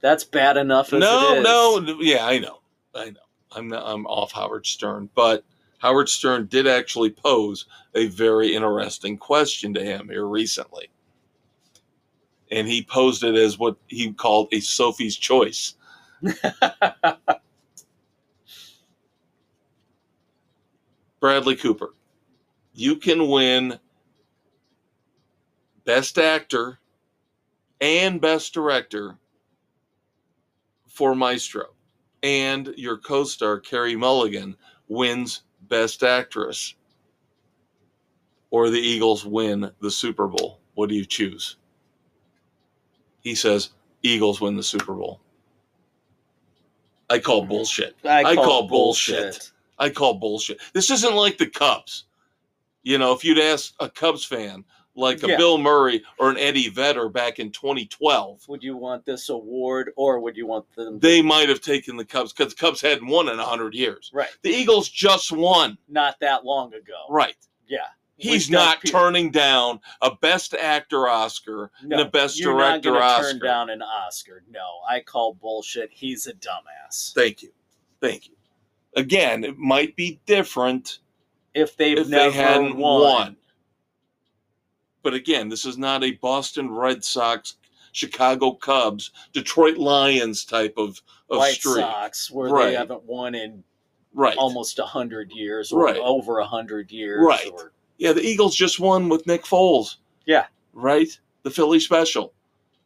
That's 0.00 0.22
bad 0.22 0.56
enough 0.56 0.92
as 0.92 1.00
no, 1.00 1.34
it 1.34 1.38
is. 1.38 1.44
no, 1.44 2.00
yeah, 2.00 2.24
I 2.24 2.38
know. 2.38 2.60
I 2.94 3.10
know. 3.10 3.20
I'm 3.50 3.66
not, 3.66 3.82
I'm 3.84 4.06
off 4.06 4.30
Howard 4.30 4.64
Stern, 4.64 5.10
but 5.16 5.44
Howard 5.78 6.08
Stern 6.08 6.46
did 6.46 6.68
actually 6.68 7.10
pose 7.10 7.66
a 7.96 8.06
very 8.06 8.54
interesting 8.54 9.18
question 9.18 9.74
to 9.74 9.84
him 9.84 10.08
here 10.08 10.26
recently. 10.26 10.88
And 12.50 12.68
he 12.68 12.82
posed 12.82 13.24
it 13.24 13.34
as 13.34 13.58
what 13.58 13.76
he 13.88 14.12
called 14.12 14.48
a 14.52 14.60
Sophie's 14.60 15.16
choice. 15.16 15.74
Bradley 21.20 21.56
Cooper, 21.56 21.94
you 22.72 22.96
can 22.96 23.28
win 23.28 23.78
Best 25.84 26.18
Actor 26.18 26.78
and 27.80 28.20
Best 28.20 28.52
Director 28.54 29.18
for 30.86 31.14
Maestro. 31.14 31.66
And 32.22 32.72
your 32.76 32.96
co 32.96 33.24
star, 33.24 33.60
Carey 33.60 33.96
Mulligan, 33.96 34.56
wins 34.88 35.42
Best 35.68 36.02
Actress. 36.02 36.74
Or 38.50 38.70
the 38.70 38.80
Eagles 38.80 39.24
win 39.26 39.70
the 39.80 39.90
Super 39.90 40.26
Bowl. 40.26 40.60
What 40.74 40.88
do 40.88 40.94
you 40.94 41.04
choose? 41.04 41.56
He 43.26 43.34
says, 43.34 43.70
Eagles 44.04 44.40
win 44.40 44.54
the 44.54 44.62
Super 44.62 44.94
Bowl. 44.94 45.20
I 47.10 47.18
call 47.18 47.44
bullshit. 47.44 47.96
I 48.04 48.36
call 48.36 48.68
bullshit. 48.68 49.50
I 49.80 49.90
call 49.90 50.14
bullshit. 50.14 50.60
This 50.74 50.92
isn't 50.92 51.12
like 51.16 51.36
the 51.36 51.48
Cubs. 51.48 52.04
You 52.84 52.98
know, 52.98 53.12
if 53.12 53.24
you'd 53.24 53.40
ask 53.40 53.74
a 53.80 53.90
Cubs 53.90 54.24
fan, 54.24 54.64
like 54.94 55.24
a 55.24 55.28
Yeah. 55.30 55.38
Bill 55.38 55.58
Murray 55.58 56.04
or 56.20 56.30
an 56.30 56.38
Eddie 56.38 56.68
Vedder 56.68 57.08
back 57.08 57.40
in 57.40 57.50
2012, 57.50 58.46
Would 58.48 58.62
you 58.62 58.76
want 58.76 59.04
this 59.04 59.28
award 59.28 59.90
or 59.96 60.20
would 60.20 60.36
you 60.36 60.46
want 60.46 60.72
them? 60.76 61.00
they 61.00 61.20
might 61.20 61.48
have 61.48 61.60
taken 61.60 61.96
the 61.96 62.04
Cubs 62.04 62.32
because 62.32 62.54
the 62.54 62.60
Cubs 62.60 62.80
hadn't 62.80 63.08
won 63.08 63.28
in 63.28 63.38
100 63.38 63.74
years. 63.74 64.12
right. 64.14 64.30
The 64.42 64.50
Eagles 64.50 64.88
just 64.88 65.32
won. 65.32 65.76
Not 65.88 66.20
that 66.20 66.44
long 66.44 66.74
ago. 66.74 67.06
Right. 67.10 67.34
Yeah. 67.66 67.88
He's 68.18 68.48
not 68.50 68.78
turning 68.86 69.30
down 69.30 69.80
a 70.00 70.14
Best 70.14 70.54
Actor 70.54 71.06
Oscar 71.08 71.70
No, 71.82 71.98
and 71.98 72.06
a 72.08 72.10
Best 72.10 72.38
you're 72.40 72.56
not 72.56 72.82
Director 72.82 72.92
gonna 72.92 73.04
Oscar. 73.04 73.30
Turn 73.32 73.40
down 73.40 73.70
an 73.70 73.82
Oscar. 73.82 74.42
No, 74.50 74.64
I 74.88 75.00
call 75.00 75.34
bullshit. 75.34 75.90
He's 75.92 76.26
a 76.26 76.32
dumbass. 76.34 77.12
Thank 77.14 77.42
you. 77.42 77.50
Thank 78.00 78.28
you. 78.28 78.34
Again, 78.96 79.44
it 79.44 79.58
might 79.58 79.94
be 79.96 80.18
different 80.24 81.00
If 81.52 81.76
they've 81.76 81.98
if 81.98 82.08
never 82.08 82.30
they 82.30 82.36
hadn't 82.36 82.76
won, 82.78 83.02
won. 83.02 83.36
But 85.02 85.14
again, 85.14 85.48
this 85.48 85.64
is 85.64 85.76
not 85.78 86.02
a 86.02 86.12
Boston 86.12 86.70
Red 86.70 87.04
Sox, 87.04 87.56
Chicago 87.92 88.52
Cubs, 88.52 89.10
Detroit 89.32 89.76
Lions 89.76 90.44
type 90.44 90.74
of, 90.78 91.00
of 91.30 91.38
White 91.38 91.54
streak. 91.54 91.76
Sox, 91.76 92.30
where 92.30 92.50
Right. 92.50 92.70
they 92.70 92.74
haven't 92.76 93.02
won 93.04 93.34
in 93.34 93.62
Right. 94.14 94.36
almost 94.38 94.78
a 94.78 94.86
hundred 94.86 95.30
years 95.32 95.70
or 95.70 95.84
Right. 95.84 95.96
over 95.98 96.38
a 96.38 96.46
hundred 96.46 96.90
years. 96.90 97.20
Right. 97.22 97.50
Or, 97.52 97.72
Yeah, 97.98 98.12
the 98.12 98.22
Eagles 98.22 98.54
just 98.54 98.78
won 98.80 99.08
with 99.08 99.26
Nick 99.26 99.44
Foles. 99.44 99.96
Yeah. 100.26 100.46
Right? 100.72 101.08
The 101.42 101.50
Philly 101.50 101.80
special. 101.80 102.32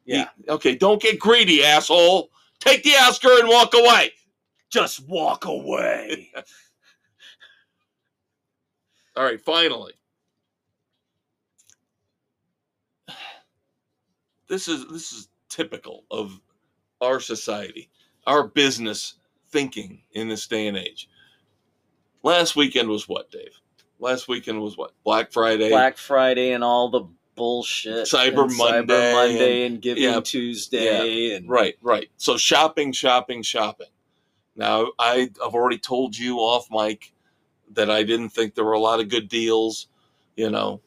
yeah. 0.04 0.28
He- 0.44 0.50
okay, 0.50 0.74
don't 0.74 1.00
get 1.02 1.18
greedy, 1.18 1.64
asshole. 1.64 2.30
Take 2.60 2.82
the 2.84 2.90
Oscar 2.90 3.38
and 3.40 3.48
walk 3.48 3.74
away. 3.74 4.12
Just 4.70 5.06
walk 5.08 5.46
away. 5.46 6.30
All 9.16 9.24
right, 9.24 9.40
finally. 9.40 9.94
This 14.48 14.68
is 14.68 14.86
this 14.88 15.12
is 15.12 15.28
typical 15.48 16.04
of 16.10 16.40
our 17.00 17.20
society, 17.20 17.88
our 18.26 18.46
business 18.46 19.14
thinking 19.50 20.02
in 20.12 20.28
this 20.28 20.46
day 20.46 20.66
and 20.66 20.76
age. 20.76 21.08
Last 22.22 22.56
weekend 22.56 22.88
was 22.88 23.08
what, 23.08 23.30
Dave? 23.30 23.58
Last 24.00 24.28
weekend 24.28 24.60
was 24.60 24.76
what? 24.76 24.92
Black 25.04 25.30
Friday. 25.30 25.68
Black 25.68 25.98
Friday 25.98 26.52
and 26.52 26.64
all 26.64 26.88
the 26.88 27.04
bullshit. 27.36 28.06
Cyber 28.06 28.44
and 28.44 28.56
Monday 28.56 28.94
Cyber 28.94 29.12
Monday 29.12 29.66
and, 29.66 29.80
Giving 29.80 30.02
yeah, 30.02 30.20
Tuesday 30.20 31.36
and 31.36 31.48
Right, 31.48 31.76
right. 31.82 32.08
So 32.16 32.36
shopping, 32.36 32.92
shopping, 32.92 33.42
shopping. 33.42 33.88
Now 34.56 34.88
I, 34.98 35.30
I've 35.44 35.54
already 35.54 35.78
told 35.78 36.16
you 36.16 36.38
off 36.38 36.66
mic 36.70 37.12
that 37.72 37.90
I 37.90 38.02
didn't 38.02 38.30
think 38.30 38.54
there 38.54 38.64
were 38.64 38.72
a 38.72 38.80
lot 38.80 39.00
of 39.00 39.08
good 39.08 39.28
deals. 39.28 39.86
You 40.34 40.50
know, 40.50 40.80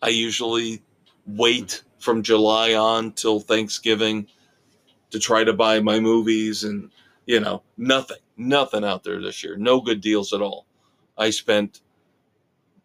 I 0.00 0.08
usually 0.08 0.82
wait 1.26 1.82
from 1.98 2.22
July 2.22 2.74
on 2.74 3.12
till 3.12 3.40
Thanksgiving 3.40 4.26
to 5.10 5.18
try 5.18 5.44
to 5.44 5.52
buy 5.52 5.80
my 5.80 6.00
movies, 6.00 6.64
and 6.64 6.90
you 7.26 7.40
know, 7.40 7.62
nothing, 7.76 8.16
nothing 8.36 8.84
out 8.84 9.04
there 9.04 9.20
this 9.20 9.44
year. 9.44 9.56
No 9.56 9.80
good 9.80 10.00
deals 10.00 10.32
at 10.32 10.40
all. 10.40 10.66
I 11.18 11.30
spent 11.30 11.80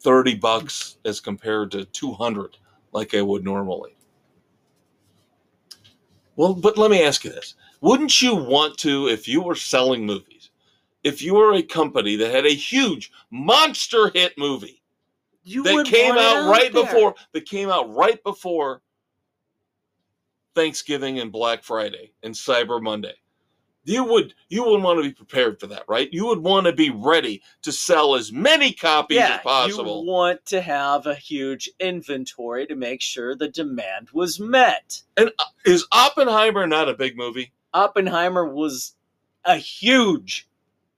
thirty 0.02 0.36
bucks 0.36 0.98
as 1.06 1.20
compared 1.20 1.72
to 1.72 1.86
two 1.86 2.14
hundred, 2.14 2.58
like 2.92 3.16
I 3.16 3.22
would 3.22 3.44
normally. 3.44 3.96
Well, 6.36 6.54
but 6.54 6.78
let 6.78 6.92
me 6.92 7.04
ask 7.04 7.24
you 7.24 7.32
this. 7.32 7.56
Wouldn't 7.82 8.22
you 8.22 8.36
want 8.36 8.78
to, 8.80 9.08
if 9.08 9.28
you 9.28 9.42
were 9.42 9.56
selling 9.56 10.06
movies, 10.06 10.50
if 11.04 11.22
you 11.22 11.36
were 11.36 11.54
a 11.54 11.64
company 11.64 12.16
that 12.18 12.34
had 12.34 12.46
a 12.46 12.54
huge 12.54 13.12
monster 13.32 14.10
hit 14.14 14.38
movie 14.38 14.82
you 15.46 15.64
that 15.64 15.86
came 15.86 16.18
out 16.18 16.50
right 16.50 16.74
there. 16.74 16.84
before 16.84 17.16
that 17.34 17.46
came 17.46 17.70
out 17.70 17.94
right 17.94 18.22
before 18.24 18.82
Thanksgiving 20.56 21.20
and 21.20 21.32
Black 21.32 21.64
Friday 21.64 22.12
and 22.24 22.34
Cyber 22.34 22.82
Monday. 22.82 23.14
You 23.86 24.04
would 24.04 24.34
you 24.50 24.66
would 24.66 24.82
want 24.82 24.98
to 24.98 25.04
be 25.04 25.14
prepared 25.14 25.60
for 25.60 25.68
that, 25.68 25.84
right? 25.88 26.10
You 26.12 26.26
would 26.26 26.40
want 26.40 26.66
to 26.66 26.74
be 26.74 26.90
ready 26.90 27.44
to 27.62 27.72
sell 27.72 28.16
as 28.16 28.32
many 28.32 28.74
copies 28.74 29.18
yeah, 29.18 29.36
as 29.36 29.42
possible. 29.42 30.02
You 30.04 30.12
want 30.12 30.44
to 30.48 30.62
have 30.62 31.06
a 31.06 31.14
huge 31.14 31.70
inventory 31.80 32.66
to 32.66 32.76
make 32.76 33.02
sure 33.02 33.36
the 33.36 33.48
demand 33.48 34.10
was 34.12 34.40
met. 34.40 35.04
And 35.16 35.32
uh, 35.38 35.46
is 35.66 35.86
Oppenheimer 35.92 36.66
not 36.66 36.90
a 36.90 36.96
big 36.96 37.16
movie? 37.16 37.54
Oppenheimer 37.76 38.52
was 38.52 38.96
a 39.44 39.58
huge 39.58 40.50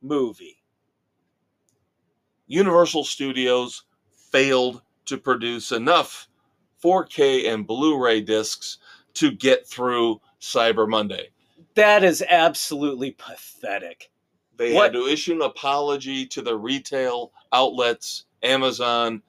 movie. 0.01 0.63
Universal 2.47 3.03
Studios 3.03 3.83
failed 4.31 4.81
to 5.05 5.17
produce 5.17 5.73
enough 5.73 6.29
4K 6.81 7.51
and 7.53 7.67
Blu-ray 7.67 8.21
discs 8.21 8.77
to 9.15 9.31
get 9.31 9.67
through 9.67 10.21
Cyber 10.39 10.87
Monday. 10.87 11.31
That 11.77 12.03
is 12.03 12.23
absolutely 12.27 13.11
pathetic. 13.11 14.09
They 14.55 14.73
What- 14.73 14.85
had 14.85 14.93
to 14.93 15.07
issue 15.07 15.33
an 15.33 15.43
apology 15.43 16.25
to 16.25 16.41
the 16.41 16.57
retail 16.57 17.31
outlets, 17.53 18.25
Amazon. 18.41 19.21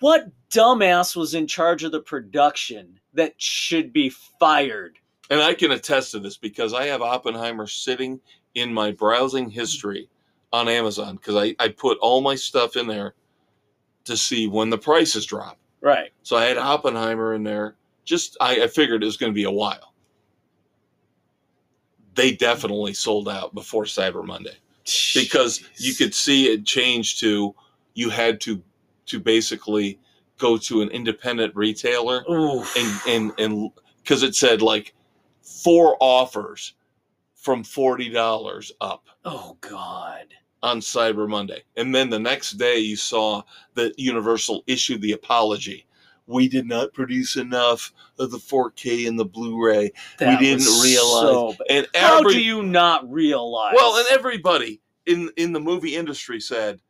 What 0.00 0.26
dumbass 0.50 1.16
was 1.16 1.32
in 1.32 1.46
charge 1.46 1.82
of 1.82 1.92
the 1.92 2.02
production 2.02 3.00
that 3.14 3.40
should 3.40 3.90
be 3.94 4.10
fired? 4.38 4.98
And 5.30 5.40
I 5.40 5.54
can 5.54 5.70
attest 5.70 6.10
to 6.10 6.18
this 6.18 6.36
because 6.36 6.74
I 6.74 6.84
have 6.88 7.00
Oppenheimer 7.00 7.66
sitting 7.66 8.20
in 8.54 8.74
my 8.74 8.92
browsing 8.92 9.48
history 9.48 10.10
on 10.52 10.68
Amazon 10.68 11.16
because 11.16 11.36
I, 11.36 11.56
I 11.58 11.68
put 11.68 11.96
all 12.02 12.20
my 12.20 12.34
stuff 12.34 12.76
in 12.76 12.86
there 12.86 13.14
to 14.04 14.14
see 14.14 14.46
when 14.46 14.68
the 14.68 14.76
prices 14.76 15.24
drop. 15.24 15.56
Right. 15.80 16.10
So 16.22 16.36
I 16.36 16.44
had 16.44 16.58
Oppenheimer 16.58 17.32
in 17.32 17.44
there. 17.44 17.76
Just 18.04 18.36
I, 18.42 18.64
I 18.64 18.66
figured 18.66 19.02
it 19.02 19.06
was 19.06 19.16
going 19.16 19.32
to 19.32 19.34
be 19.34 19.44
a 19.44 19.50
while. 19.50 19.93
They 22.14 22.32
definitely 22.32 22.94
sold 22.94 23.28
out 23.28 23.54
before 23.54 23.84
Cyber 23.84 24.24
Monday 24.24 24.56
because 25.14 25.64
you 25.76 25.94
could 25.94 26.14
see 26.14 26.46
it 26.52 26.64
change 26.66 27.18
to 27.20 27.54
you 27.94 28.10
had 28.10 28.40
to 28.42 28.62
to 29.06 29.20
basically 29.20 29.98
go 30.38 30.56
to 30.58 30.82
an 30.82 30.88
independent 30.90 31.54
retailer 31.56 32.24
Oof. 32.30 32.76
and 32.76 33.00
and 33.08 33.32
and 33.38 33.70
because 34.02 34.22
it 34.22 34.34
said 34.34 34.62
like 34.62 34.94
four 35.42 35.96
offers 36.00 36.74
from 37.34 37.64
forty 37.64 38.08
dollars 38.08 38.72
up 38.80 39.06
oh 39.24 39.56
God. 39.60 40.26
on 40.62 40.80
Cyber 40.80 41.28
Monday. 41.28 41.62
And 41.76 41.94
then 41.94 42.10
the 42.10 42.18
next 42.18 42.52
day, 42.52 42.78
you 42.78 42.96
saw 42.96 43.42
that 43.74 43.98
Universal 43.98 44.64
issued 44.66 45.02
the 45.02 45.12
apology. 45.12 45.86
We 46.26 46.48
did 46.48 46.66
not 46.66 46.94
produce 46.94 47.36
enough 47.36 47.92
of 48.18 48.30
the 48.30 48.38
4K 48.38 49.06
and 49.06 49.18
the 49.18 49.24
Blu-ray, 49.26 49.90
That 50.18 50.40
didn't 50.40 50.60
was 50.64 50.82
realize- 50.84 51.56
so 51.56 51.64
and 51.68 51.86
How 51.94 52.22
do 52.22 52.40
you 52.40 52.62
not 52.62 53.10
realize? 53.10 53.74
well, 53.76 53.96
and 53.98 54.06
everybody 54.10 54.80
in 55.06 55.30
in 55.36 55.52
the 55.52 55.60
movie 55.60 55.96
industry 55.96 56.40
said 56.40 56.80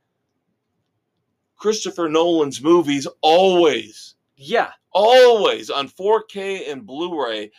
Christopher 1.57 2.09
Nolan's 2.09 2.63
movies 2.63 3.07
always, 3.23 4.15
yeah, 4.37 4.71
always 4.93 5.71
on 5.71 5.89
4K 5.89 6.71
and 6.71 6.87
Blu-ray. 6.87 7.51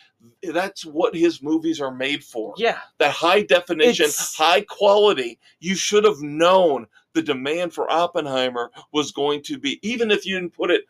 That's 0.42 0.84
what 0.84 1.14
his 1.14 1.42
movies 1.42 1.80
are 1.80 1.90
made 1.94 2.24
for. 2.24 2.54
yeah. 2.56 2.78
that 2.98 3.12
high 3.12 3.42
definition, 3.42 4.04
It's- 4.06 4.34
high 4.34 4.62
quality, 4.62 5.38
you 5.60 5.74
should 5.74 6.04
have 6.04 6.20
known 6.20 6.86
the 7.12 7.22
demand 7.22 7.72
for 7.74 7.90
Oppenheimer 7.90 8.70
was 8.92 9.12
going 9.12 9.42
to 9.44 9.58
be, 9.58 9.78
even 9.86 10.10
if 10.10 10.24
you 10.26 10.34
didn't 10.38 10.54
put 10.54 10.70
it 10.70 10.84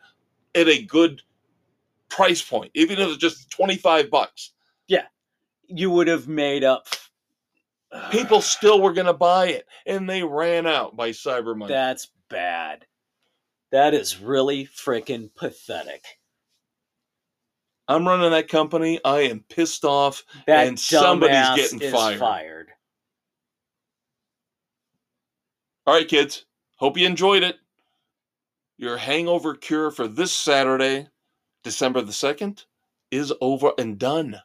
at 0.55 0.67
a 0.67 0.83
good 0.83 1.21
price 2.09 2.41
point, 2.41 2.71
even 2.73 2.99
if 2.99 3.07
it's 3.09 3.17
just 3.17 3.49
25 3.51 4.09
bucks, 4.09 4.53
Yeah. 4.87 5.05
You 5.67 5.91
would 5.91 6.07
have 6.07 6.27
made 6.27 6.63
up. 6.63 6.87
people 8.11 8.41
still 8.41 8.81
were 8.81 8.93
going 8.93 9.07
to 9.07 9.13
buy 9.13 9.47
it. 9.47 9.67
And 9.85 10.09
they 10.09 10.23
ran 10.23 10.65
out 10.65 10.95
by 10.95 11.09
Cyber 11.11 11.55
Monday. 11.57 11.73
That's 11.73 12.09
bad. 12.29 12.85
That 13.71 13.93
is 13.93 14.19
really 14.19 14.65
freaking 14.65 15.29
pathetic. 15.35 16.05
I'm 17.89 18.07
running 18.07 18.31
that 18.31 18.47
company. 18.49 18.99
I 19.03 19.21
am 19.21 19.43
pissed 19.49 19.85
off. 19.85 20.23
That 20.45 20.67
And 20.67 20.79
somebody's 20.79 21.71
getting 21.71 21.91
fired. 21.91 22.19
fired. 22.19 22.67
All 25.85 25.93
right, 25.93 26.07
kids. 26.07 26.45
Hope 26.75 26.97
you 26.97 27.05
enjoyed 27.07 27.43
it. 27.43 27.57
Your 28.77 28.97
hangover 28.97 29.55
cure 29.55 29.89
for 29.91 30.07
this 30.07 30.31
Saturday, 30.31 31.07
December 31.63 32.01
the 32.01 32.11
2nd, 32.11 32.65
is 33.11 33.33
over 33.41 33.71
and 33.77 33.97
done. 33.97 34.39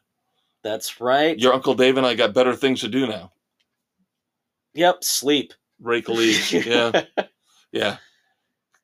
That's 0.63 0.99
right. 0.99 1.37
Your 1.37 1.53
Uncle 1.53 1.75
Dave 1.75 1.97
and 1.97 2.05
I 2.05 2.15
got 2.15 2.33
better 2.33 2.55
things 2.55 2.81
to 2.81 2.87
do 2.87 3.05
now. 3.05 3.31
Yep, 4.73 5.03
sleep. 5.03 5.53
Rake 5.79 6.09
leaves. 6.09 6.51
yeah. 6.53 7.03
Yeah. 7.71 7.97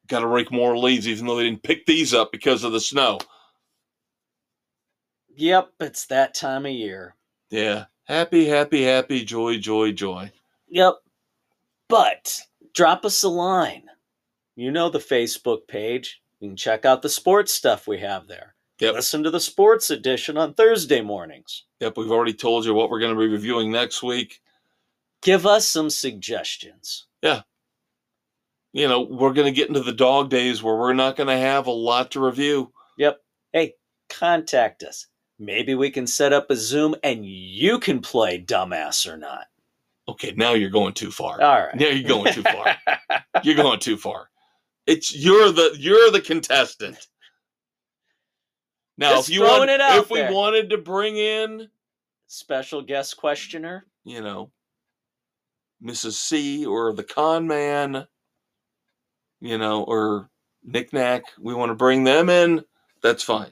Got 0.07 0.19
to 0.19 0.27
rake 0.27 0.51
more 0.51 0.77
leaves, 0.77 1.07
even 1.07 1.25
though 1.25 1.37
they 1.37 1.43
didn't 1.43 1.63
pick 1.63 1.85
these 1.85 2.13
up 2.13 2.31
because 2.31 2.63
of 2.63 2.71
the 2.71 2.79
snow. 2.79 3.19
Yep, 5.35 5.71
it's 5.79 6.05
that 6.07 6.33
time 6.33 6.65
of 6.65 6.71
year. 6.71 7.15
Yeah. 7.49 7.85
Happy, 8.03 8.45
happy, 8.45 8.83
happy, 8.83 9.23
joy, 9.23 9.57
joy, 9.57 9.93
joy. 9.93 10.31
Yep. 10.67 10.95
But 11.87 12.41
drop 12.73 13.05
us 13.05 13.23
a 13.23 13.29
line. 13.29 13.83
You 14.59 14.71
know 14.71 14.89
the 14.89 14.99
Facebook 14.99 15.69
page. 15.69 16.21
You 16.41 16.49
can 16.49 16.57
check 16.57 16.83
out 16.83 17.01
the 17.01 17.07
sports 17.07 17.53
stuff 17.53 17.87
we 17.87 17.99
have 17.99 18.27
there. 18.27 18.55
Yep. 18.81 18.95
Listen 18.95 19.23
to 19.23 19.31
the 19.31 19.39
sports 19.39 19.89
edition 19.89 20.37
on 20.37 20.53
Thursday 20.53 20.99
mornings. 20.99 21.63
Yep, 21.79 21.95
we've 21.95 22.11
already 22.11 22.33
told 22.33 22.65
you 22.65 22.73
what 22.73 22.89
we're 22.89 22.99
going 22.99 23.15
to 23.15 23.19
be 23.19 23.29
reviewing 23.29 23.71
next 23.71 24.03
week. 24.03 24.41
Give 25.21 25.45
us 25.45 25.65
some 25.65 25.89
suggestions. 25.89 27.07
Yeah. 27.21 27.43
You 28.73 28.89
know, 28.89 29.03
we're 29.03 29.31
going 29.31 29.47
to 29.47 29.57
get 29.57 29.69
into 29.69 29.79
the 29.79 29.93
dog 29.93 30.29
days 30.29 30.61
where 30.61 30.75
we're 30.75 30.91
not 30.91 31.15
going 31.15 31.27
to 31.27 31.37
have 31.37 31.67
a 31.67 31.71
lot 31.71 32.11
to 32.11 32.19
review. 32.19 32.73
Yep. 32.97 33.21
Hey, 33.53 33.75
contact 34.09 34.83
us. 34.83 35.07
Maybe 35.39 35.73
we 35.73 35.89
can 35.89 36.05
set 36.05 36.33
up 36.33 36.51
a 36.51 36.57
Zoom 36.57 36.95
and 37.01 37.25
you 37.25 37.79
can 37.79 38.01
play 38.01 38.43
dumbass 38.43 39.09
or 39.09 39.15
not. 39.15 39.45
Okay, 40.09 40.33
now 40.35 40.51
you're 40.51 40.69
going 40.69 40.95
too 40.95 41.11
far. 41.11 41.41
All 41.41 41.61
right. 41.61 41.75
Now 41.75 41.87
you're 41.87 42.09
going 42.09 42.33
too 42.33 42.43
far. 42.43 42.75
you're 43.43 43.55
going 43.55 43.79
too 43.79 43.95
far. 43.95 44.29
It's 44.89 45.15
you're 45.15 45.51
the 45.51 45.75
you're 45.77 46.09
the 46.09 46.19
contestant. 46.19 46.97
Now, 48.97 49.17
Just 49.17 49.29
if 49.29 49.35
you 49.35 49.43
want, 49.43 49.69
if 49.69 50.09
we 50.09 50.23
wanted 50.23 50.71
to 50.71 50.77
bring 50.79 51.15
in, 51.15 51.69
Special 52.25 52.81
guest 52.81 53.15
questioner. 53.15 53.85
you 54.03 54.19
know, 54.21 54.51
Mrs. 55.83 56.13
C 56.13 56.65
or 56.65 56.91
the 56.93 57.03
con 57.03 57.47
man, 57.47 58.07
you 59.39 59.59
know, 59.59 59.83
or 59.83 60.29
Nick 60.63 60.91
Knack, 60.91 61.23
we 61.39 61.53
want 61.53 61.69
to 61.69 61.75
bring 61.75 62.03
them 62.03 62.29
in, 62.29 62.65
that's 63.03 63.23
fine. 63.23 63.51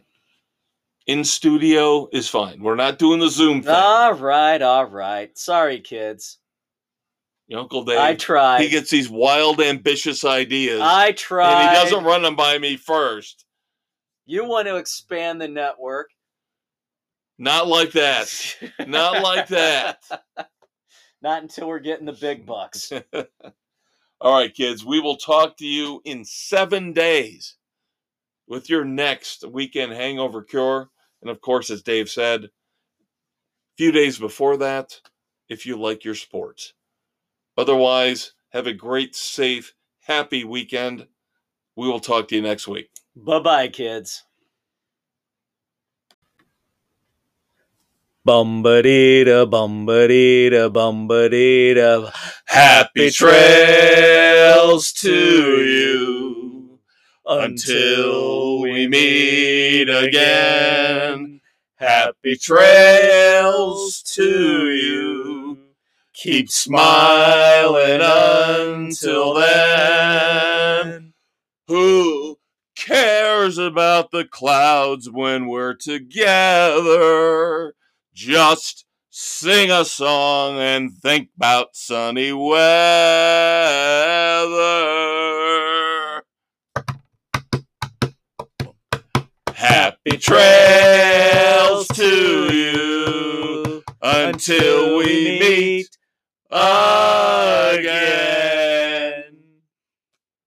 In 1.05 1.23
studio 1.23 2.09
is 2.11 2.27
fine. 2.27 2.61
We're 2.61 2.75
not 2.75 2.97
doing 2.99 3.19
the 3.19 3.29
Zoom 3.29 3.61
thing. 3.61 3.73
All 3.73 4.13
right, 4.15 4.61
all 4.61 4.85
right. 4.87 5.37
Sorry, 5.37 5.79
kids. 5.79 6.39
Uncle 7.55 7.83
Dave, 7.85 7.97
I 7.97 8.15
try. 8.15 8.61
he 8.61 8.69
gets 8.69 8.89
these 8.89 9.09
wild, 9.09 9.61
ambitious 9.61 10.25
ideas, 10.25 10.81
I 10.83 11.13
try. 11.13 11.61
and 11.61 11.69
he 11.69 11.75
doesn't 11.75 12.03
run 12.03 12.21
them 12.23 12.35
by 12.35 12.57
me 12.57 12.75
first. 12.75 13.45
You 14.25 14.43
want 14.45 14.67
to 14.67 14.75
expand 14.75 15.39
the 15.39 15.47
network? 15.47 16.09
Not 17.37 17.67
like 17.67 17.91
that. 17.93 18.29
Not 18.87 19.21
like 19.23 19.47
that. 19.47 19.99
Not 21.21 21.41
until 21.43 21.67
we're 21.67 21.79
getting 21.79 22.05
the 22.05 22.13
big 22.13 22.45
bucks. 22.45 22.91
All 24.21 24.39
right, 24.39 24.53
kids, 24.53 24.83
we 24.83 24.99
will 24.99 25.17
talk 25.17 25.57
to 25.57 25.65
you 25.65 26.01
in 26.03 26.25
seven 26.25 26.91
days 26.91 27.55
with 28.47 28.69
your 28.69 28.83
next 28.83 29.47
weekend 29.47 29.93
hangover 29.93 30.43
cure. 30.43 30.89
And 31.21 31.29
of 31.29 31.39
course, 31.41 31.69
as 31.69 31.81
Dave 31.81 32.09
said, 32.09 32.45
a 32.45 32.49
few 33.77 33.91
days 33.91 34.17
before 34.17 34.57
that, 34.57 34.99
if 35.49 35.65
you 35.65 35.77
like 35.79 36.03
your 36.03 36.15
sports. 36.15 36.73
Otherwise, 37.57 38.33
have 38.49 38.67
a 38.67 38.73
great, 38.73 39.15
safe, 39.15 39.73
happy 40.01 40.43
weekend. 40.43 41.07
We 41.75 41.87
will 41.87 41.99
talk 41.99 42.27
to 42.29 42.35
you 42.35 42.41
next 42.41 42.67
week. 42.67 42.89
bye 43.15 43.39
bye, 43.39 43.67
kids. 43.67 44.23
Bumba-dee-da. 48.27 49.45
Happy 52.45 53.09
trails 53.09 54.91
to 54.91 55.63
you 55.63 56.79
until 57.25 58.59
we 58.61 58.87
meet 58.87 59.89
again. 59.89 61.39
Happy 61.75 62.35
trails 62.35 64.01
to 64.15 64.71
you. 64.71 65.06
Keep 66.17 66.49
smiling 66.49 68.01
until 68.01 69.35
then. 69.35 71.13
Who 71.67 72.39
cares 72.75 73.59
about 73.59 74.09
the 74.09 74.25
clouds 74.25 75.11
when 75.11 75.45
we're 75.45 75.75
together? 75.75 76.15
Just 78.15 78.85
sing 79.11 79.69
a 79.69 79.85
song 79.85 80.57
and 80.57 80.91
think 80.91 81.29
about 81.37 81.75
sunny 81.75 82.33
weather. 82.33 82.63
Happy 89.53 90.17
trails 90.17 91.87
to 91.89 92.49
you 92.51 93.83
until 94.01 94.97
we 94.97 95.39
meet 95.39 95.96
again. 96.49 98.36